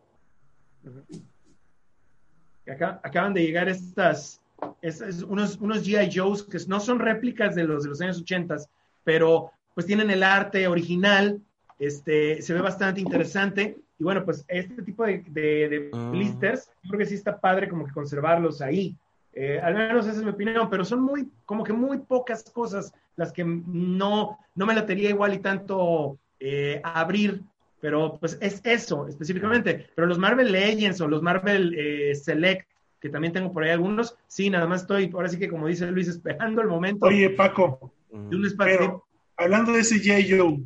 Acá, 2.70 3.00
acaban 3.02 3.34
de 3.34 3.42
llegar 3.42 3.68
estas, 3.68 4.40
estas- 4.80 5.22
unos, 5.22 5.56
unos 5.60 5.86
G.I. 5.86 6.10
Joes 6.18 6.42
que 6.44 6.58
no 6.66 6.80
son 6.80 6.98
réplicas 6.98 7.54
de 7.54 7.64
los 7.64 7.82
de 7.84 7.90
los 7.90 8.00
años 8.00 8.20
80, 8.20 8.56
pero 9.04 9.50
pues 9.74 9.86
tienen 9.86 10.10
el 10.10 10.22
arte 10.22 10.66
original, 10.66 11.40
este, 11.78 12.40
se 12.40 12.54
ve 12.54 12.60
bastante 12.60 13.00
interesante. 13.00 13.78
Y 13.98 14.04
bueno, 14.04 14.24
pues 14.24 14.44
este 14.48 14.82
tipo 14.82 15.04
de, 15.04 15.22
de, 15.28 15.68
de 15.68 15.90
Mm. 15.92 16.10
blisters, 16.12 16.70
creo 16.88 16.98
que 16.98 17.06
sí 17.06 17.14
está 17.14 17.38
padre 17.38 17.68
como 17.68 17.84
que 17.84 17.92
conservarlos 17.92 18.60
ahí. 18.62 18.96
Eh, 19.36 19.58
al 19.60 19.74
menos 19.74 20.06
esa 20.06 20.18
es 20.18 20.24
mi 20.24 20.30
opinión, 20.30 20.70
pero 20.70 20.84
son 20.84 21.00
muy, 21.00 21.28
como 21.44 21.64
que 21.64 21.72
muy 21.72 21.98
pocas 21.98 22.44
cosas 22.52 22.92
las 23.16 23.32
que 23.32 23.44
no, 23.44 24.38
no 24.54 24.66
me 24.66 24.74
latería 24.74 25.10
igual 25.10 25.34
y 25.34 25.38
tanto 25.40 26.18
eh, 26.38 26.80
abrir, 26.84 27.42
pero 27.80 28.16
pues 28.18 28.38
es 28.40 28.60
eso 28.64 29.08
específicamente. 29.08 29.88
Pero 29.94 30.06
los 30.06 30.18
Marvel 30.18 30.52
Legends 30.52 31.00
o 31.00 31.08
los 31.08 31.20
Marvel 31.22 31.74
eh, 31.76 32.14
Select, 32.14 32.68
que 33.00 33.08
también 33.08 33.32
tengo 33.32 33.52
por 33.52 33.64
ahí 33.64 33.70
algunos, 33.70 34.16
sí, 34.28 34.50
nada 34.50 34.66
más 34.66 34.82
estoy, 34.82 35.10
ahora 35.12 35.28
sí 35.28 35.38
que 35.38 35.48
como 35.48 35.66
dice 35.66 35.90
Luis, 35.90 36.08
esperando 36.08 36.62
el 36.62 36.68
momento 36.68 37.06
Oye, 37.06 37.30
Paco, 37.30 37.92
de 38.10 38.36
un 38.36 38.46
espacio. 38.46 38.78
pero 38.78 39.04
hablando 39.36 39.72
de 39.72 39.80
ese 39.80 39.98
J. 39.98 40.20
Joe, 40.28 40.60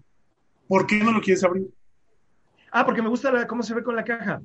¿por 0.68 0.86
qué 0.86 0.98
no 1.02 1.12
lo 1.12 1.20
quieres 1.22 1.42
abrir? 1.42 1.68
Ah, 2.70 2.84
porque 2.84 3.00
me 3.00 3.08
gusta 3.08 3.32
la- 3.32 3.46
cómo 3.46 3.62
se 3.62 3.72
ve 3.74 3.82
con 3.82 3.96
la 3.96 4.04
caja. 4.04 4.42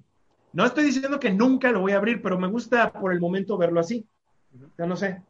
No 0.54 0.66
estoy 0.66 0.86
diciendo 0.86 1.20
que 1.20 1.32
nunca 1.32 1.72
lo 1.72 1.82
voy 1.82 1.92
a 1.94 1.98
abrir, 1.98 2.22
pero 2.22 2.40
me 2.40 2.48
gusta 2.48 2.92
por 2.94 3.12
el 3.12 3.20
momento 3.20 3.58
verlo 3.58 3.80
así. 3.80 4.06
Ya 4.78 4.86
no 4.86 4.96
sé. 4.96 5.22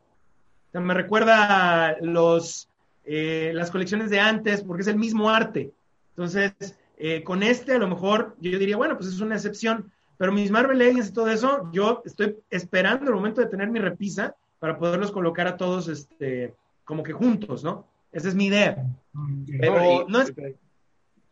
O 0.70 0.72
sea, 0.74 0.82
me 0.82 0.94
recuerda 0.94 1.88
a 1.88 1.98
los, 2.02 2.70
eh, 3.06 3.52
las 3.54 3.72
colecciones 3.72 4.10
de 4.10 4.20
antes, 4.20 4.62
porque 4.64 4.82
es 4.82 4.88
el 4.88 4.98
mismo 4.98 5.30
arte. 5.30 5.72
Entonces, 6.10 6.54
eh, 6.98 7.24
con 7.24 7.42
este 7.42 7.74
a 7.74 7.78
lo 7.80 7.88
mejor 7.88 8.36
yo 8.40 8.58
diría, 8.60 8.78
bueno, 8.78 8.98
pues 8.98 9.10
es 9.10 9.20
una 9.22 9.36
excepción. 9.36 9.92
Pero 10.18 10.32
mis 10.32 10.52
Marvel 10.52 10.78
Legends 10.78 11.10
y 11.10 11.14
todo 11.14 11.30
eso, 11.30 11.70
yo 11.72 12.02
estoy 12.06 12.38
esperando 12.50 13.10
el 13.10 13.16
momento 13.16 13.42
de 13.42 13.48
tener 13.48 13.70
mi 13.70 13.80
repisa 13.80 14.36
para 14.60 14.78
poderlos 14.78 15.12
colocar 15.12 15.48
a 15.48 15.58
todos 15.58 15.88
este, 15.88 16.54
como 16.86 17.02
que 17.04 17.14
juntos, 17.14 17.64
¿no? 17.64 17.88
Esa 18.12 18.28
es 18.28 18.36
mi 18.36 18.46
idea. 18.48 18.86
Mm, 19.14 19.44
Pero 19.60 20.06
no 20.08 20.22
es- 20.22 20.34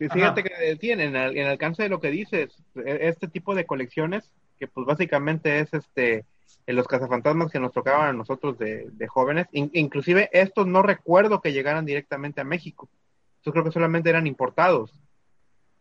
y 0.06 0.10
Fíjate 0.10 0.44
que 0.44 0.76
tienen 0.78 1.16
en, 1.16 1.38
el 1.38 1.48
alcance 1.48 1.84
de 1.84 1.90
lo 1.90 2.00
que 2.00 2.10
dices, 2.10 2.50
e- 2.76 3.00
este 3.08 3.28
tipo 3.28 3.54
de 3.56 3.66
colecciones, 3.66 4.32
que 4.58 4.68
pues 4.68 4.86
básicamente 4.88 5.60
es 5.60 5.74
este 5.74 6.26
en 6.68 6.76
los 6.76 6.88
cazafantasmas 6.88 7.52
que 7.52 7.60
nos 7.60 7.72
tocaban 7.72 8.08
a 8.10 8.14
nosotros 8.14 8.58
de, 8.58 8.88
de 8.92 9.08
jóvenes, 9.08 9.48
In- 9.52 9.72
inclusive 9.74 10.30
estos 10.32 10.68
no 10.68 10.82
recuerdo 10.82 11.42
que 11.42 11.54
llegaran 11.54 11.86
directamente 11.86 12.42
a 12.42 12.46
México. 12.46 12.90
Yo 13.44 13.52
creo 13.52 13.64
que 13.64 13.72
solamente 13.72 14.10
eran 14.10 14.28
importados. 14.28 14.92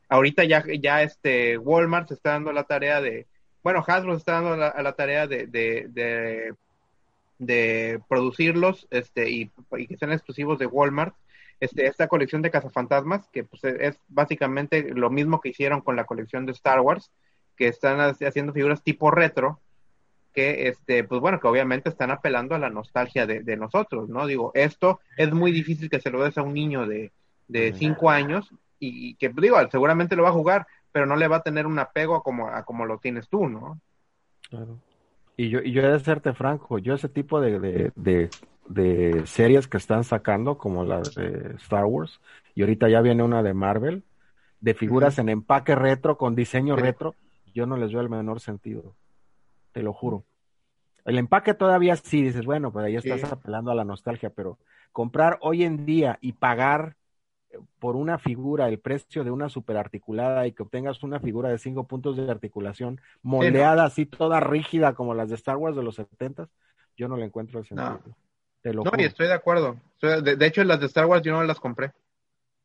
Ahorita 0.08 0.44
ya, 0.44 0.64
ya 0.80 1.02
este 1.02 1.58
Walmart 1.58 2.08
se 2.08 2.14
está 2.14 2.30
dando 2.30 2.52
la 2.52 2.64
tarea 2.64 3.00
de, 3.00 3.26
bueno, 3.62 3.84
Hasbro 3.86 4.12
se 4.12 4.18
está 4.18 4.32
dando 4.32 4.56
la, 4.56 4.68
a 4.68 4.82
la 4.82 4.92
tarea 4.94 5.26
de, 5.26 5.46
de, 5.46 5.86
de, 5.90 6.54
de 7.38 8.00
producirlos 8.08 8.86
este, 8.90 9.30
y, 9.30 9.50
y 9.76 9.86
que 9.86 9.96
sean 9.96 10.12
exclusivos 10.12 10.58
de 10.58 10.66
Walmart 10.66 11.14
este, 11.60 11.86
esta 11.86 12.08
colección 12.08 12.42
de 12.42 12.50
cazafantasmas, 12.50 13.28
que 13.28 13.44
pues, 13.44 13.62
es 13.64 13.98
básicamente 14.08 14.92
lo 14.94 15.10
mismo 15.10 15.40
que 15.40 15.50
hicieron 15.50 15.82
con 15.82 15.94
la 15.96 16.04
colección 16.04 16.46
de 16.46 16.52
Star 16.52 16.80
Wars, 16.80 17.10
que 17.56 17.68
están 17.68 17.98
haci- 17.98 18.26
haciendo 18.26 18.52
figuras 18.52 18.82
tipo 18.82 19.10
retro, 19.10 19.60
que 20.32 20.68
este, 20.68 21.04
pues 21.04 21.20
bueno, 21.20 21.40
que 21.40 21.48
obviamente 21.48 21.88
están 21.88 22.10
apelando 22.10 22.54
a 22.54 22.58
la 22.58 22.70
nostalgia 22.70 23.26
de, 23.26 23.40
de 23.42 23.56
nosotros, 23.56 24.08
¿no? 24.08 24.26
Digo, 24.26 24.52
esto 24.54 25.00
es 25.16 25.32
muy 25.32 25.52
difícil 25.52 25.90
que 25.90 26.00
se 26.00 26.10
lo 26.10 26.22
des 26.22 26.38
a 26.38 26.42
un 26.42 26.54
niño 26.54 26.86
de, 26.86 27.12
de 27.48 27.74
cinco 27.74 28.10
años 28.10 28.48
y, 28.78 29.10
y 29.10 29.14
que 29.16 29.30
pues, 29.30 29.42
digo, 29.42 29.56
seguramente 29.70 30.16
lo 30.16 30.22
va 30.22 30.30
a 30.30 30.32
jugar, 30.32 30.66
pero 30.92 31.04
no 31.04 31.16
le 31.16 31.28
va 31.28 31.36
a 31.36 31.42
tener 31.42 31.66
un 31.66 31.78
apego 31.78 32.16
a 32.16 32.22
como, 32.22 32.48
a 32.48 32.64
como 32.64 32.86
lo 32.86 32.98
tienes 32.98 33.28
tú, 33.28 33.48
¿no? 33.48 33.80
Claro. 34.48 34.78
Y 35.36 35.48
yo, 35.48 35.60
y 35.60 35.72
yo 35.72 35.82
he 35.82 35.88
de 35.88 36.00
serte 36.00 36.32
franco, 36.32 36.78
yo 36.78 36.94
ese 36.94 37.08
tipo 37.08 37.40
de, 37.40 37.58
de, 37.58 37.92
de, 37.96 38.30
de 38.70 39.26
series 39.26 39.66
que 39.66 39.76
están 39.78 40.04
sacando, 40.04 40.56
como 40.56 40.84
la 40.84 41.00
de 41.00 41.54
Star 41.56 41.84
Wars, 41.84 42.20
y 42.54 42.62
ahorita 42.62 42.88
ya 42.88 43.00
viene 43.00 43.22
una 43.24 43.42
de 43.42 43.52
Marvel, 43.52 44.04
de 44.60 44.74
figuras 44.74 45.18
en 45.18 45.28
empaque 45.28 45.74
retro, 45.74 46.16
con 46.16 46.34
diseño 46.36 46.76
Sí. 46.76 46.82
retro, 46.82 47.14
yo 47.52 47.66
no 47.66 47.76
les 47.76 47.92
veo 47.92 48.00
el 48.00 48.08
menor 48.08 48.40
sentido, 48.40 48.94
te 49.72 49.82
lo 49.82 49.92
juro. 49.92 50.24
El 51.04 51.18
empaque 51.18 51.54
todavía 51.54 51.96
sí, 51.96 52.22
dices, 52.22 52.44
bueno, 52.44 52.72
pues 52.72 52.84
ahí 52.84 52.94
estás 52.96 53.20
Sí. 53.20 53.26
apelando 53.28 53.72
a 53.72 53.74
la 53.74 53.84
nostalgia, 53.84 54.30
pero 54.30 54.58
comprar 54.92 55.38
hoy 55.40 55.64
en 55.64 55.84
día 55.84 56.18
y 56.20 56.32
pagar 56.32 56.94
eh, 57.50 57.58
por 57.80 57.96
una 57.96 58.18
figura 58.18 58.68
el 58.68 58.78
precio 58.78 59.24
de 59.24 59.32
una 59.32 59.48
superarticulada 59.48 60.46
y 60.46 60.52
que 60.52 60.62
obtengas 60.62 61.02
una 61.02 61.18
figura 61.18 61.48
de 61.48 61.58
cinco 61.58 61.88
puntos 61.88 62.16
de 62.16 62.30
articulación 62.30 63.00
moldeada 63.22 63.84
así 63.84 64.06
toda 64.06 64.38
rígida 64.38 64.94
como 64.94 65.14
las 65.14 65.28
de 65.30 65.34
Star 65.34 65.56
Wars 65.56 65.74
de 65.74 65.82
los 65.82 65.96
70 65.96 66.48
yo 66.96 67.08
no 67.08 67.16
le 67.16 67.24
encuentro 67.24 67.58
el 67.58 67.64
sentido. 67.66 68.14
Te 68.62 68.72
lo 68.72 68.84
No, 68.84 68.90
juro. 68.90 69.02
y 69.02 69.04
estoy 69.04 69.26
de 69.28 69.34
acuerdo. 69.34 69.78
De, 70.02 70.36
de 70.36 70.46
hecho, 70.46 70.64
las 70.64 70.80
de 70.80 70.86
Star 70.86 71.06
Wars 71.06 71.22
yo 71.22 71.32
no 71.32 71.42
las 71.44 71.60
compré. 71.60 71.92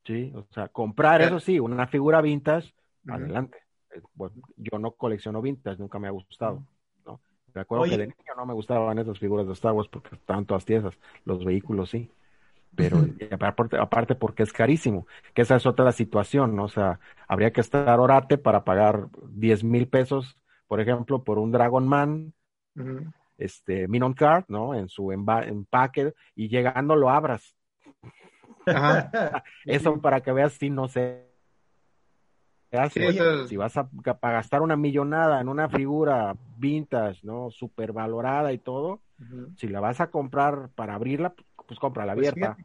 Sí, 0.05 0.31
o 0.35 0.45
sea, 0.53 0.67
comprar, 0.69 1.21
eso 1.21 1.39
sí, 1.39 1.59
una 1.59 1.87
figura 1.87 2.21
vintage, 2.21 2.73
adelante. 3.07 3.57
Eh, 3.91 4.01
Bueno, 4.13 4.35
yo 4.57 4.77
no 4.77 4.91
colecciono 4.91 5.41
vintage, 5.41 5.77
nunca 5.79 5.97
me 5.99 6.07
ha 6.07 6.11
gustado, 6.11 6.63
¿no? 7.05 7.21
De 7.53 7.61
acuerdo 7.61 7.87
que 7.87 7.97
de 7.97 8.07
niño 8.07 8.35
no 8.37 8.45
me 8.45 8.53
gustaban 8.53 8.99
esas 8.99 9.17
figuras 9.17 9.47
de 9.47 9.53
Star 9.53 9.73
Wars 9.73 9.89
porque 9.89 10.15
estaban 10.15 10.45
todas 10.45 10.65
tiesas, 10.65 10.93
los 11.23 11.43
vehículos 11.43 11.89
sí. 11.89 12.11
Pero 12.75 13.09
aparte, 13.31 13.77
aparte 13.77 14.15
porque 14.15 14.43
es 14.43 14.53
carísimo, 14.53 15.07
que 15.35 15.43
esa 15.43 15.57
es 15.57 15.65
otra 15.67 15.91
situación, 15.93 16.55
¿no? 16.55 16.65
O 16.65 16.69
sea, 16.69 16.99
habría 17.27 17.53
que 17.53 17.61
estar 17.61 17.99
orate 17.99 18.37
para 18.37 18.63
pagar 18.65 19.09
10 19.29 19.63
mil 19.63 19.87
pesos, 19.89 20.37
por 20.67 20.81
ejemplo, 20.81 21.23
por 21.23 21.39
un 21.39 21.51
Dragon 21.51 21.87
Man, 21.87 22.33
este, 23.37 23.87
Minon 23.87 24.13
Card, 24.13 24.45
¿no? 24.47 24.73
En 24.73 24.89
su 24.89 25.11
empaque, 25.11 26.13
y 26.35 26.47
llegando 26.49 26.95
lo 26.95 27.09
abras. 27.09 27.55
Eso 29.65 30.01
para 30.01 30.21
que 30.21 30.31
veas 30.31 30.53
si 30.53 30.69
no 30.69 30.87
sé 30.87 31.25
si 33.47 33.57
vas 33.57 33.77
a, 33.77 33.89
gastar 34.21 34.61
una 34.61 34.75
millonada 34.75 35.39
en 35.41 35.47
una 35.47 35.69
figura 35.69 36.35
vintage, 36.57 37.19
¿no? 37.23 37.49
Super 37.51 37.93
valorada 37.93 38.51
y 38.53 38.57
todo, 38.57 39.01
si 39.57 39.67
la 39.67 39.79
vas 39.79 40.01
a 40.01 40.07
comprar 40.07 40.69
para 40.75 40.95
abrirla, 40.95 41.33
pues 41.67 41.79
compra 41.79 42.05
la 42.05 42.13
pues 42.13 42.29
abierta. 42.29 42.57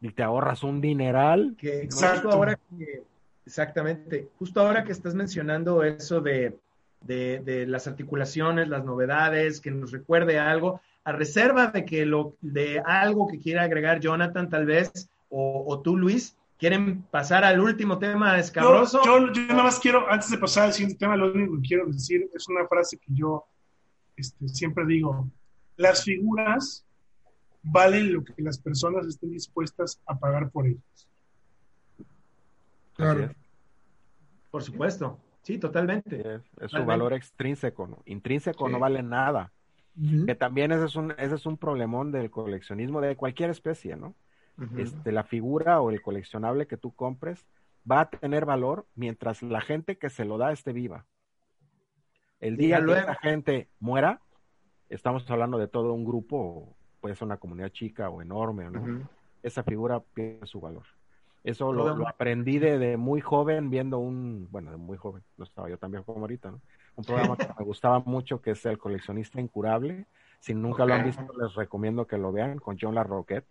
y 0.00 0.10
te 0.10 0.22
ahorras 0.22 0.62
un 0.62 0.80
dineral. 0.80 1.56
exacto. 1.60 2.30
ahora 2.30 2.58
exactamente. 3.44 4.28
Justo 4.38 4.60
ahora 4.60 4.84
que 4.84 4.92
estás 4.92 5.14
mencionando 5.14 5.82
eso 5.82 6.20
de, 6.20 6.58
de, 7.08 7.64
las 7.66 7.86
articulaciones, 7.86 8.68
las 8.68 8.84
novedades, 8.84 9.60
que 9.60 9.70
nos 9.70 9.90
recuerde 9.90 10.38
algo, 10.38 10.80
a 11.04 11.12
reserva 11.12 11.68
de 11.68 11.84
que 11.84 12.04
lo, 12.06 12.36
de 12.40 12.80
algo 12.84 13.26
que 13.28 13.40
quiera 13.40 13.62
agregar 13.62 14.00
Jonathan, 14.00 14.48
tal 14.48 14.66
vez, 14.66 15.10
o, 15.30 15.64
o 15.66 15.80
tú, 15.80 15.96
Luis, 15.96 16.36
¿Quieren 16.58 17.02
pasar 17.02 17.44
al 17.44 17.60
último 17.60 18.00
tema 18.00 18.36
escabroso? 18.36 19.00
Yo, 19.04 19.32
yo, 19.32 19.42
nada 19.42 19.62
más 19.62 19.78
quiero, 19.78 20.10
antes 20.10 20.28
de 20.28 20.38
pasar 20.38 20.64
al 20.64 20.72
siguiente 20.72 20.98
tema, 20.98 21.16
lo 21.16 21.32
único 21.32 21.54
que 21.54 21.68
quiero 21.68 21.86
decir 21.86 22.28
es 22.34 22.48
una 22.48 22.66
frase 22.66 22.98
que 22.98 23.14
yo 23.14 23.44
este, 24.16 24.48
siempre 24.48 24.84
digo. 24.84 25.30
Las 25.76 26.02
figuras 26.02 26.84
valen 27.62 28.12
lo 28.12 28.24
que 28.24 28.34
las 28.38 28.58
personas 28.58 29.06
estén 29.06 29.30
dispuestas 29.30 30.00
a 30.04 30.18
pagar 30.18 30.50
por 30.50 30.66
ellas. 30.66 31.08
Claro. 32.94 33.30
Por 34.50 34.64
supuesto. 34.64 35.16
Sí, 35.48 35.56
totalmente. 35.56 36.42
Es, 36.60 36.70
su 36.70 36.84
valor 36.84 37.14
extrínseco, 37.14 37.86
¿no? 37.86 38.02
Intrínseco 38.04 38.68
no 38.68 38.78
vale 38.78 39.02
nada. 39.02 39.50
Que 40.26 40.34
también 40.34 40.72
ese 40.72 40.84
es, 40.84 40.94
un, 40.94 41.12
ese 41.12 41.36
es 41.36 41.46
un 41.46 41.56
problemón 41.56 42.12
del 42.12 42.30
coleccionismo 42.30 43.00
de 43.00 43.16
cualquier 43.16 43.48
especie, 43.48 43.96
¿no? 43.96 44.14
este, 44.76 45.10
la 45.10 45.24
figura 45.24 45.80
o 45.80 45.90
el 45.90 46.02
coleccionable 46.02 46.66
que 46.66 46.76
tú 46.76 46.94
compres 46.94 47.46
va 47.90 48.00
a 48.02 48.10
tener 48.10 48.44
valor 48.44 48.86
mientras 48.94 49.42
la 49.42 49.62
gente 49.62 49.96
que 49.96 50.10
se 50.10 50.26
lo 50.26 50.36
da 50.36 50.52
esté 50.52 50.74
viva. 50.74 51.06
El 52.40 52.58
día 52.58 52.76
que 52.80 52.92
la 52.92 53.14
gente 53.14 53.70
muera, 53.80 54.20
estamos 54.90 55.28
hablando 55.30 55.56
de 55.56 55.66
todo 55.66 55.94
un 55.94 56.04
grupo, 56.04 56.76
puede 57.00 57.14
ser 57.14 57.24
una 57.24 57.38
comunidad 57.38 57.70
chica 57.70 58.10
o 58.10 58.20
enorme, 58.20 58.70
¿no? 58.70 59.08
Esa 59.42 59.62
figura 59.62 60.00
pierde 60.00 60.46
su 60.46 60.60
valor. 60.60 60.84
Eso 61.44 61.72
lo, 61.72 62.06
aprendí 62.06 62.58
de, 62.58 62.96
muy 62.96 63.20
joven 63.20 63.70
viendo 63.70 63.98
un, 63.98 64.48
bueno, 64.50 64.70
de 64.70 64.76
muy 64.76 64.98
joven, 64.98 65.22
no 65.36 65.44
estaba 65.44 65.68
yo 65.68 65.78
también 65.78 66.02
como 66.02 66.20
ahorita, 66.20 66.50
¿no? 66.50 66.60
Un 66.96 67.04
programa 67.04 67.36
que 67.36 67.46
me 67.58 67.64
gustaba 67.64 68.00
mucho 68.00 68.42
que 68.42 68.50
es 68.50 68.66
El 68.66 68.76
coleccionista 68.76 69.40
incurable. 69.40 70.06
Si 70.40 70.52
nunca 70.52 70.84
lo 70.84 70.94
han 70.94 71.04
visto, 71.04 71.26
les 71.40 71.54
recomiendo 71.54 72.06
que 72.06 72.18
lo 72.18 72.32
vean 72.32 72.58
con 72.58 72.76
John 72.80 72.94
LaRoquette. 72.94 73.46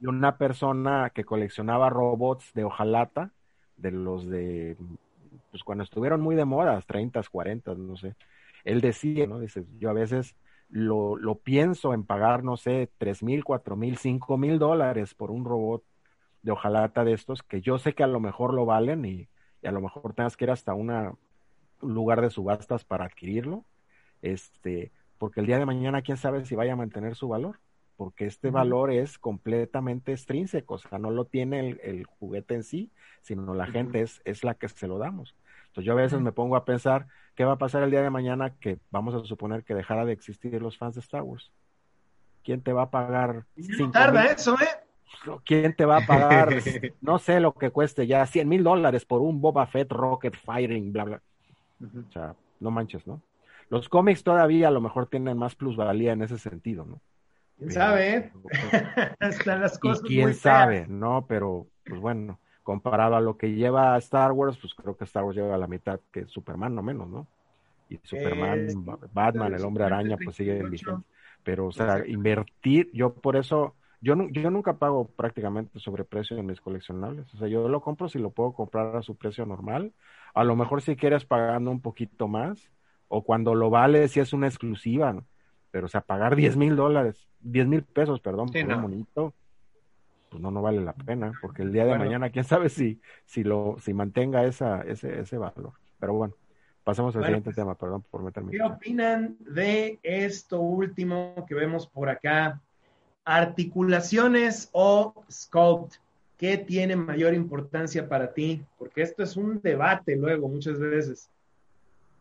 Y 0.00 0.06
una 0.06 0.38
persona 0.38 1.10
que 1.14 1.24
coleccionaba 1.24 1.90
robots 1.90 2.54
de 2.54 2.64
hojalata, 2.64 3.32
de 3.76 3.90
los 3.90 4.26
de, 4.26 4.76
pues 5.50 5.62
cuando 5.64 5.84
estuvieron 5.84 6.20
muy 6.22 6.34
de 6.34 6.46
moda, 6.46 6.80
30, 6.80 7.22
40, 7.30 7.74
no 7.74 7.96
sé. 7.96 8.14
Él 8.64 8.80
decía, 8.80 9.26
¿no? 9.26 9.38
Dice, 9.38 9.64
yo 9.78 9.90
a 9.90 9.92
veces 9.94 10.34
lo, 10.70 11.16
lo 11.16 11.36
pienso 11.36 11.94
en 11.94 12.04
pagar, 12.04 12.42
no 12.42 12.56
sé, 12.56 12.90
tres 12.98 13.22
mil, 13.22 13.44
cuatro 13.44 13.76
mil, 13.76 13.98
cinco 13.98 14.36
mil 14.38 14.58
dólares 14.58 15.14
por 15.14 15.30
un 15.30 15.44
robot 15.44 15.82
de 16.42 16.52
hojalata 16.52 17.04
de 17.04 17.12
estos, 17.12 17.42
que 17.42 17.60
yo 17.60 17.78
sé 17.78 17.94
que 17.94 18.02
a 18.02 18.08
lo 18.08 18.20
mejor 18.20 18.54
lo 18.54 18.64
valen 18.64 19.04
y, 19.04 19.28
y 19.62 19.66
a 19.66 19.72
lo 19.72 19.80
mejor 19.80 20.14
tengas 20.14 20.36
que 20.36 20.44
ir 20.44 20.50
hasta 20.50 20.74
una, 20.74 21.14
un 21.80 21.94
lugar 21.94 22.20
de 22.20 22.30
subastas 22.30 22.84
para 22.84 23.04
adquirirlo, 23.04 23.64
este, 24.22 24.92
porque 25.18 25.40
el 25.40 25.46
día 25.46 25.58
de 25.58 25.66
mañana 25.66 26.02
quién 26.02 26.16
sabe 26.16 26.44
si 26.44 26.54
vaya 26.54 26.72
a 26.74 26.76
mantener 26.76 27.14
su 27.14 27.28
valor 27.28 27.58
porque 27.98 28.26
este 28.26 28.50
valor 28.50 28.92
es 28.92 29.18
completamente 29.18 30.12
extrínseco, 30.12 30.74
o 30.74 30.78
sea, 30.78 31.00
no 31.00 31.10
lo 31.10 31.24
tiene 31.24 31.76
el, 31.82 32.06
juguete 32.06 32.54
en 32.54 32.62
sí, 32.62 32.92
sino 33.22 33.54
la 33.54 33.66
gente 33.66 34.02
es, 34.02 34.22
es 34.24 34.44
la 34.44 34.54
que 34.54 34.68
se 34.68 34.86
lo 34.86 34.98
damos. 34.98 35.34
Entonces 35.66 35.84
yo 35.84 35.94
a 35.94 35.96
veces 35.96 36.20
me 36.20 36.30
pongo 36.30 36.54
a 36.54 36.64
pensar, 36.64 37.08
¿qué 37.34 37.44
va 37.44 37.54
a 37.54 37.58
pasar 37.58 37.82
el 37.82 37.90
día 37.90 38.00
de 38.00 38.08
mañana 38.08 38.54
que 38.60 38.78
vamos 38.92 39.16
a 39.16 39.26
suponer 39.26 39.64
que 39.64 39.74
dejara 39.74 40.04
de 40.04 40.12
existir 40.12 40.62
los 40.62 40.78
fans 40.78 40.94
de 40.94 41.00
Star 41.00 41.22
Wars? 41.22 41.50
¿Quién 42.44 42.62
te 42.62 42.72
va 42.72 42.82
a 42.82 42.90
pagar? 42.90 43.46
No 43.56 43.90
tarda 43.90 44.26
eso, 44.26 44.54
¿eh? 44.54 44.87
¿Quién 45.44 45.74
te 45.74 45.84
va 45.84 45.98
a 45.98 46.06
pagar? 46.06 46.48
no 47.00 47.18
sé 47.18 47.40
lo 47.40 47.54
que 47.54 47.70
cueste 47.70 48.06
ya, 48.06 48.26
100 48.26 48.48
mil 48.48 48.62
dólares 48.62 49.04
por 49.04 49.20
un 49.20 49.40
Boba 49.40 49.66
Fett 49.66 49.90
Rocket 49.90 50.36
Firing, 50.36 50.92
bla, 50.92 51.04
bla. 51.04 51.22
O 51.80 52.12
sea, 52.12 52.34
no 52.60 52.70
manches, 52.70 53.06
¿no? 53.06 53.20
Los 53.70 53.88
cómics 53.88 54.22
todavía 54.22 54.68
a 54.68 54.70
lo 54.70 54.80
mejor 54.80 55.06
tienen 55.06 55.36
más 55.36 55.54
plusvalía 55.54 56.12
en 56.12 56.22
ese 56.22 56.38
sentido, 56.38 56.84
¿no? 56.84 57.00
¿Quién 57.58 57.72
sabe? 57.72 58.16
Eh? 58.16 58.32
Están 59.20 59.60
las 59.60 59.78
cosas 59.78 60.04
y 60.04 60.08
quién 60.08 60.34
sabe, 60.34 60.86
¿no? 60.88 61.26
Pero, 61.28 61.66
pues 61.84 62.00
bueno, 62.00 62.38
comparado 62.62 63.16
a 63.16 63.20
lo 63.20 63.36
que 63.36 63.54
lleva 63.54 63.96
Star 63.98 64.32
Wars, 64.32 64.58
pues 64.58 64.74
creo 64.74 64.96
que 64.96 65.04
Star 65.04 65.24
Wars 65.24 65.36
lleva 65.36 65.58
la 65.58 65.66
mitad 65.66 66.00
que 66.12 66.26
Superman, 66.26 66.74
no 66.74 66.82
menos, 66.82 67.08
¿no? 67.08 67.26
Y 67.88 67.98
Superman, 68.02 68.68
Batman, 69.12 69.54
el 69.54 69.64
Hombre 69.64 69.84
Araña, 69.84 70.16
pues 70.22 70.36
sigue 70.36 70.62
vigente. 70.64 71.06
Pero, 71.42 71.66
o 71.66 71.72
sea, 71.72 72.06
invertir, 72.06 72.90
yo 72.92 73.14
por 73.14 73.36
eso, 73.36 73.74
yo, 74.00 74.14
yo 74.30 74.50
nunca 74.50 74.78
pago 74.78 75.08
prácticamente 75.08 75.78
sobreprecio 75.80 76.36
en 76.36 76.46
mis 76.46 76.60
coleccionables. 76.60 77.32
O 77.34 77.38
sea, 77.38 77.48
yo 77.48 77.68
lo 77.68 77.80
compro 77.80 78.08
si 78.08 78.18
lo 78.18 78.30
puedo 78.30 78.52
comprar 78.52 78.96
a 78.96 79.02
su 79.02 79.16
precio 79.16 79.44
normal. 79.44 79.92
A 80.34 80.44
lo 80.44 80.56
mejor 80.56 80.82
si 80.82 80.96
quieres 80.96 81.24
pagando 81.24 81.70
un 81.70 81.80
poquito 81.80 82.28
más, 82.28 82.70
o 83.08 83.24
cuando 83.24 83.54
lo 83.54 83.70
vale 83.70 84.06
si 84.08 84.20
es 84.20 84.32
una 84.32 84.46
exclusiva, 84.46 85.12
¿no? 85.12 85.26
Pero, 85.70 85.86
o 85.86 85.88
sea, 85.88 86.00
pagar 86.00 86.36
10 86.36 86.56
mil 86.56 86.76
dólares, 86.76 87.28
10 87.40 87.66
mil 87.66 87.82
pesos, 87.82 88.20
perdón, 88.20 88.48
por 88.50 88.62
un 88.62 88.80
monito, 88.80 89.34
pues 90.30 90.42
no, 90.42 90.50
no 90.50 90.62
vale 90.62 90.80
la 90.80 90.94
pena, 90.94 91.32
porque 91.42 91.62
el 91.62 91.72
día 91.72 91.84
de 91.84 91.98
mañana, 91.98 92.30
quién 92.30 92.44
sabe 92.44 92.68
si, 92.68 93.00
si 93.26 93.44
lo, 93.44 93.76
si 93.78 93.92
mantenga 93.92 94.44
esa, 94.44 94.80
ese, 94.82 95.20
ese 95.20 95.36
valor. 95.36 95.72
Pero 95.98 96.14
bueno, 96.14 96.34
pasemos 96.84 97.14
al 97.16 97.24
siguiente 97.24 97.46
pues, 97.46 97.56
tema, 97.56 97.74
perdón 97.74 98.02
por 98.10 98.22
meterme. 98.22 98.52
¿Qué 98.52 98.62
opinan 98.62 99.36
de 99.40 99.98
esto 100.02 100.60
último 100.60 101.44
que 101.46 101.54
vemos 101.54 101.86
por 101.86 102.08
acá? 102.08 102.62
Articulaciones 103.28 104.70
o 104.72 105.24
sculpt. 105.30 105.96
¿Qué 106.38 106.56
tiene 106.56 106.96
mayor 106.96 107.34
importancia 107.34 108.08
para 108.08 108.32
ti? 108.32 108.62
Porque 108.78 109.02
esto 109.02 109.22
es 109.22 109.36
un 109.36 109.60
debate 109.60 110.16
luego 110.16 110.48
muchas 110.48 110.78
veces. 110.78 111.28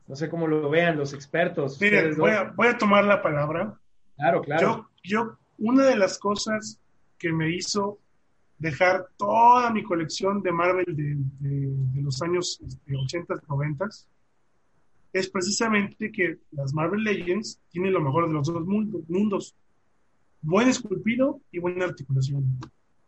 No 0.08 0.16
sé 0.16 0.28
cómo 0.28 0.48
lo 0.48 0.70
vean 0.70 0.98
los 0.98 1.14
expertos. 1.14 1.80
Miren, 1.80 2.18
voy 2.18 2.32
a, 2.32 2.44
voy 2.56 2.68
a, 2.68 2.78
tomar 2.78 3.06
la 3.06 3.22
palabra. 3.22 3.80
Claro, 4.16 4.42
claro. 4.42 4.62
Yo, 4.62 4.90
yo, 5.04 5.38
una 5.60 5.86
de 5.86 5.96
las 5.96 6.18
cosas 6.18 6.80
que 7.18 7.32
me 7.32 7.56
hizo 7.56 8.00
dejar 8.58 9.08
toda 9.18 9.70
mi 9.72 9.84
colección 9.84 10.42
de 10.42 10.52
Marvel 10.52 10.86
de, 10.88 11.16
de, 11.40 12.02
los 12.02 12.22
años 12.22 12.60
80, 12.86 13.34
este, 13.34 13.48
90 13.48 13.86
es 15.14 15.30
precisamente 15.30 16.12
que 16.12 16.38
las 16.52 16.74
Marvel 16.74 17.04
Legends 17.04 17.60
tienen 17.70 17.94
lo 17.94 18.02
mejor 18.02 18.28
de 18.28 18.34
los 18.34 18.48
dos 18.48 18.66
mundos. 18.66 19.56
Buen 20.42 20.70
esculpido 20.70 21.42
y 21.52 21.60
buena 21.60 21.86
articulación. 21.86 22.60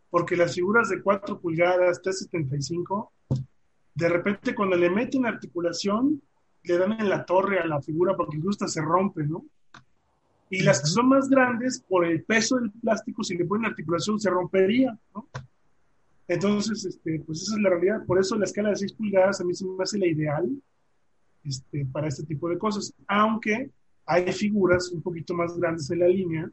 Porque 0.09 0.35
las 0.35 0.55
figuras 0.55 0.89
de 0.89 1.01
4 1.01 1.39
pulgadas, 1.39 2.01
375, 2.01 3.11
de 3.95 4.09
repente 4.09 4.55
cuando 4.55 4.75
le 4.75 4.89
meten 4.89 5.25
articulación, 5.25 6.21
le 6.63 6.77
dan 6.77 6.93
en 6.93 7.09
la 7.09 7.25
torre 7.25 7.59
a 7.59 7.67
la 7.67 7.81
figura 7.81 8.15
porque 8.15 8.37
incluso 8.37 8.67
se 8.67 8.81
rompe, 8.81 9.23
¿no? 9.23 9.45
Y 10.49 10.63
las 10.63 10.81
que 10.81 10.87
son 10.87 11.09
más 11.09 11.29
grandes, 11.29 11.83
por 11.87 12.05
el 12.05 12.23
peso 12.23 12.57
del 12.57 12.71
plástico, 12.71 13.23
si 13.23 13.37
le 13.37 13.45
ponen 13.45 13.67
articulación, 13.67 14.19
se 14.19 14.31
rompería, 14.31 14.97
¿no? 15.13 15.27
Entonces, 16.27 16.85
este, 16.85 17.21
pues 17.25 17.41
esa 17.41 17.55
es 17.55 17.61
la 17.61 17.69
realidad. 17.69 18.05
Por 18.05 18.19
eso 18.19 18.35
la 18.35 18.45
escala 18.45 18.69
de 18.69 18.75
6 18.77 18.93
pulgadas 18.93 19.41
a 19.41 19.43
mí 19.43 19.53
se 19.53 19.65
me 19.65 19.83
hace 19.83 19.97
la 19.97 20.07
ideal 20.07 20.49
este, 21.43 21.85
para 21.85 22.07
este 22.07 22.23
tipo 22.23 22.49
de 22.49 22.57
cosas. 22.57 22.93
Aunque 23.07 23.71
hay 24.05 24.31
figuras 24.31 24.89
un 24.89 25.01
poquito 25.01 25.33
más 25.33 25.55
grandes 25.57 25.89
en 25.91 25.99
la 25.99 26.07
línea 26.07 26.51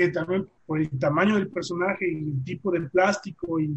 que 0.00 0.12
también 0.12 0.48
por 0.66 0.80
el 0.80 0.88
tamaño 0.98 1.34
del 1.34 1.48
personaje 1.48 2.10
y 2.10 2.16
el 2.16 2.44
tipo 2.44 2.70
de 2.70 2.80
plástico 2.82 3.60
y, 3.60 3.76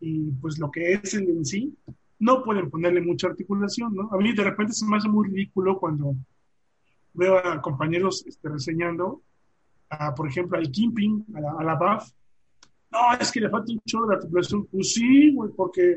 y 0.00 0.30
pues 0.32 0.58
lo 0.58 0.70
que 0.70 0.92
es 0.92 1.14
el 1.14 1.28
en 1.28 1.44
sí, 1.44 1.74
no 2.18 2.42
pueden 2.42 2.70
ponerle 2.70 3.00
mucha 3.00 3.28
articulación, 3.28 3.94
¿no? 3.94 4.10
A 4.12 4.16
mí 4.18 4.34
de 4.34 4.44
repente 4.44 4.72
se 4.72 4.86
me 4.86 4.96
hace 4.96 5.08
muy 5.08 5.28
ridículo 5.28 5.78
cuando 5.78 6.14
veo 7.14 7.38
a 7.38 7.62
compañeros 7.62 8.24
este, 8.26 8.48
reseñando, 8.48 9.22
a, 9.88 10.14
por 10.14 10.28
ejemplo, 10.28 10.58
al 10.58 10.70
Kimping, 10.70 11.24
a 11.34 11.40
la, 11.40 11.52
a 11.52 11.64
la 11.64 11.74
BAF. 11.76 12.10
No, 12.90 12.98
es 13.18 13.32
que 13.32 13.40
le 13.40 13.48
falta 13.48 13.72
un 13.72 13.80
chorro 13.86 14.08
de 14.08 14.16
articulación. 14.16 14.66
Pues 14.66 14.92
sí, 14.92 15.32
güey, 15.32 15.50
porque 15.56 15.96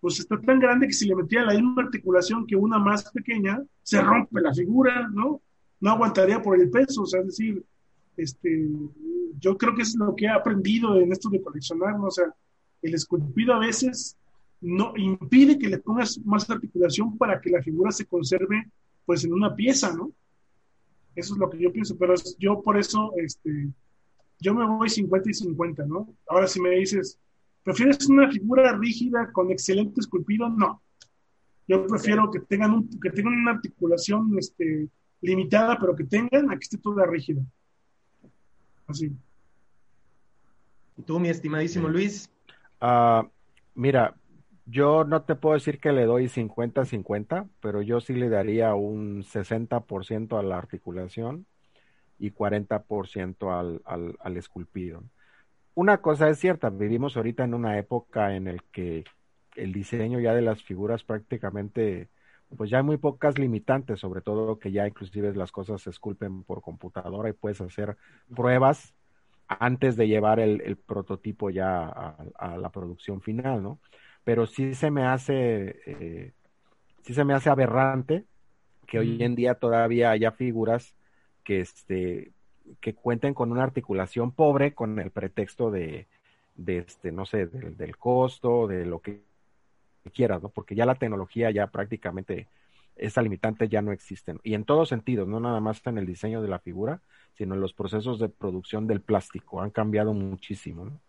pues 0.00 0.20
está 0.20 0.40
tan 0.40 0.60
grande 0.60 0.86
que 0.86 0.92
si 0.92 1.06
le 1.06 1.16
metía 1.16 1.42
la 1.42 1.54
misma 1.54 1.82
articulación 1.82 2.46
que 2.46 2.56
una 2.56 2.78
más 2.78 3.10
pequeña, 3.10 3.60
se 3.82 4.00
rompe 4.00 4.40
la 4.40 4.54
figura, 4.54 5.08
¿no? 5.08 5.40
no 5.80 5.90
aguantaría 5.90 6.42
por 6.42 6.58
el 6.60 6.70
peso, 6.70 7.02
o 7.02 7.06
sea, 7.06 7.20
es 7.20 7.26
decir, 7.26 7.64
este, 8.18 8.68
yo 9.38 9.56
creo 9.56 9.74
que 9.74 9.82
es 9.82 9.94
lo 9.96 10.14
que 10.14 10.26
he 10.26 10.28
aprendido 10.28 10.96
en 11.00 11.12
esto 11.12 11.28
de 11.30 11.40
coleccionar, 11.40 11.94
o 12.00 12.10
sea, 12.10 12.34
el 12.82 12.94
esculpido 12.94 13.54
a 13.54 13.58
veces 13.58 14.16
no 14.60 14.92
impide 14.96 15.58
que 15.58 15.68
le 15.68 15.78
pongas 15.78 16.18
más 16.24 16.48
articulación 16.50 17.16
para 17.16 17.40
que 17.40 17.50
la 17.50 17.62
figura 17.62 17.92
se 17.92 18.06
conserve 18.06 18.70
pues 19.06 19.24
en 19.24 19.32
una 19.32 19.54
pieza, 19.54 19.94
¿no? 19.94 20.12
Eso 21.14 21.34
es 21.34 21.40
lo 21.40 21.48
que 21.48 21.58
yo 21.58 21.72
pienso, 21.72 21.96
pero 21.96 22.14
yo 22.38 22.60
por 22.62 22.76
eso, 22.76 23.12
este, 23.16 23.68
yo 24.40 24.54
me 24.54 24.66
voy 24.66 24.88
50 24.88 25.30
y 25.30 25.34
50, 25.34 25.86
¿no? 25.86 26.14
Ahora 26.28 26.46
si 26.46 26.60
me 26.60 26.70
dices, 26.70 27.18
¿prefieres 27.62 28.06
una 28.08 28.30
figura 28.30 28.76
rígida 28.76 29.30
con 29.32 29.50
excelente 29.50 30.00
esculpido? 30.00 30.48
No. 30.48 30.82
Yo 31.66 31.86
prefiero 31.86 32.30
que 32.30 32.40
tengan, 32.40 32.72
un, 32.72 33.00
que 33.00 33.10
tengan 33.10 33.34
una 33.34 33.52
articulación 33.52 34.36
este, 34.38 34.88
limitada, 35.20 35.78
pero 35.78 35.94
que 35.94 36.04
tengan 36.04 36.50
a 36.50 36.54
que 36.54 36.64
esté 36.64 36.78
toda 36.78 37.06
rígida. 37.06 37.42
Así. 38.88 39.12
¿Y 40.96 41.02
tú, 41.02 41.20
mi 41.20 41.28
estimadísimo 41.28 41.88
Luis? 41.88 42.28
Uh, 42.80 43.28
mira, 43.74 44.16
yo 44.66 45.04
no 45.04 45.22
te 45.22 45.34
puedo 45.34 45.54
decir 45.54 45.78
que 45.78 45.92
le 45.92 46.04
doy 46.04 46.28
50-50, 46.28 47.48
pero 47.60 47.82
yo 47.82 48.00
sí 48.00 48.14
le 48.14 48.28
daría 48.28 48.74
un 48.74 49.22
60% 49.22 50.38
a 50.38 50.42
la 50.42 50.58
articulación 50.58 51.46
y 52.18 52.32
40% 52.32 53.58
al, 53.58 53.80
al, 53.84 54.16
al 54.20 54.36
esculpido. 54.36 55.04
Una 55.74 55.98
cosa 55.98 56.28
es 56.28 56.38
cierta, 56.38 56.70
vivimos 56.70 57.16
ahorita 57.16 57.44
en 57.44 57.54
una 57.54 57.78
época 57.78 58.34
en 58.34 58.48
el 58.48 58.64
que 58.64 59.04
el 59.54 59.72
diseño 59.72 60.18
ya 60.18 60.34
de 60.34 60.42
las 60.42 60.62
figuras 60.62 61.04
prácticamente, 61.04 62.08
pues 62.56 62.70
ya 62.70 62.78
hay 62.78 62.84
muy 62.84 62.96
pocas 62.96 63.38
limitantes, 63.38 64.00
sobre 64.00 64.20
todo 64.20 64.58
que 64.58 64.72
ya 64.72 64.86
inclusive 64.86 65.34
las 65.34 65.52
cosas 65.52 65.82
se 65.82 65.90
esculpen 65.90 66.44
por 66.44 66.62
computadora 66.62 67.28
y 67.28 67.34
puedes 67.34 67.60
hacer 67.60 67.96
pruebas 68.34 68.94
antes 69.48 69.96
de 69.96 70.08
llevar 70.08 70.40
el, 70.40 70.60
el 70.62 70.76
prototipo 70.76 71.50
ya 71.50 71.86
a, 71.86 72.16
a, 72.38 72.56
la 72.58 72.70
producción 72.70 73.20
final, 73.20 73.62
¿no? 73.62 73.78
Pero 74.24 74.46
sí 74.46 74.74
se 74.74 74.90
me 74.90 75.04
hace, 75.04 75.80
eh, 75.86 76.32
sí 77.02 77.14
se 77.14 77.24
me 77.24 77.34
hace 77.34 77.50
aberrante 77.50 78.24
que 78.86 78.98
hoy 78.98 79.22
en 79.22 79.34
día 79.34 79.54
todavía 79.54 80.10
haya 80.10 80.32
figuras 80.32 80.94
que, 81.44 81.60
este, 81.60 82.32
que 82.80 82.94
cuenten 82.94 83.34
con 83.34 83.52
una 83.52 83.64
articulación 83.64 84.32
pobre 84.32 84.74
con 84.74 84.98
el 84.98 85.10
pretexto 85.10 85.70
de, 85.70 86.08
de 86.56 86.78
este, 86.78 87.12
no 87.12 87.24
sé, 87.24 87.46
del, 87.46 87.76
del 87.76 87.96
costo, 87.96 88.66
de 88.66 88.84
lo 88.84 89.00
que 89.00 89.22
quieras, 90.10 90.42
¿no? 90.42 90.48
Porque 90.50 90.74
ya 90.74 90.86
la 90.86 90.94
tecnología 90.96 91.50
ya 91.50 91.66
prácticamente, 91.68 92.48
esa 92.96 93.22
limitante 93.22 93.68
ya 93.68 93.82
no 93.82 93.92
existe. 93.92 94.34
Y 94.42 94.54
en 94.54 94.64
todos 94.64 94.88
sentidos, 94.88 95.28
no 95.28 95.40
nada 95.40 95.60
más 95.60 95.86
en 95.86 95.98
el 95.98 96.06
diseño 96.06 96.42
de 96.42 96.48
la 96.48 96.58
figura, 96.58 97.00
sino 97.34 97.54
en 97.54 97.60
los 97.60 97.72
procesos 97.72 98.18
de 98.18 98.28
producción 98.28 98.86
del 98.86 99.00
plástico. 99.00 99.60
Han 99.62 99.70
cambiado 99.70 100.12
muchísimo, 100.14 100.84
¿no? 100.84 101.00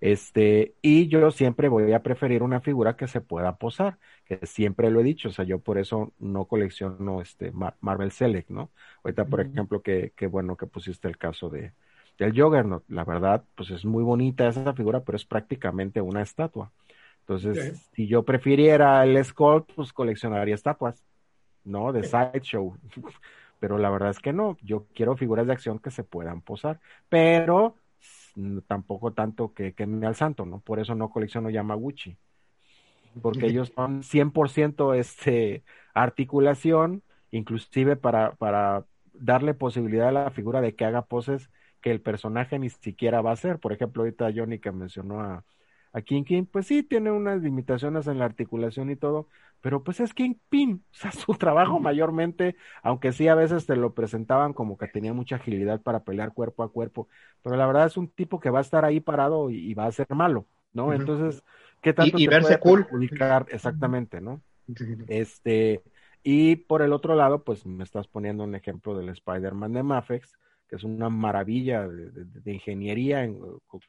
Este, 0.00 0.74
y 0.82 1.06
yo 1.06 1.30
siempre 1.30 1.68
voy 1.68 1.92
a 1.92 2.02
preferir 2.02 2.42
una 2.42 2.60
figura 2.60 2.96
que 2.96 3.06
se 3.06 3.20
pueda 3.20 3.56
posar, 3.56 3.98
que 4.24 4.44
siempre 4.46 4.90
lo 4.90 5.00
he 5.00 5.04
dicho, 5.04 5.28
o 5.28 5.32
sea, 5.32 5.44
yo 5.44 5.60
por 5.60 5.78
eso 5.78 6.12
no 6.18 6.46
colecciono 6.46 7.20
este 7.22 7.52
Marvel 7.80 8.10
Select, 8.10 8.50
¿no? 8.50 8.72
Ahorita, 9.04 9.26
por 9.26 9.40
uh 9.40 9.44
-huh. 9.44 9.52
ejemplo, 9.52 9.80
que, 9.82 10.12
que, 10.16 10.26
bueno 10.26 10.56
que 10.56 10.66
pusiste 10.66 11.06
el 11.06 11.18
caso 11.18 11.50
de 11.50 11.72
del 12.18 12.32
Juggernaut, 12.38 12.84
la 12.88 13.04
verdad, 13.04 13.44
pues 13.54 13.70
es 13.70 13.84
muy 13.84 14.02
bonita 14.02 14.48
esa 14.48 14.72
figura, 14.74 15.00
pero 15.04 15.16
es 15.16 15.24
prácticamente 15.24 16.00
una 16.00 16.22
estatua. 16.22 16.72
Entonces, 17.22 17.88
si 17.94 18.06
yo 18.06 18.24
prefiriera 18.24 19.04
el 19.04 19.24
Skull, 19.24 19.64
pues 19.64 19.92
coleccionaría 19.92 20.54
estatuas, 20.54 21.04
¿no? 21.64 21.92
De 21.92 22.02
Sideshow. 22.02 22.76
pero 23.62 23.78
la 23.78 23.90
verdad 23.90 24.10
es 24.10 24.18
que 24.18 24.32
no, 24.32 24.56
yo 24.60 24.86
quiero 24.92 25.16
figuras 25.16 25.46
de 25.46 25.52
acción 25.52 25.78
que 25.78 25.92
se 25.92 26.02
puedan 26.02 26.40
posar, 26.40 26.80
pero 27.08 27.76
tampoco 28.66 29.12
tanto 29.12 29.54
que 29.54 29.72
queme 29.72 30.04
al 30.04 30.16
santo, 30.16 30.44
¿no? 30.44 30.58
Por 30.58 30.80
eso 30.80 30.96
no 30.96 31.10
colecciono 31.10 31.48
Yamaguchi, 31.48 32.16
porque 33.22 33.46
ellos 33.46 33.70
son 33.76 34.02
100% 34.02 34.94
este, 34.98 35.62
articulación, 35.94 37.04
inclusive 37.30 37.94
para, 37.94 38.32
para 38.32 38.84
darle 39.14 39.54
posibilidad 39.54 40.08
a 40.08 40.12
la 40.12 40.30
figura 40.32 40.60
de 40.60 40.74
que 40.74 40.84
haga 40.84 41.02
poses 41.02 41.48
que 41.80 41.92
el 41.92 42.00
personaje 42.00 42.58
ni 42.58 42.68
siquiera 42.68 43.20
va 43.20 43.30
a 43.30 43.34
hacer. 43.34 43.60
Por 43.60 43.72
ejemplo, 43.72 44.02
ahorita 44.02 44.32
Johnny 44.34 44.58
que 44.58 44.72
mencionó 44.72 45.20
a, 45.20 45.44
a 45.92 46.02
King 46.02 46.24
King, 46.24 46.44
pues 46.50 46.66
sí, 46.66 46.82
tiene 46.82 47.10
unas 47.10 47.42
limitaciones 47.42 48.06
en 48.06 48.18
la 48.18 48.24
articulación 48.26 48.90
y 48.90 48.96
todo, 48.96 49.28
pero 49.60 49.82
pues 49.84 50.00
es 50.00 50.14
Kingpin, 50.14 50.84
o 50.92 50.94
sea, 50.94 51.12
su 51.12 51.34
trabajo 51.34 51.80
mayormente, 51.80 52.56
aunque 52.82 53.12
sí 53.12 53.28
a 53.28 53.34
veces 53.34 53.66
te 53.66 53.76
lo 53.76 53.94
presentaban 53.94 54.52
como 54.54 54.76
que 54.78 54.88
tenía 54.88 55.12
mucha 55.12 55.36
agilidad 55.36 55.80
para 55.82 56.04
pelear 56.04 56.32
cuerpo 56.34 56.62
a 56.62 56.72
cuerpo, 56.72 57.08
pero 57.42 57.56
la 57.56 57.66
verdad 57.66 57.86
es 57.86 57.96
un 57.96 58.08
tipo 58.08 58.40
que 58.40 58.50
va 58.50 58.58
a 58.58 58.62
estar 58.62 58.84
ahí 58.84 59.00
parado 59.00 59.50
y, 59.50 59.56
y 59.70 59.74
va 59.74 59.86
a 59.86 59.92
ser 59.92 60.06
malo, 60.10 60.46
¿no? 60.72 60.86
Uh 60.86 60.90
-huh. 60.90 60.96
Entonces, 60.96 61.44
¿qué 61.80 61.92
tanto 61.92 62.18
y, 62.18 62.24
y 62.24 62.28
te 62.28 62.30
verse 62.34 62.58
puede 62.58 62.58
cool. 62.58 62.86
Exactamente, 63.50 64.20
¿no? 64.20 64.42
Uh 64.68 64.74
-huh. 64.74 65.04
Este, 65.08 65.82
y 66.22 66.56
por 66.56 66.82
el 66.82 66.92
otro 66.92 67.14
lado, 67.14 67.44
pues 67.44 67.66
me 67.66 67.84
estás 67.84 68.08
poniendo 68.08 68.44
un 68.44 68.54
ejemplo 68.54 68.96
del 68.96 69.08
Spider-Man 69.10 69.72
de 69.72 69.82
Mafex, 69.82 70.38
que 70.72 70.76
es 70.76 70.84
una 70.84 71.10
maravilla 71.10 71.86
de, 71.86 72.10
de, 72.10 72.24
de 72.24 72.54
ingeniería 72.54 73.24
en, 73.24 73.38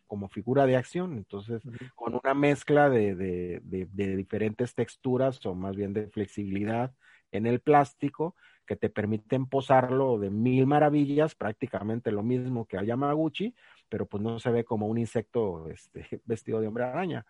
como 0.06 0.28
figura 0.28 0.66
de 0.66 0.76
acción. 0.76 1.16
Entonces, 1.16 1.64
uh 1.64 1.72
-huh. 1.72 1.92
con 1.96 2.20
una 2.22 2.34
mezcla 2.34 2.90
de, 2.90 3.16
de, 3.16 4.16
diferentes 4.18 4.76
texturas 4.76 5.46
o 5.46 5.56
más 5.56 5.78
bien 5.78 5.94
de 5.94 6.10
flexibilidad 6.10 6.94
en 7.32 7.46
el 7.46 7.62
plástico 7.62 8.36
que 8.66 8.76
te 8.76 8.90
permiten 8.90 9.46
posarlo 9.46 10.20
de 10.20 10.30
mil 10.30 10.68
maravillas, 10.68 11.36
prácticamente 11.36 12.12
lo 12.12 12.22
mismo 12.22 12.66
que 12.66 12.78
al 12.78 12.86
Yamaguchi, 12.86 13.56
pero 13.88 14.06
pues 14.06 14.22
no 14.22 14.38
se 14.40 14.52
ve 14.52 14.66
como 14.66 14.88
un 14.88 14.98
insecto 14.98 15.70
este, 15.70 16.06
vestido 16.26 16.60
de 16.60 16.68
hombre 16.68 16.84
araña. 16.84 17.26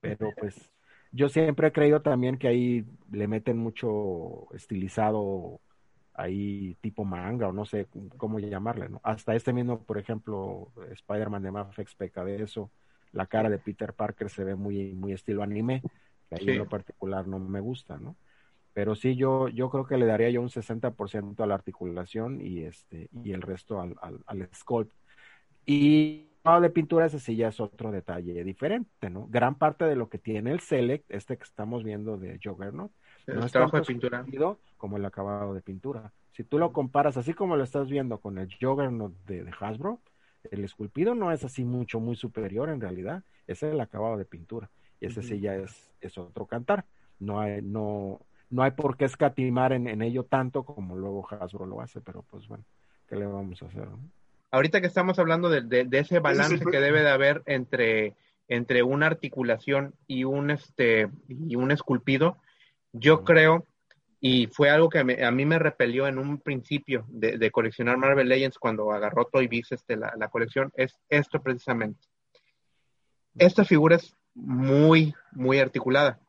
Pero 0.00 0.32
pues 0.36 0.72
yo 1.12 1.28
siempre 1.28 1.68
he 1.68 1.72
creído 1.72 2.02
también 2.02 2.36
que 2.36 2.48
ahí 2.48 2.84
le 3.12 3.28
meten 3.28 3.58
mucho 3.58 4.52
estilizado 4.54 5.60
ahí 6.14 6.76
tipo 6.80 7.04
manga 7.04 7.48
o 7.48 7.52
no 7.52 7.64
sé 7.64 7.88
cómo 8.16 8.38
llamarle, 8.38 8.88
¿no? 8.88 9.00
Hasta 9.02 9.34
este 9.34 9.52
mismo, 9.52 9.82
por 9.82 9.98
ejemplo, 9.98 10.72
Spider-Man 10.90 11.42
de 11.42 11.50
Mafex 11.50 11.94
peca 11.94 12.24
de 12.24 12.42
eso, 12.42 12.70
la 13.12 13.26
cara 13.26 13.48
de 13.50 13.58
Peter 13.58 13.92
Parker 13.94 14.30
se 14.30 14.44
ve 14.44 14.54
muy, 14.54 14.92
muy 14.94 15.12
estilo 15.12 15.42
anime, 15.42 15.82
que 16.28 16.36
ahí 16.36 16.44
sí. 16.44 16.50
en 16.50 16.58
lo 16.58 16.68
particular 16.68 17.26
no 17.26 17.38
me 17.38 17.60
gusta, 17.60 17.98
¿no? 17.98 18.16
Pero 18.74 18.94
sí, 18.94 19.16
yo, 19.16 19.48
yo 19.48 19.68
creo 19.68 19.86
que 19.86 19.98
le 19.98 20.06
daría 20.06 20.30
yo 20.30 20.40
un 20.40 20.48
60% 20.48 21.42
a 21.42 21.46
la 21.46 21.54
articulación 21.54 22.40
y 22.40 22.60
este, 22.60 23.08
y 23.22 23.32
el 23.32 23.42
resto 23.42 23.80
al, 23.80 23.94
al, 24.00 24.20
al 24.26 24.48
sculpt. 24.54 24.94
Y 25.66 26.28
de 26.60 26.70
pintura, 26.70 27.06
ese 27.06 27.20
sí 27.20 27.36
ya 27.36 27.48
es 27.48 27.60
otro 27.60 27.92
detalle 27.92 28.42
diferente, 28.42 29.10
¿no? 29.10 29.26
Gran 29.28 29.54
parte 29.56 29.84
de 29.84 29.94
lo 29.94 30.08
que 30.08 30.18
tiene 30.18 30.50
el 30.50 30.60
Select, 30.60 31.04
este 31.10 31.36
que 31.36 31.44
estamos 31.44 31.84
viendo 31.84 32.16
de 32.16 32.40
Juggernaut, 32.42 32.92
el 33.26 33.40
no 33.40 33.46
es 33.46 33.52
trabajo 33.52 33.76
de 33.76 33.84
pintura 33.84 34.24
como 34.76 34.96
el 34.96 35.04
acabado 35.04 35.54
de 35.54 35.60
pintura. 35.60 36.12
Si 36.32 36.44
tú 36.44 36.58
lo 36.58 36.72
comparas 36.72 37.16
así 37.16 37.34
como 37.34 37.56
lo 37.56 37.64
estás 37.64 37.88
viendo 37.88 38.18
con 38.18 38.38
el 38.38 38.48
Juggernaut 38.60 39.14
de, 39.26 39.44
de 39.44 39.52
Hasbro, 39.60 40.00
el 40.50 40.64
esculpido 40.64 41.14
no 41.14 41.30
es 41.30 41.44
así 41.44 41.64
mucho, 41.64 42.00
muy 42.00 42.16
superior 42.16 42.68
en 42.68 42.80
realidad, 42.80 43.22
ese 43.46 43.68
es 43.68 43.74
el 43.74 43.80
acabado 43.80 44.16
de 44.16 44.24
pintura. 44.24 44.70
Y 45.00 45.06
ese 45.06 45.20
uh 45.20 45.22
-huh. 45.22 45.28
sí 45.28 45.40
ya 45.40 45.54
es, 45.54 45.92
es 46.00 46.18
otro 46.18 46.46
cantar. 46.46 46.84
No 47.18 47.40
hay, 47.40 47.62
no, 47.62 48.20
no 48.50 48.62
hay 48.62 48.72
por 48.72 48.96
qué 48.96 49.04
escatimar 49.04 49.72
en, 49.72 49.86
en, 49.86 50.02
ello 50.02 50.24
tanto 50.24 50.64
como 50.64 50.96
luego 50.96 51.26
Hasbro 51.28 51.66
lo 51.66 51.80
hace, 51.80 52.00
pero 52.00 52.22
pues 52.22 52.48
bueno, 52.48 52.64
¿qué 53.08 53.16
le 53.16 53.26
vamos 53.26 53.62
a 53.62 53.66
hacer? 53.66 53.88
¿no? 53.88 53.98
Ahorita 54.50 54.80
que 54.80 54.86
estamos 54.86 55.18
hablando 55.18 55.48
de, 55.48 55.62
de, 55.62 55.84
de 55.84 55.98
ese 55.98 56.18
balance 56.18 56.64
que 56.64 56.80
debe 56.80 57.02
de 57.02 57.10
haber 57.10 57.42
entre, 57.46 58.14
entre 58.48 58.82
una 58.82 59.06
articulación 59.06 59.94
y 60.06 60.24
un, 60.24 60.50
este, 60.50 61.08
y 61.28 61.56
un 61.56 61.70
esculpido, 61.70 62.36
yo 62.92 63.24
creo, 63.24 63.66
y 64.20 64.46
fue 64.46 64.70
algo 64.70 64.88
que 64.88 65.02
me, 65.02 65.24
a 65.24 65.30
mí 65.30 65.44
me 65.44 65.58
repelió 65.58 66.06
en 66.06 66.18
un 66.18 66.38
principio 66.38 67.04
de, 67.08 67.38
de, 67.38 67.50
coleccionar 67.50 67.96
Marvel 67.96 68.28
Legends 68.28 68.58
cuando 68.58 68.92
agarró 68.92 69.24
Toy 69.24 69.48
Biz 69.48 69.72
este, 69.72 69.96
la, 69.96 70.14
la, 70.16 70.28
colección, 70.28 70.70
es 70.76 70.98
esto 71.08 71.42
precisamente. 71.42 72.06
Esta 73.34 73.64
figura 73.64 73.96
es 73.96 74.14
muy, 74.34 75.14
muy 75.32 75.58
articulada, 75.58 76.20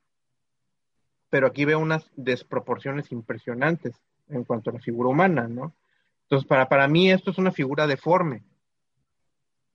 pero 1.29 1.47
aquí 1.47 1.65
veo 1.65 1.79
unas 1.79 2.09
desproporciones 2.15 3.11
impresionantes 3.11 3.95
en 4.29 4.43
cuanto 4.43 4.69
a 4.69 4.73
la 4.73 4.79
figura 4.79 5.09
humana, 5.09 5.47
¿no? 5.47 5.75
Entonces, 6.23 6.47
para, 6.47 6.67
para 6.67 6.87
mí 6.87 7.11
esto 7.11 7.31
es 7.31 7.37
una 7.37 7.51
figura 7.51 7.85
deforme. 7.85 8.43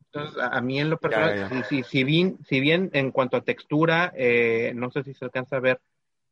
Entonces, 0.07 0.39
a, 0.41 0.57
a 0.57 0.61
mí 0.61 0.81
en 0.81 0.91
lo 0.91 0.99
personal, 0.99 1.37
ya, 1.37 1.51
ya. 1.51 1.65
Si, 1.65 1.83
si, 1.85 2.03
bien, 2.03 2.39
si 2.49 2.61
bien 2.61 2.91
en 2.95 3.13
cuanto 3.13 3.37
a 3.37 3.45
textura, 3.45 4.13
eh, 4.17 4.73
no 4.75 4.91
sé 4.91 5.05
si 5.05 5.15
se 5.15 5.25
alcanza 5.25 5.57
a 5.57 5.61
ver 5.61 5.81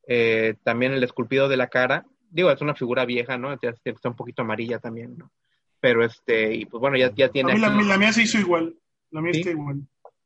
eh, 0.07 0.55
también 0.63 0.93
el 0.93 1.03
esculpido 1.03 1.49
de 1.49 1.57
la 1.57 1.69
cara, 1.69 2.07
digo, 2.31 2.51
es 2.51 2.61
una 2.61 2.75
figura 2.75 3.05
vieja, 3.05 3.37
¿no? 3.39 3.53
Está 3.53 4.09
un 4.09 4.17
poquito 4.17 4.43
amarilla 4.43 4.79
también, 4.79 5.17
¿no? 5.17 5.31
Pero 5.81 6.05
este, 6.05 6.55
y 6.55 6.67
pues 6.67 6.81
bueno, 6.81 6.97
ya, 6.97 7.13
ya 7.15 7.29
tiene... 7.29 7.53
A 7.53 7.55
mí, 7.55 7.65
aquí... 7.65 7.77
la, 7.77 7.83
la, 7.83 7.99
mía 7.99 8.13
se 8.13 8.23
hizo 8.23 8.39
igual, 8.39 8.75
la 9.11 9.21
mía 9.21 9.33
¿Sí? 9.33 9.41
está 9.41 9.51
igual. 9.51 9.83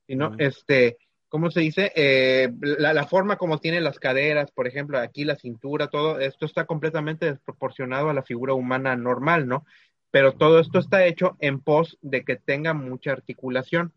¿Sí, 0.07 0.17
no? 0.17 0.35
Este, 0.39 0.99
¿cómo 1.29 1.51
se 1.51 1.61
dice? 1.61 1.93
Eh, 1.95 2.51
la, 2.61 2.93
la, 2.93 3.07
forma 3.07 3.37
como 3.37 3.59
tiene 3.59 3.81
las 3.81 3.99
caderas, 3.99 4.51
por 4.51 4.67
ejemplo, 4.67 4.99
aquí 4.99 5.25
la 5.25 5.37
cintura, 5.37 5.89
todo 5.89 6.19
esto 6.19 6.47
está 6.47 6.67
completamente 6.67 7.27
desproporcionado 7.27 8.11
a 8.11 8.15
la 8.15 8.23
figura 8.23 8.55
humana 8.55 8.97
normal, 8.97 9.49
¿no? 9.49 9.65
Pero 10.11 10.33
todo 10.33 10.59
esto 10.59 10.79
está 10.79 11.05
hecho 11.07 11.37
en 11.41 11.61
pos 11.61 11.99
de 12.03 12.25
que 12.25 12.37
tenga 12.37 12.75
mucha 12.75 13.13
articulación. 13.13 13.93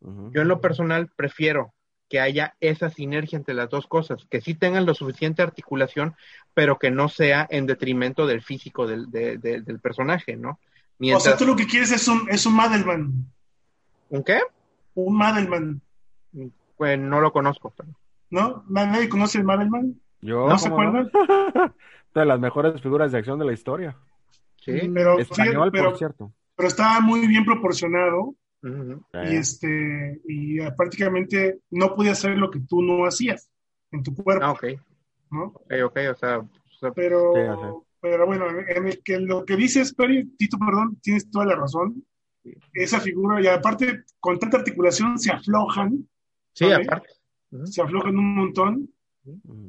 Yo 0.00 0.42
en 0.42 0.48
lo 0.48 0.60
personal 0.60 1.10
prefiero 1.16 1.74
que 2.08 2.20
haya 2.20 2.54
esa 2.60 2.90
sinergia 2.90 3.36
entre 3.36 3.54
las 3.54 3.68
dos 3.68 3.86
cosas, 3.86 4.26
que 4.30 4.40
sí 4.40 4.54
tengan 4.54 4.86
lo 4.86 4.94
suficiente 4.94 5.42
articulación, 5.42 6.14
pero 6.54 6.78
que 6.78 6.90
no 6.90 7.08
sea 7.08 7.46
en 7.50 7.66
detrimento 7.66 8.26
del 8.26 8.42
físico 8.42 8.86
del, 8.86 9.10
del 9.10 9.80
personaje, 9.80 10.36
¿no? 10.36 10.58
O 11.14 11.20
sea, 11.20 11.36
tú 11.36 11.46
lo 11.46 11.54
que 11.54 11.66
quieres 11.66 11.92
es 11.92 12.08
un, 12.08 12.28
es 12.28 12.44
un 12.44 12.56
Madelman. 12.56 13.26
¿Un 14.10 14.24
qué? 14.24 14.40
Un 14.94 15.16
Madelman. 15.16 15.80
Pues 16.76 16.98
no 16.98 17.20
lo 17.20 17.32
conozco. 17.32 17.72
Pero... 17.76 17.90
¿No? 18.30 18.64
¿Nadie 18.68 19.08
conoce 19.08 19.38
el 19.38 19.44
Madelman? 19.44 20.00
Yo, 20.20 20.48
¿No 20.48 20.58
se 20.58 20.68
acuerdan? 20.68 21.10
de 22.14 22.24
las 22.24 22.40
mejores 22.40 22.80
figuras 22.82 23.12
de 23.12 23.18
acción 23.18 23.38
de 23.38 23.44
la 23.44 23.52
historia. 23.52 23.96
Sí, 24.60 24.90
pero, 24.92 25.18
Español, 25.18 25.70
pero, 25.72 25.90
por 25.90 25.98
cierto. 25.98 26.32
Pero 26.56 26.68
estaba 26.68 27.00
muy 27.00 27.26
bien 27.28 27.44
proporcionado. 27.44 28.34
Uh 28.62 28.66
-huh. 28.66 29.30
Y 29.30 29.36
este, 29.36 30.20
y 30.26 30.58
prácticamente 30.76 31.60
no 31.70 31.94
podía 31.94 32.12
hacer 32.12 32.36
lo 32.36 32.50
que 32.50 32.60
tú 32.60 32.82
no 32.82 33.06
hacías 33.06 33.48
en 33.92 34.02
tu 34.02 34.14
cuerpo. 34.14 34.44
Ah, 34.44 34.52
ok. 34.52 34.64
¿no? 35.30 35.44
Ok, 35.44 35.72
ok, 35.84 35.98
o 36.12 36.14
sea. 36.14 36.38
O 36.38 36.48
sea 36.80 36.92
pero, 36.92 37.32
sí, 37.34 37.86
pero 38.00 38.26
bueno, 38.26 38.46
en 38.48 38.86
el 38.86 39.02
que 39.02 39.18
lo 39.18 39.44
que 39.44 39.56
dices, 39.56 39.94
Tito, 40.36 40.58
perdón, 40.58 40.98
tienes 41.02 41.30
toda 41.30 41.46
la 41.46 41.56
razón. 41.56 42.04
Esa 42.72 43.00
figura, 43.00 43.42
y 43.42 43.46
aparte, 43.46 44.04
con 44.20 44.38
tanta 44.38 44.58
articulación 44.58 45.18
se 45.18 45.32
aflojan. 45.32 46.08
Sí, 46.52 46.70
aparte. 46.70 47.08
Uh 47.50 47.58
-huh. 47.58 47.66
Se 47.66 47.82
aflojan 47.82 48.16
un 48.16 48.34
montón. 48.34 48.88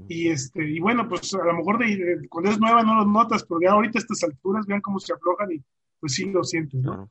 Y 0.07 0.29
este, 0.29 0.63
y 0.63 0.79
bueno, 0.79 1.09
pues 1.09 1.33
a 1.33 1.43
lo 1.43 1.53
mejor 1.53 1.79
de, 1.79 1.97
de, 1.97 2.29
cuando 2.29 2.49
es 2.49 2.59
nueva 2.59 2.81
no 2.81 2.95
lo 2.95 3.05
notas, 3.05 3.43
pero 3.43 3.59
ya 3.61 3.71
ahorita 3.71 3.99
a 3.99 4.01
estas 4.01 4.23
alturas 4.23 4.65
vean 4.65 4.79
cómo 4.79 4.99
se 4.99 5.11
aflojan 5.11 5.51
y 5.51 5.61
pues 5.99 6.13
sí 6.13 6.31
lo 6.31 6.43
sientes, 6.45 6.81
¿no? 6.81 7.09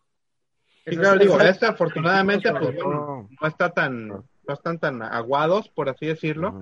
Sí, 0.89 0.97
claro, 0.97 1.19
digo, 1.19 1.40
esta 1.40 1.69
afortunadamente 1.70 2.51
pues, 2.52 2.74
bueno, 2.74 3.28
no 3.40 3.48
está 3.48 3.70
tan, 3.70 4.09
no 4.09 4.24
están 4.48 4.78
tan 4.78 5.02
aguados, 5.02 5.69
por 5.69 5.89
así 5.89 6.06
decirlo, 6.06 6.55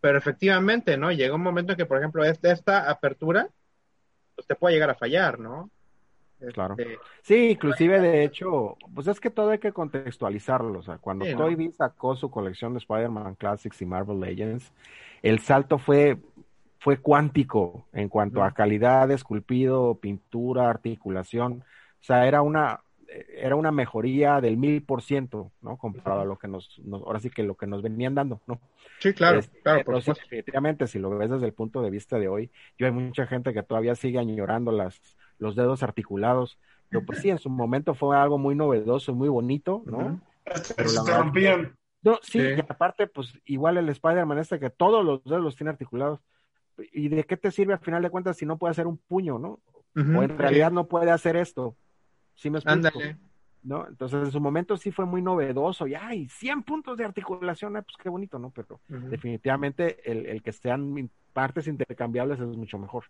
pero 0.00 0.18
efectivamente, 0.18 0.96
¿no? 0.96 1.12
Llega 1.12 1.34
un 1.34 1.42
momento 1.42 1.72
en 1.72 1.78
que, 1.78 1.86
por 1.86 1.98
ejemplo, 1.98 2.24
esta, 2.24 2.52
esta 2.52 2.90
apertura, 2.90 3.48
pues 4.34 4.46
te 4.46 4.54
puede 4.54 4.74
llegar 4.74 4.90
a 4.90 4.94
fallar, 4.94 5.38
¿no? 5.38 5.70
Claro. 6.52 6.76
Este... 6.78 6.98
Sí, 7.22 7.50
inclusive 7.50 8.00
de 8.00 8.24
hecho, 8.24 8.76
pues 8.94 9.06
es 9.08 9.20
que 9.20 9.30
todo 9.30 9.50
hay 9.50 9.58
que 9.58 9.72
contextualizarlo. 9.72 10.78
O 10.78 10.82
sea, 10.82 10.98
cuando 10.98 11.24
sí, 11.24 11.34
Toy 11.34 11.56
¿no? 11.56 11.72
sacó 11.72 12.14
su 12.16 12.30
colección 12.30 12.74
de 12.74 12.78
Spider-Man 12.78 13.34
Classics 13.34 13.82
y 13.82 13.86
Marvel 13.86 14.20
Legends, 14.20 14.72
el 15.22 15.40
salto 15.40 15.78
fue, 15.78 16.18
fue 16.78 16.98
cuántico 16.98 17.86
en 17.92 18.08
cuanto 18.08 18.42
a 18.42 18.52
calidad, 18.52 19.10
esculpido, 19.10 19.96
pintura, 19.96 20.70
articulación. 20.70 21.64
O 22.00 22.04
sea, 22.04 22.26
era 22.28 22.42
una, 22.42 22.80
era 23.08 23.56
una 23.56 23.72
mejoría 23.72 24.40
del 24.40 24.56
mil 24.56 24.82
por 24.82 25.02
ciento, 25.02 25.50
¿no? 25.62 25.76
Comparado 25.78 26.20
a 26.20 26.24
lo 26.24 26.38
que 26.38 26.48
nos, 26.48 26.78
nos, 26.84 27.02
ahora 27.02 27.20
sí 27.20 27.30
que 27.30 27.42
lo 27.42 27.56
que 27.56 27.66
nos 27.66 27.82
venían 27.82 28.14
dando, 28.14 28.40
¿no? 28.46 28.60
Sí, 28.98 29.14
claro, 29.14 29.38
este, 29.38 29.60
claro, 29.60 29.84
por 29.84 29.96
entonces, 29.96 30.22
definitivamente, 30.22 30.86
si 30.86 30.98
lo 30.98 31.10
ves 31.16 31.30
desde 31.30 31.46
el 31.46 31.54
punto 31.54 31.80
de 31.80 31.90
vista 31.90 32.18
de 32.18 32.28
hoy, 32.28 32.50
yo 32.76 32.86
hay 32.86 32.92
mucha 32.92 33.26
gente 33.26 33.54
que 33.54 33.62
todavía 33.62 33.94
sigue 33.94 34.18
añorando 34.18 34.72
las, 34.72 35.00
los 35.38 35.56
dedos 35.56 35.82
articulados, 35.82 36.58
pero 36.90 37.04
pues 37.04 37.20
sí, 37.20 37.30
en 37.30 37.38
su 37.38 37.50
momento 37.50 37.94
fue 37.94 38.16
algo 38.16 38.38
muy 38.38 38.54
novedoso, 38.54 39.14
muy 39.14 39.28
bonito, 39.28 39.82
¿no? 39.86 39.98
Uh 39.98 40.00
-huh. 40.00 40.74
Pero 40.76 40.88
se 40.88 41.16
rompían. 41.16 41.76
No, 42.02 42.18
sí, 42.22 42.40
sí, 42.40 42.46
y 42.56 42.60
aparte, 42.60 43.06
pues 43.06 43.38
igual 43.44 43.76
el 43.76 43.88
Spider-Man 43.88 44.38
este 44.38 44.58
que 44.58 44.70
todos 44.70 45.04
los 45.04 45.24
dedos 45.24 45.42
los 45.42 45.56
tiene 45.56 45.70
articulados. 45.70 46.20
¿Y 46.92 47.08
de 47.08 47.24
qué 47.24 47.36
te 47.36 47.50
sirve 47.50 47.72
al 47.72 47.80
final 47.80 48.02
de 48.02 48.10
cuentas 48.10 48.36
si 48.36 48.46
no 48.46 48.56
puede 48.56 48.70
hacer 48.70 48.86
un 48.86 48.98
puño, 48.98 49.38
no? 49.38 49.58
Uh 49.96 50.00
-huh. 50.00 50.18
O 50.18 50.22
en 50.22 50.38
realidad 50.38 50.70
no 50.70 50.86
puede 50.86 51.10
hacer 51.10 51.36
esto. 51.36 51.74
¿Sí 52.38 52.50
me 52.50 52.58
explico? 52.58 52.88
Ándale. 52.88 53.16
¿No? 53.64 53.86
Entonces 53.88 54.24
en 54.24 54.30
su 54.30 54.40
momento 54.40 54.76
sí 54.76 54.92
fue 54.92 55.04
muy 55.04 55.20
novedoso 55.20 55.86
y 55.88 55.94
ay, 55.94 56.28
100 56.28 56.62
puntos 56.62 56.96
de 56.96 57.04
articulación, 57.04 57.76
eh, 57.76 57.82
pues 57.82 57.96
qué 58.00 58.08
bonito, 58.08 58.38
¿no? 58.38 58.50
Pero 58.50 58.80
uh 58.88 58.94
-huh. 58.94 59.08
definitivamente 59.08 60.10
el, 60.10 60.26
el, 60.26 60.42
que 60.42 60.52
sean 60.52 61.10
partes 61.32 61.66
intercambiables 61.66 62.38
es 62.38 62.46
mucho 62.56 62.78
mejor. 62.78 63.04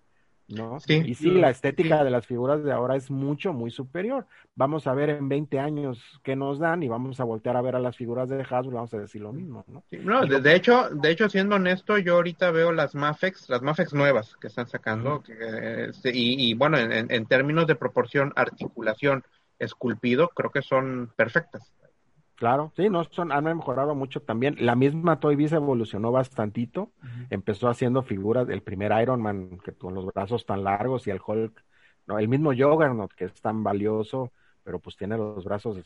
¿No? 0.49 0.81
Sí. 0.81 1.03
Y 1.05 1.15
sí, 1.15 1.31
la 1.31 1.51
estética 1.51 2.03
de 2.03 2.11
las 2.11 2.27
figuras 2.27 2.65
de 2.65 2.73
ahora 2.73 2.97
es 2.97 3.11
mucho, 3.11 3.53
muy 3.53 3.71
superior. 3.71 4.27
Vamos 4.55 4.87
a 4.87 4.95
ver 4.95 5.11
en 5.11 5.29
20 5.29 5.59
años 5.59 6.03
qué 6.25 6.37
nos 6.37 6.59
dan 6.59 6.83
y 6.83 6.89
vamos 6.89 7.21
a 7.21 7.25
voltear 7.25 7.57
a 7.57 7.63
ver 7.63 7.77
a 7.77 7.81
las 7.81 7.97
figuras 7.97 8.29
de 8.29 8.41
Hasbro, 8.41 8.77
vamos 8.77 8.95
a 8.95 8.99
decir 8.99 9.21
lo 9.21 9.33
mismo, 9.33 9.65
¿no? 9.69 9.85
Sí, 9.91 9.99
no, 10.03 10.25
de, 10.25 10.41
de, 10.41 10.55
hecho, 10.55 10.89
de 10.91 11.11
hecho, 11.11 11.29
siendo 11.29 11.57
honesto, 11.57 11.99
yo 11.99 12.15
ahorita 12.15 12.51
veo 12.51 12.73
las 12.73 12.95
Mafex, 12.95 13.49
las 13.49 13.63
Mafex 13.63 13.93
nuevas 13.93 14.37
que 14.37 14.49
están 14.49 14.69
sacando, 14.69 15.17
uh 15.17 15.19
-huh. 15.19 15.23
que, 15.23 15.85
este, 15.91 16.11
y, 16.15 16.51
y, 16.51 16.55
bueno, 16.55 16.79
en, 16.79 17.11
en, 17.11 17.27
términos 17.27 17.67
de 17.67 17.77
proporción, 17.77 18.33
articulación, 18.35 19.23
esculpido, 19.59 20.29
creo 20.29 20.51
que 20.51 20.63
son 20.63 21.13
perfectas. 21.17 21.73
Claro, 22.39 22.73
sí, 22.77 22.89
no 22.89 23.03
son, 23.03 23.33
han 23.33 23.45
mejorado 23.45 23.97
mucho 23.97 24.23
también. 24.23 24.55
La 24.61 24.77
misma 24.77 25.19
Toy 25.19 25.35
Biz 25.35 25.55
evolucionó 25.55 26.13
bastantito. 26.13 26.93
Uh 27.03 27.07
-huh. 27.07 27.27
Empezó 27.31 27.69
haciendo 27.69 28.03
figuras, 28.03 28.49
el 28.49 28.63
primer 28.63 28.93
Iron 29.03 29.21
Man, 29.21 29.59
que 29.65 29.73
con 29.73 29.93
los 29.95 30.07
brazos 30.07 30.47
tan 30.47 30.63
largos, 30.63 31.09
y 31.09 31.11
el 31.11 31.21
Hulk, 31.27 31.65
no, 32.07 32.17
el 32.17 32.29
mismo 32.29 32.51
Juggernaut, 32.51 33.13
que 33.13 33.25
es 33.25 33.41
tan 33.41 33.65
valioso, 33.65 34.33
pero 34.63 34.79
pues 34.79 34.97
tiene 34.97 35.17
los 35.17 35.45
brazos, 35.45 35.79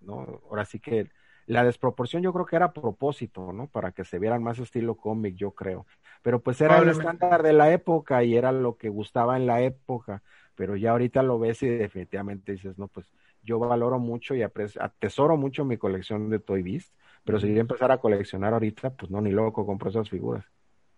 ¿no? 0.00 0.40
Ahora 0.50 0.64
sí 0.64 0.80
que 0.80 1.08
la 1.46 1.62
desproporción 1.62 2.22
yo 2.24 2.32
creo 2.32 2.44
que 2.44 2.56
era 2.56 2.66
a 2.66 2.72
propósito, 2.72 3.52
¿no? 3.52 3.68
Para 3.68 3.92
que 3.92 4.04
se 4.04 4.18
vieran 4.18 4.42
más 4.42 4.58
estilo 4.58 4.96
cómic, 4.96 5.36
yo 5.36 5.52
creo. 5.52 5.86
Pero 6.22 6.40
pues 6.42 6.60
era 6.60 6.78
el 6.78 6.88
estándar 6.88 7.42
de 7.44 7.52
la 7.52 7.72
época 7.72 8.24
y 8.24 8.36
era 8.36 8.50
lo 8.50 8.76
que 8.76 8.88
gustaba 8.88 9.36
en 9.36 9.46
la 9.46 9.62
época. 9.62 10.22
Pero 10.56 10.74
ya 10.76 10.90
ahorita 10.90 11.22
lo 11.22 11.38
ves 11.38 11.62
y 11.62 11.68
definitivamente 11.68 12.52
dices, 12.52 12.78
no, 12.78 12.88
pues 12.88 13.12
yo 13.42 13.58
valoro 13.58 13.98
mucho 13.98 14.34
y 14.34 14.42
atesoro 14.42 15.36
mucho 15.36 15.64
mi 15.64 15.76
colección 15.76 16.30
de 16.30 16.38
Toy 16.38 16.62
Biz, 16.62 16.92
pero 17.24 17.40
si 17.40 17.52
yo 17.52 17.60
empezar 17.60 17.92
a 17.92 17.98
coleccionar 17.98 18.52
ahorita, 18.52 18.90
pues 18.90 19.10
no, 19.10 19.20
ni 19.20 19.30
loco 19.30 19.66
compro 19.66 19.90
esas 19.90 20.08
figuras. 20.08 20.44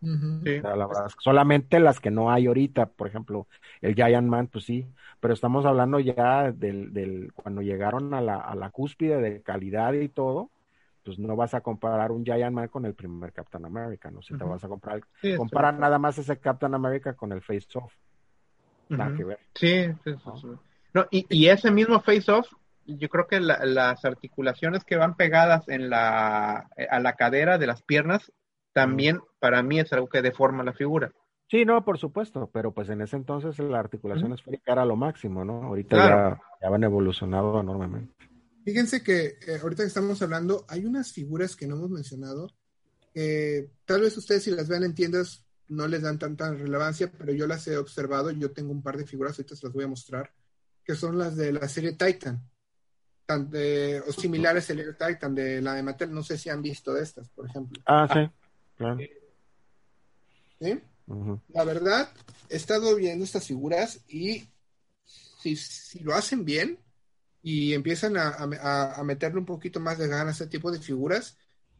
Uh 0.01 0.07
-huh. 0.07 0.43
sí. 0.43 0.59
o 0.59 0.63
sea, 0.63 0.77
la 0.77 0.87
verdad, 0.87 1.11
solamente 1.21 1.79
las 1.79 2.01
que 2.01 2.11
no 2.11 2.31
hay 2.31 2.47
ahorita, 2.47 2.87
por 2.87 3.07
ejemplo, 3.07 3.47
el 3.81 3.95
Giant 3.95 4.27
Man, 4.29 4.49
pues 4.49 4.65
sí, 4.65 4.87
pero 5.21 5.33
estamos 5.33 5.65
hablando 5.65 6.01
ya 6.01 6.51
del, 6.51 6.93
del 6.93 7.33
cuando 7.33 7.63
llegaron 7.63 8.13
a 8.13 8.21
la, 8.21 8.37
a 8.37 8.55
la 8.57 8.71
cúspide 8.71 9.21
de 9.21 9.43
calidad 9.43 9.93
y 9.93 10.09
todo, 10.09 10.51
pues 11.05 11.19
no 11.19 11.37
vas 11.37 11.55
a 11.55 11.61
comparar 11.61 12.11
un 12.11 12.25
Giant 12.25 12.53
Man 12.53 12.69
con 12.69 12.85
el 12.85 12.95
primer 12.95 13.33
Captain 13.33 13.65
America, 13.65 14.11
no 14.11 14.23
si 14.23 14.35
uh 14.35 14.37
-huh. 14.37 14.41
te 14.41 14.45
vas 14.45 14.65
a 14.65 14.69
comprar, 14.69 15.03
sí, 15.21 15.37
comparar 15.37 15.79
nada 15.79 15.99
más 15.99 16.19
ese 16.19 16.37
Captain 16.39 16.75
America 16.75 17.15
con 17.15 17.33
el 17.33 17.41
Face 17.41 17.69
Off. 17.75 17.95
Uh 18.91 18.95
-huh. 18.95 19.17
que 19.17 19.25
ver. 19.25 19.39
Sí, 19.55 19.87
sí, 20.05 20.15
sí. 20.41 20.49
No, 20.95 21.07
y, 21.11 21.27
y, 21.29 21.49
ese 21.49 21.71
mismo 21.71 22.01
face-off, 22.01 22.47
yo 22.87 23.09
creo 23.09 23.27
que 23.27 23.41
la, 23.41 23.65
las 23.65 24.05
articulaciones 24.05 24.85
que 24.85 24.97
van 24.97 25.17
pegadas 25.17 25.69
en 25.69 25.89
la, 25.89 26.69
a 26.91 27.01
la 27.01 27.13
cadera 27.15 27.59
de 27.59 27.67
las 27.67 27.83
piernas, 27.83 28.31
también 28.73 29.21
para 29.39 29.63
mí 29.63 29.81
es 29.81 29.93
algo 29.93 30.09
que 30.09 30.23
deforma 30.23 30.65
la 30.65 30.73
figura. 30.73 31.13
Sí, 31.51 31.65
no, 31.65 31.85
por 31.85 31.99
supuesto, 31.99 32.51
pero 32.53 32.73
pues 32.73 32.89
en 32.89 33.03
ese 33.03 33.17
entonces 33.17 33.59
la 33.59 33.79
articulación 33.79 34.31
mm. 34.31 34.35
esférica 34.35 34.73
era 34.73 34.85
lo 34.85 34.97
máximo, 34.97 35.45
¿no? 35.45 35.63
Ahorita 35.63 35.97
claro. 35.97 36.41
ya, 36.61 36.67
ya 36.67 36.71
van 36.71 36.85
evolucionado 36.85 37.61
enormemente. 37.61 38.15
Fíjense 38.65 39.03
que 39.03 39.39
eh, 39.47 39.59
ahorita 39.61 39.83
que 39.83 39.89
estamos 39.89 40.23
hablando, 40.23 40.65
hay 40.69 40.85
unas 40.85 41.13
figuras 41.13 41.57
que 41.57 41.67
no 41.67 41.77
hemos 41.77 41.91
mencionado, 41.91 42.49
eh, 43.15 43.69
tal 43.85 44.01
vez 44.03 44.17
ustedes 44.17 44.45
si 44.45 44.51
las 44.51 44.69
vean 44.69 44.85
en 44.85 44.95
tiendas 44.95 45.45
no 45.69 45.87
les 45.89 46.03
dan 46.03 46.19
tanta 46.19 46.53
relevancia, 46.53 47.11
pero 47.11 47.33
yo 47.33 47.47
las 47.47 47.67
he 47.67 47.77
observado, 47.77 48.31
yo 48.31 48.53
tengo 48.53 48.73
un 48.73 48.83
par 48.83 48.97
de 48.97 49.07
figuras, 49.07 49.39
ahorita 49.39 49.57
se 49.57 49.67
las 49.67 49.75
voy 49.75 49.85
a 49.85 49.89
mostrar 49.89 50.33
que 50.85 50.95
son 50.95 51.19
las 51.19 51.37
de 51.37 51.53
la 51.53 51.69
serie 51.69 51.93
Titan, 51.93 52.43
tan 53.27 53.51
de, 53.51 54.03
o 54.07 54.13
similares 54.13 54.71
a 54.71 54.75
la 54.75 54.93
Titan, 54.93 55.35
de 55.35 55.61
la 55.63 55.75
de 55.75 55.83
Mattel, 55.83 56.13
no 56.13 56.23
sé 56.23 56.37
si 56.37 56.51
han 56.51 56.63
visto 56.63 56.93
de 56.93 57.03
estas, 57.03 57.29
por 57.31 57.49
ejemplo. 57.49 57.81
Ah, 57.87 58.09
sí, 58.13 58.31
claro. 58.77 58.99
¿Sí? 60.61 60.81
Uh 61.07 61.15
-huh. 61.15 61.41
La 61.49 61.65
verdad, 61.65 62.13
he 62.49 62.57
estado 62.57 62.95
viendo 62.97 63.25
estas 63.25 63.47
figuras 63.47 64.01
y 64.09 64.49
si, 65.05 65.57
si 65.57 66.01
lo 66.01 66.15
hacen 66.15 66.45
bien 66.45 66.79
y 67.43 67.75
empiezan 67.75 68.17
a, 68.17 68.29
a, 68.29 68.95
a, 68.95 69.05
meterle 69.05 69.41
un 69.41 69.47
poquito 69.47 69.81
más 69.81 69.99
de 69.99 70.07
ganas 70.07 70.41
a 70.41 70.45
ese 70.45 70.47
tipo 70.47 70.71
de 70.71 70.79
figuras, 70.79 71.37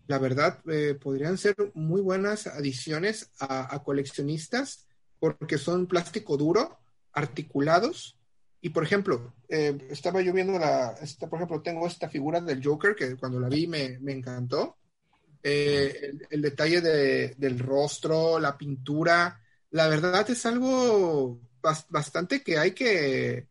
la 0.09 0.19
verdad, 0.19 0.59
eh, 0.69 0.99
podrían 1.01 1.39
ser 1.39 1.55
muy 1.75 2.01
buenas 2.01 2.49
adiciones 2.49 3.31
a, 3.39 3.73
a 3.73 3.83
coleccionistas 3.85 4.87
porque 5.21 5.59
son 5.59 5.87
plástico 5.87 6.37
duro, 6.37 6.81
articulados, 7.13 8.17
y 8.65 8.71
por 8.71 8.85
ejemplo, 8.85 9.35
eh, 9.49 9.89
estaba 9.91 10.23
yo 10.23 10.33
viendo 10.33 10.57
la, 10.57 10.93
esta, 11.03 11.29
por 11.29 11.39
ejemplo, 11.39 11.61
tengo 11.61 11.85
esta 11.85 12.09
figura 12.09 12.41
del 12.41 12.65
Joker 12.65 12.95
que 12.95 13.17
cuando 13.17 13.41
la 13.41 13.49
vi 13.49 13.67
me, 13.67 13.99
me 13.99 14.13
encantó. 14.13 14.79
Eh, 15.43 15.99
el, 16.01 16.27
el, 16.31 16.43
detalle 16.43 16.81
de, 16.81 17.35
del 17.37 17.59
rostro, 17.59 18.39
la 18.39 18.57
pintura, 18.57 19.41
la 19.71 19.89
verdad 19.89 20.31
es 20.31 20.47
algo 20.47 21.41
bastante 21.89 22.41
que 22.45 22.57
hay 22.57 22.71
que, 22.71 23.49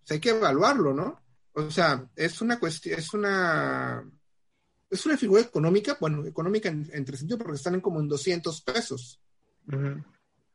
pues 0.00 0.10
hay 0.10 0.18
que 0.18 0.30
evaluarlo, 0.30 0.92
¿no? 0.92 1.22
O 1.52 1.70
sea, 1.70 2.10
es 2.16 2.40
una 2.40 2.58
cuestión, 2.58 2.98
es 2.98 3.14
una, 3.14 4.04
es 4.90 5.06
una 5.06 5.16
figura 5.16 5.42
económica, 5.42 5.96
bueno, 6.00 6.26
económica 6.26 6.68
en, 6.68 6.90
entre 6.92 7.16
sentido 7.16 7.38
porque 7.38 7.54
están 7.54 7.74
en 7.74 7.80
como 7.80 8.00
en 8.00 8.08
200 8.08 8.60
pesos. 8.62 9.20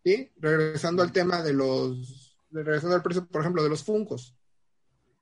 ¿Sí? 0.03 0.29
Regresando 0.35 1.03
al 1.03 1.13
tema 1.13 1.41
de 1.41 1.53
los, 1.53 2.26
regresando 2.51 2.95
al 2.95 3.03
precio, 3.03 3.27
por 3.27 3.41
ejemplo, 3.41 3.63
de 3.63 3.69
los 3.69 3.83
Funcos. 3.83 4.35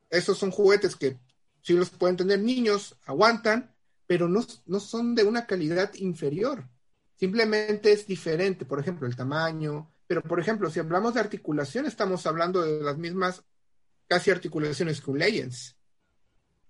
Esos 0.09 0.37
son 0.37 0.51
juguetes 0.51 0.95
que 0.95 1.19
sí 1.61 1.73
los 1.73 1.89
pueden 1.89 2.17
tener 2.17 2.39
niños, 2.39 2.97
aguantan, 3.05 3.73
pero 4.07 4.27
no, 4.27 4.41
no 4.65 4.79
son 4.79 5.15
de 5.15 5.23
una 5.23 5.45
calidad 5.45 5.93
inferior. 5.95 6.67
Simplemente 7.15 7.91
es 7.91 8.05
diferente, 8.05 8.65
por 8.65 8.79
ejemplo, 8.79 9.07
el 9.07 9.15
tamaño. 9.15 9.91
Pero, 10.07 10.21
por 10.21 10.39
ejemplo, 10.39 10.69
si 10.69 10.79
hablamos 10.79 11.13
de 11.13 11.21
articulación, 11.21 11.85
estamos 11.85 12.25
hablando 12.27 12.61
de 12.61 12.83
las 12.83 12.97
mismas 12.97 13.43
casi 14.07 14.31
articulaciones 14.31 15.01
que 15.01 15.11
un 15.11 15.19
Legends. 15.19 15.77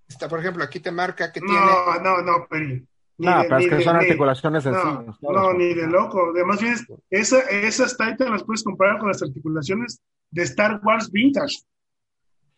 Está, 0.08 0.30
por 0.30 0.40
ejemplo, 0.40 0.64
aquí 0.64 0.80
te 0.80 0.92
marca 0.92 1.32
que 1.32 1.42
no, 1.42 1.48
tiene. 1.48 1.66
No, 1.66 2.00
no, 2.00 2.22
no, 2.22 2.48
Peri. 2.48 2.88
No, 3.18 3.44
pero 3.44 3.58
es 3.58 3.70
que 3.70 3.84
son 3.84 3.96
articulaciones 3.96 4.64
sencillas. 4.64 5.16
No, 5.22 5.32
no 5.32 5.54
ni 5.54 5.74
de 5.74 5.88
loco. 5.88 6.32
Además, 6.34 6.62
bien, 6.62 6.76
esa, 7.10 7.40
esas 7.42 7.98
Titan 7.98 8.32
las 8.32 8.44
puedes 8.44 8.64
comparar 8.64 9.00
con 9.00 9.08
las 9.08 9.22
articulaciones 9.22 10.02
de 10.32 10.44
Star 10.44 10.80
Wars 10.84 11.12
Vintage. 11.12 11.64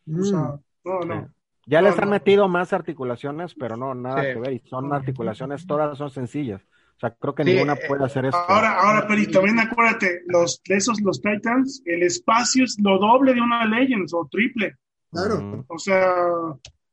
Mm. 0.05 0.19
O 0.19 0.23
sea, 0.23 0.59
no, 0.85 0.99
no. 1.01 1.29
Ya 1.65 1.81
No, 1.81 1.89
les 1.89 1.99
han 1.99 2.09
metido 2.09 2.47
más 2.47 2.71
articulaciones, 2.71 3.53
pero 3.55 3.75
no, 3.75 3.93
nada 3.93 4.21
Sí. 4.21 4.27
que 4.33 4.39
ver. 4.39 4.53
Y 4.53 4.59
son 4.67 4.93
articulaciones, 4.93 5.67
todas 5.67 5.97
son 5.97 6.09
sencillas. 6.09 6.61
O 6.95 6.99
sea, 6.99 7.11
creo 7.11 7.35
que 7.35 7.43
Sí, 7.43 7.51
ninguna 7.53 7.73
eh, 7.73 7.81
puede 7.87 8.05
hacer 8.05 8.25
esto. 8.25 8.37
Ahora, 8.47 8.79
ahora, 8.79 9.07
Peri, 9.07 9.27
también 9.27 9.59
acuérdate, 9.59 10.23
los, 10.27 10.61
de 10.63 10.75
esos, 10.77 10.99
los 11.01 11.21
Titans, 11.21 11.83
el 11.85 12.03
espacio 12.03 12.63
es 12.63 12.77
lo 12.81 12.97
doble 12.97 13.33
de 13.33 13.41
una 13.41 13.65
Legends 13.65 14.13
o 14.13 14.27
triple. 14.31 14.75
Claro. 15.11 15.65
O 15.67 15.77
sea, 15.77 16.09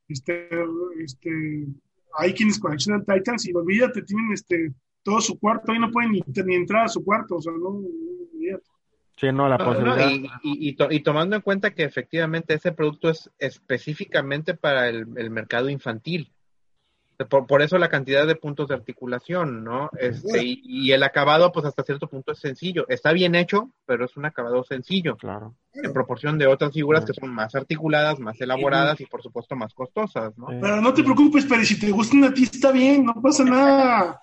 este, 0.08 0.48
este, 1.02 1.66
hay 2.18 2.34
quienes 2.34 2.58
coleccionan 2.58 3.04
Titans 3.04 3.46
y 3.46 3.54
olvídate, 3.54 4.02
tienen 4.02 4.32
este, 4.32 4.72
todo 5.02 5.20
su 5.20 5.38
cuarto, 5.38 5.72
ahí 5.72 5.78
no 5.78 5.90
pueden 5.90 6.12
ni, 6.12 6.22
ni 6.44 6.54
entrar 6.54 6.84
a 6.84 6.88
su 6.88 7.02
cuarto, 7.02 7.36
o 7.36 7.40
sea, 7.40 7.52
no, 7.52 7.58
no, 7.58 7.88
olvídate. 8.34 8.64
Sí, 9.16 9.28
no, 9.32 9.48
la 9.48 9.56
No, 9.58 9.64
no, 9.64 9.70
posibilidad. 9.94 10.10
y, 10.10 10.26
y- 10.42 10.68
y 10.70 10.72
to- 10.74 10.90
y 10.90 11.00
tomando 11.00 11.36
en 11.36 11.42
cuenta 11.42 11.70
que 11.72 11.84
efectivamente 11.84 12.54
ese 12.54 12.72
producto 12.72 13.08
es 13.10 13.30
específicamente 13.38 14.54
para 14.54 14.88
el, 14.88 15.06
el 15.16 15.30
mercado 15.30 15.68
infantil. 15.68 16.30
Por, 17.30 17.46
por 17.46 17.62
eso 17.62 17.78
la 17.78 17.88
cantidad 17.88 18.26
de 18.26 18.34
puntos 18.34 18.66
de 18.68 18.74
articulación, 18.74 19.62
¿no? 19.62 19.88
Este, 20.00 20.42
y, 20.44 20.60
y 20.64 20.90
el 20.90 21.04
acabado, 21.04 21.52
pues 21.52 21.64
hasta 21.64 21.84
cierto 21.84 22.08
punto 22.08 22.32
es 22.32 22.40
sencillo. 22.40 22.86
Está 22.88 23.12
bien 23.12 23.36
hecho, 23.36 23.70
pero 23.86 24.04
es 24.04 24.16
un 24.16 24.24
acabado 24.24 24.64
sencillo, 24.64 25.16
Claro. 25.16 25.54
en 25.74 25.92
proporción 25.92 26.36
de 26.38 26.48
otras 26.48 26.72
figuras 26.72 27.04
que 27.04 27.12
son 27.14 27.32
más 27.32 27.54
articuladas, 27.54 28.18
más 28.18 28.40
elaboradas 28.40 29.00
y 29.00 29.06
por 29.06 29.22
supuesto 29.22 29.54
más 29.54 29.72
costosas, 29.74 30.36
¿no? 30.36 30.48
Pero 30.60 30.80
no 30.80 30.92
te 30.92 31.04
preocupes, 31.04 31.46
Peri, 31.46 31.64
si 31.64 31.78
te 31.78 31.92
gustan 31.92 32.24
a 32.24 32.34
ti 32.34 32.42
está 32.42 32.72
bien, 32.72 33.04
no 33.04 33.14
pasa 33.22 33.44
nada. 33.44 34.20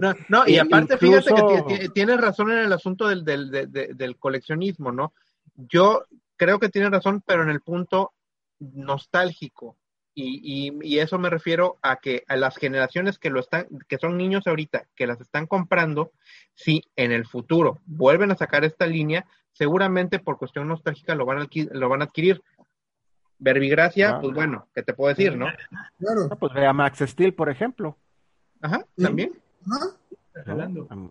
No, 0.00 0.14
no, 0.28 0.42
y 0.46 0.54
E 0.56 0.60
aparte, 0.60 0.94
incluso- 0.94 1.22
fíjate 1.34 1.34
que 1.34 1.62
ti- 1.74 1.80
ti- 1.86 1.88
tienes 1.94 2.20
razón 2.20 2.50
en 2.52 2.58
el 2.58 2.72
asunto 2.72 3.08
del, 3.08 3.24
del, 3.24 3.50
de- 3.50 3.66
de- 3.66 3.94
del 3.94 4.16
coleccionismo, 4.18 4.92
¿no? 4.92 5.12
Yo 5.56 6.04
creo 6.36 6.58
que 6.58 6.68
tienes 6.68 6.90
razón, 6.90 7.22
pero 7.26 7.42
en 7.42 7.50
el 7.50 7.60
punto 7.60 8.12
nostálgico. 8.58 9.76
Y, 10.14 10.68
y, 10.68 10.78
y 10.82 10.98
eso 10.98 11.18
me 11.18 11.30
refiero 11.30 11.78
a 11.82 11.96
que 11.96 12.24
a 12.28 12.36
las 12.36 12.56
generaciones 12.56 13.18
que 13.18 13.30
lo 13.30 13.40
están, 13.40 13.66
que 13.88 13.96
son 13.98 14.16
niños 14.18 14.46
ahorita, 14.46 14.84
que 14.96 15.06
las 15.06 15.20
están 15.20 15.46
comprando, 15.46 16.12
si 16.54 16.82
en 16.96 17.12
el 17.12 17.26
futuro 17.26 17.78
vuelven 17.86 18.30
a 18.32 18.36
sacar 18.36 18.64
esta 18.64 18.86
línea, 18.86 19.24
seguramente 19.52 20.18
por 20.18 20.36
cuestión 20.36 20.66
nostálgica 20.68 21.14
lo 21.14 21.24
van 21.26 21.38
a, 21.38 21.44
adqui- 21.44 21.70
lo 21.72 21.88
van 21.88 22.02
a 22.02 22.06
adquirir. 22.06 22.42
Verbigracia, 23.38 24.20
pues 24.20 24.34
bueno, 24.34 24.68
¿qué 24.74 24.82
te 24.82 24.92
puedo 24.92 25.08
decir, 25.14 25.36
no? 25.38 25.46
Claro. 25.98 26.28
No, 26.28 26.36
pues 26.36 26.52
ve 26.52 26.66
a 26.66 26.72
Max 26.74 26.98
Steel, 27.06 27.32
por 27.32 27.48
ejemplo. 27.48 27.96
Ajá, 28.62 28.84
también. 28.96 29.32
Ajá. 29.66 29.86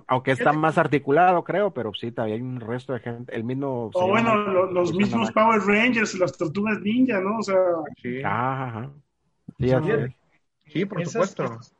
Aunque 0.08 0.32
está 0.32 0.54
más 0.54 0.78
articulado, 0.78 1.44
creo, 1.44 1.72
pero 1.72 1.94
sí, 1.94 2.12
también 2.12 2.38
hay 2.38 2.42
un 2.42 2.60
resto 2.60 2.94
de 2.94 3.00
gente. 3.00 3.36
El 3.36 3.44
mismo. 3.44 3.92
O 3.94 4.08
bueno, 4.08 4.36
lo- 4.36 4.72
los 4.72 4.94
mismos 4.94 5.32
Power 5.32 5.62
Rangers, 5.62 6.18
las 6.18 6.36
tortugas 6.38 6.80
ninja, 6.82 7.20
¿no? 7.20 7.38
O 7.38 7.44
sea, 7.44 7.56
Sí, 8.02 8.22
Ah, 8.24 8.68
ajá. 8.68 8.90
Sí, 10.68 10.86
por 10.86 11.02
Esas- 11.02 11.12
supuesto. 11.14 11.44
esos, 11.46 11.74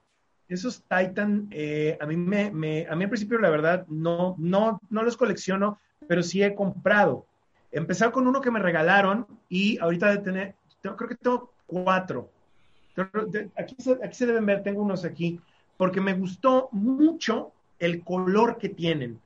esos 0.48 0.84
Titan, 0.84 1.48
eh, 1.52 1.98
a 2.02 2.06
mí 2.06 2.18
me, 2.18 2.52
me- 2.52 2.88
a 2.90 2.96
mí 2.96 3.04
al 3.04 3.10
principio 3.10 3.40
la 3.40 3.50
verdad 3.50 3.86
no, 3.88 4.36
no, 4.38 4.80
no 4.90 5.04
los 5.04 5.16
colecciono, 5.18 5.80
pero 6.08 6.24
sí 6.24 6.44
he 6.44 6.56
comprado. 6.56 7.26
Empecé 7.72 8.10
con 8.12 8.28
uno 8.28 8.42
que 8.42 8.52
me 8.52 8.60
regalaron 8.60 9.28
y 9.48 9.78
ahorita 9.80 10.10
de 10.12 10.18
tener, 10.20 10.56
tengo- 10.82 10.96
creo 10.98 11.10
que 11.10 11.16
tengo 11.16 11.52
cuatro. 11.68 12.30
Aquí 13.58 13.76
se, 13.80 13.92
aquí 14.04 14.16
se 14.16 14.26
deben 14.26 14.46
ver, 14.46 14.62
tengo 14.64 14.82
unos 14.82 15.06
aquí, 15.06 15.40
porque 15.80 16.02
me 16.02 16.14
gustó 16.14 16.68
mucho 16.74 17.54
el 17.80 18.04
color 18.04 18.58
que 18.58 18.68
tienen. 18.68 19.22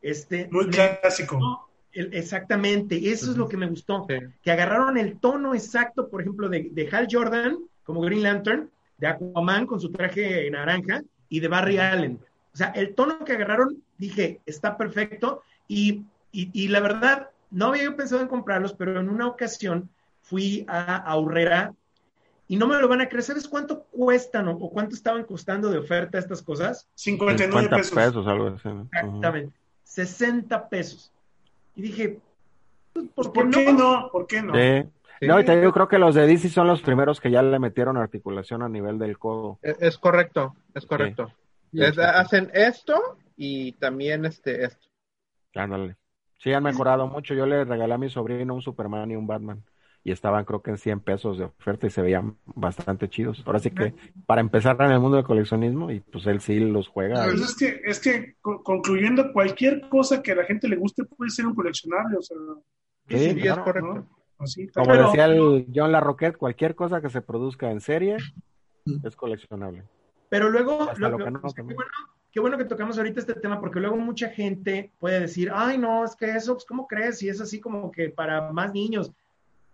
Este, 0.00 0.48
muy 0.50 0.68
clásico. 0.70 1.68
el- 1.92 2.14
exactamente, 2.14 2.96
eso 3.12 3.30
es 3.30 3.36
lo 3.36 3.46
que 3.50 3.58
me 3.58 3.66
gustó 3.68 4.06
Sí. 4.08 4.14
que 4.42 4.50
agarraron 4.50 4.96
el 4.96 5.18
tono 5.18 5.54
exacto, 5.54 6.08
por 6.08 6.22
ejemplo, 6.22 6.48
de, 6.48 6.70
de 6.72 6.88
Hal 6.90 7.06
Jordan 7.10 7.58
como 7.84 8.00
Green 8.00 8.22
Lantern, 8.22 8.70
de 8.96 9.08
Aquaman 9.08 9.66
con 9.66 9.78
su 9.78 9.90
traje 9.92 10.50
naranja 10.50 11.02
y 11.28 11.40
de 11.40 11.48
Barry 11.48 11.76
Allen. 11.78 12.18
O 12.54 12.56
sea, 12.56 12.68
el 12.68 12.94
tono 12.94 13.22
que 13.26 13.32
agarraron, 13.32 13.82
dije, 13.98 14.40
está 14.46 14.78
perfecto 14.78 15.42
y, 15.68 16.04
y- 16.32 16.48
y 16.54 16.68
la 16.68 16.80
verdad, 16.80 17.28
no 17.50 17.66
había 17.66 17.84
yo 17.84 17.96
pensado 17.96 18.22
en 18.22 18.28
comprarlos, 18.28 18.72
pero 18.72 18.98
en 19.00 19.10
una 19.10 19.26
ocasión 19.26 19.90
fui 20.22 20.64
a 20.66 20.96
Aurrera 20.96 21.74
y 22.50 22.56
no 22.56 22.66
me 22.66 22.76
lo 22.80 22.88
van 22.88 23.00
a 23.00 23.08
creer. 23.08 23.22
¿Sabes 23.22 23.46
cuánto 23.46 23.84
cuestan 23.84 24.48
o, 24.48 24.56
o 24.56 24.70
cuánto 24.70 24.96
estaban 24.96 25.22
costando 25.22 25.70
de 25.70 25.78
oferta 25.78 26.18
estas 26.18 26.42
cosas? 26.42 26.88
59 26.96 27.52
50 27.52 27.76
pesos. 27.76 27.94
pesos, 27.94 28.26
algo 28.26 28.48
así. 28.48 28.68
¿no? 28.68 28.88
Exactamente. 28.92 29.56
60 29.84 30.68
pesos. 30.68 31.12
Y 31.76 31.82
dije, 31.82 32.18
pues, 32.92 33.06
¿por 33.14 33.30
qué, 33.32 33.40
¿Por 33.40 33.50
qué 33.50 33.72
no? 33.72 34.08
¿Por 34.10 34.26
qué 34.26 34.42
no? 34.42 34.54
Sí. 34.54 34.90
Sí. 35.20 35.26
No, 35.28 35.38
y 35.38 35.44
te 35.44 35.60
digo, 35.60 35.70
creo 35.72 35.86
que 35.86 35.98
los 35.98 36.16
de 36.16 36.26
DC 36.26 36.48
son 36.48 36.66
los 36.66 36.82
primeros 36.82 37.20
que 37.20 37.30
ya 37.30 37.40
le 37.40 37.60
metieron 37.60 37.96
articulación 37.96 38.62
a 38.62 38.68
nivel 38.68 38.98
del 38.98 39.16
codo. 39.16 39.60
Es, 39.62 39.76
es 39.80 39.98
correcto, 39.98 40.56
es 40.74 40.84
correcto. 40.86 41.30
Sí, 41.72 41.80
Es- 41.84 41.94
sí, 41.94 42.00
sí. 42.00 42.00
hacen 42.00 42.50
esto 42.52 43.16
y 43.36 43.72
también 43.74 44.24
este 44.24 44.64
esto. 44.64 44.88
Ándale. 45.54 45.94
Sí, 46.38 46.52
han 46.52 46.64
mejorado 46.64 47.06
mucho. 47.06 47.32
Yo 47.34 47.46
le 47.46 47.64
regalé 47.64 47.94
a 47.94 47.98
mi 47.98 48.10
sobrino 48.10 48.54
un 48.54 48.62
Superman 48.62 49.08
y 49.12 49.14
un 49.14 49.28
Batman. 49.28 49.62
Y 50.02 50.12
estaban, 50.12 50.44
creo 50.46 50.62
que 50.62 50.70
en 50.70 50.78
100 50.78 51.00
pesos 51.00 51.36
de 51.38 51.44
oferta 51.44 51.86
y 51.86 51.90
se 51.90 52.00
veían 52.00 52.36
bastante 52.46 53.08
chidos. 53.10 53.42
Ahora 53.44 53.58
sí 53.58 53.70
que, 53.70 53.94
para 54.26 54.40
empezar 54.40 54.74
en 54.80 54.92
el 54.92 54.98
mundo 55.00 55.16
del 55.18 55.26
coleccionismo, 55.26 55.90
y 55.90 56.00
pues 56.00 56.26
él 56.26 56.40
sí 56.40 56.58
los 56.58 56.88
juega. 56.88 57.24
Pues 57.24 57.40
es 57.42 57.54
que, 57.56 57.80
es 57.84 58.00
que 58.00 58.36
co- 58.40 58.62
concluyendo, 58.62 59.30
cualquier 59.32 59.88
cosa 59.90 60.22
que 60.22 60.32
a 60.32 60.36
la 60.36 60.44
gente 60.44 60.68
le 60.68 60.76
guste 60.76 61.04
puede 61.04 61.30
ser 61.30 61.46
un 61.46 61.54
coleccionable, 61.54 62.16
o 62.16 62.22
sea, 62.22 62.36
Sí, 63.08 63.34
claro. 63.40 63.64
correcto. 63.64 63.94
¿no? 63.94 64.08
Así, 64.38 64.68
tal 64.68 64.84
Como 64.86 64.96
decía 64.96 65.26
el 65.26 65.66
John 65.74 65.92
LaRoquette, 65.92 66.36
cualquier 66.38 66.74
cosa 66.74 67.02
que 67.02 67.10
se 67.10 67.20
produzca 67.20 67.70
en 67.70 67.80
serie 67.80 68.16
Mm. 68.86 69.06
es 69.06 69.14
coleccionable. 69.16 69.82
Pero 70.30 70.48
luego, 70.48 70.88
lo- 70.96 71.08
lo 71.10 71.18
que 71.18 71.30
no, 71.30 71.40
pues, 71.42 71.52
qué, 71.52 71.60
bueno, 71.60 71.80
qué 72.32 72.40
bueno 72.40 72.56
que 72.56 72.64
tocamos 72.64 72.96
ahorita 72.96 73.20
este 73.20 73.34
tema, 73.34 73.60
porque 73.60 73.80
luego 73.80 73.96
mucha 73.96 74.30
gente 74.30 74.92
puede 74.98 75.20
decir, 75.20 75.50
ay, 75.54 75.76
no, 75.76 76.04
es 76.04 76.16
que 76.16 76.30
eso, 76.30 76.54
pues, 76.54 76.64
¿cómo 76.64 76.86
crees? 76.86 77.18
Si 77.18 77.28
es 77.28 77.38
así 77.42 77.60
como 77.60 77.90
que 77.90 78.08
para 78.08 78.50
más 78.50 78.72
niños. 78.72 79.12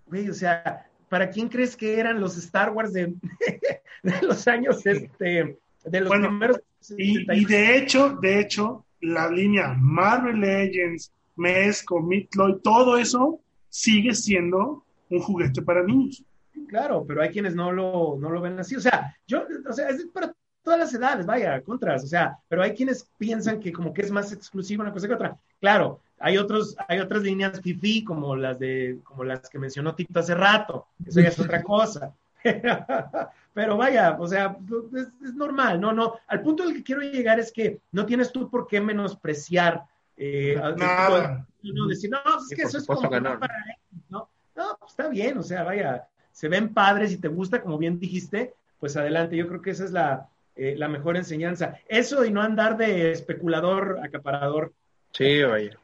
Güey, 0.07 0.29
o 0.29 0.35
sea, 0.35 0.87
¿para 1.09 1.31
quién 1.31 1.49
crees 1.49 1.77
que 1.77 1.99
eran 1.99 2.21
los 2.21 2.37
Star 2.37 2.71
Wars 2.71 2.93
de, 2.93 3.15
de 4.03 4.23
los 4.23 4.47
años, 4.49 4.85
este, 4.87 5.59
de 5.85 6.01
los 6.01 6.09
Bueno, 6.09 6.29
primeros? 6.29 6.61
Y, 6.97 7.31
y 7.33 7.45
de 7.45 7.77
hecho, 7.77 8.17
de 8.21 8.41
hecho, 8.41 8.85
la 9.01 9.31
línea 9.31 9.75
Marvel 9.79 10.41
Legends, 10.41 11.13
Mezco, 11.37 12.01
Midloy, 12.01 12.61
todo 12.63 12.97
eso 12.97 13.41
sigue 13.69 14.15
siendo 14.15 14.85
un 15.11 15.21
juguete 15.21 15.63
para 15.63 15.83
niños. 15.83 16.25
Claro, 16.69 17.05
pero 17.07 17.23
hay 17.23 17.31
quienes 17.31 17.55
no 17.55 17.73
lo, 17.73 18.17
no 18.19 18.31
lo 18.31 18.41
ven 18.41 18.59
así. 18.59 18.77
O 18.77 18.81
sea, 18.81 19.15
yo, 19.27 19.45
o 19.69 19.73
sea, 19.73 19.89
es 19.89 20.07
para 20.07 20.35
todas 20.67 20.81
las 20.81 20.93
edades, 20.93 21.25
vaya, 21.25 21.61
contras. 21.61 22.03
O 22.03 22.09
sea, 22.09 22.41
pero 22.49 22.61
hay 22.61 22.75
quienes 22.75 23.09
piensan 23.19 23.61
que 23.61 23.73
como 23.73 23.95
que 23.95 24.03
es 24.03 24.11
más 24.11 24.33
exclusiva 24.33 24.83
una 24.83 24.93
cosa 24.93 25.07
que 25.07 25.15
otra. 25.15 25.37
Claro, 25.61 26.01
hay 26.19 26.39
otros, 26.39 26.77
hay 26.89 26.99
otras 26.99 27.23
líneas 27.23 27.61
fifi 27.61 28.03
como 28.03 28.35
las 28.35 28.59
de, 28.59 28.99
como 29.05 29.23
las 29.23 29.49
que 29.49 29.61
mencionó 29.61 29.95
Tito 29.95 30.19
hace 30.19 30.35
rato. 30.35 30.89
Eso 31.07 31.21
ya 31.21 31.29
es 31.29 31.39
otra 31.39 31.63
cosa. 31.63 32.13
Pero 33.55 33.77
vaya, 33.77 34.17
o 34.19 34.27
sea, 34.27 34.57
es, 34.93 35.07
es 35.25 35.35
normal, 35.35 35.81
no, 35.81 35.93
no. 35.93 36.15
Al 36.27 36.43
punto 36.43 36.65
al 36.65 36.75
que 36.75 36.83
quiero 36.83 37.01
llegar 37.01 37.39
es 37.39 37.53
que 37.53 37.79
no 37.93 38.05
tienes 38.05 38.33
tú 38.33 38.51
por 38.51 38.67
qué 38.67 38.81
menospreciar. 38.81 39.85
Eh, 40.17 40.61
Nada. 40.77 41.47
no, 41.63 41.87
decir, 41.87 42.11
no, 42.11 42.19
pues 42.25 42.51
es 42.51 42.57
que 42.57 42.63
eso 42.65 42.79
es 42.79 42.87
como 42.87 43.09
que 43.09 43.21
no. 43.21 43.39
para 43.39 43.55
X, 43.71 44.03
¿no? 44.09 44.29
No, 44.57 44.77
pues 44.81 44.91
está 44.91 45.07
bien, 45.09 45.39
o 45.39 45.45
sea, 45.45 45.63
vaya, 45.63 46.09
se 46.33 46.49
ven 46.49 46.75
padres 46.75 47.13
y 47.13 47.19
te 47.19 47.29
gusta, 47.29 47.63
como 47.63 47.79
bien 47.79 48.01
dijiste, 48.01 48.55
pues 48.81 48.97
adelante. 48.97 49.37
Yo 49.37 49.47
creo 49.47 49.63
que 49.63 49.71
esa 49.71 49.85
es 49.85 49.93
la, 49.93 50.29
eh, 50.57 50.75
la 50.77 50.89
mejor 50.89 51.17
enseñanza. 51.17 51.79
Eso 51.89 52.25
y 52.25 52.31
no 52.31 52.43
andar 52.43 52.77
de 52.77 53.13
especulador, 53.13 53.99
acaparador, 54.03 54.73
Sí, 55.13 55.43
vaya. 55.43 55.79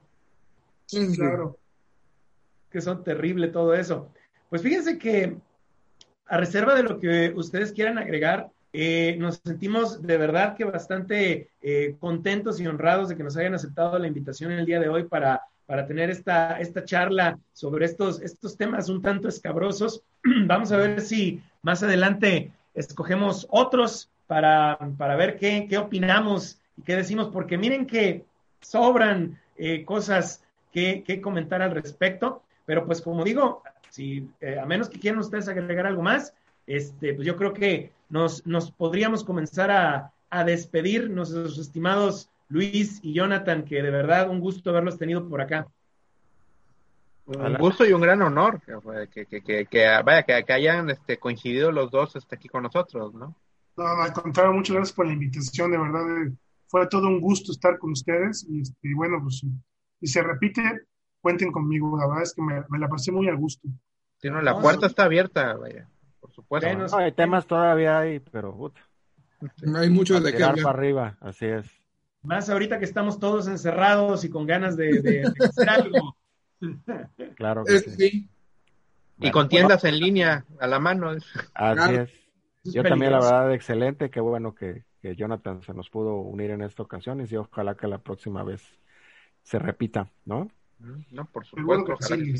Sí, 0.86 1.16
claro. 1.16 1.56
que 2.70 2.80
son 2.80 3.02
terrible 3.02 3.48
todo 3.48 3.74
eso. 3.74 4.10
Pues 4.50 4.60
fíjense 4.62 4.98
que 4.98 5.36
a 6.26 6.36
reserva 6.36 6.74
de 6.74 6.82
lo 6.82 6.98
que 6.98 7.32
ustedes 7.34 7.72
quieran 7.72 7.98
agregar, 7.98 8.50
Eh, 8.74 9.16
nos 9.18 9.38
sentimos 9.44 10.00
de 10.00 10.16
verdad 10.16 10.56
que 10.56 10.64
bastante 10.64 11.50
eh, 11.60 11.94
contentos 12.00 12.58
y 12.58 12.66
honrados 12.66 13.10
de 13.10 13.16
que 13.16 13.22
nos 13.22 13.36
hayan 13.36 13.52
aceptado 13.54 13.98
la 13.98 14.06
invitación 14.06 14.50
el 14.50 14.64
día 14.64 14.80
de 14.80 14.88
hoy 14.88 15.04
para, 15.04 15.42
para 15.66 15.86
tener 15.86 16.08
esta, 16.08 16.58
esta 16.58 16.82
charla 16.82 17.38
sobre 17.52 17.84
estos, 17.84 18.22
estos 18.22 18.56
temas 18.56 18.88
un 18.88 19.02
tanto 19.02 19.28
escabrosos. 19.28 20.02
Vamos 20.46 20.72
a 20.72 20.78
ver 20.78 21.02
si 21.02 21.42
más 21.60 21.82
adelante 21.82 22.50
escogemos 22.72 23.46
otros 23.50 24.08
para, 24.32 24.78
para 24.96 25.14
ver 25.14 25.36
qué, 25.36 25.66
qué 25.68 25.76
opinamos 25.76 26.58
y 26.78 26.82
qué 26.84 26.96
decimos, 26.96 27.28
porque 27.28 27.58
miren 27.58 27.86
que 27.86 28.24
sobran 28.62 29.38
eh, 29.58 29.84
cosas 29.84 30.42
que, 30.72 31.02
que, 31.02 31.20
comentar 31.20 31.60
al 31.60 31.72
respecto, 31.72 32.42
pero 32.64 32.86
pues 32.86 33.02
como 33.02 33.24
digo, 33.24 33.62
si, 33.90 34.26
eh, 34.40 34.58
a 34.58 34.64
menos 34.64 34.88
que 34.88 34.98
quieran 34.98 35.20
ustedes 35.20 35.48
agregar 35.48 35.86
algo 35.86 36.00
más, 36.00 36.32
este, 36.66 37.12
pues 37.12 37.26
yo 37.26 37.36
creo 37.36 37.52
que 37.52 37.92
nos, 38.08 38.46
nos 38.46 38.70
podríamos 38.70 39.22
comenzar 39.22 39.70
a, 39.70 40.12
a 40.30 40.44
despedir, 40.44 41.10
nuestros 41.10 41.58
estimados 41.58 42.30
Luis 42.48 43.00
y 43.02 43.12
Jonathan, 43.12 43.66
que 43.66 43.82
de 43.82 43.90
verdad 43.90 44.30
un 44.30 44.40
gusto 44.40 44.70
haberlos 44.70 44.96
tenido 44.96 45.28
por 45.28 45.42
acá. 45.42 45.66
Un 47.26 47.58
gusto 47.58 47.84
y 47.84 47.92
un 47.92 48.00
gran 48.00 48.22
honor 48.22 48.62
que, 49.12 49.26
que, 49.26 49.66
que, 49.66 50.02
vaya, 50.02 50.22
que, 50.22 50.52
hayan 50.54 50.88
este, 50.88 51.18
coincidido 51.18 51.70
los 51.70 51.90
dos 51.90 52.16
este, 52.16 52.36
aquí 52.36 52.48
con 52.48 52.62
nosotros, 52.62 53.12
¿no? 53.12 53.34
No, 53.76 53.84
al 53.84 54.12
contrario, 54.12 54.52
muchas 54.52 54.76
gracias 54.76 54.94
por 54.94 55.06
la 55.06 55.12
invitación, 55.12 55.70
de 55.70 55.78
verdad, 55.78 56.22
eh, 56.22 56.32
fue 56.66 56.86
todo 56.88 57.08
un 57.08 57.20
gusto 57.20 57.52
estar 57.52 57.78
con 57.78 57.92
ustedes 57.92 58.46
y, 58.48 58.60
este, 58.60 58.94
bueno, 58.94 59.18
pues 59.22 59.44
si 60.00 60.06
se 60.06 60.22
repite, 60.22 60.62
cuenten 61.20 61.52
conmigo, 61.52 61.96
la 61.98 62.06
verdad 62.06 62.22
es 62.22 62.34
que 62.34 62.42
me, 62.42 62.62
me 62.68 62.78
la 62.78 62.88
pasé 62.88 63.12
muy 63.12 63.28
a 63.28 63.34
gusto. 63.34 63.68
Sí, 64.18 64.30
no, 64.30 64.40
la 64.40 64.60
puerta 64.60 64.86
está 64.86 65.04
abierta, 65.04 65.54
vaya, 65.54 65.88
por 66.20 66.32
supuesto. 66.32 66.72
No, 66.74 66.98
hay 66.98 67.12
temas 67.12 67.46
todavía 67.46 67.98
hay, 67.98 68.20
pero 68.20 68.54
puta. 68.54 68.80
hay 69.74 69.90
mucho 69.90 70.20
de 70.20 70.32
qué 70.32 70.44
hablar. 70.44 70.64
para 70.64 70.78
arriba, 70.78 71.18
así 71.20 71.46
es. 71.46 71.66
Más 72.22 72.48
ahorita 72.48 72.78
que 72.78 72.84
estamos 72.84 73.18
todos 73.18 73.48
encerrados 73.48 74.24
y 74.24 74.30
con 74.30 74.46
ganas 74.46 74.76
de, 74.76 75.02
de, 75.02 75.22
de 75.22 75.44
hacer 75.44 75.68
algo. 75.68 76.16
Claro 77.34 77.64
que 77.64 77.80
sí. 77.80 77.90
sí. 77.90 78.28
Y 79.18 79.30
con 79.30 79.48
tiendas 79.48 79.84
en 79.84 79.98
línea 79.98 80.44
a 80.60 80.66
la 80.66 80.78
mano. 80.78 81.10
Así 81.10 81.26
claro. 81.54 82.02
es. 82.02 82.21
Yo 82.64 82.82
también, 82.82 83.12
la 83.12 83.20
verdad, 83.20 83.52
excelente. 83.52 84.10
Qué 84.10 84.20
bueno 84.20 84.54
que, 84.54 84.84
que, 85.00 85.16
Jonathan 85.16 85.62
se 85.62 85.74
nos 85.74 85.90
pudo 85.90 86.16
unir 86.16 86.50
en 86.50 86.62
esta 86.62 86.82
ocasión 86.82 87.20
y 87.20 87.36
ojalá 87.36 87.76
que 87.76 87.88
la 87.88 87.98
próxima 87.98 88.44
vez 88.44 88.62
se 89.42 89.58
repita, 89.58 90.10
¿no? 90.24 90.48
No, 91.10 91.24
por 91.26 91.44
supuesto. 91.44 91.96
Sí. 92.00 92.34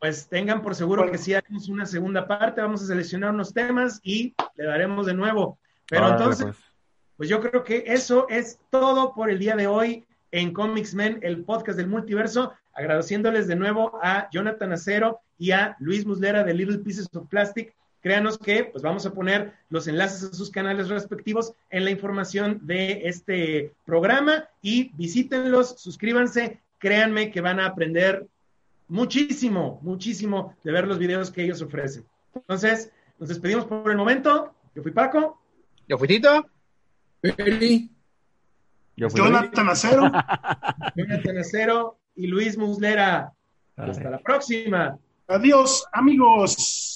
Pues 0.00 0.28
tengan 0.28 0.62
por 0.62 0.76
seguro 0.76 1.02
bueno. 1.02 1.12
que 1.12 1.18
si 1.18 1.34
haremos 1.34 1.68
una 1.68 1.84
segunda 1.84 2.28
parte, 2.28 2.60
vamos 2.60 2.82
a 2.82 2.86
seleccionar 2.86 3.34
unos 3.34 3.52
temas 3.52 4.00
y 4.04 4.34
le 4.54 4.64
daremos 4.64 5.06
de 5.06 5.14
nuevo. 5.14 5.58
Pero 5.88 6.02
vale, 6.02 6.14
entonces, 6.14 6.44
pues. 6.44 6.58
pues 7.16 7.28
yo 7.28 7.40
creo 7.40 7.64
que 7.64 7.84
eso 7.86 8.28
es 8.28 8.60
todo 8.70 9.12
por 9.14 9.30
el 9.30 9.40
día 9.40 9.56
de 9.56 9.66
hoy 9.66 10.06
en 10.30 10.52
Comics 10.52 10.94
Men, 10.94 11.18
el 11.22 11.44
podcast 11.44 11.76
del 11.76 11.88
multiverso 11.88 12.52
agradeciéndoles 12.78 13.48
de 13.48 13.56
nuevo 13.56 13.98
a 14.02 14.30
Jonathan 14.30 14.72
Acero 14.72 15.20
y 15.36 15.50
a 15.50 15.76
Luis 15.80 16.06
Muslera 16.06 16.44
de 16.44 16.54
Little 16.54 16.78
Pieces 16.78 17.08
of 17.12 17.26
Plastic. 17.28 17.74
Créanos 18.00 18.38
que 18.38 18.64
pues 18.64 18.82
vamos 18.82 19.04
a 19.06 19.12
poner 19.12 19.54
los 19.70 19.88
enlaces 19.88 20.22
a 20.22 20.34
sus 20.34 20.50
canales 20.50 20.88
respectivos 20.88 21.52
en 21.70 21.84
la 21.84 21.90
información 21.90 22.60
de 22.62 23.02
este 23.04 23.72
programa 23.84 24.48
y 24.62 24.90
visítenlos, 24.94 25.80
suscríbanse, 25.80 26.60
créanme 26.78 27.30
que 27.30 27.40
van 27.40 27.58
a 27.60 27.66
aprender 27.66 28.26
muchísimo, 28.88 29.80
muchísimo 29.82 30.54
de 30.64 30.72
ver 30.72 30.86
los 30.86 30.98
videos 30.98 31.30
que 31.30 31.44
ellos 31.44 31.60
ofrecen. 31.60 32.04
Entonces, 32.34 32.92
nos 33.18 33.28
despedimos 33.28 33.64
por 33.66 33.90
el 33.90 33.96
momento. 33.96 34.54
Yo 34.74 34.82
fui 34.82 34.92
Paco. 34.92 35.40
Yo 35.88 35.98
fui 35.98 36.08
Tito. 36.08 36.46
Eli. 37.22 37.90
Yo 38.96 39.10
fui 39.10 39.20
Jonathan 39.20 39.68
Acero. 39.68 40.02
Jonathan 40.96 41.38
Acero 41.38 41.98
y 42.14 42.26
Luis 42.26 42.56
Muslera. 42.56 43.32
Hasta 43.76 44.10
la 44.10 44.18
próxima. 44.18 44.98
Adiós, 45.26 45.86
amigos. 45.92 46.78